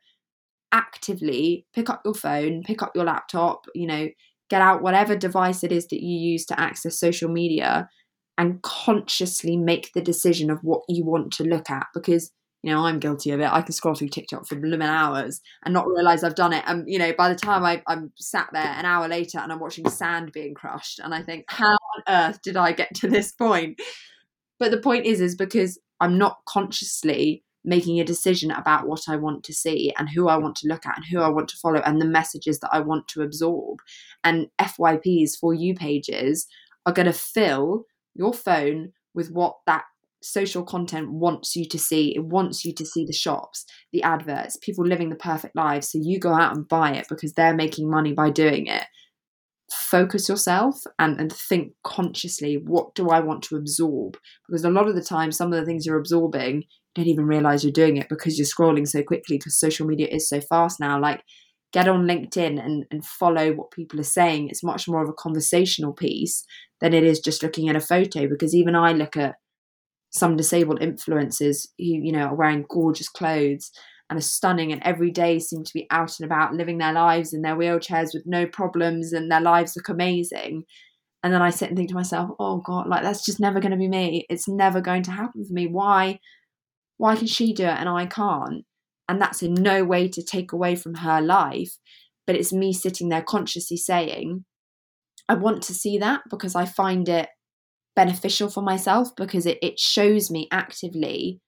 actively 0.71 1.65
pick 1.73 1.89
up 1.89 2.01
your 2.03 2.13
phone, 2.13 2.63
pick 2.63 2.81
up 2.81 2.91
your 2.95 3.05
laptop, 3.05 3.65
you 3.75 3.87
know, 3.87 4.07
get 4.49 4.61
out 4.61 4.81
whatever 4.81 5.15
device 5.15 5.63
it 5.63 5.71
is 5.71 5.87
that 5.87 6.03
you 6.03 6.17
use 6.17 6.45
to 6.45 6.59
access 6.59 6.99
social 6.99 7.29
media 7.29 7.89
and 8.37 8.61
consciously 8.61 9.57
make 9.57 9.91
the 9.93 10.01
decision 10.01 10.49
of 10.49 10.59
what 10.61 10.81
you 10.89 11.05
want 11.05 11.31
to 11.33 11.43
look 11.43 11.69
at 11.69 11.87
because 11.93 12.31
you 12.65 12.73
know, 12.73 12.83
I'm 12.83 12.97
guilty 12.97 13.29
of 13.29 13.39
it. 13.39 13.53
I 13.53 13.61
can 13.61 13.73
scroll 13.73 13.93
through 13.93 14.09
TikTok 14.09 14.47
for 14.47 14.55
blooming 14.55 14.87
hours 14.87 15.39
and 15.63 15.71
not 15.71 15.87
realize 15.87 16.23
I've 16.23 16.33
done 16.33 16.51
it. 16.51 16.63
And, 16.65 16.83
you 16.89 16.97
know, 16.97 17.13
by 17.15 17.29
the 17.29 17.35
time 17.35 17.63
I, 17.63 17.83
I'm 17.85 18.11
sat 18.15 18.49
there 18.53 18.63
an 18.63 18.85
hour 18.85 19.07
later 19.07 19.37
and 19.37 19.51
I'm 19.53 19.59
watching 19.59 19.87
sand 19.87 20.31
being 20.31 20.55
crushed, 20.55 20.97
and 20.97 21.13
I 21.13 21.21
think, 21.21 21.45
how 21.47 21.73
on 21.73 22.03
earth 22.07 22.41
did 22.41 22.57
I 22.57 22.71
get 22.71 22.91
to 22.95 23.07
this 23.07 23.31
point? 23.31 23.79
But 24.57 24.71
the 24.71 24.79
point 24.79 25.05
is, 25.05 25.21
is 25.21 25.35
because 25.35 25.77
I'm 25.99 26.17
not 26.17 26.39
consciously 26.47 27.43
making 27.63 27.99
a 27.99 28.03
decision 28.03 28.49
about 28.49 28.87
what 28.87 29.03
I 29.07 29.15
want 29.15 29.43
to 29.43 29.53
see 29.53 29.93
and 29.99 30.09
who 30.09 30.27
I 30.27 30.37
want 30.37 30.55
to 30.57 30.67
look 30.67 30.87
at 30.87 30.97
and 30.97 31.05
who 31.05 31.19
I 31.19 31.29
want 31.29 31.47
to 31.49 31.57
follow 31.57 31.81
and 31.85 32.01
the 32.01 32.07
messages 32.07 32.61
that 32.61 32.73
I 32.73 32.79
want 32.79 33.07
to 33.09 33.21
absorb. 33.21 33.77
And 34.23 34.47
FYPs 34.59 35.37
for 35.39 35.53
you 35.53 35.75
pages 35.75 36.47
are 36.87 36.93
going 36.93 37.05
to 37.05 37.13
fill 37.13 37.85
your 38.15 38.33
phone 38.33 38.93
with 39.13 39.29
what 39.29 39.57
that 39.67 39.83
social 40.25 40.63
content 40.63 41.11
wants 41.11 41.55
you 41.55 41.65
to 41.69 41.77
see. 41.77 42.15
It 42.15 42.25
wants 42.25 42.65
you 42.65 42.73
to 42.73 42.85
see 42.85 43.05
the 43.05 43.13
shops, 43.13 43.65
the 43.93 44.03
adverts, 44.03 44.57
people 44.57 44.85
living 44.85 45.09
the 45.09 45.15
perfect 45.15 45.55
lives. 45.55 45.91
So 45.91 45.99
you 46.01 46.19
go 46.19 46.33
out 46.33 46.55
and 46.55 46.67
buy 46.67 46.93
it 46.93 47.07
because 47.07 47.33
they're 47.33 47.53
making 47.53 47.89
money 47.89 48.11
by 48.11 48.31
doing 48.31 48.67
it. 48.67 48.83
Focus 49.71 50.27
yourself 50.27 50.79
and, 50.99 51.19
and 51.19 51.31
think 51.31 51.73
consciously 51.83 52.55
what 52.55 52.95
do 52.95 53.09
I 53.09 53.19
want 53.19 53.43
to 53.43 53.55
absorb? 53.55 54.17
Because 54.47 54.63
a 54.63 54.69
lot 54.69 54.87
of 54.87 54.95
the 54.95 55.03
time, 55.03 55.31
some 55.31 55.53
of 55.53 55.59
the 55.59 55.65
things 55.65 55.85
you're 55.85 55.99
absorbing, 55.99 56.57
you 56.57 56.63
don't 56.95 57.07
even 57.07 57.27
realize 57.27 57.63
you're 57.63 57.71
doing 57.71 57.97
it 57.97 58.09
because 58.09 58.37
you're 58.37 58.47
scrolling 58.47 58.87
so 58.87 59.03
quickly 59.03 59.37
because 59.37 59.59
social 59.59 59.85
media 59.85 60.07
is 60.09 60.27
so 60.27 60.41
fast 60.41 60.79
now. 60.79 60.99
Like, 60.99 61.21
get 61.71 61.87
on 61.87 62.07
LinkedIn 62.07 62.63
and, 62.63 62.85
and 62.89 63.05
follow 63.05 63.53
what 63.53 63.71
people 63.71 63.99
are 63.99 64.03
saying. 64.03 64.49
It's 64.49 64.63
much 64.63 64.87
more 64.87 65.03
of 65.03 65.09
a 65.09 65.13
conversational 65.13 65.93
piece 65.93 66.45
than 66.79 66.93
it 66.93 67.03
is 67.03 67.19
just 67.19 67.43
looking 67.43 67.69
at 67.69 67.75
a 67.75 67.81
photo 67.81 68.27
because 68.27 68.55
even 68.55 68.75
I 68.75 68.93
look 68.93 69.17
at 69.17 69.35
some 70.15 70.37
disabled 70.37 70.79
influencers 70.79 71.67
who 71.77 71.85
you 71.85 72.11
know 72.11 72.27
are 72.27 72.35
wearing 72.35 72.65
gorgeous 72.69 73.09
clothes 73.09 73.71
and 74.09 74.17
are 74.17 74.21
stunning 74.21 74.71
and 74.71 74.81
every 74.83 75.11
day 75.11 75.39
seem 75.39 75.63
to 75.63 75.73
be 75.73 75.87
out 75.89 76.19
and 76.19 76.25
about 76.25 76.53
living 76.53 76.77
their 76.77 76.93
lives 76.93 77.33
in 77.33 77.41
their 77.41 77.55
wheelchairs 77.55 78.13
with 78.13 78.23
no 78.25 78.45
problems 78.45 79.13
and 79.13 79.31
their 79.31 79.41
lives 79.41 79.75
look 79.75 79.89
amazing. 79.89 80.63
And 81.23 81.33
then 81.33 81.41
i 81.41 81.49
sit 81.49 81.69
and 81.69 81.77
think 81.77 81.89
to 81.89 81.95
myself 81.95 82.29
oh 82.39 82.61
god 82.63 82.87
like 82.87 83.01
that's 83.01 83.25
just 83.25 83.39
never 83.39 83.59
going 83.59 83.71
to 83.71 83.77
be 83.77 83.87
me. 83.87 84.25
It's 84.29 84.47
never 84.47 84.79
going 84.79 85.03
to 85.03 85.11
happen 85.11 85.43
for 85.45 85.53
me. 85.53 85.67
Why 85.67 86.19
why 86.97 87.15
can 87.15 87.27
she 87.27 87.53
do 87.53 87.63
it 87.63 87.77
and 87.79 87.89
i 87.89 88.05
can't? 88.05 88.63
And 89.07 89.21
that's 89.21 89.43
in 89.43 89.53
no 89.53 89.83
way 89.83 90.07
to 90.07 90.23
take 90.23 90.51
away 90.51 90.75
from 90.75 90.95
her 90.95 91.21
life 91.21 91.77
but 92.25 92.35
it's 92.35 92.53
me 92.53 92.73
sitting 92.73 93.09
there 93.09 93.21
consciously 93.21 93.77
saying 93.77 94.45
i 95.29 95.33
want 95.33 95.61
to 95.63 95.73
see 95.73 95.97
that 95.97 96.21
because 96.29 96.55
i 96.55 96.65
find 96.65 97.09
it 97.09 97.29
beneficial 97.95 98.49
for 98.49 98.61
myself 98.61 99.09
because 99.15 99.45
it, 99.45 99.57
it 99.61 99.79
shows 99.79 100.29
me 100.29 100.47
actively 100.51 101.39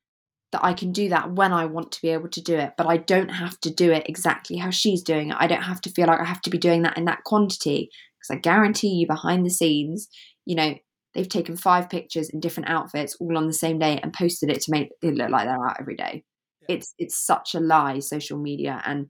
that 0.52 0.64
I 0.64 0.74
can 0.74 0.92
do 0.92 1.10
that 1.10 1.34
when 1.34 1.52
I 1.52 1.66
want 1.66 1.92
to 1.94 2.02
be 2.02 2.10
able 2.10 2.30
to 2.30 2.42
do 2.42 2.56
it, 2.56 2.72
but 2.78 2.88
I 2.88 2.98
don't 2.98 3.30
have 3.30 3.60
to 3.62 3.74
do 3.74 3.92
it 3.92 4.08
exactly 4.08 4.58
how 4.58 4.70
she's 4.70 5.04
doing 5.04 5.30
it. 5.30 5.38
I 5.38 5.48
don't 5.48 5.64
have 5.64 5.82
to 5.82 5.92
feel 5.92 6.08
like 6.08 6.22
I 6.22 6.26
have 6.26 6.42
to 6.42 6.50
be 6.50 6.58
doing 6.58 6.84
that 6.84 6.98
in 6.98 7.06
that 7.06 7.24
quantity 7.26 7.90
because 8.18 8.38
I 8.38 8.40
guarantee 8.40 8.90
you 8.90 9.08
behind 9.08 9.46
the 9.46 9.50
scenes, 9.50 10.08
you 10.46 10.56
know, 10.56 10.76
they've 11.14 11.28
taken 11.28 11.58
five 11.58 11.90
pictures 11.90 12.30
in 12.30 12.40
different 12.40 12.70
outfits 12.70 13.18
all 13.20 13.38
on 13.38 13.48
the 13.48 13.54
same 13.54 13.80
day 13.80 14.00
and 14.02 14.14
posted 14.14 14.50
it 14.50 14.62
to 14.62 14.72
make 14.72 14.90
it 15.02 15.16
look 15.16 15.30
like 15.30 15.46
they're 15.46 15.68
out 15.68 15.78
every 15.80 15.96
day. 15.96 16.24
Yeah. 16.62 16.76
It's 16.76 16.94
it's 16.98 17.18
such 17.18 17.54
a 17.54 17.60
lie, 17.60 18.00
social 18.00 18.40
media, 18.40 18.82
and 18.86 19.08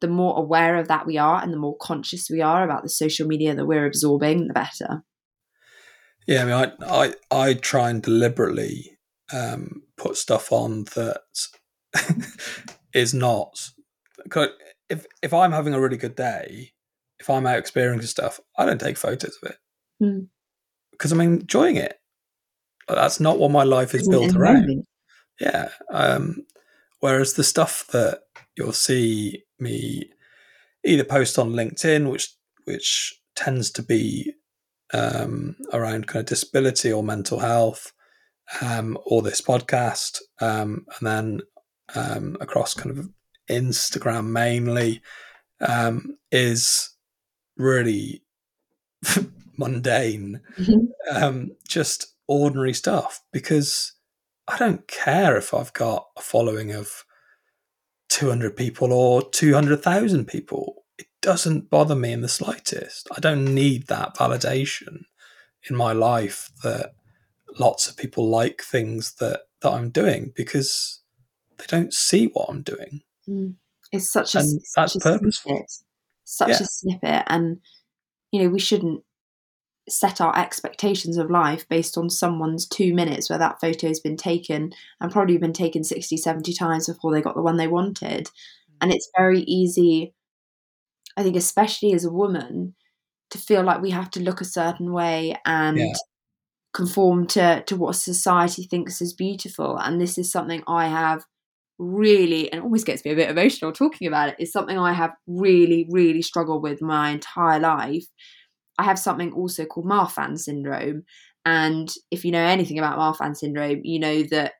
the 0.00 0.08
more 0.08 0.38
aware 0.38 0.76
of 0.76 0.88
that 0.88 1.06
we 1.06 1.18
are 1.18 1.42
and 1.42 1.52
the 1.52 1.58
more 1.58 1.76
conscious 1.80 2.28
we 2.30 2.40
are 2.40 2.64
about 2.64 2.82
the 2.82 2.88
social 2.88 3.26
media 3.26 3.54
that 3.54 3.66
we're 3.66 3.86
absorbing, 3.86 4.46
the 4.48 4.54
better. 4.54 5.02
Yeah, 6.26 6.42
I 6.42 6.44
mean, 6.44 6.72
I 6.80 7.12
I, 7.30 7.46
I 7.48 7.54
try 7.54 7.90
and 7.90 8.02
deliberately 8.02 8.98
um, 9.32 9.82
put 9.96 10.16
stuff 10.16 10.52
on 10.52 10.84
that 10.94 11.22
is 12.94 13.14
not. 13.14 13.70
If 14.88 15.06
if 15.22 15.34
I'm 15.34 15.52
having 15.52 15.74
a 15.74 15.80
really 15.80 15.96
good 15.96 16.14
day, 16.14 16.72
if 17.18 17.30
I'm 17.30 17.46
out 17.46 17.58
experiencing 17.58 18.06
stuff, 18.06 18.40
I 18.56 18.66
don't 18.66 18.80
take 18.80 18.96
photos 18.96 19.38
of 19.42 19.50
it 19.50 20.28
because 20.92 21.12
hmm. 21.12 21.18
mm. 21.18 21.24
I'm 21.24 21.34
enjoying 21.40 21.76
it. 21.76 21.98
That's 22.88 23.20
not 23.20 23.38
what 23.38 23.50
my 23.50 23.62
life 23.62 23.94
is 23.94 24.08
built 24.08 24.34
around. 24.34 24.84
Yeah. 25.40 25.68
Um, 25.90 26.44
whereas 27.00 27.34
the 27.34 27.44
stuff 27.44 27.86
that 27.92 28.20
you'll 28.56 28.72
see 28.72 29.44
me 29.58 30.10
either 30.84 31.04
post 31.04 31.38
on 31.38 31.52
LinkedIn, 31.52 32.10
which 32.10 32.34
which 32.64 33.14
tends 33.34 33.70
to 33.72 33.82
be 33.82 34.32
um, 34.92 35.56
around 35.72 36.06
kind 36.06 36.20
of 36.20 36.26
disability 36.26 36.92
or 36.92 37.02
mental 37.02 37.38
health, 37.38 37.92
um, 38.60 38.98
or 39.04 39.22
this 39.22 39.40
podcast, 39.40 40.20
um, 40.40 40.86
and 40.98 41.06
then 41.06 41.40
um, 41.94 42.36
across 42.40 42.74
kind 42.74 42.98
of 42.98 43.08
Instagram 43.50 44.26
mainly, 44.26 45.02
um, 45.60 46.18
is 46.30 46.90
really 47.56 48.22
mundane, 49.58 50.40
mm-hmm. 50.58 50.80
Um, 51.10 51.52
just 51.68 52.14
ordinary 52.26 52.72
stuff. 52.72 53.20
Because 53.32 53.92
I 54.48 54.58
don't 54.58 54.86
care 54.88 55.36
if 55.36 55.54
I've 55.54 55.72
got 55.72 56.08
a 56.16 56.22
following 56.22 56.72
of 56.72 57.04
200 58.08 58.56
people 58.56 58.92
or 58.92 59.22
200,000 59.22 60.26
people. 60.26 60.81
Doesn't 61.22 61.70
bother 61.70 61.94
me 61.94 62.12
in 62.12 62.20
the 62.20 62.28
slightest. 62.28 63.08
I 63.16 63.20
don't 63.20 63.54
need 63.54 63.86
that 63.86 64.16
validation 64.16 65.04
in 65.68 65.76
my 65.76 65.92
life 65.92 66.50
that 66.62 66.94
lots 67.58 67.88
of 67.88 67.96
people 67.96 68.28
like 68.28 68.62
things 68.62 69.14
that 69.14 69.42
that 69.62 69.72
I'm 69.72 69.90
doing 69.90 70.32
because 70.34 71.00
they 71.58 71.64
don't 71.68 71.94
see 71.94 72.26
what 72.26 72.48
I'm 72.48 72.62
doing. 72.62 73.02
Mm. 73.28 73.54
It's 73.92 74.10
such 74.10 74.34
a 74.34 74.38
and 74.40 74.62
such 74.62 74.94
that's 74.94 74.96
a 74.96 75.00
purposeful. 75.00 75.52
Snippet. 75.52 75.72
Such 76.24 76.48
yeah. 76.48 76.60
a 76.60 76.64
snippet, 76.64 77.22
and 77.28 77.60
you 78.30 78.42
know 78.42 78.48
we 78.48 78.58
shouldn't 78.58 79.04
set 79.88 80.20
our 80.20 80.36
expectations 80.38 81.16
of 81.18 81.30
life 81.30 81.68
based 81.68 81.98
on 81.98 82.08
someone's 82.08 82.66
two 82.66 82.94
minutes 82.94 83.28
where 83.28 83.38
that 83.38 83.60
photo 83.60 83.88
has 83.88 84.00
been 84.00 84.16
taken 84.16 84.72
and 85.00 85.10
probably 85.12 85.36
been 85.38 85.52
taken 85.52 85.82
60 85.82 86.16
70 86.16 86.52
times 86.54 86.86
before 86.86 87.12
they 87.12 87.20
got 87.20 87.34
the 87.34 87.42
one 87.42 87.56
they 87.56 87.66
wanted 87.66 88.30
and 88.80 88.92
it's 88.92 89.10
very 89.16 89.40
easy 89.40 90.14
i 91.16 91.22
think 91.22 91.36
especially 91.36 91.92
as 91.92 92.04
a 92.04 92.10
woman 92.12 92.74
to 93.32 93.38
feel 93.38 93.62
like 93.62 93.80
we 93.80 93.90
have 93.90 94.10
to 94.10 94.20
look 94.20 94.40
a 94.40 94.44
certain 94.44 94.92
way 94.92 95.34
and 95.46 95.78
yeah. 95.78 95.92
conform 96.74 97.26
to 97.26 97.64
to 97.66 97.76
what 97.76 97.96
society 97.96 98.64
thinks 98.64 99.00
is 99.00 99.14
beautiful. 99.14 99.78
And 99.78 100.00
this 100.00 100.18
is 100.18 100.30
something 100.30 100.62
i 100.68 100.86
have 100.86 101.24
really 101.78 102.52
and 102.52 102.62
always 102.62 102.84
gets 102.84 103.04
me 103.04 103.10
a 103.10 103.16
bit 103.16 103.30
emotional 103.30 103.72
talking 103.72 104.06
about 104.06 104.28
it 104.28 104.36
is 104.38 104.52
something 104.52 104.78
i 104.78 104.92
have 104.92 105.10
really 105.26 105.88
really 105.90 106.22
struggled 106.22 106.62
with 106.62 106.80
my 106.80 107.10
entire 107.10 107.58
life. 107.58 108.04
I 108.78 108.84
have 108.84 108.98
something 108.98 109.32
also 109.32 109.64
called 109.64 109.86
marfan 109.86 110.38
syndrome. 110.38 111.02
And 111.44 111.92
if 112.10 112.24
you 112.24 112.30
know 112.30 112.44
anything 112.44 112.78
about 112.78 112.98
marfan 112.98 113.34
syndrome 113.34 113.80
you 113.82 113.98
know 113.98 114.22
that 114.24 114.52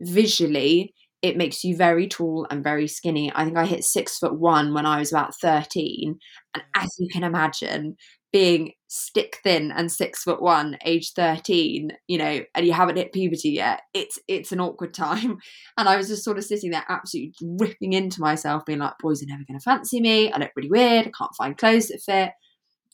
visually 0.00 0.94
it 1.22 1.36
makes 1.36 1.62
you 1.62 1.76
very 1.76 2.08
tall 2.08 2.46
and 2.50 2.64
very 2.64 2.88
skinny. 2.88 3.32
I 3.34 3.44
think 3.44 3.56
I 3.56 3.64
hit 3.64 3.84
six 3.84 4.18
foot 4.18 4.38
one 4.38 4.74
when 4.74 4.86
I 4.86 4.98
was 4.98 5.12
about 5.12 5.36
13. 5.36 6.18
And 6.54 6.64
as 6.74 6.90
you 6.98 7.08
can 7.08 7.22
imagine, 7.22 7.96
being 8.32 8.72
stick 8.88 9.38
thin 9.44 9.70
and 9.70 9.92
six 9.92 10.24
foot 10.24 10.42
one, 10.42 10.76
age 10.84 11.12
13, 11.14 11.92
you 12.08 12.18
know, 12.18 12.40
and 12.54 12.66
you 12.66 12.72
haven't 12.72 12.96
hit 12.96 13.12
puberty 13.12 13.50
yet, 13.50 13.82
it's 13.94 14.18
it's 14.26 14.52
an 14.52 14.60
awkward 14.60 14.94
time. 14.94 15.38
And 15.78 15.88
I 15.88 15.96
was 15.96 16.08
just 16.08 16.24
sort 16.24 16.38
of 16.38 16.44
sitting 16.44 16.70
there 16.70 16.84
absolutely 16.88 17.34
ripping 17.58 17.92
into 17.92 18.20
myself, 18.20 18.64
being 18.66 18.80
like, 18.80 18.94
boys 19.00 19.22
are 19.22 19.26
never 19.26 19.44
gonna 19.46 19.60
fancy 19.60 20.00
me, 20.00 20.32
I 20.32 20.38
look 20.38 20.50
really 20.56 20.70
weird, 20.70 21.06
I 21.06 21.12
can't 21.16 21.36
find 21.36 21.56
clothes 21.56 21.88
that 21.88 22.00
fit. 22.00 22.32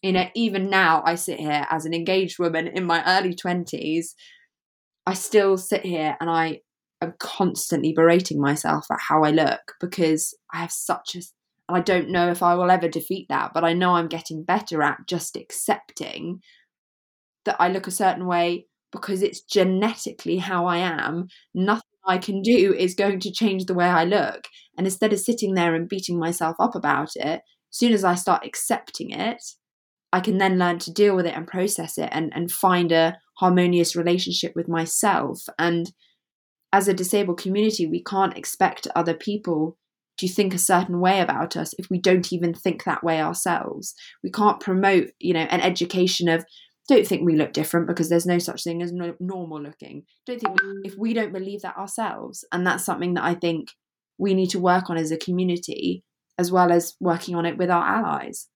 You 0.03 0.13
know, 0.13 0.29
even 0.35 0.71
now 0.71 1.03
I 1.05 1.15
sit 1.15 1.41
here 1.41 1.67
as 1.71 1.85
an 1.85 1.95
engaged 1.95 2.39
woman 2.39 2.69
in 2.69 2.85
my 2.85 3.03
early 3.05 3.35
20s, 3.35 4.15
I 5.07 5.15
still 5.15 5.57
sit 5.57 5.85
here 5.85 6.17
and 6.21 6.29
I 6.29 6.61
am 7.01 7.15
constantly 7.19 7.93
berating 7.93 8.41
myself 8.41 8.87
at 8.91 9.01
how 9.01 9.23
I 9.25 9.31
look 9.31 9.75
because 9.81 10.37
I 10.53 10.59
have 10.59 10.73
such 10.73 11.15
a 11.15 11.21
and 11.69 11.77
I 11.77 11.81
don't 11.81 12.09
know 12.09 12.31
if 12.31 12.43
I 12.43 12.55
will 12.55 12.71
ever 12.71 12.89
defeat 12.89 13.27
that, 13.29 13.53
but 13.53 13.63
I 13.63 13.75
know 13.75 13.93
I'm 13.93 14.09
getting 14.09 14.43
better 14.43 14.83
at 14.83 15.07
just 15.07 15.37
accepting 15.37 16.41
that 17.45 17.57
I 17.59 17.69
look 17.69 17.87
a 17.87 17.91
certain 17.91 18.27
way 18.27 18.67
because 18.91 19.23
it's 19.23 19.43
genetically 19.43 20.39
how 20.39 20.67
I 20.67 20.79
am. 20.79 21.29
Nothing 21.55 21.83
I 22.07 22.17
can 22.19 22.41
do 22.41 22.73
is 22.73 22.95
going 22.95 23.21
to 23.21 23.33
change 23.33 23.67
the 23.67 23.75
way 23.75 23.85
I 23.85 24.05
look. 24.05 24.49
And 24.79 24.87
instead 24.87 25.13
of 25.13 25.21
sitting 25.21 25.55
there 25.55 25.75
and 25.75 25.89
beating 25.89 26.19
myself 26.19 26.57
up 26.59 26.75
about 26.75 27.11
it, 27.17 27.43
as 27.43 27.43
soon 27.71 27.93
as 27.93 28.03
I 28.03 28.15
start 28.15 28.47
accepting 28.47 29.11
it, 29.11 29.43
I 30.11 30.21
can 30.21 30.39
then 30.39 30.59
learn 30.59 30.79
to 30.81 30.93
deal 30.93 31.15
with 31.15 31.27
it 31.27 31.37
and 31.37 31.47
process 31.47 31.99
it 31.99 32.09
and, 32.13 32.33
and 32.35 32.51
find 32.51 32.93
a 32.93 33.19
harmonious 33.37 33.95
relationship 33.95 34.53
with 34.57 34.69
myself. 34.69 35.43
And 35.59 35.93
as 36.73 36.89
a 36.89 36.95
disabled 36.95 37.41
community, 37.41 37.87
we 37.87 38.03
can't 38.03 38.37
expect 38.37 38.87
other 38.95 39.15
people 39.15 39.77
to 40.19 40.29
think 40.29 40.53
a 40.53 40.59
certain 40.59 41.01
way 41.01 41.21
about 41.21 41.57
us 41.57 41.75
if 41.79 41.89
we 41.89 41.99
don't 41.99 42.33
even 42.33 42.53
think 42.53 42.85
that 42.85 43.05
way 43.05 43.21
ourselves. 43.21 43.95
We 44.23 44.31
can't 44.31 44.61
promote 44.61 45.11
you 45.19 45.35
know 45.35 45.41
an 45.41 45.61
education 45.61 46.29
of 46.29 46.45
don't 46.89 47.07
think 47.07 47.25
we 47.25 47.37
look 47.37 47.53
different 47.53 47.87
because 47.87 48.09
there's 48.09 48.27
no 48.27 48.39
such 48.39 48.65
thing 48.65 48.83
as 48.83 48.93
no, 48.93 49.15
normal 49.21 49.61
looking. 49.61 50.05
Don't 50.27 50.41
think 50.41 50.63
we, 50.63 50.71
if 50.85 50.97
we 50.97 51.13
don't 51.13 51.35
believe 51.35 51.61
that 51.63 51.77
ourselves 51.77 52.45
and 52.51 52.67
that's 52.67 52.85
something 52.85 53.15
that 53.15 53.25
i 53.25 53.35
think 53.35 53.69
we 54.19 54.35
need 54.35 54.51
to 54.51 54.59
work 54.59 54.91
on 54.91 54.97
as 54.97 55.11
a 55.11 55.17
community 55.17 56.03
as 56.39 56.53
well 56.53 56.71
as 56.73 56.95
working 57.01 57.35
on 57.35 57.45
it 57.47 57.59
with 57.59 57.71
our 57.71 57.85
allies. 57.85 58.49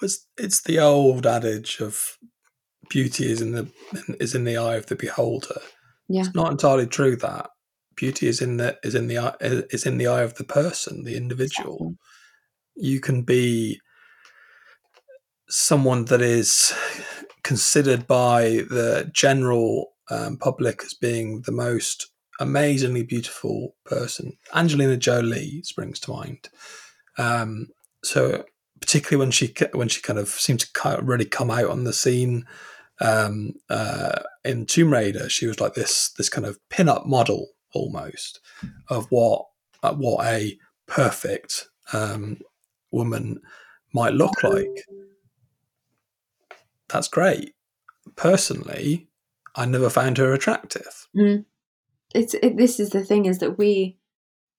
It's, 0.00 0.26
it's 0.36 0.62
the 0.62 0.78
old 0.78 1.26
adage 1.26 1.80
of 1.80 2.18
beauty 2.90 3.30
is 3.30 3.40
in 3.40 3.52
the 3.52 3.68
is 4.20 4.34
in 4.34 4.44
the 4.44 4.56
eye 4.56 4.74
of 4.74 4.86
the 4.86 4.96
beholder 4.96 5.60
yeah. 6.12 6.22
it's 6.22 6.34
not 6.34 6.50
entirely 6.50 6.86
true 6.86 7.16
that 7.16 7.48
beauty 7.96 8.26
is 8.26 8.40
in 8.40 8.56
the 8.56 8.78
is 8.82 8.94
in 8.94 9.06
the 9.06 9.18
eye 9.18 9.34
is 9.40 9.86
in 9.86 9.98
the 9.98 10.06
eye 10.06 10.22
of 10.22 10.34
the 10.34 10.44
person, 10.44 11.04
the 11.04 11.16
individual. 11.16 11.74
Exactly. 11.74 11.96
You 12.74 13.00
can 13.00 13.22
be 13.22 13.80
someone 15.48 16.06
that 16.06 16.22
is 16.22 16.72
considered 17.44 18.06
by 18.06 18.64
the 18.70 19.10
general 19.12 19.92
um, 20.10 20.36
public 20.38 20.82
as 20.84 20.94
being 20.94 21.42
the 21.42 21.52
most 21.52 22.10
amazingly 22.40 23.02
beautiful 23.02 23.76
person. 23.84 24.36
Angelina 24.54 24.96
Jolie 24.96 25.62
springs 25.62 26.00
to 26.00 26.12
mind. 26.12 26.48
Um, 27.18 27.68
so 28.02 28.44
particularly 28.80 29.24
when 29.24 29.30
she 29.30 29.54
when 29.72 29.88
she 29.88 30.00
kind 30.00 30.18
of 30.18 30.28
seemed 30.28 30.60
to 30.60 30.72
kind 30.72 30.98
of 30.98 31.06
really 31.06 31.24
come 31.24 31.50
out 31.50 31.70
on 31.70 31.84
the 31.84 31.92
scene 31.92 32.46
um, 33.00 33.54
uh, 33.68 34.22
in 34.44 34.66
Tomb 34.66 34.92
Raider, 34.92 35.28
she 35.28 35.46
was 35.46 35.60
like 35.60 35.74
this 35.74 36.10
this 36.16 36.28
kind 36.28 36.46
of 36.46 36.58
pin-up 36.68 37.06
model 37.06 37.48
almost 37.72 38.40
of 38.88 39.06
what 39.10 39.46
uh, 39.82 39.94
what 39.94 40.26
a 40.26 40.58
perfect 40.86 41.68
um, 41.92 42.38
woman 42.90 43.40
might 43.92 44.14
look 44.14 44.42
like. 44.42 44.86
That's 46.88 47.08
great. 47.08 47.54
Personally, 48.16 49.08
I 49.56 49.66
never 49.66 49.90
found 49.90 50.18
her 50.18 50.32
attractive. 50.32 51.08
Mm. 51.16 51.44
It's 52.14 52.34
it, 52.34 52.56
this 52.56 52.78
is 52.78 52.90
the 52.90 53.04
thing 53.04 53.26
is 53.26 53.38
that 53.38 53.58
we 53.58 53.98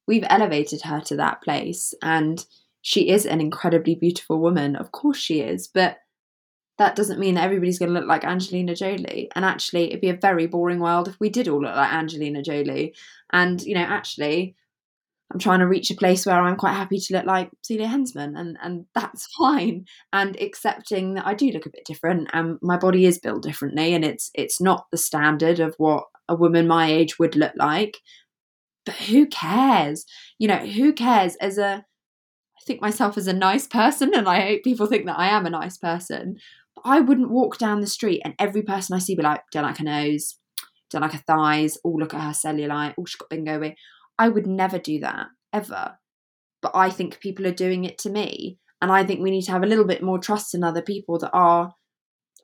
we've 0.08 0.26
elevated 0.30 0.82
her 0.82 1.00
to 1.02 1.16
that 1.18 1.42
place, 1.42 1.94
and 2.02 2.44
she 2.82 3.10
is 3.10 3.26
an 3.26 3.40
incredibly 3.40 3.96
beautiful 3.96 4.40
woman. 4.40 4.76
Of 4.76 4.92
course, 4.92 5.18
she 5.18 5.42
is, 5.42 5.68
but 5.68 5.98
that 6.78 6.96
doesn't 6.96 7.20
mean 7.20 7.36
that 7.36 7.44
everybody's 7.44 7.80
going 7.80 7.94
to 7.94 8.00
look 8.00 8.08
like 8.08 8.24
Angelina 8.24 8.76
Jolie. 8.76 9.30
And 9.36 9.46
actually, 9.46 9.90
it'd 9.90 10.02
be 10.02 10.10
a 10.10 10.16
very 10.16 10.48
boring 10.48 10.80
world 10.80 11.08
if 11.08 11.20
we 11.20 11.30
did 11.30 11.48
all 11.48 11.62
look 11.62 11.76
like 11.76 11.94
Angelina 11.94 12.42
Jolie. 12.42 12.96
And, 13.32 13.62
you 13.62 13.76
know, 13.76 13.82
actually, 13.82 14.56
I'm 15.34 15.40
trying 15.40 15.60
to 15.60 15.68
reach 15.68 15.90
a 15.90 15.96
place 15.96 16.26
where 16.26 16.40
I'm 16.40 16.56
quite 16.56 16.74
happy 16.74 17.00
to 17.00 17.14
look 17.14 17.26
like 17.26 17.50
Celia 17.64 17.88
Hensman, 17.88 18.40
and 18.40 18.58
and 18.62 18.86
that's 18.94 19.28
fine. 19.38 19.86
And 20.14 20.40
accepting 20.40 21.16
that 21.16 21.26
I 21.26 21.34
do 21.34 21.50
look 21.50 21.66
a 21.66 21.72
bit 21.72 21.86
different, 21.86 22.30
and 22.34 22.60
my 22.62 22.78
body 22.78 23.06
is 23.06 23.20
built 23.20 23.42
differently, 23.42 23.94
and 23.94 24.06
it's 24.06 24.30
it's 24.36 24.62
not 24.62 24.86
the 24.92 24.98
standard 24.98 25.60
of 25.60 25.74
what 25.78 26.06
a 26.30 26.36
woman 26.36 26.68
my 26.68 26.92
age 26.92 27.18
would 27.18 27.36
look 27.36 27.54
like. 27.56 27.98
But 28.86 28.96
who 28.96 29.26
cares? 29.26 30.06
You 30.38 30.48
know, 30.50 30.58
who 30.58 30.94
cares? 30.94 31.36
As 31.38 31.58
a, 31.58 31.84
I 32.58 32.62
think 32.66 32.82
myself 32.82 33.18
as 33.18 33.28
a 33.28 33.34
nice 33.34 33.66
person, 33.66 34.14
and 34.14 34.30
I 34.30 34.42
hope 34.42 34.64
people 34.64 34.86
think 34.86 35.06
that 35.08 35.18
I 35.18 35.30
am 35.30 35.46
a 35.46 35.50
nice 35.50 35.78
person. 35.78 36.38
I 36.84 37.00
wouldn't 37.00 37.30
walk 37.30 37.58
down 37.58 37.82
the 37.82 37.88
street 37.88 38.22
and 38.26 38.34
every 38.40 38.62
person 38.62 38.96
I 38.96 39.00
see 39.00 39.16
be 39.16 39.24
like, 39.24 39.42
don't 39.52 39.64
like 39.64 39.78
her 39.78 39.84
nose, 39.84 40.38
don't 40.90 41.02
like 41.02 41.14
her 41.14 41.24
thighs, 41.26 41.78
oh 41.86 41.92
look 41.92 42.14
at 42.14 42.22
her 42.22 42.32
cellulite, 42.32 42.94
oh 42.98 43.06
she's 43.06 43.16
got 43.16 43.30
bingo. 43.30 43.74
I 44.18 44.30
would 44.30 44.48
never 44.48 44.78
do 44.78 45.00
that 45.00 45.28
ever. 45.52 45.98
But 46.62 46.72
I 46.76 46.90
think 46.90 47.20
people 47.20 47.46
are 47.48 47.52
doing 47.52 47.84
it 47.84 47.98
to 48.00 48.10
me. 48.10 48.58
And 48.82 48.92
I 48.92 49.04
think 49.04 49.22
we 49.22 49.32
need 49.32 49.44
to 49.44 49.52
have 49.52 49.64
a 49.64 49.68
little 49.68 49.86
bit 49.86 50.04
more 50.04 50.20
trust 50.20 50.54
in 50.54 50.64
other 50.64 50.82
people 50.82 51.18
that 51.20 51.32
are 51.34 51.74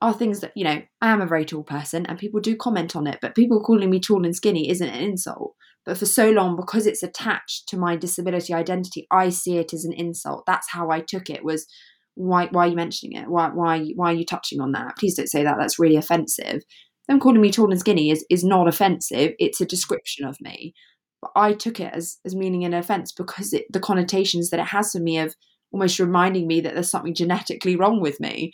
are 0.02 0.14
things 0.14 0.40
that, 0.40 0.52
you 0.56 0.64
know, 0.64 0.80
I 1.02 1.10
am 1.10 1.20
a 1.20 1.26
very 1.26 1.44
tall 1.44 1.62
person 1.62 2.06
and 2.06 2.18
people 2.18 2.40
do 2.40 2.56
comment 2.56 2.96
on 2.96 3.06
it, 3.06 3.18
but 3.20 3.34
people 3.34 3.62
calling 3.62 3.90
me 3.90 4.00
tall 4.00 4.24
and 4.24 4.34
skinny 4.34 4.70
isn't 4.70 4.88
an 4.88 5.02
insult. 5.02 5.54
But 5.84 5.98
for 5.98 6.06
so 6.06 6.30
long, 6.30 6.56
because 6.56 6.86
it's 6.86 7.02
attached 7.02 7.68
to 7.68 7.76
my 7.76 7.96
disability 7.96 8.54
identity, 8.54 9.06
I 9.10 9.28
see 9.28 9.58
it 9.58 9.74
as 9.74 9.84
an 9.84 9.92
insult. 9.92 10.44
That's 10.46 10.70
how 10.70 10.90
I 10.90 11.00
took 11.00 11.28
it 11.28 11.44
was 11.44 11.66
why 12.14 12.48
why 12.50 12.66
are 12.66 12.68
you 12.68 12.76
mentioning 12.76 13.18
it? 13.18 13.28
Why 13.28 13.48
why 13.48 13.92
why 13.94 14.12
are 14.12 14.16
you 14.16 14.24
touching 14.24 14.60
on 14.60 14.72
that? 14.72 14.96
Please 14.98 15.16
don't 15.16 15.28
say 15.28 15.42
that. 15.44 15.56
That's 15.58 15.78
really 15.78 15.96
offensive. 15.96 16.62
Them 17.08 17.20
calling 17.20 17.40
me 17.40 17.50
tall 17.50 17.70
and 17.70 17.80
skinny 17.80 18.10
is 18.10 18.24
is 18.30 18.44
not 18.44 18.68
offensive. 18.68 19.32
It's 19.38 19.60
a 19.60 19.66
description 19.66 20.24
of 20.26 20.40
me. 20.40 20.74
But 21.22 21.32
I 21.36 21.52
took 21.52 21.80
it 21.80 21.92
as 21.94 22.18
as 22.24 22.34
meaning 22.34 22.64
an 22.64 22.74
offence 22.74 23.12
because 23.12 23.52
it, 23.52 23.66
the 23.72 23.80
connotations 23.80 24.50
that 24.50 24.60
it 24.60 24.66
has 24.66 24.92
for 24.92 25.00
me 25.00 25.18
of 25.18 25.34
almost 25.72 25.98
reminding 25.98 26.46
me 26.46 26.60
that 26.60 26.74
there's 26.74 26.90
something 26.90 27.14
genetically 27.14 27.76
wrong 27.76 28.00
with 28.00 28.20
me. 28.20 28.52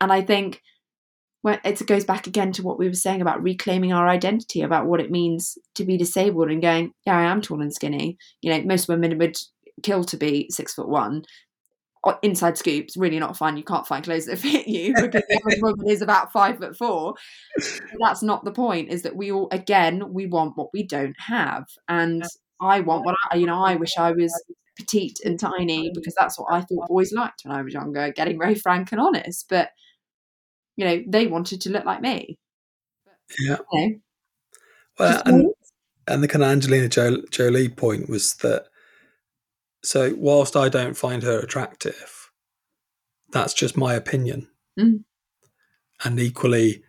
And 0.00 0.12
I 0.12 0.22
think 0.22 0.60
when 1.42 1.60
it 1.64 1.86
goes 1.86 2.04
back 2.04 2.26
again 2.26 2.52
to 2.52 2.62
what 2.62 2.78
we 2.78 2.88
were 2.88 2.94
saying 2.94 3.22
about 3.22 3.42
reclaiming 3.42 3.92
our 3.92 4.08
identity, 4.08 4.62
about 4.62 4.86
what 4.86 5.00
it 5.00 5.10
means 5.10 5.56
to 5.76 5.84
be 5.84 5.96
disabled 5.96 6.50
and 6.50 6.60
going, 6.60 6.92
yeah, 7.06 7.16
I 7.16 7.22
am 7.22 7.40
tall 7.40 7.62
and 7.62 7.72
skinny. 7.72 8.18
You 8.42 8.52
know, 8.52 8.62
most 8.62 8.88
women 8.88 9.16
would 9.18 9.36
kill 9.82 10.04
to 10.04 10.16
be 10.16 10.48
six 10.50 10.74
foot 10.74 10.88
one. 10.88 11.22
Inside 12.22 12.56
scoops, 12.56 12.96
really 12.96 13.18
not 13.18 13.36
fun. 13.36 13.56
You 13.56 13.64
can't 13.64 13.86
find 13.86 14.04
clothes 14.04 14.26
that 14.26 14.38
fit 14.38 14.68
you 14.68 14.94
because 14.94 15.22
average 15.30 15.58
woman 15.62 15.88
is 15.88 16.00
about 16.02 16.32
five 16.32 16.58
foot 16.58 16.76
four. 16.76 17.14
That's 18.00 18.22
not 18.22 18.44
the 18.44 18.52
point. 18.52 18.88
Is 18.90 19.02
that 19.02 19.16
we 19.16 19.32
all 19.32 19.48
again 19.50 20.12
we 20.12 20.26
want 20.26 20.56
what 20.56 20.68
we 20.72 20.84
don't 20.84 21.16
have, 21.18 21.66
and 21.88 22.24
I 22.60 22.80
want 22.80 23.04
what 23.04 23.16
I 23.30 23.36
you 23.36 23.46
know 23.46 23.62
I 23.62 23.74
wish 23.74 23.96
I 23.98 24.12
was 24.12 24.32
petite 24.76 25.18
and 25.24 25.40
tiny 25.40 25.90
because 25.92 26.14
that's 26.14 26.38
what 26.38 26.52
I 26.52 26.60
thought 26.60 26.88
boys 26.88 27.12
liked 27.12 27.42
when 27.44 27.54
I 27.54 27.62
was 27.62 27.74
younger. 27.74 28.12
Getting 28.12 28.38
very 28.38 28.54
frank 28.54 28.92
and 28.92 29.00
honest, 29.00 29.46
but 29.48 29.70
you 30.76 30.84
know 30.84 31.02
they 31.06 31.26
wanted 31.26 31.60
to 31.62 31.70
look 31.70 31.84
like 31.84 32.00
me. 32.00 32.38
Yeah. 33.40 33.58
You 33.72 33.88
know, 33.88 33.94
well, 34.98 35.22
and, 35.26 35.46
and 36.06 36.22
the 36.22 36.28
kind 36.28 36.42
of 36.42 36.50
Angelina 36.50 36.88
Jolie 36.88 37.68
point 37.68 38.08
was 38.08 38.34
that 38.36 38.66
so, 39.82 40.14
whilst 40.16 40.56
I 40.56 40.68
don't 40.68 40.96
find 40.96 41.22
her 41.22 41.38
attractive, 41.38 42.30
that's 43.30 43.54
just 43.54 43.76
my 43.76 43.94
opinion. 43.94 44.48
Mm. 44.78 45.04
And 46.04 46.20
equally, 46.20 46.82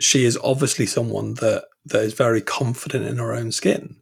she 0.00 0.24
is 0.24 0.38
obviously 0.42 0.86
someone 0.86 1.34
that 1.34 1.64
that 1.86 2.02
is 2.02 2.14
very 2.14 2.40
confident 2.40 3.06
in 3.06 3.18
her 3.18 3.32
own 3.32 3.52
skin, 3.52 3.96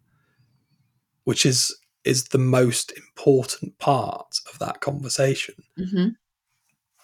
which 1.25 1.47
is 1.47 1.75
is 2.05 2.25
the 2.25 2.39
most 2.39 2.93
important 2.97 3.79
part 3.79 4.39
of 4.53 4.59
that 4.61 4.81
conversation. 4.81 5.55
Mm-hmm. 5.79 6.09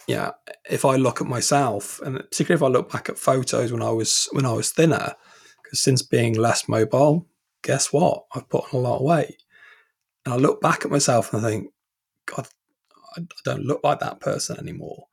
Yeah, 0.07 0.31
if 0.69 0.85
I 0.85 0.97
look 0.97 1.21
at 1.21 1.27
myself, 1.27 2.01
and 2.05 2.17
particularly 2.17 2.59
if 2.59 2.63
I 2.63 2.69
look 2.69 2.91
back 2.91 3.09
at 3.09 3.19
photos 3.19 3.73
when 3.73 3.83
I 3.83 3.91
was 3.91 4.29
when 4.33 4.47
I 4.47 4.53
was 4.53 4.71
thinner, 4.71 5.15
because 5.63 5.83
since 5.83 6.03
being 6.03 6.35
less 6.35 6.69
mobile, 6.69 7.27
guess 7.63 7.93
what? 7.93 8.25
I've 8.35 8.49
put 8.49 8.73
on 8.73 8.81
a 8.81 8.83
lot 8.83 8.97
of 8.97 9.03
weight. 9.03 9.42
And 10.25 10.35
I 10.35 10.37
look 10.37 10.61
back 10.61 10.85
at 10.85 10.91
myself 10.91 11.33
and 11.33 11.45
I 11.45 11.51
think, 11.51 11.71
God, 12.27 12.47
I 13.17 13.23
don't 13.45 13.65
look 13.65 13.81
like 13.83 14.01
that 14.01 14.21
person 14.21 14.59
anymore. 14.59 15.07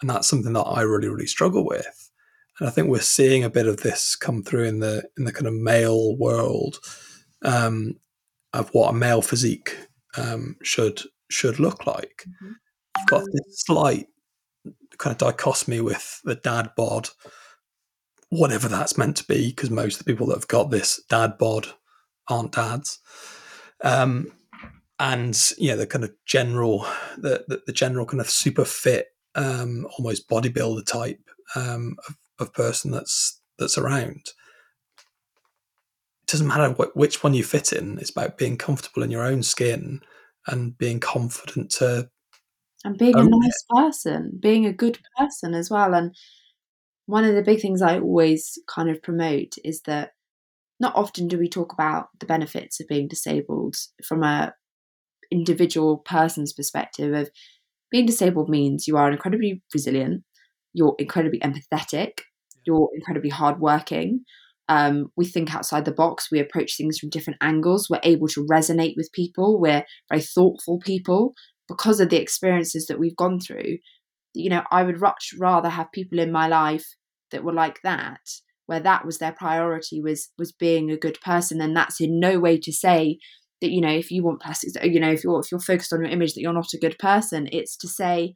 And 0.00 0.10
that's 0.10 0.28
something 0.28 0.52
that 0.54 0.62
I 0.62 0.82
really, 0.82 1.08
really 1.08 1.26
struggle 1.26 1.64
with. 1.64 2.10
And 2.58 2.68
I 2.68 2.72
think 2.72 2.88
we're 2.88 3.00
seeing 3.00 3.44
a 3.44 3.50
bit 3.50 3.66
of 3.66 3.78
this 3.78 4.16
come 4.16 4.42
through 4.42 4.64
in 4.64 4.80
the 4.80 5.08
in 5.16 5.24
the 5.24 5.32
kind 5.32 5.46
of 5.46 5.54
male 5.54 6.16
world 6.16 6.78
um, 7.44 7.96
of 8.52 8.70
what 8.70 8.90
a 8.90 8.92
male 8.92 9.22
physique 9.22 9.76
um, 10.16 10.56
should 10.62 11.02
should 11.30 11.58
look 11.58 11.86
like. 11.86 12.24
Mm-hmm. 12.28 12.52
You've 12.98 13.08
got 13.08 13.24
this 13.32 13.64
slight 13.64 14.06
kind 14.98 15.12
of 15.12 15.18
dichotomy 15.18 15.80
with 15.80 16.20
the 16.24 16.36
dad 16.36 16.70
bod, 16.76 17.08
whatever 18.30 18.68
that's 18.68 18.96
meant 18.96 19.16
to 19.16 19.24
be, 19.24 19.48
because 19.48 19.70
most 19.70 19.98
of 19.98 20.04
the 20.04 20.12
people 20.12 20.28
that 20.28 20.36
have 20.36 20.48
got 20.48 20.70
this 20.70 21.02
dad 21.08 21.38
bod 21.38 21.68
aren't 22.28 22.52
dads. 22.52 23.00
Um, 23.82 24.32
and 24.98 25.52
yeah, 25.58 25.74
the 25.74 25.86
kind 25.86 26.04
of 26.04 26.12
general, 26.24 26.86
the 27.16 27.44
the, 27.48 27.62
the 27.66 27.72
general 27.72 28.06
kind 28.06 28.20
of 28.20 28.30
super 28.30 28.64
fit, 28.64 29.08
um, 29.34 29.86
almost 29.98 30.28
bodybuilder 30.28 30.86
type 30.86 31.20
um, 31.56 31.96
of, 32.08 32.16
of 32.38 32.52
person 32.52 32.90
that's 32.90 33.40
that's 33.58 33.78
around. 33.78 34.22
It 36.22 36.28
doesn't 36.28 36.46
matter 36.46 36.70
wh- 36.70 36.96
which 36.96 37.22
one 37.22 37.34
you 37.34 37.44
fit 37.44 37.72
in; 37.72 37.98
it's 37.98 38.10
about 38.10 38.38
being 38.38 38.56
comfortable 38.56 39.02
in 39.02 39.10
your 39.10 39.24
own 39.24 39.42
skin 39.42 40.00
and 40.46 40.76
being 40.76 41.00
confident 41.00 41.70
to 41.72 42.10
and 42.84 42.98
being 42.98 43.18
a 43.18 43.24
nice 43.24 43.64
it. 43.70 43.74
person, 43.74 44.38
being 44.40 44.66
a 44.66 44.72
good 44.72 44.98
person 45.16 45.54
as 45.54 45.70
well. 45.70 45.94
And 45.94 46.14
one 47.06 47.24
of 47.24 47.34
the 47.34 47.42
big 47.42 47.60
things 47.60 47.82
I 47.82 47.98
always 47.98 48.58
kind 48.68 48.90
of 48.90 49.02
promote 49.02 49.54
is 49.64 49.80
that 49.82 50.10
not 50.80 50.94
often 50.94 51.28
do 51.28 51.38
we 51.38 51.48
talk 51.48 51.72
about 51.72 52.08
the 52.20 52.26
benefits 52.26 52.80
of 52.80 52.88
being 52.88 53.08
disabled 53.08 53.76
from 54.04 54.22
a 54.22 54.54
individual 55.34 55.98
person's 55.98 56.52
perspective 56.52 57.12
of 57.12 57.30
being 57.90 58.06
disabled 58.06 58.48
means 58.48 58.86
you 58.86 58.96
are 58.96 59.10
incredibly 59.10 59.62
resilient, 59.72 60.22
you're 60.72 60.94
incredibly 60.98 61.40
empathetic, 61.40 62.20
you're 62.66 62.88
incredibly 62.94 63.30
hardworking. 63.30 64.24
Um, 64.68 65.08
we 65.16 65.26
think 65.26 65.54
outside 65.54 65.84
the 65.84 65.92
box, 65.92 66.28
we 66.32 66.40
approach 66.40 66.76
things 66.76 66.98
from 66.98 67.10
different 67.10 67.38
angles, 67.42 67.88
we're 67.90 68.00
able 68.02 68.28
to 68.28 68.46
resonate 68.50 68.94
with 68.96 69.12
people, 69.12 69.60
we're 69.60 69.84
very 70.10 70.22
thoughtful 70.22 70.78
people 70.78 71.34
because 71.68 72.00
of 72.00 72.08
the 72.08 72.20
experiences 72.20 72.86
that 72.86 72.98
we've 72.98 73.16
gone 73.16 73.40
through. 73.40 73.78
You 74.32 74.50
know, 74.50 74.62
I 74.70 74.82
would 74.82 75.00
much 75.00 75.34
rather 75.38 75.68
have 75.68 75.92
people 75.92 76.18
in 76.18 76.32
my 76.32 76.48
life 76.48 76.86
that 77.30 77.44
were 77.44 77.52
like 77.52 77.80
that 77.82 78.20
where 78.66 78.80
that 78.80 79.04
was 79.04 79.18
their 79.18 79.32
priority 79.32 80.00
was 80.00 80.30
was 80.38 80.52
being 80.52 80.90
a 80.90 80.96
good 80.96 81.20
person 81.20 81.60
and 81.60 81.76
that's 81.76 82.00
in 82.00 82.18
no 82.18 82.38
way 82.38 82.58
to 82.58 82.72
say 82.72 83.18
that 83.60 83.70
you 83.70 83.80
know 83.80 83.90
if 83.90 84.10
you 84.10 84.22
want 84.22 84.42
plastic 84.42 84.72
you 84.84 85.00
know 85.00 85.10
if 85.10 85.24
you're 85.24 85.40
if 85.40 85.50
you're 85.50 85.60
focused 85.60 85.92
on 85.92 86.00
your 86.00 86.10
image 86.10 86.34
that 86.34 86.40
you're 86.40 86.52
not 86.52 86.72
a 86.74 86.78
good 86.78 86.98
person. 86.98 87.48
It's 87.52 87.76
to 87.78 87.88
say 87.88 88.34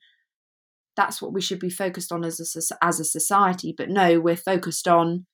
that's 0.97 1.23
what 1.23 1.33
we 1.33 1.41
should 1.41 1.61
be 1.61 1.71
focused 1.71 2.13
on 2.13 2.25
as 2.25 2.41
a 2.41 2.85
as 2.85 3.01
a 3.01 3.05
society. 3.05 3.75
But 3.77 3.91
no 3.91 4.21
we're 4.21 4.37
focused 4.37 4.89
on 4.89 5.27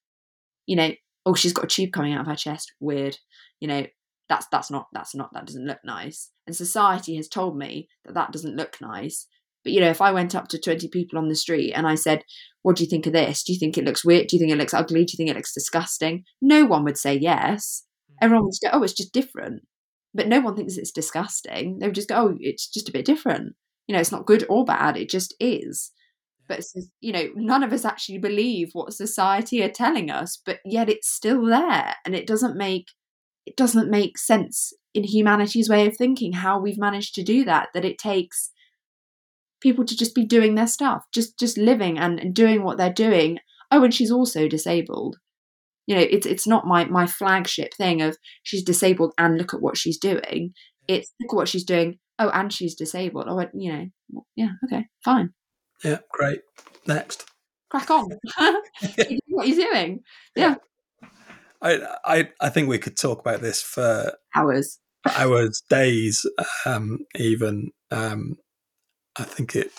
you 0.66 0.76
know 0.76 0.92
oh 1.26 1.34
she's 1.34 1.52
got 1.52 1.66
a 1.66 1.68
tube 1.68 1.92
coming 1.92 2.12
out 2.12 2.22
of 2.22 2.26
her 2.26 2.36
chest. 2.36 2.72
Weird. 2.80 3.18
You 3.60 3.68
know 3.68 3.86
that's 4.28 4.46
that's 4.50 4.70
not 4.70 4.86
that's 4.92 5.14
not 5.14 5.30
that 5.32 5.46
doesn't 5.46 5.66
look 5.66 5.80
nice. 5.84 6.30
And 6.46 6.56
society 6.56 7.16
has 7.16 7.28
told 7.28 7.56
me 7.56 7.88
that 8.04 8.14
that 8.14 8.32
doesn't 8.32 8.56
look 8.56 8.80
nice. 8.80 9.26
But 9.62 9.72
you 9.72 9.80
know 9.80 9.90
if 9.90 10.02
i 10.02 10.12
went 10.12 10.34
up 10.34 10.48
to 10.48 10.58
20 10.58 10.88
people 10.88 11.18
on 11.18 11.28
the 11.28 11.34
street 11.34 11.72
and 11.72 11.86
i 11.86 11.94
said 11.94 12.22
what 12.60 12.76
do 12.76 12.84
you 12.84 12.88
think 12.88 13.06
of 13.06 13.12
this? 13.12 13.42
Do 13.42 13.52
you 13.52 13.58
think 13.58 13.76
it 13.76 13.84
looks 13.84 14.04
weird? 14.04 14.26
Do 14.26 14.36
you 14.36 14.40
think 14.40 14.50
it 14.50 14.56
looks 14.56 14.72
ugly? 14.72 15.04
Do 15.04 15.12
you 15.12 15.16
think 15.18 15.28
it 15.28 15.36
looks 15.36 15.52
disgusting? 15.52 16.24
No 16.40 16.64
one 16.64 16.82
would 16.84 16.96
say 16.96 17.14
yes. 17.14 17.84
Hmm. 18.08 18.24
everyone 18.24 18.44
would 18.44 18.54
go 18.62 18.70
oh 18.72 18.82
it's 18.82 18.92
just 18.92 19.12
different 19.12 19.62
but 20.14 20.28
no 20.28 20.40
one 20.40 20.54
thinks 20.54 20.76
it's 20.76 20.92
disgusting. 20.92 21.78
They 21.78 21.86
would 21.86 21.94
just 21.94 22.08
go, 22.08 22.28
oh, 22.28 22.36
it's 22.38 22.68
just 22.68 22.88
a 22.88 22.92
bit 22.92 23.04
different. 23.04 23.54
You 23.86 23.94
know, 23.94 24.00
it's 24.00 24.12
not 24.12 24.26
good 24.26 24.46
or 24.48 24.64
bad. 24.64 24.96
It 24.96 25.10
just 25.10 25.34
is. 25.40 25.90
But 26.46 26.60
you 27.00 27.12
know, 27.12 27.28
none 27.34 27.62
of 27.62 27.72
us 27.72 27.84
actually 27.84 28.18
believe 28.18 28.70
what 28.72 28.92
society 28.92 29.62
are 29.62 29.70
telling 29.70 30.10
us, 30.10 30.40
but 30.44 30.58
yet 30.64 30.90
it's 30.90 31.08
still 31.10 31.44
there, 31.46 31.94
and 32.04 32.14
it 32.14 32.26
doesn't 32.26 32.56
make 32.56 32.88
it 33.46 33.56
doesn't 33.56 33.90
make 33.90 34.18
sense 34.18 34.72
in 34.94 35.04
humanity's 35.04 35.68
way 35.68 35.86
of 35.86 35.96
thinking 35.96 36.32
how 36.32 36.58
we've 36.58 36.78
managed 36.78 37.14
to 37.14 37.22
do 37.22 37.44
that. 37.44 37.68
That 37.72 37.84
it 37.84 37.98
takes 37.98 38.50
people 39.60 39.86
to 39.86 39.96
just 39.96 40.14
be 40.14 40.26
doing 40.26 40.54
their 40.54 40.66
stuff, 40.66 41.06
just 41.12 41.38
just 41.38 41.56
living 41.56 41.98
and, 41.98 42.20
and 42.20 42.34
doing 42.34 42.62
what 42.62 42.76
they're 42.76 42.92
doing. 42.92 43.38
Oh, 43.70 43.82
and 43.82 43.94
she's 43.94 44.10
also 44.10 44.46
disabled 44.46 45.16
you 45.86 45.94
know 45.94 46.00
it's 46.02 46.26
it's 46.26 46.46
not 46.46 46.66
my 46.66 46.84
my 46.86 47.06
flagship 47.06 47.74
thing 47.74 48.02
of 48.02 48.16
she's 48.42 48.62
disabled 48.62 49.12
and 49.18 49.38
look 49.38 49.54
at 49.54 49.60
what 49.60 49.76
she's 49.76 49.98
doing. 49.98 50.52
It's 50.88 51.12
look 51.20 51.32
at 51.32 51.36
what 51.36 51.48
she's 51.48 51.64
doing. 51.64 51.98
Oh 52.18 52.30
and 52.30 52.52
she's 52.52 52.74
disabled. 52.74 53.26
Oh 53.28 53.40
you 53.54 53.72
know 53.72 54.24
yeah 54.36 54.50
okay 54.64 54.86
fine. 55.04 55.30
Yeah 55.82 55.98
great. 56.10 56.40
Next. 56.86 57.26
Crack 57.70 57.90
on. 57.90 58.08
What 59.28 59.48
you're 59.48 59.72
doing. 59.72 60.00
Yeah. 60.36 60.56
I, 61.60 61.80
I 62.04 62.28
I 62.40 62.48
think 62.50 62.68
we 62.68 62.78
could 62.78 62.96
talk 62.96 63.18
about 63.20 63.40
this 63.40 63.62
for 63.62 64.12
hours. 64.36 64.78
hours, 65.16 65.62
days, 65.68 66.26
um, 66.66 67.00
even. 67.16 67.70
Um, 67.90 68.36
I 69.16 69.24
think 69.24 69.56
it 69.56 69.72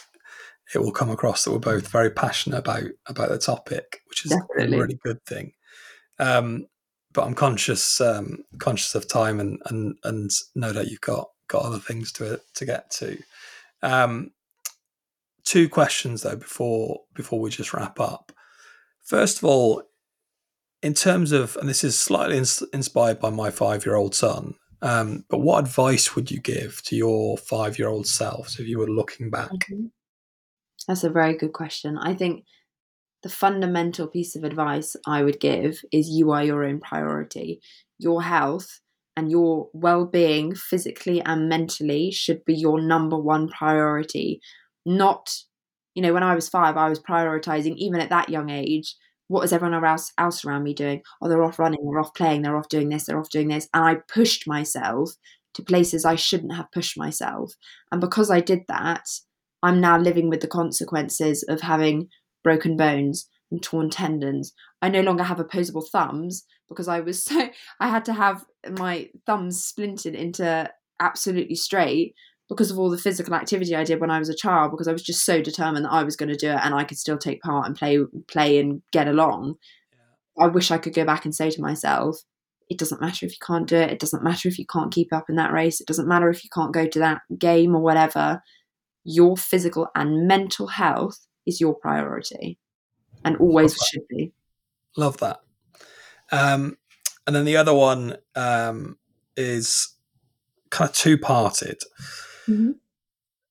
it 0.73 0.79
will 0.79 0.91
come 0.91 1.11
across 1.11 1.43
that 1.43 1.51
we're 1.51 1.59
both 1.59 1.87
very 1.87 2.09
passionate 2.09 2.57
about 2.57 2.83
about 3.07 3.29
the 3.29 3.37
topic, 3.37 4.01
which 4.07 4.25
is 4.25 4.31
Definitely. 4.31 4.77
a 4.77 4.81
really 4.81 4.99
good 5.03 5.23
thing. 5.25 5.53
Um, 6.19 6.67
but 7.13 7.25
I'm 7.25 7.33
conscious 7.33 8.01
um, 8.01 8.43
conscious 8.59 8.95
of 8.95 9.07
time, 9.07 9.39
and 9.39 9.61
and 9.65 9.97
and 10.03 10.31
know 10.55 10.71
that 10.71 10.87
you've 10.87 11.01
got 11.01 11.29
got 11.47 11.63
other 11.63 11.79
things 11.79 12.11
to 12.13 12.41
to 12.55 12.65
get 12.65 12.91
to. 12.91 13.17
Um, 13.81 14.31
two 15.43 15.69
questions 15.69 16.23
though 16.23 16.35
before 16.35 17.01
before 17.13 17.39
we 17.39 17.49
just 17.49 17.73
wrap 17.73 17.99
up. 17.99 18.31
First 19.03 19.37
of 19.37 19.45
all, 19.45 19.83
in 20.81 20.93
terms 20.93 21.31
of, 21.31 21.55
and 21.57 21.69
this 21.69 21.83
is 21.83 21.99
slightly 21.99 22.37
ins- 22.37 22.63
inspired 22.73 23.19
by 23.19 23.29
my 23.29 23.51
five 23.51 23.85
year 23.85 23.95
old 23.95 24.15
son, 24.15 24.55
um, 24.81 25.25
but 25.29 25.39
what 25.39 25.63
advice 25.63 26.15
would 26.15 26.29
you 26.29 26.39
give 26.39 26.81
to 26.83 26.95
your 26.95 27.37
five 27.37 27.79
year 27.79 27.87
old 27.87 28.07
self 28.07 28.59
if 28.59 28.67
you 28.67 28.79
were 28.79 28.89
looking 28.89 29.29
back? 29.29 29.49
That's 30.87 31.03
a 31.03 31.09
very 31.09 31.35
good 31.35 31.53
question. 31.53 31.97
I 31.97 32.13
think 32.13 32.45
the 33.25 33.29
fundamental 33.29 34.07
piece 34.07 34.35
of 34.35 34.43
advice 34.43 34.95
I 35.07 35.23
would 35.23 35.39
give 35.39 35.81
is 35.91 36.09
you 36.09 36.29
are 36.29 36.43
your 36.43 36.63
own 36.63 36.79
priority. 36.79 37.59
Your 37.97 38.21
health 38.21 38.81
and 39.17 39.31
your 39.31 39.67
well 39.73 40.05
being, 40.05 40.53
physically 40.53 41.23
and 41.23 41.49
mentally, 41.49 42.11
should 42.11 42.45
be 42.45 42.53
your 42.53 42.79
number 42.79 43.17
one 43.17 43.47
priority. 43.47 44.41
Not, 44.85 45.33
you 45.95 46.03
know, 46.03 46.13
when 46.13 46.21
I 46.21 46.35
was 46.35 46.47
five, 46.49 46.77
I 46.77 46.87
was 46.87 46.99
prioritizing, 46.99 47.75
even 47.77 47.99
at 47.99 48.11
that 48.11 48.29
young 48.29 48.51
age, 48.51 48.95
what 49.27 49.43
is 49.43 49.51
everyone 49.51 49.83
else, 49.83 50.13
else 50.19 50.45
around 50.45 50.61
me 50.61 50.75
doing? 50.75 51.01
Oh, 51.19 51.27
they're 51.27 51.43
off 51.43 51.57
running, 51.57 51.79
they're 51.83 51.99
off 51.99 52.13
playing, 52.13 52.43
they're 52.43 52.57
off 52.57 52.69
doing 52.69 52.89
this, 52.89 53.07
they're 53.07 53.19
off 53.19 53.31
doing 53.31 53.47
this. 53.47 53.67
And 53.73 53.83
I 53.83 53.95
pushed 54.07 54.47
myself 54.47 55.13
to 55.55 55.63
places 55.63 56.05
I 56.05 56.13
shouldn't 56.13 56.53
have 56.53 56.71
pushed 56.71 56.95
myself. 56.95 57.53
And 57.91 57.99
because 57.99 58.29
I 58.29 58.39
did 58.39 58.65
that, 58.67 59.07
I'm 59.63 59.81
now 59.81 59.97
living 59.97 60.29
with 60.29 60.41
the 60.41 60.47
consequences 60.47 61.43
of 61.49 61.61
having 61.61 62.09
broken 62.45 62.77
bones 62.77 63.27
and 63.51 63.61
torn 63.61 63.89
tendons. 63.89 64.53
I 64.81 64.89
no 64.89 65.01
longer 65.01 65.23
have 65.23 65.39
opposable 65.39 65.81
thumbs 65.81 66.45
because 66.69 66.87
I 66.87 67.01
was 67.01 67.23
so 67.25 67.49
I 67.81 67.89
had 67.89 68.05
to 68.05 68.13
have 68.13 68.45
my 68.79 69.09
thumbs 69.25 69.65
splintered 69.65 70.15
into 70.15 70.71
absolutely 71.01 71.55
straight 71.55 72.15
because 72.47 72.69
of 72.69 72.77
all 72.77 72.91
the 72.91 72.97
physical 72.97 73.33
activity 73.33 73.75
I 73.75 73.83
did 73.83 73.99
when 73.99 74.11
I 74.11 74.19
was 74.19 74.29
a 74.29 74.35
child 74.35 74.71
because 74.71 74.87
I 74.87 74.93
was 74.93 75.01
just 75.01 75.25
so 75.25 75.41
determined 75.41 75.85
that 75.85 75.91
I 75.91 76.03
was 76.03 76.15
going 76.15 76.29
to 76.29 76.35
do 76.35 76.51
it 76.51 76.59
and 76.61 76.75
I 76.75 76.83
could 76.83 76.99
still 76.99 77.17
take 77.17 77.41
part 77.41 77.65
and 77.65 77.75
play 77.75 77.99
play 78.27 78.59
and 78.59 78.83
get 78.91 79.07
along. 79.07 79.55
Yeah. 79.91 80.45
I 80.45 80.47
wish 80.47 80.69
I 80.69 80.77
could 80.77 80.93
go 80.93 81.05
back 81.05 81.25
and 81.25 81.33
say 81.33 81.49
to 81.49 81.61
myself, 81.61 82.19
it 82.69 82.77
doesn't 82.77 83.01
matter 83.01 83.25
if 83.25 83.31
you 83.31 83.39
can't 83.45 83.67
do 83.67 83.77
it. 83.77 83.91
It 83.91 83.99
doesn't 83.99 84.23
matter 84.23 84.47
if 84.47 84.59
you 84.59 84.65
can't 84.71 84.93
keep 84.93 85.11
up 85.11 85.25
in 85.29 85.35
that 85.35 85.51
race. 85.51 85.81
It 85.81 85.87
doesn't 85.87 86.07
matter 86.07 86.29
if 86.29 86.43
you 86.43 86.49
can't 86.53 86.73
go 86.73 86.85
to 86.87 86.99
that 86.99 87.21
game 87.37 87.75
or 87.75 87.81
whatever. 87.81 88.43
Your 89.03 89.35
physical 89.37 89.87
and 89.95 90.27
mental 90.27 90.67
health 90.67 91.19
is 91.45 91.61
your 91.61 91.75
priority 91.75 92.57
and 93.23 93.37
always 93.37 93.75
should 93.75 94.07
be. 94.07 94.31
Love 94.97 95.17
that. 95.17 95.39
Um, 96.31 96.77
and 97.27 97.35
then 97.35 97.45
the 97.45 97.57
other 97.57 97.73
one 97.73 98.17
um, 98.35 98.97
is 99.35 99.95
kind 100.69 100.89
of 100.89 100.95
two 100.95 101.17
parted. 101.17 101.77
Mhm. 102.47 102.75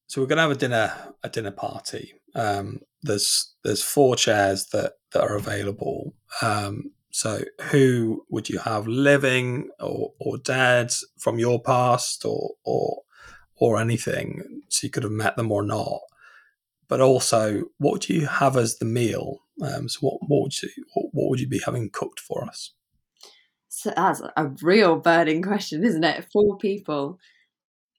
So 0.06 0.20
we're 0.20 0.28
going 0.28 0.36
to 0.36 0.42
have 0.42 0.50
a 0.52 0.54
dinner 0.54 0.92
a 1.24 1.28
dinner 1.28 1.50
party. 1.50 2.14
Um, 2.34 2.80
there's 3.02 3.54
there's 3.64 3.82
four 3.82 4.16
chairs 4.16 4.66
that 4.66 4.94
that 5.12 5.22
are 5.22 5.36
available. 5.36 6.14
Um, 6.42 6.92
so 7.10 7.42
who 7.70 8.24
would 8.30 8.48
you 8.48 8.58
have 8.58 8.86
living 8.86 9.70
or 9.80 10.12
or 10.20 10.38
dead 10.38 10.92
from 11.18 11.38
your 11.38 11.60
past 11.60 12.24
or 12.24 12.52
or 12.64 13.02
or 13.56 13.80
anything? 13.80 14.62
So 14.68 14.86
you 14.86 14.90
could 14.90 15.02
have 15.04 15.12
met 15.12 15.36
them 15.36 15.50
or 15.50 15.62
not. 15.62 16.00
But 16.88 17.00
also, 17.00 17.64
what 17.78 18.02
do 18.02 18.14
you 18.14 18.26
have 18.26 18.56
as 18.56 18.78
the 18.78 18.84
meal? 18.84 19.40
Um, 19.62 19.88
so 19.88 20.00
what 20.00 20.18
what 20.26 20.42
would 20.42 20.62
you 20.62 20.68
what, 20.94 21.06
what 21.12 21.30
would 21.30 21.40
you 21.40 21.48
be 21.48 21.60
having 21.64 21.90
cooked 21.90 22.20
for 22.20 22.44
us? 22.44 22.72
So 23.68 23.92
that's 23.94 24.22
a 24.36 24.50
real 24.62 24.96
burning 24.96 25.42
question, 25.42 25.84
isn't 25.84 26.04
it? 26.04 26.26
Four 26.32 26.58
people. 26.58 27.18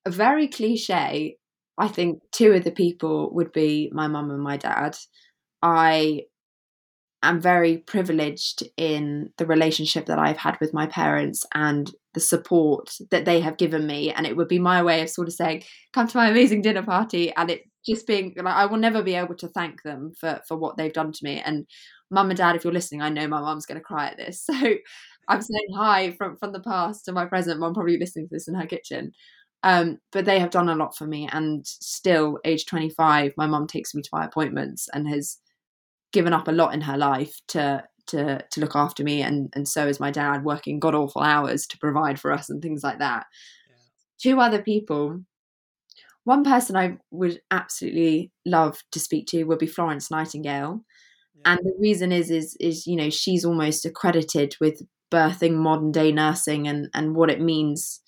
A 0.05 0.11
very 0.11 0.47
cliche. 0.47 1.37
I 1.77 1.87
think 1.87 2.19
two 2.31 2.53
of 2.53 2.63
the 2.63 2.71
people 2.71 3.33
would 3.33 3.51
be 3.51 3.89
my 3.93 4.07
mum 4.07 4.31
and 4.31 4.41
my 4.41 4.57
dad. 4.57 4.95
I 5.61 6.21
am 7.23 7.41
very 7.41 7.77
privileged 7.77 8.63
in 8.77 9.31
the 9.37 9.45
relationship 9.45 10.05
that 10.05 10.19
I've 10.19 10.37
had 10.37 10.57
with 10.61 10.73
my 10.73 10.85
parents 10.85 11.45
and 11.53 11.91
the 12.13 12.19
support 12.19 12.95
that 13.11 13.25
they 13.25 13.41
have 13.41 13.57
given 13.57 13.85
me. 13.85 14.11
And 14.11 14.25
it 14.25 14.37
would 14.37 14.47
be 14.47 14.59
my 14.59 14.83
way 14.83 15.01
of 15.01 15.09
sort 15.09 15.27
of 15.27 15.33
saying, 15.33 15.63
come 15.91 16.07
to 16.07 16.17
my 16.17 16.29
amazing 16.29 16.61
dinner 16.61 16.83
party. 16.83 17.33
And 17.35 17.49
it 17.49 17.63
just 17.85 18.07
being 18.07 18.33
like, 18.35 18.53
I 18.53 18.65
will 18.65 18.77
never 18.77 19.03
be 19.03 19.15
able 19.15 19.35
to 19.35 19.47
thank 19.47 19.83
them 19.83 20.11
for, 20.19 20.41
for 20.47 20.57
what 20.57 20.77
they've 20.77 20.93
done 20.93 21.11
to 21.11 21.23
me. 21.23 21.41
And 21.45 21.67
mum 22.09 22.29
and 22.29 22.37
dad, 22.37 22.55
if 22.55 22.63
you're 22.63 22.73
listening, 22.73 23.01
I 23.01 23.09
know 23.09 23.27
my 23.27 23.41
mum's 23.41 23.65
going 23.65 23.79
to 23.79 23.83
cry 23.83 24.07
at 24.07 24.17
this. 24.17 24.47
So 25.27 25.33
I'm 25.33 25.41
saying 25.41 25.67
hi 25.75 26.11
from, 26.11 26.37
from 26.37 26.51
the 26.51 26.59
past 26.59 27.05
to 27.05 27.11
my 27.11 27.25
present. 27.25 27.59
Mum 27.59 27.73
probably 27.73 27.97
listening 27.97 28.27
to 28.27 28.35
this 28.35 28.47
in 28.47 28.53
her 28.53 28.67
kitchen. 28.67 29.11
Um, 29.63 29.97
but 30.11 30.25
they 30.25 30.37
have 30.37 30.51
done 30.51 30.69
a 30.69 30.75
lot 30.75 30.95
for 30.95 31.07
me. 31.07 31.27
And 31.31 31.65
still, 31.65 32.37
age 32.45 32.67
25, 32.67 33.33
my 33.35 33.47
mum 33.47 33.65
takes 33.65 33.95
me 33.95 34.03
to 34.03 34.09
my 34.13 34.25
appointments 34.25 34.87
and 34.93 35.07
has 35.07 35.39
given 36.13 36.31
up 36.31 36.47
a 36.47 36.51
lot 36.51 36.75
in 36.75 36.81
her 36.81 36.95
life 36.95 37.39
to 37.47 37.83
to 38.07 38.39
to 38.51 38.59
look 38.59 38.75
after 38.75 39.03
me 39.03 39.21
and 39.21 39.51
and 39.55 39.67
so 39.67 39.87
is 39.87 39.99
my 39.99 40.11
dad 40.11 40.43
working 40.43 40.79
god 40.79 40.95
awful 40.95 41.23
hours 41.23 41.65
to 41.65 41.77
provide 41.79 42.19
for 42.19 42.31
us 42.31 42.49
and 42.49 42.61
things 42.61 42.83
like 42.83 42.99
that 42.99 43.25
two 44.21 44.39
other 44.39 44.61
people 44.61 45.19
one 46.25 46.43
person 46.43 46.77
i 46.77 46.97
would 47.11 47.41
absolutely 47.51 48.31
love 48.45 48.79
to 48.91 48.99
speak 48.99 49.27
to 49.27 49.45
would 49.45 49.59
be 49.59 49.67
florence 49.67 50.11
nightingale. 50.11 50.81
And 51.45 51.59
the 51.63 51.73
reason 51.79 52.11
is 52.11 52.31
is 52.31 52.57
is 52.59 52.87
you 52.87 52.95
know 52.95 53.09
she's 53.09 53.45
almost 53.45 53.85
accredited 53.85 54.55
with 54.61 54.81
birthing 55.11 55.55
modern 55.55 55.91
day 55.91 56.11
nursing 56.11 56.67
and 56.67 56.89
and 56.93 57.15
what 57.15 57.29
it 57.31 57.41
means 57.41 58.01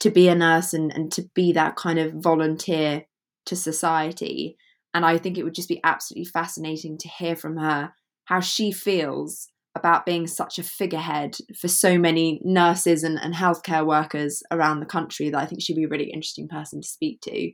to 0.00 0.10
be 0.10 0.28
a 0.28 0.34
nurse 0.34 0.72
and 0.74 0.92
and 0.94 1.12
to 1.12 1.22
be 1.34 1.52
that 1.52 1.76
kind 1.76 1.98
of 1.98 2.14
volunteer 2.14 3.04
to 3.46 3.56
society. 3.56 4.56
And 4.94 5.04
I 5.04 5.18
think 5.18 5.36
it 5.38 5.44
would 5.44 5.54
just 5.54 5.68
be 5.68 5.80
absolutely 5.84 6.26
fascinating 6.26 6.98
to 6.98 7.08
hear 7.08 7.36
from 7.36 7.56
her 7.58 7.92
how 8.26 8.40
she 8.40 8.72
feels 8.72 9.48
about 9.76 10.06
being 10.06 10.26
such 10.26 10.58
a 10.58 10.62
figurehead 10.62 11.36
for 11.58 11.68
so 11.68 11.98
many 11.98 12.40
nurses 12.44 13.04
and, 13.04 13.18
and 13.18 13.34
healthcare 13.34 13.86
workers 13.86 14.42
around 14.50 14.80
the 14.80 14.86
country 14.86 15.30
that 15.30 15.38
I 15.38 15.46
think 15.46 15.62
she'd 15.62 15.76
be 15.76 15.84
a 15.84 15.88
really 15.88 16.10
interesting 16.10 16.48
person 16.48 16.80
to 16.80 16.88
speak 16.88 17.20
to. 17.22 17.52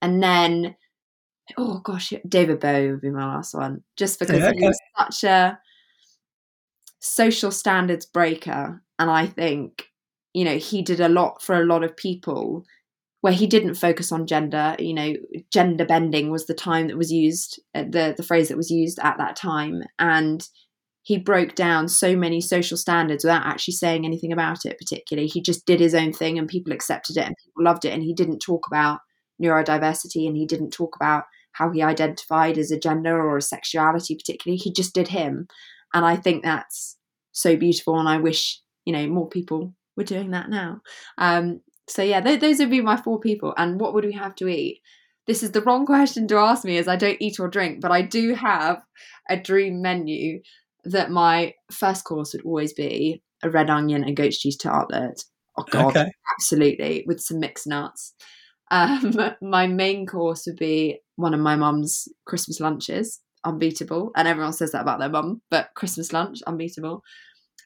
And 0.00 0.22
then, 0.22 0.76
oh 1.56 1.80
gosh, 1.80 2.12
David 2.26 2.60
Bowie 2.60 2.90
would 2.90 3.00
be 3.00 3.10
my 3.10 3.26
last 3.26 3.54
one, 3.54 3.82
just 3.96 4.18
because 4.18 4.36
Yeah, 4.38 4.52
he's 4.54 4.78
such 4.96 5.24
a 5.24 5.58
social 7.00 7.50
standards 7.50 8.06
breaker. 8.06 8.82
And 8.98 9.10
I 9.10 9.26
think, 9.26 9.84
you 10.34 10.44
know, 10.44 10.58
he 10.58 10.82
did 10.82 11.00
a 11.00 11.08
lot 11.08 11.42
for 11.42 11.60
a 11.60 11.66
lot 11.66 11.84
of 11.84 11.96
people 11.96 12.64
where 13.20 13.32
he 13.32 13.46
didn't 13.46 13.74
focus 13.74 14.12
on 14.12 14.26
gender 14.26 14.76
you 14.78 14.94
know 14.94 15.14
gender 15.52 15.84
bending 15.84 16.30
was 16.30 16.46
the 16.46 16.54
time 16.54 16.88
that 16.88 16.96
was 16.96 17.12
used 17.12 17.60
uh, 17.74 17.82
the 17.82 18.14
the 18.16 18.22
phrase 18.22 18.48
that 18.48 18.56
was 18.56 18.70
used 18.70 18.98
at 19.00 19.18
that 19.18 19.36
time 19.36 19.82
and 19.98 20.48
he 21.08 21.18
broke 21.18 21.54
down 21.54 21.88
so 21.88 22.14
many 22.14 22.40
social 22.40 22.76
standards 22.76 23.24
without 23.24 23.46
actually 23.46 23.74
saying 23.74 24.04
anything 24.04 24.32
about 24.32 24.64
it 24.64 24.78
particularly 24.78 25.26
he 25.26 25.40
just 25.40 25.66
did 25.66 25.80
his 25.80 25.94
own 25.94 26.12
thing 26.12 26.38
and 26.38 26.48
people 26.48 26.72
accepted 26.72 27.16
it 27.16 27.26
and 27.26 27.36
people 27.36 27.64
loved 27.64 27.84
it 27.84 27.92
and 27.92 28.02
he 28.02 28.12
didn't 28.12 28.40
talk 28.40 28.66
about 28.66 29.00
neurodiversity 29.42 30.26
and 30.26 30.36
he 30.36 30.46
didn't 30.46 30.70
talk 30.70 30.96
about 30.96 31.24
how 31.52 31.70
he 31.70 31.82
identified 31.82 32.58
as 32.58 32.70
a 32.70 32.78
gender 32.78 33.16
or 33.16 33.36
a 33.36 33.42
sexuality 33.42 34.14
particularly 34.14 34.56
he 34.56 34.72
just 34.72 34.94
did 34.94 35.08
him 35.08 35.48
and 35.94 36.04
i 36.04 36.14
think 36.14 36.42
that's 36.42 36.96
so 37.32 37.56
beautiful 37.56 37.98
and 37.98 38.08
i 38.08 38.18
wish 38.18 38.60
you 38.84 38.92
know 38.92 39.06
more 39.06 39.28
people 39.28 39.74
were 39.96 40.04
doing 40.04 40.30
that 40.30 40.50
now 40.50 40.80
um, 41.18 41.60
so 41.88 42.02
yeah, 42.02 42.20
th- 42.20 42.40
those 42.40 42.58
would 42.58 42.70
be 42.70 42.80
my 42.80 42.96
four 42.96 43.18
people. 43.18 43.54
And 43.56 43.80
what 43.80 43.94
would 43.94 44.04
we 44.04 44.12
have 44.12 44.34
to 44.36 44.48
eat? 44.48 44.82
This 45.26 45.42
is 45.42 45.52
the 45.52 45.62
wrong 45.62 45.86
question 45.86 46.28
to 46.28 46.36
ask 46.36 46.64
me, 46.64 46.78
as 46.78 46.88
I 46.88 46.96
don't 46.96 47.20
eat 47.20 47.40
or 47.40 47.48
drink, 47.48 47.80
but 47.80 47.90
I 47.90 48.02
do 48.02 48.34
have 48.34 48.82
a 49.28 49.36
dream 49.36 49.82
menu 49.82 50.40
that 50.92 51.10
my 51.10 51.54
first 51.70 52.04
course 52.04 52.32
would 52.32 52.44
always 52.44 52.72
be 52.72 53.22
a 53.42 53.50
red 53.50 53.70
onion 53.70 54.04
and 54.04 54.16
goat's 54.16 54.38
cheese 54.38 54.56
tartlet. 54.56 55.24
Oh 55.56 55.64
god, 55.70 55.90
Okay. 55.90 56.10
absolutely, 56.36 57.04
with 57.06 57.20
some 57.20 57.40
mixed 57.40 57.66
nuts. 57.66 58.14
Um, 58.70 59.14
my 59.42 59.66
main 59.66 60.06
course 60.06 60.44
would 60.46 60.56
be 60.56 61.00
one 61.16 61.34
of 61.34 61.40
my 61.40 61.56
mum's 61.56 62.08
Christmas 62.26 62.60
lunches, 62.60 63.20
unbeatable, 63.44 64.12
and 64.16 64.28
everyone 64.28 64.52
says 64.52 64.72
that 64.72 64.82
about 64.82 64.98
their 65.00 65.08
mum, 65.08 65.42
but 65.50 65.70
Christmas 65.74 66.12
lunch, 66.12 66.40
unbeatable. 66.46 67.02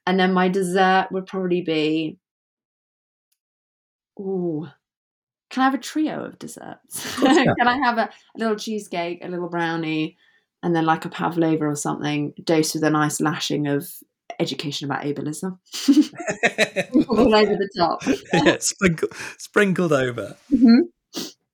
And 0.06 0.18
then 0.18 0.32
my 0.32 0.48
dessert 0.48 1.08
would 1.12 1.26
probably 1.26 1.62
be 1.62 2.18
Ooh. 4.20 4.66
Can 5.50 5.62
I 5.62 5.64
have 5.66 5.74
a 5.74 5.78
trio 5.78 6.24
of 6.24 6.38
desserts? 6.38 7.14
can. 7.16 7.54
can 7.58 7.68
I 7.68 7.76
have 7.84 7.98
a, 7.98 8.02
a 8.02 8.38
little 8.38 8.56
cheesecake, 8.56 9.20
a 9.22 9.28
little 9.28 9.48
brownie, 9.48 10.16
and 10.62 10.74
then 10.74 10.84
like 10.86 11.04
a 11.04 11.08
pavlova 11.08 11.64
or 11.64 11.76
something, 11.76 12.32
dosed 12.42 12.74
with 12.74 12.84
a 12.84 12.90
nice 12.90 13.20
lashing 13.20 13.66
of 13.66 13.88
education 14.38 14.90
about 14.90 15.04
ableism 15.04 15.58
all 17.08 17.34
over 17.34 17.54
the 17.54 17.68
top. 17.76 18.02
yeah, 18.32 18.56
sprinkled, 18.60 19.12
sprinkled 19.38 19.92
over. 19.92 20.36
Mhm. 20.52 20.88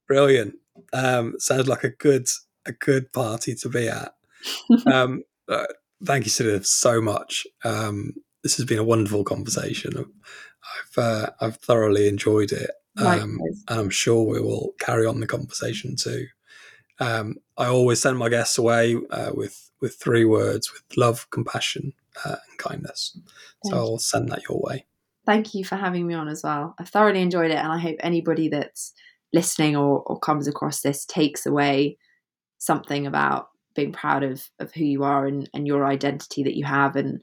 Brilliant. 0.06 0.54
Um, 0.92 1.34
sounds 1.38 1.68
like 1.68 1.84
a 1.84 1.90
good 1.90 2.26
a 2.66 2.72
good 2.72 3.12
party 3.12 3.54
to 3.56 3.68
be 3.68 3.88
at. 3.88 4.12
Um, 4.86 5.24
uh, 5.48 5.66
thank 6.04 6.24
you, 6.24 6.30
Celia, 6.30 6.62
so 6.62 7.00
much. 7.00 7.46
Um, 7.64 8.12
this 8.44 8.56
has 8.56 8.64
been 8.64 8.78
a 8.78 8.84
wonderful 8.84 9.24
conversation. 9.24 9.92
I've 9.96 10.98
uh, 11.04 11.30
I've 11.40 11.56
thoroughly 11.56 12.06
enjoyed 12.08 12.52
it, 12.52 12.70
um, 12.96 13.40
and 13.68 13.80
I'm 13.80 13.90
sure 13.90 14.22
we 14.24 14.40
will 14.40 14.74
carry 14.78 15.06
on 15.06 15.18
the 15.20 15.26
conversation 15.26 15.96
too. 15.96 16.26
Um, 17.00 17.36
I 17.56 17.66
always 17.66 18.00
send 18.00 18.18
my 18.18 18.28
guests 18.28 18.58
away 18.58 18.96
uh, 19.10 19.30
with 19.34 19.70
with 19.80 19.94
three 19.94 20.24
words: 20.24 20.72
with 20.72 20.82
love, 20.96 21.28
compassion, 21.30 21.92
uh, 22.24 22.36
and 22.48 22.58
kindness. 22.58 23.18
Thank 23.62 23.74
so 23.74 23.78
I'll 23.78 23.98
send 23.98 24.28
that 24.30 24.48
your 24.48 24.60
way. 24.60 24.86
Thank 25.26 25.54
you 25.54 25.64
for 25.64 25.76
having 25.76 26.06
me 26.06 26.14
on 26.14 26.28
as 26.28 26.42
well. 26.42 26.74
I've 26.78 26.88
thoroughly 26.88 27.20
enjoyed 27.20 27.50
it, 27.50 27.58
and 27.58 27.72
I 27.72 27.78
hope 27.78 27.96
anybody 28.00 28.48
that's 28.48 28.94
listening 29.32 29.76
or, 29.76 30.02
or 30.06 30.18
comes 30.18 30.48
across 30.48 30.80
this 30.80 31.04
takes 31.04 31.44
away 31.46 31.98
something 32.58 33.06
about 33.06 33.50
being 33.74 33.92
proud 33.92 34.24
of, 34.24 34.48
of 34.58 34.72
who 34.72 34.84
you 34.84 35.04
are 35.04 35.26
and, 35.26 35.48
and 35.54 35.66
your 35.66 35.86
identity 35.86 36.42
that 36.42 36.56
you 36.56 36.64
have. 36.64 36.96
And 36.96 37.20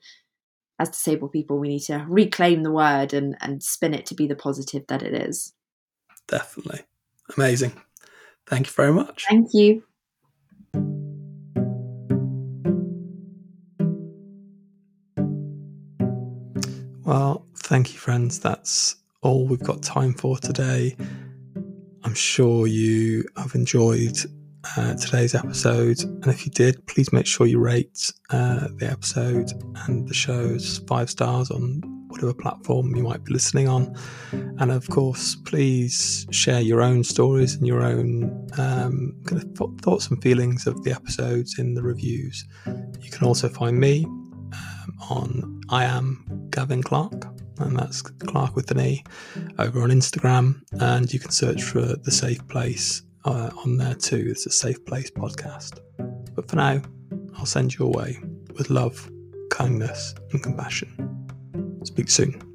as 0.80 0.90
disabled 0.90 1.32
people, 1.32 1.58
we 1.58 1.68
need 1.68 1.82
to 1.82 2.06
reclaim 2.08 2.64
the 2.64 2.72
word 2.72 3.14
and, 3.14 3.36
and 3.42 3.62
spin 3.62 3.94
it 3.94 4.06
to 4.08 4.16
be 4.16 4.28
the 4.28 4.36
positive 4.36 4.86
that 4.88 5.04
it 5.04 5.14
is. 5.14 5.54
Definitely 6.28 6.82
amazing. 7.36 7.74
Thank 8.48 8.68
you 8.68 8.74
very 8.74 8.94
much. 8.94 9.26
Thank 9.28 9.50
you. 9.54 9.84
Well, 17.06 17.46
thank 17.58 17.94
you, 17.94 18.00
friends. 18.00 18.40
That's 18.40 18.96
all 19.22 19.48
we've 19.48 19.60
got 19.60 19.82
time 19.84 20.14
for 20.14 20.38
today. 20.38 20.96
I'm 22.04 22.14
sure 22.14 22.68
you 22.68 23.26
have 23.38 23.56
enjoyed 23.56 24.18
uh, 24.78 24.96
today's 24.96 25.36
episode. 25.36 26.00
And 26.02 26.28
if 26.28 26.46
you 26.46 26.52
did, 26.52 26.86
please 26.88 27.12
make 27.14 27.26
sure 27.26 27.46
you 27.46 27.60
rate 27.60 28.12
uh, 28.30 28.68
the 28.78 28.90
episode 28.90 29.52
and 29.88 30.08
the 30.08 30.14
show's 30.14 30.80
five 30.88 31.10
stars 31.10 31.52
on 31.52 31.82
whatever 32.16 32.34
platform 32.34 32.96
you 32.96 33.04
might 33.04 33.24
be 33.24 33.34
listening 33.34 33.68
on. 33.68 33.94
And 34.32 34.72
of 34.72 34.90
course, 34.90 35.36
please 35.36 36.26
share 36.32 36.62
your 36.62 36.82
own 36.82 37.04
stories 37.04 37.56
and 37.56 37.68
your 37.68 37.84
own 37.84 38.48
um, 38.58 39.16
kind 39.26 39.42
of 39.42 39.54
th- 39.58 39.82
thoughts 39.82 40.08
and 40.08 40.22
feelings 40.22 40.66
of 40.66 40.82
the 40.84 40.92
episodes 40.92 41.60
in 41.60 41.74
the 41.74 41.84
reviews. 41.84 42.46
You 43.02 43.12
can 43.12 43.28
also 43.28 43.50
find 43.50 43.80
me 43.80 44.06
um, 44.06 44.96
on 45.10 45.62
I 45.70 45.84
am 45.84 46.48
Gavin 46.52 46.84
Clark, 46.84 47.28
and 47.60 47.78
that's 47.78 48.02
Clark 48.02 48.56
with 48.56 48.72
an 48.72 48.80
E, 48.80 49.04
over 49.60 49.82
on 49.82 49.90
Instagram. 49.90 50.62
And 50.80 51.12
you 51.14 51.20
can 51.20 51.32
search 51.32 51.64
for 51.64 51.82
The 51.82 52.12
Safe 52.12 52.46
Place 52.48 53.02
uh, 53.26 53.50
on 53.64 53.78
there 53.78 53.96
too. 53.96 54.28
It's 54.30 54.46
a 54.46 54.52
Safe 54.52 54.84
Place 54.86 55.12
podcast. 55.12 55.80
But 56.34 56.50
for 56.50 56.56
now, 56.56 56.82
I'll 57.38 57.46
send 57.46 57.76
you 57.76 57.86
away 57.86 58.20
with 58.54 58.70
love, 58.70 59.10
kindness, 59.52 60.16
and 60.32 60.42
compassion. 60.42 61.25
Speak 61.96 62.10
soon. 62.10 62.55